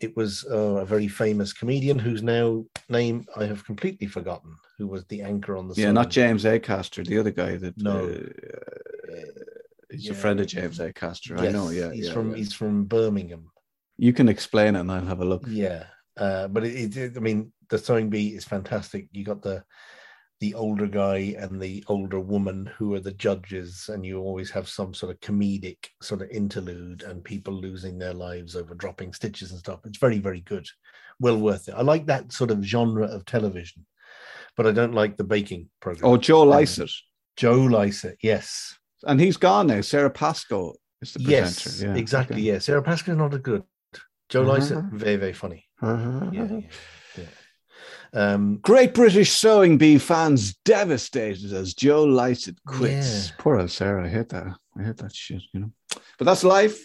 It 0.00 0.16
was 0.16 0.44
uh, 0.50 0.80
a 0.80 0.84
very 0.84 1.06
famous 1.06 1.52
comedian 1.52 1.98
whose 1.98 2.22
now 2.22 2.64
name 2.88 3.24
I 3.36 3.44
have 3.44 3.64
completely 3.64 4.08
forgotten, 4.08 4.56
who 4.76 4.88
was 4.88 5.04
the 5.06 5.22
anchor 5.22 5.56
on 5.56 5.68
the. 5.68 5.74
Yeah, 5.74 5.86
Sun. 5.86 5.94
not 5.94 6.10
James 6.10 6.44
Acaster, 6.44 7.06
the 7.06 7.18
other 7.18 7.30
guy 7.30 7.56
that 7.56 7.80
No. 7.80 8.08
uh, 8.08 9.16
he's 9.90 10.10
a 10.10 10.14
friend 10.14 10.40
of 10.40 10.48
James 10.48 10.78
Acaster. 10.78 11.38
I 11.38 11.50
know, 11.50 11.70
yeah. 11.70 11.92
he's 11.92 12.08
yeah, 12.08 12.12
from 12.12 12.30
yeah. 12.30 12.36
he's 12.36 12.52
from 12.52 12.84
Birmingham. 12.84 13.50
You 13.96 14.12
can 14.12 14.28
explain 14.28 14.74
it 14.74 14.80
and 14.80 14.90
I'll 14.90 15.04
have 15.04 15.20
a 15.20 15.24
look. 15.24 15.44
Yeah, 15.46 15.84
uh, 16.16 16.48
but 16.48 16.64
it, 16.64 16.96
it, 16.96 17.16
I 17.16 17.20
mean, 17.20 17.52
the 17.68 17.78
sewing 17.78 18.10
bee 18.10 18.34
is 18.34 18.44
fantastic. 18.44 19.06
You 19.12 19.24
got 19.24 19.42
the 19.42 19.64
the 20.42 20.54
older 20.54 20.88
guy 20.88 21.36
and 21.38 21.60
the 21.62 21.84
older 21.86 22.18
woman 22.18 22.68
who 22.76 22.92
are 22.94 23.00
the 23.00 23.12
judges, 23.12 23.88
and 23.92 24.04
you 24.04 24.18
always 24.18 24.50
have 24.50 24.68
some 24.68 24.92
sort 24.92 25.12
of 25.12 25.20
comedic 25.20 25.76
sort 26.02 26.20
of 26.20 26.28
interlude 26.30 27.04
and 27.04 27.22
people 27.22 27.54
losing 27.54 27.96
their 27.96 28.12
lives 28.12 28.56
over 28.56 28.74
dropping 28.74 29.12
stitches 29.12 29.52
and 29.52 29.60
stuff. 29.60 29.78
It's 29.84 29.98
very, 29.98 30.18
very 30.18 30.40
good. 30.40 30.66
Well 31.20 31.38
worth 31.38 31.68
it. 31.68 31.76
I 31.76 31.82
like 31.82 32.06
that 32.06 32.32
sort 32.32 32.50
of 32.50 32.60
genre 32.64 33.06
of 33.06 33.24
television, 33.24 33.86
but 34.56 34.66
I 34.66 34.72
don't 34.72 34.94
like 34.94 35.16
the 35.16 35.22
baking 35.22 35.68
program. 35.78 36.10
Oh, 36.12 36.16
Joe 36.16 36.42
Lycett. 36.42 36.90
Joe 37.36 37.60
Lycett, 37.60 38.18
yes. 38.20 38.76
And 39.04 39.20
he's 39.20 39.36
gone 39.36 39.68
now. 39.68 39.80
Sara 39.80 40.10
Pascoe 40.10 40.74
is 41.00 41.12
the 41.12 41.20
presenter. 41.20 41.70
Yes, 41.70 41.82
yeah. 41.82 41.94
exactly. 41.94 42.34
okay. 42.34 42.42
Yeah, 42.42 42.58
Sara 42.58 42.82
Pascoe 42.82 43.12
is 43.12 43.18
not 43.18 43.32
as 43.32 43.40
good. 43.40 43.62
Joe 44.28 44.42
Lycett, 44.42 44.78
Mhm. 44.78 44.92
very, 44.94 45.16
very 45.16 45.32
funny. 45.34 45.66
Uh-huh. 45.80 46.30
Yeah, 46.32 46.48
yeah. 46.50 46.60
Um, 48.14 48.58
Great 48.58 48.92
British 48.94 49.32
Sewing 49.32 49.78
Bee 49.78 49.98
fans 49.98 50.54
devastated 50.64 51.52
as 51.52 51.74
Joe 51.74 52.04
Lycett 52.04 52.58
quits. 52.66 53.28
Yeah. 53.28 53.34
Poor 53.38 53.58
old 53.58 53.70
Sarah. 53.70 54.04
I 54.04 54.08
hate 54.08 54.28
that. 54.30 54.46
I 54.78 54.82
hate 54.82 54.98
that 54.98 55.14
shit, 55.14 55.42
you 55.52 55.60
know. 55.60 55.70
But 56.18 56.26
that's 56.26 56.44
life. 56.44 56.78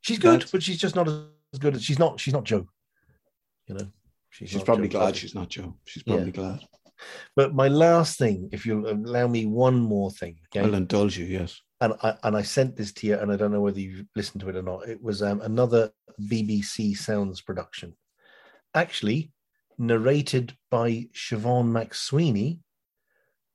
She's 0.00 0.18
good, 0.18 0.34
That's- 0.34 0.50
but 0.50 0.62
she's 0.62 0.78
just 0.78 0.96
not 0.96 1.08
as 1.08 1.58
good 1.58 1.74
as 1.74 1.84
she's 1.84 1.98
not. 1.98 2.20
She's 2.20 2.34
not 2.34 2.44
Joe. 2.44 2.66
You 3.66 3.74
know, 3.76 3.86
She's 4.30 4.54
not 4.54 4.64
probably 4.64 4.88
Joe 4.88 4.98
glad 4.98 5.16
she's 5.16 5.34
not 5.34 5.48
Joe. 5.48 5.76
She's 5.86 6.02
probably 6.02 6.26
Yeah. 6.26 6.30
glad. 6.32 6.60
But 7.36 7.54
my 7.54 7.68
last 7.68 8.18
thing, 8.18 8.48
if 8.52 8.64
you'll 8.66 8.88
allow 8.88 9.26
me 9.26 9.46
one 9.46 9.78
more 9.80 10.10
thing, 10.10 10.38
okay? 10.46 10.64
I'll 10.66 10.74
indulge 10.74 11.18
you, 11.18 11.26
yes. 11.26 11.60
and 11.80 11.94
I 12.02 12.16
and 12.22 12.36
I 12.36 12.42
sent 12.42 12.76
this 12.76 12.92
to 12.94 13.06
you, 13.06 13.16
and 13.18 13.30
I 13.32 13.36
don't 13.36 13.52
know 13.52 13.60
whether 13.60 13.80
you've 13.80 14.06
listened 14.16 14.40
to 14.42 14.48
it 14.48 14.56
or 14.56 14.62
not. 14.62 14.88
It 14.88 15.02
was 15.02 15.22
um, 15.22 15.40
another 15.42 15.90
BBC 16.20 16.94
Sounds 16.96 17.40
production, 17.42 17.94
actually 18.74 19.32
narrated 19.78 20.56
by 20.70 21.08
Siobhan 21.14 21.70
McSweeney, 21.72 22.60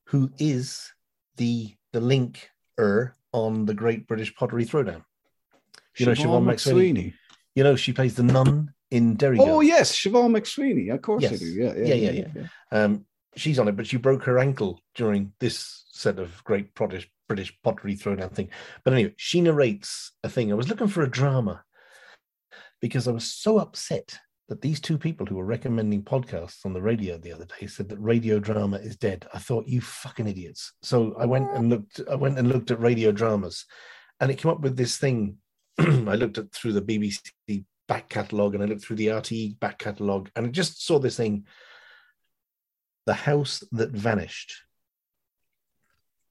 who 0.06 0.32
is 0.40 0.92
the 1.38 1.76
the 1.94 2.00
link 2.00 2.50
er 2.80 3.16
on 3.32 3.66
the 3.66 3.74
Great 3.74 4.08
British 4.08 4.34
Pottery 4.36 4.66
Throwdown. 4.66 5.04
You 5.98 6.06
know 6.06 6.14
Siobhan 6.14 6.44
McSweeney? 6.46 7.14
You 7.56 7.64
know 7.64 7.76
she 7.76 7.94
plays 7.94 8.16
the 8.16 8.24
nun 8.24 8.74
in 8.92 9.16
Derry. 9.16 9.38
Oh, 9.40 9.46
Girl. 9.46 9.64
yes. 9.64 9.92
Siobhan 9.96 10.36
McSweeney. 10.36 10.94
Of 10.94 11.02
course 11.02 11.24
I 11.26 11.30
Yes. 11.30 11.40
do. 11.40 11.46
Yeah, 11.46 11.74
Yeah, 11.76 11.94
yeah, 11.96 12.12
yeah, 12.12 12.28
yeah. 12.36 12.48
Um, 12.72 13.06
she's 13.36 13.60
on 13.60 13.68
it, 13.68 13.76
but 13.76 13.88
she 13.88 13.98
broke 13.98 14.24
her 14.24 14.40
ankle 14.40 14.82
during 14.96 15.34
this 15.40 15.86
set 15.92 16.20
of 16.20 16.44
great 16.44 16.74
British 16.74 17.10
British 17.28 17.56
pottery 17.62 17.96
throwdown 17.96 18.34
thing. 18.34 18.50
But 18.84 18.94
anyway, 18.94 19.14
she 19.18 19.42
narrates 19.42 20.14
a 20.24 20.30
thing. 20.30 20.52
I 20.52 20.56
was 20.56 20.68
looking 20.68 20.88
for 20.88 21.04
a 21.04 21.10
drama 21.10 21.64
because 22.82 23.08
I 23.08 23.12
was 23.12 23.32
so 23.32 23.60
upset 23.60 24.18
that 24.50 24.62
these 24.62 24.80
two 24.80 24.98
people 24.98 25.28
who 25.28 25.36
were 25.36 25.46
recommending 25.46 26.04
podcasts 26.04 26.66
on 26.66 26.74
the 26.74 26.82
radio 26.82 27.18
the 27.18 27.32
other 27.32 27.46
day 27.46 27.68
said 27.68 27.88
that 27.88 28.00
radio 28.00 28.40
drama 28.40 28.78
is 28.78 28.98
dead. 28.98 29.28
I 29.32 29.38
thought 29.38 29.68
you 29.68 29.80
fucking 29.80 30.28
idiots. 30.28 30.74
So 30.82 31.16
I 31.20 31.26
went 31.26 31.52
and 31.52 31.70
looked. 31.70 32.02
I 32.10 32.16
went 32.16 32.40
and 32.40 32.50
looked 32.50 32.72
at 32.72 32.80
radio 32.80 33.12
dramas, 33.12 33.66
and 34.20 34.32
it 34.32 34.40
came 34.40 34.52
up 34.52 34.62
with 34.62 34.76
this 34.76 34.98
thing. 34.98 35.38
I 35.78 36.16
looked 36.16 36.40
at 36.40 36.52
through 36.52 36.74
the 36.74 36.82
BBC 36.82 37.64
back 37.88 38.10
catalogue 38.10 38.54
and 38.54 38.64
I 38.64 38.68
looked 38.68 38.84
through 38.84 38.98
the 38.98 39.08
RTE 39.08 39.60
back 39.60 39.78
catalogue, 39.78 40.30
and 40.36 40.48
I 40.48 40.50
just 40.50 40.86
saw 40.86 41.00
this 41.00 41.18
thing 41.18 41.46
the 43.06 43.14
House 43.14 43.64
That 43.72 43.92
Vanished 43.92 44.54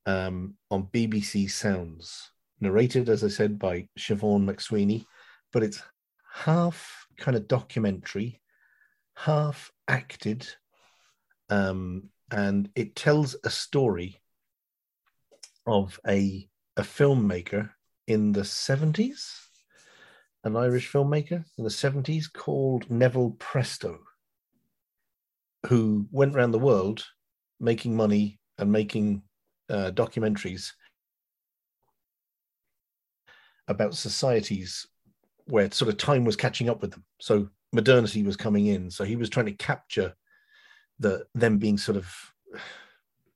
um, 0.07 0.55
on 0.71 0.89
BBC 0.93 1.51
Sounds, 1.51 2.31
narrated, 2.61 3.09
as 3.09 3.25
I 3.25 3.29
said, 3.29 3.59
by 3.59 3.89
Siobhan 3.99 4.45
McSweeney, 4.45 5.05
but 5.53 5.63
it's 5.63 5.83
half 6.33 7.08
kind 7.19 7.37
of 7.37 7.49
documentary, 7.49 8.41
half 9.15 9.71
acted, 9.87 10.49
um, 11.51 12.11
and 12.31 12.71
it 12.75 12.95
tells 12.97 13.37
a 13.45 13.51
story 13.51 14.21
of 15.67 16.01
a, 16.07 16.49
a 16.77 16.83
filmmaker 16.83 17.71
in 18.07 18.33
the 18.33 18.43
70s, 18.43 19.47
an 20.45 20.57
Irish 20.57 20.91
filmmaker 20.91 21.45
in 21.59 21.65
the 21.65 21.71
70s 21.71 22.33
called 22.33 22.91
Neville 22.91 23.33
Presho 23.33 23.99
who 25.67 26.07
went 26.11 26.35
around 26.35 26.53
the 26.53 26.59
world 26.59 27.05
making 27.61 27.97
money 27.97 28.39
and 28.59 28.71
making 28.71 29.23
uh, 29.69 29.91
documentaries 29.93 30.73
about 33.67 33.95
societies 33.95 34.87
where 35.49 35.71
sort 35.71 35.89
of 35.89 35.97
time 35.97 36.25
was 36.25 36.37
catching 36.37 36.69
up 36.69 36.81
with 36.83 36.93
them. 36.93 37.05
So 37.21 37.49
modernity 37.73 38.23
was 38.23 38.37
coming 38.37 38.67
in. 38.67 38.91
So 38.91 39.05
he 39.05 39.17
was 39.17 39.31
trying 39.31 39.47
to 39.47 39.53
capture 39.53 40.15
the 40.99 41.27
them 41.35 41.59
being 41.59 41.79
sort 41.79 41.97
of 41.97 42.15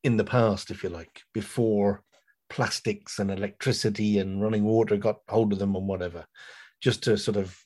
in 0.02 0.16
the 0.16 0.24
past, 0.24 0.70
if 0.70 0.82
you 0.82 0.88
like, 0.88 1.22
before 1.32 2.02
plastics 2.50 3.18
and 3.18 3.30
electricity 3.30 4.18
and 4.18 4.42
running 4.42 4.64
water 4.64 4.96
got 4.96 5.20
hold 5.28 5.52
of 5.52 5.58
them 5.58 5.74
and 5.74 5.86
whatever, 5.86 6.26
just 6.80 7.04
to 7.04 7.16
sort 7.16 7.36
of 7.36 7.58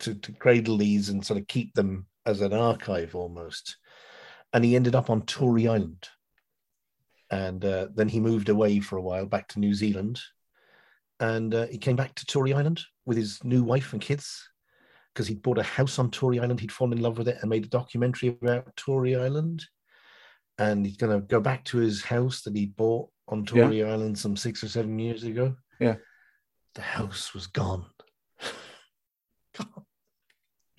to, 0.00 0.14
to 0.14 0.32
cradle 0.32 0.76
these 0.76 1.08
and 1.08 1.24
sort 1.24 1.40
of 1.40 1.46
keep 1.46 1.74
them 1.74 2.06
as 2.26 2.40
an 2.40 2.52
archive 2.52 3.14
almost. 3.14 3.76
And 4.52 4.64
he 4.64 4.76
ended 4.76 4.94
up 4.94 5.10
on 5.10 5.22
Tory 5.22 5.68
Island. 5.68 6.08
And 7.30 7.64
uh, 7.64 7.88
then 7.94 8.08
he 8.08 8.20
moved 8.20 8.48
away 8.48 8.80
for 8.80 8.96
a 8.96 9.02
while 9.02 9.26
back 9.26 9.48
to 9.48 9.58
New 9.58 9.74
Zealand. 9.74 10.20
And 11.20 11.54
uh, 11.54 11.66
he 11.66 11.78
came 11.78 11.96
back 11.96 12.14
to 12.16 12.26
Tory 12.26 12.52
Island 12.52 12.82
with 13.06 13.16
his 13.16 13.42
new 13.42 13.64
wife 13.64 13.92
and 13.92 14.02
kids 14.02 14.48
because 15.14 15.26
he'd 15.26 15.42
bought 15.42 15.58
a 15.58 15.62
house 15.62 15.98
on 15.98 16.10
Tory 16.10 16.40
Island. 16.40 16.60
He'd 16.60 16.72
fallen 16.72 16.92
in 16.92 17.02
love 17.02 17.16
with 17.16 17.28
it 17.28 17.38
and 17.40 17.48
made 17.48 17.64
a 17.64 17.68
documentary 17.68 18.28
about 18.28 18.76
Tory 18.76 19.16
Island. 19.16 19.64
And 20.58 20.84
he's 20.84 20.98
going 20.98 21.18
to 21.18 21.26
go 21.26 21.40
back 21.40 21.64
to 21.66 21.78
his 21.78 22.02
house 22.02 22.42
that 22.42 22.54
he 22.54 22.66
bought 22.66 23.08
on 23.28 23.44
Tory 23.44 23.82
Island 23.82 24.18
some 24.18 24.36
six 24.36 24.62
or 24.62 24.68
seven 24.68 24.98
years 24.98 25.24
ago. 25.24 25.56
Yeah. 25.80 25.96
The 26.74 26.82
house 26.82 27.32
was 27.34 27.46
gone. 27.46 27.86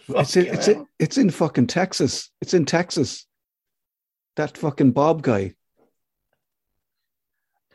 It's 0.10 0.38
in, 0.38 0.46
it's, 0.46 0.68
in, 0.70 0.88
it's 1.00 1.18
in 1.18 1.30
fucking 1.30 1.68
Texas. 1.68 2.32
It's 2.40 2.54
in 2.54 2.64
Texas. 2.64 3.28
That 4.38 4.58
fucking 4.58 4.92
Bob 4.92 5.22
guy. 5.22 5.56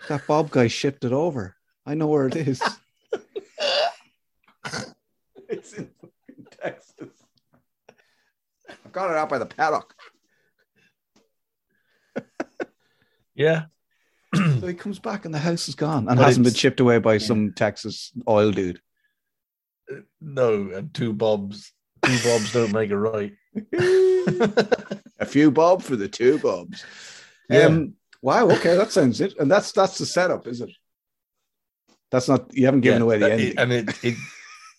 That 0.09 0.27
Bob 0.27 0.51
guy 0.51 0.69
shipped 0.69 1.05
it 1.05 1.13
over. 1.13 1.57
I 1.85 1.95
know 1.95 2.07
where 2.07 2.27
it 2.29 2.37
is. 2.37 2.61
it's 5.49 5.73
in 5.73 5.91
Texas. 6.63 7.11
I've 8.85 8.93
got 8.93 9.11
it 9.11 9.17
out 9.17 9.29
by 9.29 9.39
the 9.39 9.47
paddock. 9.47 9.95
Yeah. 13.35 13.65
So 14.35 14.67
he 14.67 14.75
comes 14.75 14.99
back 14.99 15.25
and 15.25 15.35
the 15.35 15.39
house 15.39 15.69
is 15.69 15.75
gone 15.75 16.07
and 16.09 16.19
But 16.19 16.25
hasn't 16.27 16.45
been 16.45 16.51
it's- 16.53 16.61
chipped 16.61 16.81
away 16.81 16.99
by 16.99 17.19
some 17.19 17.53
Texas 17.55 18.13
oil 18.29 18.51
dude. 18.51 18.81
No, 20.21 20.71
and 20.71 20.93
two 20.95 21.13
bobs. 21.13 21.73
Two 22.03 22.19
bobs 22.25 22.53
don't 22.53 22.73
make 22.73 22.91
it 22.91 22.97
right. 22.97 23.33
A 25.19 25.27
few 25.27 25.51
bob 25.51 25.83
for 25.83 25.97
the 25.97 26.09
two 26.09 26.39
bobs. 26.39 26.85
Yeah. 27.51 27.67
Um, 27.67 27.95
wow. 28.23 28.49
Okay, 28.51 28.75
that 28.77 28.91
sounds 28.93 29.21
it. 29.21 29.35
And 29.39 29.51
that's 29.51 29.73
that's 29.73 29.99
the 29.99 30.07
setup, 30.07 30.47
is 30.47 30.61
it? 30.63 30.71
That's 32.13 32.29
not. 32.29 32.55
You 32.55 32.67
haven't 32.67 32.83
given 32.83 33.01
Yeah, 33.01 33.05
away 33.05 33.19
the 33.19 33.33
end. 33.33 33.41
it- 33.41 33.59
and 33.59 33.73
it, 33.73 34.05
it 34.05 34.15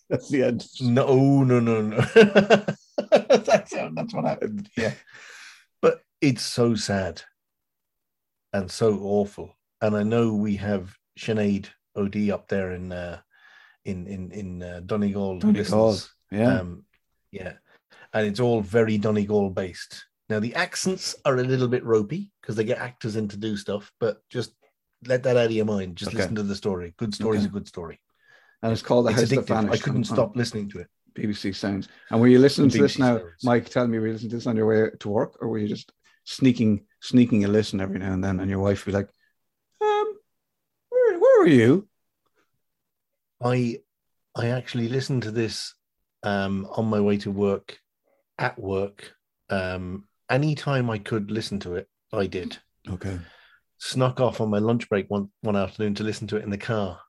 that's 0.09 0.29
the 0.29 0.43
end. 0.43 0.65
no, 0.81 1.43
no, 1.43 1.59
no, 1.59 1.81
no. 1.81 1.97
that's, 3.11 3.71
that's 3.71 4.13
what 4.13 4.25
happened. 4.25 4.69
Yeah. 4.77 4.93
But 5.81 6.01
it's 6.21 6.43
so 6.43 6.75
sad 6.75 7.21
and 8.53 8.69
so 8.69 8.99
awful. 9.01 9.57
And 9.81 9.95
I 9.97 10.03
know 10.03 10.33
we 10.33 10.55
have 10.57 10.95
Sinead 11.19 11.67
OD 11.95 12.29
up 12.29 12.47
there 12.47 12.71
in 12.73 12.91
uh, 12.91 13.19
in 13.85 14.07
in 14.07 14.31
in 14.31 14.63
uh, 14.63 14.81
Donegal. 14.85 15.39
Donegal. 15.39 15.97
Yeah. 16.31 16.59
Um, 16.59 16.85
yeah. 17.31 17.53
And 18.13 18.27
it's 18.27 18.39
all 18.39 18.61
very 18.61 18.97
Donegal 18.99 19.49
based. 19.49 20.05
Now 20.29 20.39
the 20.39 20.53
accents 20.55 21.15
are 21.25 21.37
a 21.37 21.43
little 21.43 21.67
bit 21.67 21.83
ropey 21.83 22.31
because 22.41 22.55
they 22.55 22.63
get 22.63 22.77
actors 22.77 23.15
in 23.15 23.27
to 23.29 23.37
do 23.37 23.57
stuff, 23.57 23.91
but 23.99 24.19
just 24.29 24.53
let 25.07 25.23
that 25.23 25.37
out 25.37 25.45
of 25.45 25.51
your 25.51 25.65
mind. 25.65 25.95
Just 25.97 26.09
Okay. 26.09 26.17
listen 26.19 26.35
to 26.35 26.43
the 26.43 26.55
story. 26.55 26.93
Good 26.97 27.13
story 27.13 27.37
is 27.37 27.45
a 27.45 27.49
good 27.49 27.67
story. 27.67 27.99
and 28.61 28.71
it's 28.71 28.81
called 28.81 29.05
the 29.05 29.09
It's 29.11 29.19
House 29.19 29.29
That 29.29 29.39
addictive. 29.45 29.71
I 29.73 29.77
couldn't 29.77 29.97
on- 29.97 30.03
stop 30.15 30.35
listening 30.37 30.69
to 30.69 30.79
it. 30.79 30.87
BBC 31.15 31.53
Sounds. 31.53 31.89
And 32.09 32.21
were 32.21 32.27
you 32.27 32.39
listening 32.39 32.69
to 32.69 32.77
this 32.81 32.97
now. 32.97 33.19
Mike? 33.43 33.69
Tell 33.69 33.85
me, 33.87 33.99
were 33.99 34.07
you 34.07 34.13
listening 34.13 34.29
to 34.31 34.35
this 34.37 34.47
on 34.47 34.55
your 34.55 34.65
way 34.65 34.89
to 34.99 35.09
work, 35.09 35.37
or 35.41 35.49
were 35.49 35.57
you 35.59 35.67
just 35.67 35.91
sneaking 36.23 36.85
sneaking 37.01 37.43
a 37.43 37.47
listen 37.49 37.81
every 37.81 37.99
now 37.99 38.13
and 38.13 38.23
then, 38.23 38.39
and 38.39 38.49
your 38.49 38.59
wife 38.59 38.85
would 38.85 38.93
be 38.93 38.97
like, 38.97 39.09
um, 39.81 40.13
where, 40.89 41.19
where 41.19 41.39
were 41.41 41.47
you? 41.47 41.87
I 43.41 43.79
I 44.35 44.47
actually 44.47 44.87
listened 44.89 45.23
to 45.23 45.31
this 45.31 45.75
um, 46.23 46.65
on 46.71 46.85
my 46.85 47.01
way 47.01 47.17
to 47.17 47.31
work, 47.31 47.77
at 48.39 48.57
work. 48.57 49.13
Um, 49.49 50.07
anytime 50.29 50.89
I 50.89 50.97
could 50.99 51.29
listen 51.31 51.59
to 51.59 51.75
it, 51.75 51.89
I 52.13 52.27
did. 52.27 52.57
Okay. 52.89 53.19
Snuck 53.83 54.21
off 54.21 54.39
on 54.39 54.49
my 54.49 54.59
lunch 54.59 54.87
break 54.87 55.09
one 55.09 55.29
one 55.41 55.57
afternoon 55.57 55.93
to 55.95 56.05
listen 56.05 56.25
to 56.27 56.37
it 56.37 56.43
in 56.43 56.49
the 56.49 56.57
car. 56.57 57.01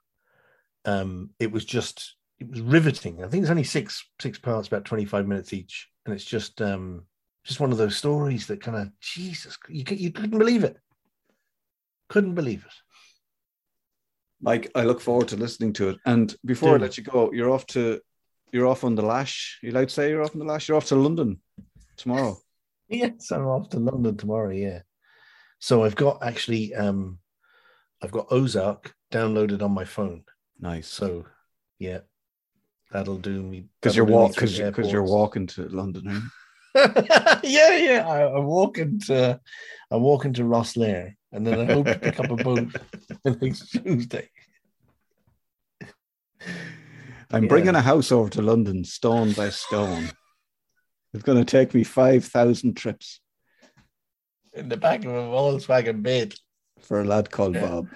Um, 0.85 1.31
it 1.39 1.53
was 1.53 1.64
just 1.64 2.16
it 2.41 2.51
was 2.51 2.62
riveting. 2.62 3.22
I 3.22 3.29
think 3.29 3.43
it's 3.43 3.51
only 3.51 3.62
six 3.62 4.05
six 4.20 4.41
parts, 4.41 4.66
about 4.66 4.85
twenty 4.85 5.05
five 5.05 5.29
minutes 5.29 5.53
each, 5.53 5.89
and 6.05 6.12
it's 6.12 6.25
just 6.25 6.61
um, 6.61 7.05
just 7.45 7.61
one 7.61 7.70
of 7.70 7.79
those 7.79 7.97
stories 7.97 8.49
that 8.49 8.61
kind 8.61 8.77
of 8.77 8.89
Jesus, 9.01 9.57
you 9.68 9.85
you 9.89 10.11
couldn't 10.11 10.37
believe 10.37 10.64
it, 10.64 10.77
couldn't 12.09 12.35
believe 12.35 12.64
it. 12.66 12.75
Mike, 14.41 14.72
I 14.75 14.83
look 14.83 15.01
forward 15.01 15.29
to 15.29 15.37
listening 15.37 15.75
to 15.75 15.91
it. 15.91 15.99
And 16.07 16.35
before 16.45 16.75
I 16.75 16.79
let 16.79 16.99
you 16.99 17.05
go, 17.05 17.31
you're 17.33 17.53
off 17.53 17.68
to 17.68 18.01
you're 18.51 18.66
off 18.66 18.83
on 18.83 18.97
the 18.97 19.03
lash. 19.03 19.61
You 19.62 19.70
allowed 19.70 19.91
to 19.91 19.95
say 19.95 20.11
you're 20.11 20.25
off 20.25 20.35
on 20.35 20.41
the 20.41 20.45
lash? 20.45 20.66
You're 20.66 20.77
off 20.77 20.87
to 20.87 20.97
London 20.97 21.41
tomorrow. 21.97 22.37
Yes, 22.87 23.31
I'm 23.33 23.47
off 23.47 23.70
to 23.70 23.79
London 23.79 24.14
tomorrow. 24.14 24.51
Yeah. 24.51 24.81
So 25.65 25.83
I've 25.83 25.97
got 25.97 26.23
actually, 26.23 26.75
um, 26.75 27.21
I've 28.03 28.11
got 28.11 28.27
Ozark 28.31 28.95
downloaded 29.11 29.62
on 29.62 29.73
my 29.73 29.87
phone. 29.87 30.25
Nice. 30.61 30.87
So, 30.87 31.25
yeah, 31.79 32.01
that'll 32.93 33.17
do 33.17 33.43
me. 33.43 33.69
Because 33.81 33.97
you're 33.97 34.05
that'll 34.05 34.19
do 34.19 34.23
me 34.25 34.29
walk 34.29 34.35
through 34.35 34.67
because 34.67 34.93
you're 34.93 35.03
walking 35.03 35.47
to 35.47 35.67
London, 35.69 36.31
right? 36.75 37.41
yeah, 37.45 37.79
yeah. 37.79 38.07
I, 38.07 38.25
I 38.25 38.41
walk 38.41 38.77
into, 38.77 39.41
I 39.91 39.97
walk 39.97 40.27
into 40.27 40.43
Rosslare, 40.43 41.15
and 41.33 41.47
then 41.47 41.59
I 41.59 41.65
hope 41.65 41.87
to 41.87 41.99
pick 41.99 42.21
up 42.21 42.31
a 42.31 42.37
boat 42.37 42.69
next 43.25 43.71
Tuesday. 43.71 44.29
I'm 47.31 47.45
Yeah. 47.45 47.49
bringing 47.49 47.75
a 47.75 47.81
house 47.81 48.12
over 48.12 48.29
to 48.29 48.43
London, 48.43 48.85
stone 48.85 49.33
by 49.33 49.49
stone. 49.49 50.11
It's 51.15 51.23
going 51.23 51.43
to 51.43 51.51
take 51.51 51.73
me 51.73 51.85
five 51.85 52.27
thousand 52.27 52.77
trips 52.77 53.21
In 54.55 54.68
the 54.68 54.76
back 54.76 55.05
of 55.05 55.11
a 55.12 55.22
Volkswagen 55.22 56.02
bed. 56.02 56.34
for 56.80 57.00
a 57.00 57.05
lad 57.05 57.30
called 57.30 57.55
Yeah. 57.55 57.66
Bob. 57.68 57.88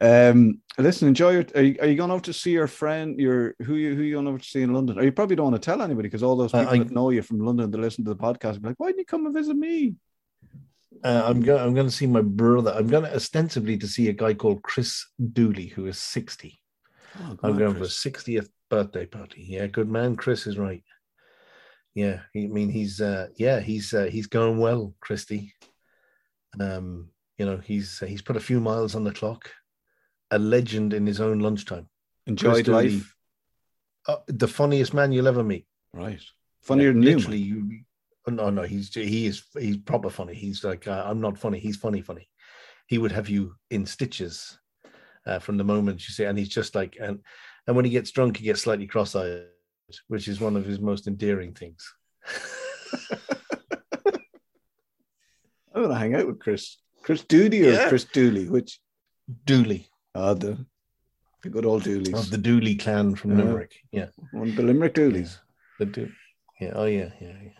Um, 0.00 0.60
listen, 0.78 1.08
enjoy 1.08 1.30
your. 1.30 1.44
Are 1.54 1.62
you, 1.62 1.76
are 1.80 1.86
you 1.86 1.96
going 1.96 2.10
over 2.10 2.22
to 2.24 2.32
see 2.32 2.50
your 2.50 2.66
friend? 2.66 3.18
Your 3.18 3.54
who 3.64 3.76
you 3.76 3.94
who 3.94 4.02
you 4.02 4.14
going 4.16 4.26
over 4.28 4.38
to 4.38 4.44
see 4.44 4.62
in 4.62 4.74
London? 4.74 4.98
Or 4.98 5.02
you 5.04 5.12
probably 5.12 5.36
don't 5.36 5.50
want 5.52 5.62
to 5.62 5.64
tell 5.64 5.80
anybody 5.80 6.08
because 6.08 6.22
all 6.22 6.36
those 6.36 6.52
people 6.52 6.68
I- 6.68 6.78
that 6.78 6.90
know 6.90 7.10
you 7.10 7.22
from 7.22 7.40
London 7.40 7.70
that 7.70 7.78
listen 7.78 8.04
to 8.04 8.10
the 8.14 8.16
podcast 8.16 8.60
be 8.60 8.68
like, 8.68 8.78
"Why 8.78 8.88
didn't 8.88 8.98
you 9.00 9.04
come 9.06 9.24
and 9.26 9.34
visit 9.34 9.56
me?" 9.56 9.94
Uh, 11.04 11.22
I'm 11.26 11.40
going. 11.42 11.62
I'm 11.62 11.74
going 11.74 11.86
to 11.86 11.92
see 11.92 12.06
my 12.06 12.20
brother. 12.22 12.72
I'm 12.76 12.88
going 12.88 13.04
to 13.04 13.14
ostensibly 13.14 13.76
to 13.78 13.86
see 13.86 14.08
a 14.08 14.12
guy 14.12 14.34
called 14.34 14.62
Chris 14.62 15.06
Dooley, 15.32 15.66
who 15.68 15.86
is 15.86 15.98
sixty. 15.98 16.58
Oh, 17.18 17.38
I'm 17.42 17.56
going 17.56 17.74
for 17.74 17.84
a 17.84 17.86
60th 17.86 18.48
birthday 18.68 19.06
party. 19.06 19.42
Yeah, 19.48 19.66
good 19.68 19.88
man. 19.88 20.16
Chris 20.16 20.46
is 20.46 20.58
right. 20.58 20.82
Yeah, 21.94 22.20
he, 22.34 22.44
I 22.44 22.48
mean 22.48 22.68
he's 22.68 23.00
uh 23.00 23.28
yeah, 23.36 23.60
he's 23.60 23.94
uh, 23.94 24.04
he's 24.10 24.26
going 24.26 24.58
well, 24.58 24.94
Christy. 25.00 25.54
Um, 26.60 27.10
you 27.38 27.46
know, 27.46 27.58
he's 27.58 27.98
he's 28.06 28.22
put 28.22 28.36
a 28.36 28.40
few 28.40 28.60
miles 28.60 28.94
on 28.94 29.04
the 29.04 29.12
clock. 29.12 29.50
A 30.30 30.38
legend 30.38 30.92
in 30.92 31.06
his 31.06 31.20
own 31.20 31.38
lunchtime. 31.38 31.88
enjoyed 32.26 32.66
life, 32.66 33.14
uh, 34.08 34.16
the 34.26 34.48
funniest 34.48 34.94
man 34.94 35.12
you'll 35.12 35.28
ever 35.28 35.44
meet. 35.44 35.66
right? 35.92 36.20
Funnier 36.62 36.92
than 36.92 37.02
you. 37.02 37.16
Literally, 37.16 37.44
man. 37.50 37.70
you. 37.70 37.80
oh, 38.26 38.30
No, 38.32 38.50
no, 38.50 38.62
he's 38.62 38.92
he 38.92 39.26
is 39.26 39.44
he's 39.58 39.76
proper 39.76 40.10
funny. 40.10 40.34
He's 40.34 40.64
like 40.64 40.88
uh, 40.88 41.04
I'm 41.06 41.20
not 41.20 41.38
funny. 41.38 41.58
He's 41.58 41.76
funny, 41.76 42.00
funny. 42.00 42.28
He 42.86 42.98
would 42.98 43.12
have 43.12 43.28
you 43.28 43.54
in 43.70 43.86
stitches 43.86 44.58
uh, 45.26 45.38
from 45.38 45.56
the 45.56 45.64
moment 45.64 46.06
you 46.08 46.12
see, 46.12 46.24
and 46.24 46.38
he's 46.38 46.48
just 46.48 46.74
like 46.74 46.96
and 47.00 47.20
and 47.66 47.76
when 47.76 47.84
he 47.84 47.90
gets 47.90 48.10
drunk, 48.10 48.36
he 48.36 48.44
gets 48.44 48.62
slightly 48.62 48.86
cross-eyed, 48.86 49.44
which 50.08 50.28
is 50.28 50.40
one 50.40 50.56
of 50.56 50.64
his 50.64 50.80
most 50.80 51.06
endearing 51.08 51.52
things. 51.52 51.92
I'm 55.76 55.82
going 55.82 55.94
to 55.94 55.98
hang 55.98 56.14
out 56.14 56.26
with 56.26 56.40
Chris. 56.40 56.78
Chris 57.02 57.22
Dooley 57.22 57.66
or 57.68 57.72
Yeah. 57.72 57.88
Chris 57.88 58.04
Dooley? 58.04 58.48
Which? 58.48 58.80
Dooley 59.44 59.88
Ah, 60.14 60.34
the 60.34 60.64
the 61.42 61.50
good 61.50 61.66
old 61.66 61.82
Dooleys. 61.84 62.14
of 62.18 62.30
the 62.30 62.38
Dooley 62.38 62.74
clan 62.76 63.14
from 63.14 63.32
Yeah. 63.38 63.44
Limerick. 63.44 63.74
Yeah, 63.92 64.06
One 64.32 64.48
of 64.48 64.56
the 64.56 64.62
Limerick 64.62 64.94
Dooleys. 64.94 65.38
the 65.78 65.86
Do- 65.86 66.12
Yeah, 66.60 66.72
oh 66.74 66.86
yeah, 66.86 67.10
yeah, 67.20 67.36
yeah. 67.42 67.50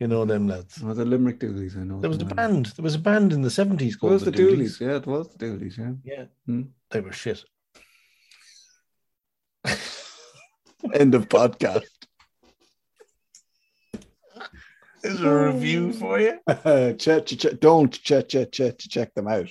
You 0.00 0.06
know 0.06 0.24
them 0.24 0.46
lads. 0.46 0.80
Oh, 0.84 0.94
the 0.94 1.04
Limerick 1.04 1.40
Dooleys. 1.40 1.76
I 1.76 1.82
know. 1.82 2.00
There 2.00 2.08
was 2.08 2.22
a 2.22 2.24
band. 2.26 2.66
There 2.76 2.84
was 2.84 2.94
a 2.94 2.98
band 3.00 3.32
in 3.32 3.42
the 3.42 3.50
seventies 3.50 3.94
It 3.96 3.98
called 3.98 4.12
was 4.12 4.24
the, 4.24 4.30
the 4.30 4.38
Dooleys. 4.42 4.78
Yeah, 4.80 4.96
it 4.96 5.06
was 5.06 5.28
the 5.34 5.38
Dooleys. 5.44 5.76
Yeah. 5.76 5.92
Yeah, 6.04 6.24
Hmm. 6.46 6.62
they 6.90 7.00
were 7.00 7.12
shit. 7.12 7.44
End 10.94 11.14
of 11.14 11.28
podcast. 11.28 11.82
There's 15.02 15.20
a 15.20 15.34
review 15.52 15.92
for 15.92 16.18
you. 16.20 16.38
check, 16.98 16.98
check, 17.26 17.26
check, 17.26 17.60
don't 17.60 17.92
check, 17.92 18.28
check, 18.28 18.52
check, 18.52 18.78
check 18.78 19.14
them 19.14 19.28
out. 19.28 19.48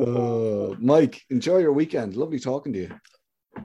Uh, 0.00 0.74
Mike, 0.78 1.22
enjoy 1.30 1.58
your 1.58 1.72
weekend. 1.72 2.16
Lovely 2.16 2.38
talking 2.38 2.72
to 2.72 2.78
you. 2.78 2.90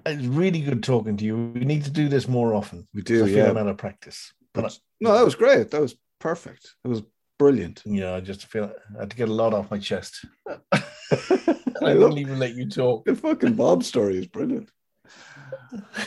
It's 0.06 0.26
really 0.26 0.62
good 0.62 0.82
talking 0.84 1.16
to 1.18 1.26
you. 1.26 1.52
We 1.54 1.66
need 1.66 1.84
to 1.86 1.92
do 1.92 2.10
this 2.10 2.28
more 2.28 2.54
often. 2.56 2.88
We 2.94 3.02
I 3.02 3.04
do, 3.04 3.26
feel 3.26 3.36
yeah. 3.38 3.50
I'm 3.50 3.58
out 3.58 3.68
of 3.68 3.78
practice. 3.78 4.34
But 4.54 4.66
I- 4.66 4.70
No, 5.00 5.14
that 5.14 5.24
was 5.26 5.36
great. 5.36 5.72
That 5.72 5.82
was 5.82 5.96
perfect. 6.20 6.72
It 6.84 6.88
was 6.88 7.04
brilliant. 7.38 7.82
yeah, 7.86 8.16
I 8.16 8.20
just 8.22 8.46
feel 8.48 8.72
I 8.98 9.02
had 9.02 9.12
to 9.12 9.18
get 9.18 9.30
a 9.30 9.34
lot 9.34 9.54
off 9.54 9.70
my 9.72 9.78
chest. 9.80 10.26
I 10.48 11.90
I 11.90 11.94
love 11.94 12.10
won't 12.12 12.20
even 12.20 12.40
let 12.40 12.56
you 12.56 12.68
talk. 12.70 13.06
the 13.06 13.16
fucking 13.16 13.54
Bob 13.56 13.84
story 13.84 14.18
is 14.18 14.28
brilliant. 14.28 14.70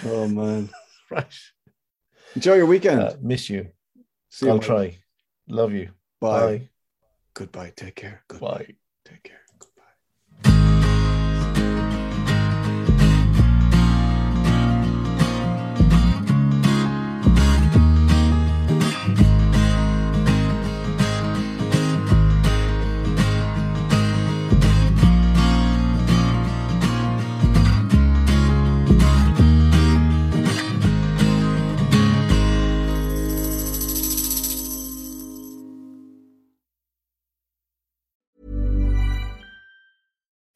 Oh 0.04 0.26
man, 0.26 0.70
Right. 1.10 1.32
enjoy 2.34 2.54
your 2.54 2.66
weekend. 2.66 3.00
Uh, 3.00 3.14
miss 3.20 3.48
you. 3.50 3.68
See 4.36 4.44
you. 4.46 4.52
I'll 4.52 4.58
Mike. 4.58 4.66
try. 4.66 4.98
Love 5.48 5.72
you. 5.72 5.92
Bye. 6.20 6.40
Bye. 6.58 6.68
Goodbye. 7.32 7.72
Take 7.74 7.94
care. 7.94 8.22
Goodbye. 8.28 8.48
Bye. 8.48 8.74
Take 9.06 9.22
care. 9.22 9.45